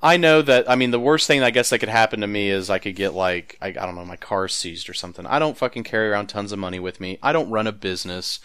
I 0.00 0.16
know 0.16 0.42
that. 0.42 0.70
I 0.70 0.76
mean, 0.76 0.92
the 0.92 1.00
worst 1.00 1.26
thing 1.26 1.42
I 1.42 1.50
guess 1.50 1.70
that 1.70 1.80
could 1.80 1.88
happen 1.88 2.20
to 2.20 2.26
me 2.26 2.50
is 2.50 2.70
I 2.70 2.78
could 2.78 2.94
get 2.94 3.14
like 3.14 3.58
I, 3.60 3.68
I 3.68 3.72
don't 3.72 3.94
know 3.94 4.04
my 4.04 4.16
car 4.16 4.46
seized 4.48 4.88
or 4.88 4.94
something. 4.94 5.26
I 5.26 5.38
don't 5.38 5.56
fucking 5.56 5.84
carry 5.84 6.08
around 6.08 6.28
tons 6.28 6.52
of 6.52 6.58
money 6.58 6.78
with 6.78 7.00
me. 7.00 7.18
I 7.22 7.32
don't 7.32 7.50
run 7.50 7.66
a 7.66 7.72
business. 7.72 8.38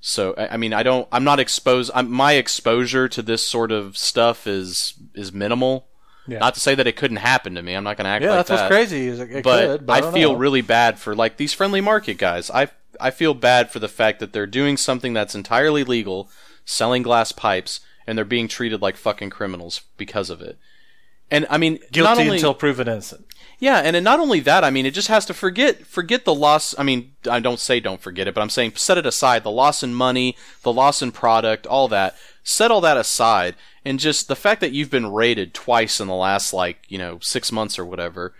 So 0.00 0.34
I 0.38 0.54
I 0.54 0.56
mean, 0.56 0.72
I 0.72 0.82
don't. 0.82 1.06
I'm 1.12 1.24
not 1.24 1.38
exposed. 1.40 1.90
I'm, 1.94 2.10
my 2.10 2.32
exposure 2.32 3.08
to 3.08 3.22
this 3.22 3.44
sort 3.44 3.72
of 3.72 3.96
stuff 3.98 4.46
is 4.46 4.94
is 5.14 5.32
minimal. 5.32 5.88
Yeah. 6.28 6.38
Not 6.38 6.54
to 6.54 6.60
say 6.60 6.74
that 6.74 6.86
it 6.86 6.96
couldn't 6.96 7.18
happen 7.18 7.54
to 7.54 7.62
me. 7.62 7.74
I'm 7.74 7.84
not 7.84 7.96
going 7.96 8.04
to 8.06 8.10
act 8.10 8.24
Yeah, 8.24 8.30
like 8.30 8.38
that's 8.38 8.48
that 8.48 8.62
what's 8.62 8.74
crazy. 8.74 9.06
Is 9.06 9.20
it, 9.20 9.30
it 9.30 9.44
but, 9.44 9.66
could, 9.66 9.86
but 9.86 9.92
I, 9.92 10.00
don't 10.00 10.12
feel 10.12 10.32
know. 10.32 10.38
really 10.38 10.60
bad 10.60 10.98
for 10.98 11.14
like 11.14 11.36
these 11.36 11.52
friendly 11.52 11.80
market 11.80 12.18
guys. 12.18 12.50
I 12.50 12.68
I 13.00 13.10
feel 13.10 13.34
bad 13.34 13.70
for 13.70 13.78
the 13.78 13.88
fact 13.88 14.20
that 14.20 14.32
they're 14.32 14.46
doing 14.46 14.76
something 14.76 15.12
that's 15.12 15.34
entirely 15.34 15.84
legal, 15.84 16.30
selling 16.64 17.02
glass 17.02 17.32
pipes, 17.32 17.80
and 18.06 18.16
they're 18.16 18.24
being 18.24 18.48
treated 18.48 18.82
like 18.82 18.96
fucking 18.96 19.30
criminals 19.30 19.82
because 19.96 20.30
of 20.30 20.40
it. 20.40 20.58
And 21.30 21.46
I 21.50 21.58
mean, 21.58 21.74
not 21.74 21.92
Guilty 21.92 22.22
only, 22.22 22.36
until 22.36 22.54
proven 22.54 22.88
innocent. 22.88 23.26
Yeah, 23.58 23.78
and 23.78 24.04
not 24.04 24.20
only 24.20 24.40
that, 24.40 24.64
I 24.64 24.70
mean, 24.70 24.86
it 24.86 24.94
just 24.94 25.08
has 25.08 25.24
to 25.26 25.34
forget 25.34 25.86
forget 25.86 26.24
the 26.24 26.34
loss. 26.34 26.74
I 26.78 26.82
mean, 26.82 27.12
I 27.28 27.40
don't 27.40 27.58
say 27.58 27.80
don't 27.80 28.00
forget 28.00 28.28
it, 28.28 28.34
but 28.34 28.42
I'm 28.42 28.50
saying 28.50 28.72
set 28.76 28.98
it 28.98 29.06
aside. 29.06 29.42
The 29.42 29.50
loss 29.50 29.82
in 29.82 29.94
money, 29.94 30.36
the 30.62 30.72
loss 30.72 31.02
in 31.02 31.12
product, 31.12 31.66
all 31.66 31.88
that. 31.88 32.16
Set 32.44 32.70
all 32.70 32.80
that 32.82 32.96
aside, 32.96 33.56
and 33.84 33.98
just 33.98 34.28
the 34.28 34.36
fact 34.36 34.60
that 34.60 34.72
you've 34.72 34.90
been 34.90 35.10
raided 35.10 35.52
twice 35.52 36.00
in 36.00 36.06
the 36.06 36.14
last 36.14 36.52
like 36.52 36.78
you 36.88 36.98
know 36.98 37.18
six 37.20 37.50
months 37.50 37.78
or 37.78 37.84
whatever. 37.84 38.34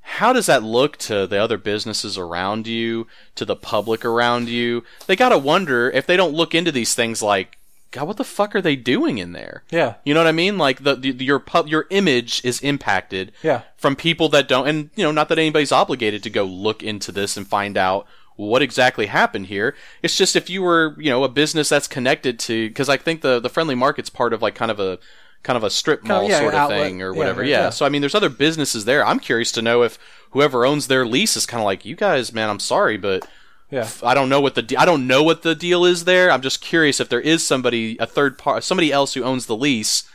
How 0.00 0.32
does 0.32 0.46
that 0.46 0.64
look 0.64 0.96
to 0.98 1.28
the 1.28 1.38
other 1.38 1.56
businesses 1.56 2.18
around 2.18 2.66
you, 2.66 3.06
to 3.36 3.44
the 3.44 3.54
public 3.54 4.04
around 4.04 4.48
you? 4.48 4.82
They 5.06 5.14
gotta 5.14 5.38
wonder 5.38 5.88
if 5.88 6.04
they 6.04 6.16
don't 6.16 6.34
look 6.34 6.52
into 6.52 6.72
these 6.72 6.94
things 6.94 7.22
like, 7.22 7.58
God, 7.92 8.06
what 8.06 8.16
the 8.18 8.24
fuck 8.24 8.54
are 8.54 8.60
they 8.60 8.76
doing 8.76 9.18
in 9.18 9.32
there? 9.32 9.64
Yeah. 9.70 9.94
You 10.04 10.14
know 10.14 10.20
what 10.20 10.26
I 10.28 10.32
mean? 10.32 10.58
Like 10.58 10.84
the, 10.84 10.94
the 10.94 11.10
your 11.12 11.38
pub, 11.40 11.66
your 11.66 11.86
image 11.90 12.40
is 12.44 12.60
impacted 12.60 13.32
Yeah. 13.42 13.62
from 13.76 13.96
people 13.96 14.28
that 14.30 14.46
don't, 14.48 14.68
and 14.68 14.90
you 14.94 15.02
know, 15.04 15.10
not 15.10 15.28
that 15.28 15.38
anybody's 15.38 15.72
obligated 15.72 16.22
to 16.22 16.30
go 16.30 16.44
look 16.44 16.82
into 16.82 17.10
this 17.10 17.36
and 17.36 17.46
find 17.48 17.76
out 17.76 18.06
what 18.36 18.62
exactly 18.62 19.06
happened 19.06 19.46
here. 19.46 19.74
It's 20.02 20.16
just 20.16 20.36
if 20.36 20.48
you 20.48 20.62
were, 20.62 20.94
you 20.98 21.10
know, 21.10 21.24
a 21.24 21.28
business 21.28 21.68
that's 21.68 21.88
connected 21.88 22.38
to, 22.40 22.68
because 22.68 22.88
I 22.88 22.96
think 22.96 23.22
the 23.22 23.40
the 23.40 23.50
friendly 23.50 23.74
market's 23.74 24.08
part 24.10 24.32
of 24.32 24.40
like 24.40 24.54
kind 24.54 24.70
of 24.70 24.78
a 24.80 24.98
kind 25.42 25.56
of 25.56 25.64
a 25.64 25.70
strip 25.70 26.04
mall 26.04 26.28
yeah, 26.28 26.38
sort 26.38 26.54
of 26.54 26.60
outlet. 26.60 26.80
thing 26.82 27.02
or 27.02 27.12
whatever. 27.12 27.40
right, 27.40 27.50
Yeah, 27.50 27.60
yeah. 27.64 27.70
So 27.70 27.84
I 27.84 27.88
mean, 27.88 28.02
there's 28.02 28.14
other 28.14 28.28
businesses 28.28 28.84
there. 28.84 29.04
I'm 29.04 29.18
curious 29.20 29.50
to 29.52 29.62
know 29.62 29.82
if 29.82 29.98
whoever 30.30 30.64
owns 30.64 30.86
their 30.86 31.04
lease 31.06 31.36
is 31.36 31.44
kind 31.46 31.60
of 31.60 31.64
like, 31.64 31.84
you 31.84 31.96
guys, 31.96 32.32
man, 32.32 32.48
I'm 32.50 32.60
sorry, 32.60 32.96
but 32.96 33.26
Yeah. 33.70 33.88
I 34.02 34.14
don't 34.14 34.28
know 34.28 34.40
what 34.40 34.54
the 34.56 34.62
de- 34.62 34.76
I 34.76 34.84
don't 34.84 35.06
know 35.06 35.22
what 35.22 35.42
the 35.42 35.54
deal 35.54 35.84
is 35.84 36.04
there. 36.04 36.30
I'm 36.30 36.42
just 36.42 36.60
curious 36.60 36.98
if 37.00 37.08
there 37.08 37.20
is 37.20 37.46
somebody 37.46 37.96
a 37.98 38.06
third 38.06 38.36
part 38.36 38.64
somebody 38.64 38.90
else 38.92 39.14
who 39.14 39.22
owns 39.22 39.46
the 39.46 39.56
lease 39.56 40.08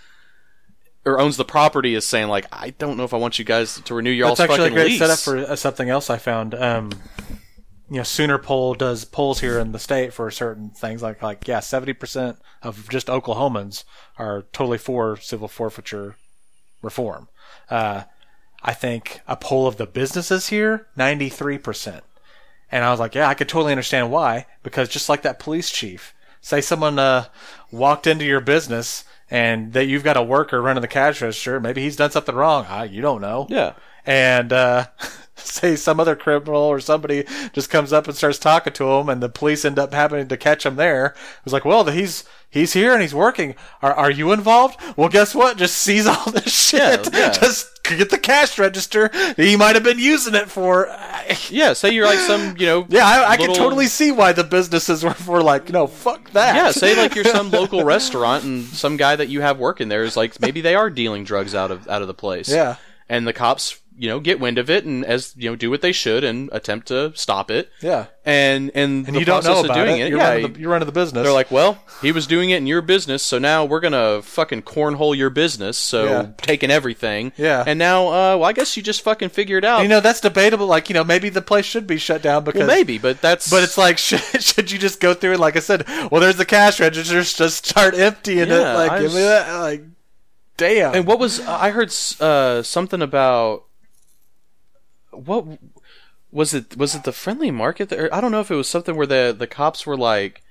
or 1.05 1.19
owns 1.19 1.37
the 1.37 1.45
property 1.45 1.95
is 1.95 2.05
saying 2.05 2.27
like 2.27 2.47
I 2.51 2.71
don't 2.71 2.97
know 2.97 3.03
if 3.05 3.13
I 3.13 3.17
want 3.17 3.39
you 3.39 3.45
guys 3.45 3.79
to 3.81 3.93
renew 3.93 4.09
your 4.09 4.27
That's 4.27 4.41
actually 4.41 4.69
a 4.69 4.71
great 4.71 4.87
lease. 4.87 4.99
setup 4.99 5.19
for 5.19 5.37
uh, 5.37 5.55
something 5.55 5.89
else 5.89 6.09
I 6.09 6.17
found. 6.17 6.53
Um, 6.53 6.91
you 7.89 7.97
know, 7.97 8.03
Sooner 8.03 8.39
Poll 8.39 8.73
does 8.73 9.05
polls 9.05 9.41
here 9.41 9.59
in 9.59 9.71
the 9.71 9.77
state 9.79 10.11
for 10.11 10.29
certain 10.31 10.71
things 10.71 11.01
like 11.03 11.21
like 11.21 11.47
yeah, 11.47 11.59
seventy 11.59 11.93
percent 11.93 12.39
of 12.61 12.89
just 12.89 13.07
Oklahomans 13.07 13.83
are 14.17 14.43
totally 14.51 14.79
for 14.79 15.17
civil 15.17 15.47
forfeiture 15.47 16.15
reform. 16.81 17.29
Uh, 17.69 18.03
I 18.63 18.73
think 18.73 19.21
a 19.27 19.35
poll 19.37 19.67
of 19.67 19.77
the 19.77 19.85
businesses 19.85 20.49
here, 20.49 20.87
ninety 20.97 21.29
three 21.29 21.59
percent. 21.59 22.03
And 22.71 22.83
I 22.83 22.91
was 22.91 22.99
like, 22.99 23.15
yeah, 23.15 23.27
I 23.27 23.33
could 23.33 23.49
totally 23.49 23.71
understand 23.71 24.11
why. 24.11 24.45
Because 24.63 24.89
just 24.89 25.09
like 25.09 25.21
that 25.21 25.39
police 25.39 25.69
chief, 25.71 26.13
say 26.41 26.61
someone 26.61 26.99
uh, 26.99 27.25
walked 27.71 28.07
into 28.07 28.25
your 28.25 28.41
business 28.41 29.03
and 29.29 29.73
that 29.73 29.85
you've 29.85 30.03
got 30.03 30.17
a 30.17 30.23
worker 30.23 30.61
running 30.61 30.81
the 30.81 30.87
cash 30.87 31.21
register, 31.21 31.59
maybe 31.59 31.81
he's 31.81 31.95
done 31.95 32.11
something 32.11 32.35
wrong. 32.35 32.65
I, 32.67 32.85
you 32.85 33.01
don't 33.01 33.21
know. 33.21 33.47
yeah. 33.49 33.73
And 34.05 34.53
uh, 34.53 34.87
say 35.43 35.75
some 35.75 35.99
other 35.99 36.15
criminal 36.15 36.61
or 36.61 36.79
somebody 36.79 37.25
just 37.53 37.69
comes 37.69 37.91
up 37.93 38.07
and 38.07 38.15
starts 38.15 38.39
talking 38.39 38.73
to 38.73 38.91
him, 38.91 39.09
and 39.09 39.21
the 39.21 39.29
police 39.29 39.65
end 39.65 39.79
up 39.79 39.93
having 39.93 40.27
to 40.27 40.37
catch 40.37 40.65
him 40.65 40.75
there. 40.75 41.07
It 41.07 41.45
was 41.45 41.53
like, 41.53 41.65
well, 41.65 41.85
he's 41.85 42.23
he's 42.49 42.73
here 42.73 42.93
and 42.93 43.01
he's 43.01 43.13
working. 43.15 43.55
Are 43.81 43.93
are 43.93 44.11
you 44.11 44.31
involved? 44.31 44.79
Well, 44.97 45.09
guess 45.09 45.35
what? 45.35 45.57
Just 45.57 45.77
seize 45.77 46.07
all 46.07 46.31
this 46.31 46.53
shit. 46.67 47.13
yeah. 47.13 47.31
Just 47.31 47.83
get 47.83 48.09
the 48.09 48.17
cash 48.17 48.57
register. 48.57 49.11
He 49.35 49.55
might 49.55 49.75
have 49.75 49.83
been 49.83 49.99
using 49.99 50.35
it 50.35 50.49
for. 50.49 50.87
Yeah, 51.49 51.73
say 51.73 51.91
you're 51.93 52.05
like 52.05 52.19
some, 52.19 52.55
you 52.57 52.65
know, 52.65 52.85
Yeah, 52.89 53.05
I, 53.05 53.31
I 53.31 53.37
can 53.37 53.53
totally 53.53 53.87
see 53.87 54.11
why 54.11 54.31
the 54.31 54.43
businesses 54.43 55.03
were, 55.03 55.15
were 55.27 55.43
like, 55.43 55.69
no, 55.69 55.87
fuck 55.87 56.31
that. 56.31 56.55
Yeah, 56.55 56.71
say 56.71 56.95
like 56.95 57.15
you're 57.15 57.25
some 57.25 57.51
local 57.51 57.83
restaurant 57.83 58.43
and 58.43 58.63
some 58.63 58.97
guy 58.97 59.15
that 59.15 59.27
you 59.29 59.41
have 59.41 59.59
working 59.59 59.87
there 59.89 60.03
is 60.03 60.15
like 60.15 60.39
maybe 60.39 60.61
they 60.61 60.75
are 60.75 60.89
dealing 60.89 61.23
drugs 61.23 61.53
out 61.53 61.71
of 61.71 61.87
out 61.87 62.01
of 62.01 62.07
the 62.07 62.13
place. 62.13 62.49
Yeah. 62.49 62.77
And 63.07 63.27
the 63.27 63.33
cops, 63.33 63.79
you 63.97 64.09
know, 64.09 64.19
get 64.19 64.39
wind 64.39 64.57
of 64.57 64.69
it 64.69 64.83
and 64.85 65.05
as 65.05 65.33
you 65.37 65.49
know, 65.49 65.55
do 65.55 65.69
what 65.69 65.81
they 65.81 65.91
should 65.91 66.23
and 66.23 66.49
attempt 66.51 66.87
to 66.89 67.11
stop 67.15 67.49
it. 67.49 67.69
yeah. 67.81 68.07
And 68.27 68.71
and, 68.73 69.05
And 69.07 69.15
the 69.15 69.19
you 69.19 69.25
don't 69.25 69.45
know 69.45 69.59
of 69.59 69.65
about 69.65 69.75
doing 69.75 70.01
it. 70.01 70.07
it, 70.07 70.09
You're, 70.09 70.17
yeah, 70.17 70.29
running 70.33 70.53
the, 70.53 70.59
you're 70.59 70.71
running 70.71 70.85
the 70.87 70.91
business. 70.91 71.23
They're 71.23 71.31
like, 71.31 71.51
well, 71.51 71.77
he 72.01 72.11
was 72.11 72.25
doing 72.25 72.49
it 72.49 72.57
in 72.57 72.65
your 72.67 72.81
business, 72.81 73.21
so 73.21 73.37
now 73.37 73.65
we're 73.65 73.79
gonna 73.79 74.21
fucking 74.23 74.63
cornhole 74.63 75.15
your 75.15 75.29
business, 75.29 75.77
so 75.77 76.05
Yeah. 76.05 76.27
taking 76.37 76.71
everything. 76.71 77.33
Yeah. 77.37 77.63
And 77.67 77.77
now, 77.77 78.07
uh, 78.07 78.11
well, 78.37 78.45
I 78.45 78.53
guess 78.53 78.75
you 78.75 78.81
just 78.83 79.01
fucking 79.03 79.29
figure 79.29 79.57
it 79.59 79.63
out. 79.63 79.83
you 79.83 79.87
know, 79.87 79.99
that's 79.99 80.21
debatable. 80.21 80.65
Like, 80.65 80.89
you 80.89 80.93
know, 80.95 81.03
maybe 81.03 81.29
the 81.29 81.43
place 81.43 81.65
should 81.65 81.85
be 81.85 81.97
shut 81.97 82.23
down 82.23 82.43
because 82.43 82.59
well, 82.59 82.67
maybe, 82.67 82.97
but 82.97 83.21
that's 83.21 83.49
But 83.51 83.61
it's 83.63 83.77
like, 83.77 83.97
should, 83.99 84.19
should 84.41 84.71
you 84.71 84.79
just 84.79 84.99
go 84.99 85.13
through 85.13 85.33
it? 85.33 85.39
Like 85.39 85.55
I 85.55 85.59
said, 85.59 85.87
well, 86.11 86.19
there's 86.19 86.37
the 86.37 86.45
cash 86.45 86.79
registers. 86.79 87.33
Just 87.33 87.65
start 87.67 87.93
emptying 87.93 88.49
Yeah, 88.49 88.73
it. 88.73 88.75
Like, 88.75 88.91
I 88.91 89.01
give 89.01 89.13
me 89.13 89.21
that. 89.21 89.59
Like, 89.59 89.83
damn. 90.57 90.95
And 90.95 91.05
what 91.05 91.19
was 91.19 91.39
I 91.41 91.69
heard 91.69 91.93
uh, 92.19 92.63
something 92.63 93.03
about 93.03 93.64
what 95.17 95.45
was 96.31 96.53
it? 96.53 96.75
Was 96.77 96.95
it 96.95 97.03
the 97.03 97.11
friendly 97.11 97.51
market? 97.51 97.91
Or 97.91 98.13
I 98.13 98.21
don't 98.21 98.31
know 98.31 98.41
if 98.41 98.51
it 98.51 98.55
was 98.55 98.69
something 98.69 98.95
where 98.95 99.07
the 99.07 99.35
the 99.37 99.47
cops 99.47 99.85
were 99.85 99.97
like 99.97 100.41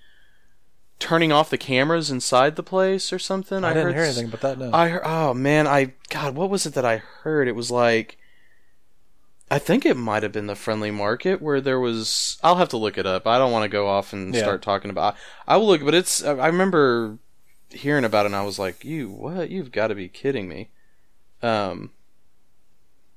turning 0.99 1.33
off 1.33 1.51
the 1.51 1.59
cameras 1.59 2.11
inside 2.11 2.57
the 2.57 2.63
place 2.63 3.13
or 3.13 3.19
something. 3.19 3.65
I, 3.65 3.75
didn't 3.75 3.89
heard 3.89 3.95
hear 3.97 4.05
anything 4.05 4.29
but 4.29 4.41
that. 4.43 4.59
No. 4.59 4.71
I 4.73 4.89
heard, 4.89 5.03
oh 5.05 5.35
man, 5.35 5.67
I 5.67 5.93
God, 6.09 6.35
what 6.35 6.51
was 6.51 6.67
it 6.67 6.75
that 6.75 6.85
I 6.85 6.99
heard? 6.99 7.49
It 7.49 7.57
was 7.57 7.71
like 7.71 8.17
I 9.51 9.59
think 9.59 9.85
it 9.85 9.97
might 9.97 10.23
have 10.23 10.33
been 10.33 10.47
the 10.47 10.57
friendly 10.57 10.91
market 10.91 11.43
where 11.43 11.61
there 11.61 11.79
was. 11.79 12.39
I'll 12.43 12.57
have 12.57 12.71
to 12.71 12.77
look 12.77 12.97
it 12.97 13.07
up. 13.07 13.27
I 13.27 13.39
don't 13.39 13.53
want 13.53 13.65
to 13.65 13.69
go 13.69 13.87
off 13.87 14.13
and 14.13 14.35
Yeah. 14.35 14.41
start 14.41 14.63
talking 14.63 14.91
about. 14.91 15.17
I 15.47 15.57
will 15.59 15.67
look, 15.67 15.85
but 15.85 15.95
it's. 15.95 16.25
I 16.25 16.47
remember 16.47 17.19
hearing 17.71 18.05
about 18.05 18.25
it, 18.25 18.29
and 18.29 18.37
I 18.37 18.43
was 18.43 18.59
like, 18.59 18.85
"You 18.85 19.11
what? 19.11 19.51
You've 19.51 19.71
got 19.71 19.89
to 19.89 19.95
be 19.95 20.09
kidding 20.09 20.49
me!" 20.49 20.71
Um, 21.43 21.91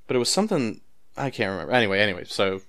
but 0.05 0.15
it 0.15 0.19
was 0.19 0.29
something 0.29 0.81
I 1.17 1.29
can't 1.29 1.51
remember. 1.51 1.73
Anyway, 1.73 1.99
anyway, 1.99 2.23
so 2.25 2.61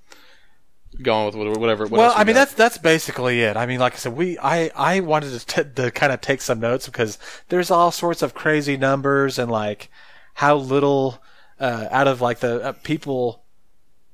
going 1.02 1.26
with 1.26 1.34
whatever. 1.34 1.58
whatever 1.58 1.86
what 1.86 1.98
well, 1.98 2.12
I 2.16 2.24
mean 2.24 2.34
got. 2.34 2.40
that's 2.40 2.54
that's 2.54 2.78
basically 2.78 3.42
it. 3.42 3.56
I 3.56 3.66
mean, 3.66 3.78
like 3.78 3.94
I 3.94 3.96
said, 3.96 4.16
we 4.16 4.38
I 4.38 4.70
I 4.74 5.00
wanted 5.00 5.38
to, 5.38 5.46
t- 5.46 5.70
to 5.76 5.90
kind 5.90 6.12
of 6.12 6.20
take 6.20 6.40
some 6.40 6.60
notes 6.60 6.86
because 6.86 7.18
there's 7.48 7.70
all 7.70 7.90
sorts 7.90 8.22
of 8.22 8.34
crazy 8.34 8.76
numbers 8.76 9.38
and 9.38 9.50
like 9.50 9.90
how 10.34 10.56
little 10.56 11.22
uh, 11.60 11.88
out 11.90 12.08
of 12.08 12.20
like 12.20 12.40
the 12.40 12.62
uh, 12.62 12.72
people 12.82 13.42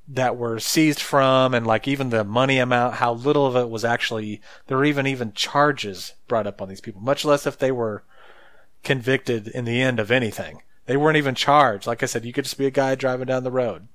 that 0.07 0.37
were 0.37 0.59
seized 0.59 1.01
from 1.01 1.53
and 1.53 1.65
like 1.65 1.87
even 1.87 2.09
the 2.09 2.23
money 2.23 2.59
amount, 2.59 2.95
how 2.95 3.13
little 3.13 3.47
of 3.47 3.55
it 3.55 3.69
was 3.69 3.83
actually 3.83 4.41
there 4.67 4.77
were 4.77 4.85
even 4.85 5.07
even 5.07 5.33
charges 5.33 6.13
brought 6.27 6.47
up 6.47 6.61
on 6.61 6.69
these 6.69 6.81
people, 6.81 7.01
much 7.01 7.25
less 7.25 7.47
if 7.47 7.57
they 7.57 7.71
were 7.71 8.03
convicted 8.83 9.47
in 9.47 9.65
the 9.65 9.81
end 9.81 9.99
of 9.99 10.11
anything. 10.11 10.61
They 10.85 10.97
weren't 10.97 11.17
even 11.17 11.33
charged. 11.33 11.87
Like 11.87 12.03
I 12.03 12.05
said, 12.05 12.25
you 12.25 12.33
could 12.33 12.43
just 12.43 12.59
be 12.59 12.67
a 12.67 12.71
guy 12.71 12.93
driving 12.93 13.25
down 13.25 13.43
the 13.43 13.49
road 13.49 13.87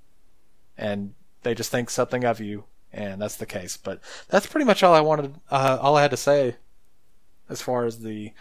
and 0.76 1.14
they 1.42 1.54
just 1.54 1.70
think 1.70 1.90
something 1.90 2.24
of 2.24 2.40
you, 2.40 2.64
and 2.92 3.20
that's 3.20 3.36
the 3.36 3.46
case. 3.46 3.76
But 3.76 4.00
that's 4.28 4.46
pretty 4.46 4.64
much 4.64 4.82
all 4.82 4.94
I 4.94 5.00
wanted, 5.00 5.34
uh, 5.50 5.78
all 5.80 5.96
I 5.96 6.02
had 6.02 6.10
to 6.10 6.16
say 6.16 6.56
as 7.48 7.60
far 7.60 7.84
as 7.84 8.00
the 8.00 8.32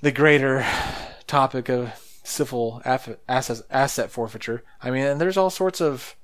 the 0.00 0.12
greater 0.12 0.66
topic 1.26 1.68
of 1.68 1.92
civil 2.22 2.82
aff- 2.84 3.16
asset, 3.28 3.62
asset 3.70 4.10
forfeiture. 4.10 4.62
I 4.82 4.90
mean, 4.90 5.04
and 5.04 5.20
there's 5.20 5.36
all 5.36 5.50
sorts 5.50 5.80
of 5.80 6.16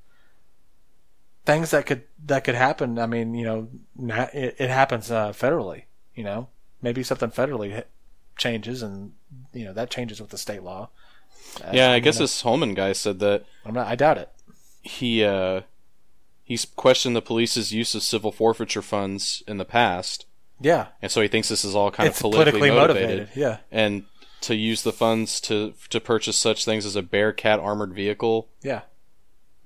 things 1.44 1.70
that 1.70 1.86
could 1.86 2.04
that 2.26 2.44
could 2.44 2.54
happen. 2.54 2.98
I 2.98 3.06
mean, 3.06 3.34
you 3.34 3.44
know, 3.44 3.68
it, 4.32 4.56
it 4.58 4.70
happens 4.70 5.10
uh, 5.10 5.32
federally. 5.32 5.84
You 6.14 6.24
know, 6.24 6.48
maybe 6.80 7.02
something 7.02 7.30
federally 7.30 7.84
changes, 8.36 8.82
and 8.82 9.12
you 9.52 9.64
know 9.64 9.72
that 9.72 9.90
changes 9.90 10.20
with 10.20 10.30
the 10.30 10.38
state 10.38 10.62
law. 10.62 10.90
Uh, 11.62 11.70
yeah, 11.72 11.92
I 11.92 11.98
guess 11.98 12.18
this 12.18 12.42
Holman 12.42 12.74
guy 12.74 12.92
said 12.92 13.18
that 13.20 13.44
I'm 13.64 13.74
not, 13.74 13.86
I 13.86 13.94
doubt 13.94 14.18
it. 14.18 14.30
He 14.82 15.24
uh, 15.24 15.62
he's 16.44 16.64
questioned 16.64 17.16
the 17.16 17.22
police's 17.22 17.72
use 17.72 17.94
of 17.94 18.02
civil 18.02 18.32
forfeiture 18.32 18.82
funds 18.82 19.42
in 19.46 19.56
the 19.58 19.64
past, 19.64 20.26
Yeah, 20.60 20.88
and 21.00 21.10
so 21.10 21.20
he 21.22 21.28
thinks 21.28 21.48
this 21.48 21.64
is 21.64 21.74
all 21.74 21.90
kind 21.90 22.08
it's 22.08 22.18
of 22.18 22.22
politically, 22.22 22.68
politically 22.68 22.70
motivated. 22.70 23.18
motivated. 23.28 23.36
Yeah. 23.40 23.58
and 23.70 24.04
to 24.42 24.56
use 24.56 24.82
the 24.82 24.92
funds 24.92 25.40
to 25.42 25.72
to 25.90 26.00
purchase 26.00 26.36
such 26.36 26.64
things 26.64 26.84
as 26.84 26.96
a 26.96 27.02
Bearcat 27.02 27.60
armored 27.60 27.94
vehicle 27.94 28.48
Yeah. 28.62 28.82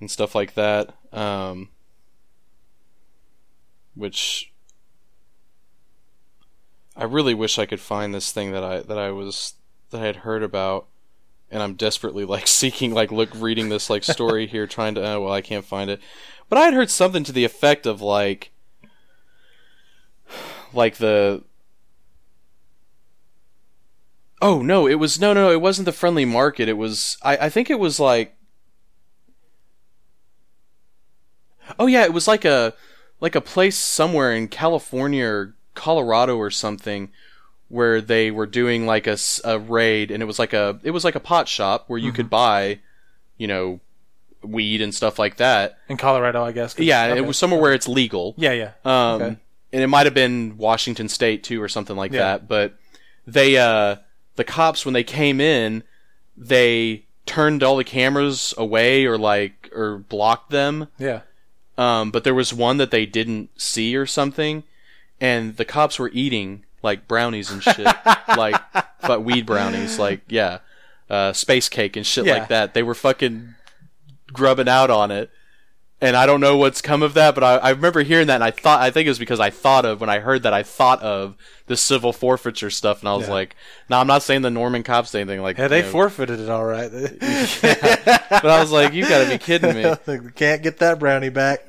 and 0.01 0.11
stuff 0.11 0.35
like 0.35 0.53
that. 0.55 0.95
Um, 1.13 1.71
which 3.95 4.53
I 6.95 7.05
really 7.05 7.35
wish 7.35 7.59
I 7.59 7.67
could 7.67 7.81
find 7.81 8.15
this 8.15 8.33
thing 8.33 8.53
that 8.53 8.63
I 8.65 8.81
that 8.81 8.99
I 8.99 9.11
was 9.11 9.55
that 9.91 10.03
I 10.03 10.05
had 10.07 10.17
heard 10.17 10.43
about, 10.43 10.87
and 11.51 11.63
I'm 11.63 11.75
desperately 11.75 12.25
like 12.25 12.47
seeking 12.47 12.93
like 12.93 13.13
look 13.13 13.31
reading 13.35 13.69
this 13.69 13.91
like 13.91 14.05
story 14.05 14.47
here 14.49 14.67
trying 14.67 14.95
to 14.95 15.07
oh 15.07 15.23
well 15.23 15.33
I 15.33 15.41
can't 15.41 15.65
find 15.65 15.91
it, 15.91 16.01
but 16.49 16.59
I 16.59 16.65
had 16.65 16.75
heard 16.75 16.91
something 16.91 17.25
to 17.25 17.33
the 17.33 17.45
effect 17.45 17.87
of 17.87 18.01
like 18.01 18.51
like 20.73 20.97
the 20.97 21.45
Oh 24.43 24.61
no, 24.61 24.87
it 24.87 24.97
was 24.97 25.19
no 25.19 25.33
no 25.33 25.51
it 25.51 25.61
wasn't 25.61 25.87
the 25.87 25.93
friendly 25.93 26.25
market. 26.25 26.69
It 26.69 26.77
was 26.77 27.17
I, 27.23 27.37
I 27.37 27.49
think 27.49 27.71
it 27.71 27.79
was 27.79 27.99
like 27.99 28.37
Oh 31.79 31.87
yeah, 31.87 32.05
it 32.05 32.13
was 32.13 32.29
like 32.29 32.45
a 32.45 32.75
like 33.21 33.35
a 33.35 33.41
place 33.41 33.77
somewhere 33.77 34.33
in 34.33 34.49
California 34.49 35.25
or 35.25 35.57
Colorado 35.75 36.37
or 36.37 36.51
something 36.51 37.11
where 37.69 38.01
they 38.01 38.31
were 38.31 38.47
doing 38.47 38.87
like 38.87 39.07
a, 39.07 39.17
a 39.45 39.59
raid, 39.59 40.11
and 40.11 40.23
it 40.23 40.27
was 40.27 40.39
like 40.39 40.53
a 40.53 40.79
it 40.83 40.91
was 40.93 41.05
like 41.05 41.15
a 41.17 41.21
pot 41.21 41.49
shop 41.49 41.85
where 41.89 41.99
you 41.99 42.13
could 42.13 42.31
buy, 42.31 42.79
you 43.39 43.47
know, 43.49 43.81
weed 44.43 44.81
and 44.81 44.95
stuff 44.95 45.19
like 45.19 45.37
that. 45.39 45.79
In 45.89 45.97
Colorado, 45.97 46.45
I 46.45 46.53
guess 46.53 46.79
Yeah, 46.79 47.07
okay. 47.07 47.19
it 47.19 47.27
was 47.27 47.37
somewhere 47.37 47.61
where 47.61 47.73
it's 47.73 47.89
legal. 47.89 48.35
Yeah, 48.37 48.53
yeah. 48.53 48.71
Um, 48.85 49.23
Okay. 49.23 49.37
and 49.73 49.83
it 49.83 49.89
might 49.89 50.07
have 50.07 50.15
been 50.15 50.57
Washington 50.57 51.09
State 51.09 51.43
too, 51.43 51.61
or 51.61 51.69
something 51.69 51.97
like 51.97 52.13
Yeah. 52.13 52.21
that. 52.21 52.49
But 52.49 52.75
they, 53.27 53.57
uh, 53.57 53.97
the 54.37 54.45
cops, 54.45 54.85
when 54.87 54.95
they 54.95 55.03
came 55.03 55.41
in, 55.41 55.83
they 56.37 57.05
turned 57.25 57.63
all 57.65 57.77
the 57.77 57.83
cameras 57.85 58.55
away 58.57 59.05
or 59.07 59.19
like 59.19 59.71
or 59.75 59.99
blocked 59.99 60.51
them. 60.51 60.87
Yeah. 60.99 61.23
Um, 61.77 62.11
but 62.13 62.23
there 62.23 62.35
was 62.35 62.55
one 62.55 62.77
that 62.77 62.91
they 62.93 63.05
didn't 63.07 63.51
see 63.61 63.97
or 63.97 64.07
something, 64.07 64.63
and 65.21 65.57
the 65.57 65.65
cops 65.65 65.99
were 65.99 66.11
eating 66.13 66.65
like 66.87 67.07
brownies 67.07 67.51
and 67.51 67.63
shit, 67.63 67.87
like 68.29 68.57
but 69.03 69.23
weed 69.23 69.45
brownies, 69.45 69.99
like 69.99 70.23
yeah, 70.29 70.61
uh, 71.11 71.35
space 71.35 71.69
cake 71.69 71.97
and 71.97 72.07
shit 72.07 72.25
Yeah. 72.25 72.39
like 72.39 72.49
that. 72.49 72.73
They 72.73 72.83
were 72.83 72.95
fucking 72.95 73.55
grubbing 74.33 74.69
out 74.69 74.89
on 74.91 75.11
it, 75.11 75.31
and 76.01 76.17
I 76.17 76.25
don't 76.27 76.41
know 76.41 76.57
what's 76.57 76.81
come 76.81 77.03
of 77.03 77.15
that, 77.15 77.35
but 77.35 77.45
I, 77.45 77.57
I 77.57 77.71
remember 77.71 78.03
hearing 78.03 78.27
that, 78.29 78.37
and 78.37 78.45
I 78.45 78.51
thought 78.51 78.81
I 78.81 78.91
think 78.91 79.07
it 79.07 79.11
was 79.11 79.19
because 79.19 79.41
I 79.41 79.51
thought 79.51 79.85
of 79.85 80.01
when 80.01 80.09
I 80.11 80.19
heard 80.21 80.43
that 80.45 80.53
I 80.55 80.63
thought 80.63 81.03
of 81.03 81.37
the 81.69 81.77
civil 81.77 82.13
forfeiture 82.13 82.71
stuff, 82.71 83.01
and 83.01 83.09
I 83.09 83.15
was 83.17 83.27
Yeah. 83.27 83.35
like, 83.35 83.57
no, 83.91 83.99
I'm 83.99 84.07
not 84.07 84.23
saying 84.23 84.43
the 84.43 84.51
Norman 84.51 84.83
cops 84.85 85.11
did 85.11 85.21
anything 85.23 85.43
like 85.43 85.59
Yeah, 85.59 85.67
they 85.69 85.83
know, 85.83 85.89
forfeited 85.91 86.39
it 86.39 86.49
all 86.49 86.65
right. 86.65 86.91
but 86.93 88.45
I 88.47 88.61
was 88.61 88.71
like, 88.71 88.93
you 88.93 89.03
got 89.09 89.25
to 89.25 89.31
be 89.31 89.39
kidding 89.39 89.75
me. 89.75 90.31
Can't 90.37 90.63
get 90.63 90.79
that 90.79 90.99
brownie 91.01 91.29
back. 91.31 91.65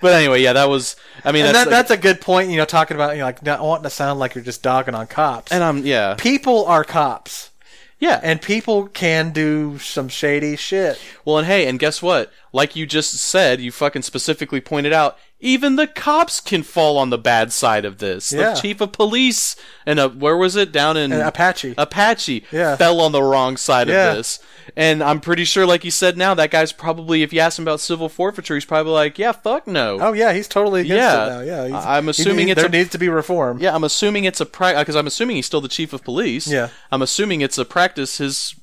But 0.00 0.12
anyway, 0.14 0.42
yeah, 0.42 0.52
that 0.52 0.68
was. 0.68 0.96
I 1.24 1.32
mean, 1.32 1.44
And 1.44 1.54
that's 1.54 1.64
that, 1.64 1.70
that's 1.70 1.90
a 1.90 1.96
good 1.96 2.20
point. 2.20 2.50
You 2.50 2.56
know, 2.56 2.64
talking 2.64 2.96
about 2.96 3.12
you 3.12 3.18
know, 3.18 3.24
like 3.24 3.42
not 3.42 3.60
wanting 3.60 3.84
to 3.84 3.90
sound 3.90 4.20
like 4.20 4.34
you're 4.34 4.44
just 4.44 4.62
dogging 4.62 4.94
on 4.94 5.06
cops. 5.06 5.50
and 5.50 5.64
I'm 5.64 5.84
yeah, 5.84 6.14
people 6.16 6.64
are 6.66 6.84
cops, 6.84 7.50
yeah, 7.98 8.20
and 8.22 8.40
people 8.40 8.86
can 8.88 9.32
do 9.32 9.78
some 9.78 10.08
shady 10.08 10.56
shit. 10.56 11.00
Well, 11.24 11.38
and 11.38 11.46
hey, 11.46 11.66
and 11.66 11.78
guess 11.78 12.00
what? 12.00 12.32
Like 12.52 12.76
you 12.76 12.86
just 12.86 13.14
said, 13.14 13.60
you 13.60 13.72
fucking 13.72 14.02
specifically 14.02 14.60
pointed 14.60 14.92
out, 14.92 15.18
even 15.40 15.76
the 15.76 15.86
cops 15.86 16.40
can 16.40 16.62
fall 16.62 16.98
on 16.98 17.10
the 17.10 17.18
bad 17.18 17.52
side 17.52 17.84
of 17.84 17.98
this. 17.98 18.32
Yeah. 18.32 18.54
The 18.54 18.60
chief 18.60 18.80
of 18.80 18.92
police 18.92 19.54
and 19.86 19.98
uh, 20.00 20.08
where 20.08 20.36
was 20.36 20.56
it 20.56 20.72
down 20.72 20.96
in 20.96 21.12
And 21.12 21.22
Apache. 21.22 21.74
Apache 21.78 22.44
Yeah. 22.50 22.74
fell 22.76 23.00
on 23.00 23.12
the 23.12 23.22
wrong 23.22 23.56
side 23.56 23.88
Yeah. 23.88 24.10
of 24.10 24.16
this. 24.16 24.40
And 24.76 25.02
I'm 25.02 25.20
pretty 25.20 25.44
sure, 25.44 25.64
like 25.64 25.84
you 25.84 25.90
said, 25.90 26.16
now 26.18 26.34
that 26.34 26.50
guy's 26.50 26.72
probably, 26.72 27.22
if 27.22 27.32
you 27.32 27.40
ask 27.40 27.58
him 27.58 27.64
about 27.64 27.80
civil 27.80 28.08
forfeiture, 28.08 28.54
he's 28.54 28.66
probably 28.66 28.92
like, 28.92 29.18
"Yeah, 29.18 29.32
fuck 29.32 29.66
no." 29.66 29.98
Oh 30.00 30.12
yeah, 30.12 30.34
he's 30.34 30.46
totally 30.46 30.82
against 30.82 30.96
Yeah. 31.00 31.24
it 31.26 31.28
now. 31.30 31.40
Yeah, 31.40 31.64
he's, 31.66 31.86
I'm 31.86 32.04
he- 32.04 32.10
assuming 32.10 32.46
he- 32.48 32.52
it's 32.52 32.60
there 32.60 32.68
a- 32.68 32.72
needs 32.72 32.90
to 32.90 32.98
be 32.98 33.08
reform. 33.08 33.58
Yeah, 33.60 33.74
I'm 33.74 33.82
assuming 33.84 34.24
it's 34.24 34.40
a 34.42 34.46
practice 34.46 34.82
because 34.82 34.94
I'm 34.96 35.06
assuming 35.06 35.36
he's 35.36 35.46
still 35.46 35.62
the 35.62 35.68
chief 35.68 35.92
of 35.94 36.04
police. 36.04 36.46
Yeah. 36.48 36.68
I'm 36.92 37.00
assuming 37.00 37.40
it's 37.40 37.56
a 37.56 37.64
practice 37.64 38.18
his 38.18 38.54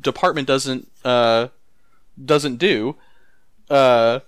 department 0.00 0.48
doesn't 0.48 0.88
uh 1.04 1.48
doesn't 2.24 2.56
do. 2.56 2.96
Uh 3.68 4.20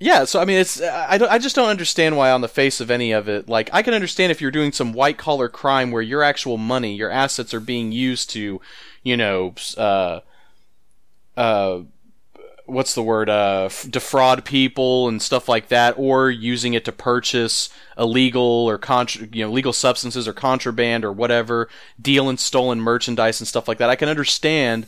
yeah, 0.00 0.24
so 0.24 0.40
I 0.40 0.46
mean, 0.46 0.56
it's 0.56 0.80
I, 0.80 1.18
don't, 1.18 1.30
I 1.30 1.38
just 1.38 1.54
don't 1.54 1.68
understand 1.68 2.16
why 2.16 2.30
on 2.30 2.40
the 2.40 2.48
face 2.48 2.80
of 2.80 2.90
any 2.90 3.12
of 3.12 3.28
it. 3.28 3.50
Like, 3.50 3.68
I 3.72 3.82
can 3.82 3.92
understand 3.92 4.32
if 4.32 4.40
you're 4.40 4.50
doing 4.50 4.72
some 4.72 4.94
white 4.94 5.18
collar 5.18 5.50
crime 5.50 5.90
where 5.90 6.00
your 6.00 6.22
actual 6.22 6.56
money, 6.56 6.94
your 6.94 7.10
assets 7.10 7.52
are 7.52 7.60
being 7.60 7.92
used 7.92 8.30
to, 8.30 8.62
you 9.02 9.16
know, 9.18 9.54
uh, 9.76 10.20
uh, 11.36 11.80
what's 12.64 12.94
the 12.94 13.02
word 13.02 13.28
uh, 13.28 13.68
defraud 13.90 14.44
people 14.44 15.06
and 15.06 15.20
stuff 15.20 15.48
like 15.48 15.68
that 15.68 15.94
or 15.98 16.30
using 16.30 16.72
it 16.72 16.84
to 16.86 16.92
purchase 16.92 17.68
illegal 17.98 18.42
or 18.42 18.78
contra- 18.78 19.28
you 19.32 19.44
know 19.44 19.50
legal 19.50 19.72
substances 19.72 20.26
or 20.26 20.32
contraband 20.32 21.04
or 21.04 21.12
whatever 21.12 21.68
deal 22.00 22.28
in 22.30 22.36
stolen 22.36 22.80
merchandise 22.80 23.40
and 23.40 23.48
stuff 23.48 23.66
like 23.66 23.78
that 23.78 23.90
i 23.90 23.96
can 23.96 24.08
understand 24.08 24.86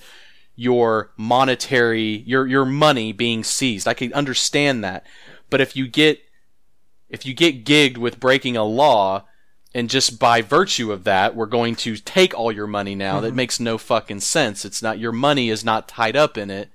your 0.55 1.13
monetary 1.17 2.23
your 2.27 2.47
your 2.47 2.65
money 2.65 3.13
being 3.13 3.45
seized. 3.45 3.89
I 3.89 3.95
can 3.95 4.13
understand 4.13 4.85
that. 4.85 5.07
But 5.51 5.61
if 5.61 5.77
you 5.77 5.89
get 5.89 6.21
if 7.09 7.27
you 7.27 7.35
get 7.35 7.65
gigged 7.65 7.99
with 7.99 8.21
breaking 8.21 8.57
a 8.57 8.65
law 8.65 9.25
and 9.75 9.89
just 9.89 10.19
by 10.19 10.43
virtue 10.43 10.93
of 10.93 11.05
that 11.05 11.35
we're 11.35 11.47
going 11.47 11.75
to 11.75 11.97
take 11.97 12.35
all 12.35 12.53
your 12.53 12.67
money 12.67 12.95
now 12.95 13.21
that 13.21 13.29
mm-hmm. 13.29 13.37
makes 13.37 13.61
no 13.61 13.79
fucking 13.79 14.21
sense. 14.21 14.65
It's 14.65 14.83
not 14.83 14.99
your 14.99 15.13
money 15.13 15.49
is 15.49 15.65
not 15.65 15.89
tied 15.89 16.17
up 16.17 16.37
in 16.37 16.51
it. 16.51 16.71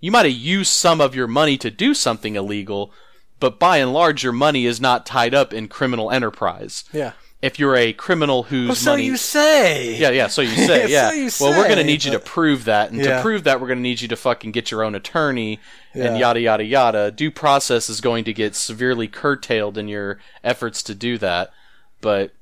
You 0.00 0.10
might 0.10 0.26
have 0.26 0.34
used 0.34 0.72
some 0.72 1.00
of 1.00 1.14
your 1.14 1.26
money 1.26 1.56
to 1.58 1.70
do 1.70 1.94
something 1.94 2.36
illegal, 2.36 2.92
but 3.40 3.58
by 3.58 3.78
and 3.78 3.92
large, 3.92 4.22
your 4.22 4.32
money 4.32 4.66
is 4.66 4.80
not 4.80 5.06
tied 5.06 5.34
up 5.34 5.54
in 5.54 5.68
criminal 5.68 6.10
enterprise. 6.10 6.84
Yeah. 6.92 7.12
If 7.42 7.58
you're 7.58 7.76
a 7.76 7.92
criminal 7.92 8.44
whose 8.44 8.68
Well, 8.68 8.74
so 8.76 8.90
money, 8.92 9.04
you 9.04 9.16
say. 9.16 9.96
yeah, 9.98 10.08
yeah, 10.10 10.26
so 10.28 10.40
you 10.42 10.54
say, 10.66 10.88
yeah 10.88 11.10
So 11.10 11.14
yeah. 11.14 11.22
you 11.24 11.30
well, 11.40 11.50
we're 11.60 11.68
gonna 11.68 11.84
need 11.84 12.02
you 12.04 12.10
to 12.12 12.18
prove 12.18 12.64
that, 12.64 12.90
and 12.90 12.98
Yeah. 13.00 13.16
to 13.16 13.22
prove 13.22 13.44
that, 13.44 13.60
we're 13.60 13.68
gonna 13.68 13.80
need 13.82 14.00
you 14.00 14.08
to 14.08 14.16
fucking 14.16 14.52
get 14.52 14.70
your 14.70 14.82
own 14.82 14.94
attorney, 14.94 15.60
and 15.92 16.18
yada 16.18 16.40
yada 16.40 16.64
yada. 16.64 17.10
Due 17.10 17.30
process 17.30 17.88
is 17.90 18.00
going 18.00 18.24
to 18.24 18.32
get 18.32 18.54
severely 18.56 19.06
curtailed 19.06 19.76
in 19.78 19.86
your 19.86 20.18
efforts 20.42 20.82
to 20.84 20.94
do 20.94 21.18
that, 21.18 21.52
but 22.00 22.32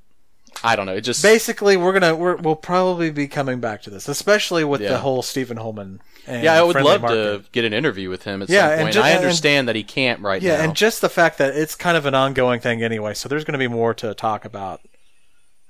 I 0.62 0.76
don't 0.76 0.86
know. 0.86 0.94
It 0.94 1.00
just 1.00 1.22
Basically, 1.22 1.76
we're 1.76 1.92
gonna 1.92 2.14
we're, 2.14 2.36
we'll 2.36 2.54
probably 2.56 3.10
be 3.10 3.26
coming 3.26 3.58
back 3.60 3.82
to 3.82 3.90
this, 3.90 4.08
especially 4.08 4.62
with 4.62 4.80
Yeah. 4.80 4.90
the 4.90 4.98
whole 4.98 5.22
Stephen 5.22 5.56
Holman. 5.56 6.00
And 6.26 6.42
yeah, 6.42 6.54
I 6.54 6.62
would 6.62 6.76
love 6.76 7.02
market. 7.02 7.14
to 7.44 7.44
get 7.52 7.64
an 7.64 7.72
interview 7.74 8.08
with 8.08 8.22
him 8.24 8.40
at 8.42 8.48
Yeah, 8.48 8.62
some 8.62 8.70
and 8.72 8.80
point. 8.82 8.94
ju- 8.94 9.00
I 9.00 9.10
and- 9.10 9.18
understand 9.18 9.68
that 9.68 9.76
he 9.76 9.82
can't 9.82 10.20
right 10.20 10.40
Yeah, 10.40 10.52
now. 10.52 10.58
Yeah, 10.58 10.64
and 10.64 10.74
just 10.76 11.00
the 11.00 11.08
fact 11.10 11.38
that 11.38 11.54
it's 11.54 11.74
kind 11.74 11.96
of 11.96 12.06
an 12.06 12.14
ongoing 12.14 12.60
thing 12.60 12.82
anyway, 12.82 13.12
so 13.14 13.28
there's 13.28 13.44
going 13.44 13.52
to 13.52 13.58
be 13.58 13.68
more 13.68 13.92
to 13.94 14.14
talk 14.14 14.44
about 14.44 14.80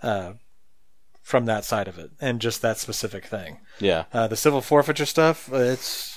uh, 0.02 0.34
from 1.22 1.46
that 1.46 1.64
side 1.64 1.88
of 1.88 1.98
it, 1.98 2.10
and 2.20 2.40
just 2.40 2.62
that 2.62 2.78
specific 2.78 3.24
thing. 3.26 3.58
yeah. 3.80 4.04
Uh, 4.12 4.26
the 4.28 4.36
civil 4.36 4.60
forfeiture 4.60 5.06
stuff, 5.06 5.50
it's 5.52 6.12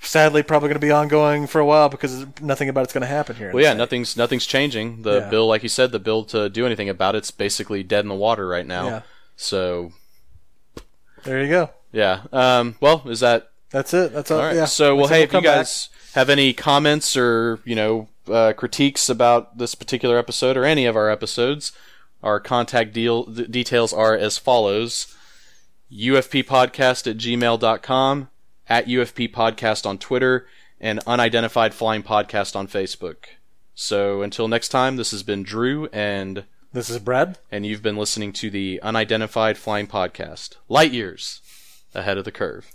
sadly 0.00 0.44
probably 0.44 0.68
going 0.68 0.80
to 0.80 0.86
be 0.86 0.92
ongoing 0.92 1.46
for 1.48 1.60
a 1.60 1.66
while 1.66 1.88
because 1.88 2.24
nothing 2.40 2.68
about 2.68 2.84
it's 2.84 2.92
going 2.92 3.00
to 3.02 3.06
happen 3.08 3.34
here. 3.34 3.50
Well, 3.52 3.62
yeah, 3.62 3.70
state. 3.70 3.78
nothing's 3.78 4.16
nothing's 4.16 4.46
changing. 4.46 5.02
The 5.02 5.20
Yeah. 5.22 5.28
bill, 5.30 5.46
like 5.48 5.62
you 5.64 5.68
said, 5.68 5.90
the 5.90 5.98
bill 5.98 6.22
to 6.26 6.48
do 6.48 6.66
anything 6.66 6.88
about 6.88 7.16
it's 7.16 7.30
basically 7.32 7.82
dead 7.82 8.04
in 8.04 8.08
the 8.08 8.14
water 8.14 8.46
right 8.46 8.66
now. 8.66 8.86
Yeah. 8.86 9.00
So 9.34 9.92
There 11.24 11.42
you 11.42 11.48
go. 11.48 11.70
Yeah. 11.92 12.22
Um, 12.32 12.76
well, 12.80 13.02
is 13.06 13.20
that 13.20 13.50
That's 13.70 13.92
it. 13.94 14.12
That's 14.12 14.30
all. 14.30 14.38
all 14.40 14.46
right? 14.46 14.56
Yeah. 14.56 14.64
So 14.66 14.94
well, 14.96 15.08
hey, 15.08 15.22
if 15.22 15.28
you 15.30 15.32
come 15.38 15.44
back. 15.44 15.56
guys 15.58 15.88
have 16.14 16.30
any 16.30 16.52
comments 16.52 17.16
or 17.16 17.60
you 17.64 17.74
know 17.74 18.08
uh, 18.30 18.52
critiques 18.54 19.08
about 19.08 19.58
this 19.58 19.74
particular 19.74 20.18
episode 20.18 20.56
or 20.56 20.64
any 20.64 20.86
of 20.86 20.96
our 20.96 21.10
episodes, 21.10 21.72
our 22.22 22.40
contact 22.40 22.92
deal 22.92 23.24
details 23.24 23.92
are 23.92 24.14
as 24.16 24.38
follows: 24.38 25.14
ufppodcast 25.92 27.06
at 27.10 27.16
gmail.com, 27.16 28.28
at 28.68 28.86
UFP 28.86 29.32
Podcast 29.32 29.86
on 29.86 29.98
Twitter, 29.98 30.46
and 30.80 31.00
Unidentified 31.06 31.74
Flying 31.74 32.02
Podcast 32.02 32.54
on 32.56 32.68
Facebook. 32.68 33.16
So 33.74 34.22
until 34.22 34.48
next 34.48 34.68
time, 34.70 34.96
this 34.96 35.12
has 35.12 35.22
been 35.22 35.42
Drew, 35.44 35.86
and 35.92 36.44
This 36.72 36.90
is 36.90 36.98
Brad. 36.98 37.38
and 37.50 37.64
you've 37.64 37.82
been 37.82 37.96
listening 37.96 38.32
to 38.34 38.50
the 38.50 38.80
Unidentified 38.82 39.56
Flying 39.56 39.86
Podcast. 39.86 40.56
Light 40.68 40.92
years 40.92 41.40
ahead 41.94 42.18
of 42.18 42.24
the 42.24 42.32
curve. 42.32 42.66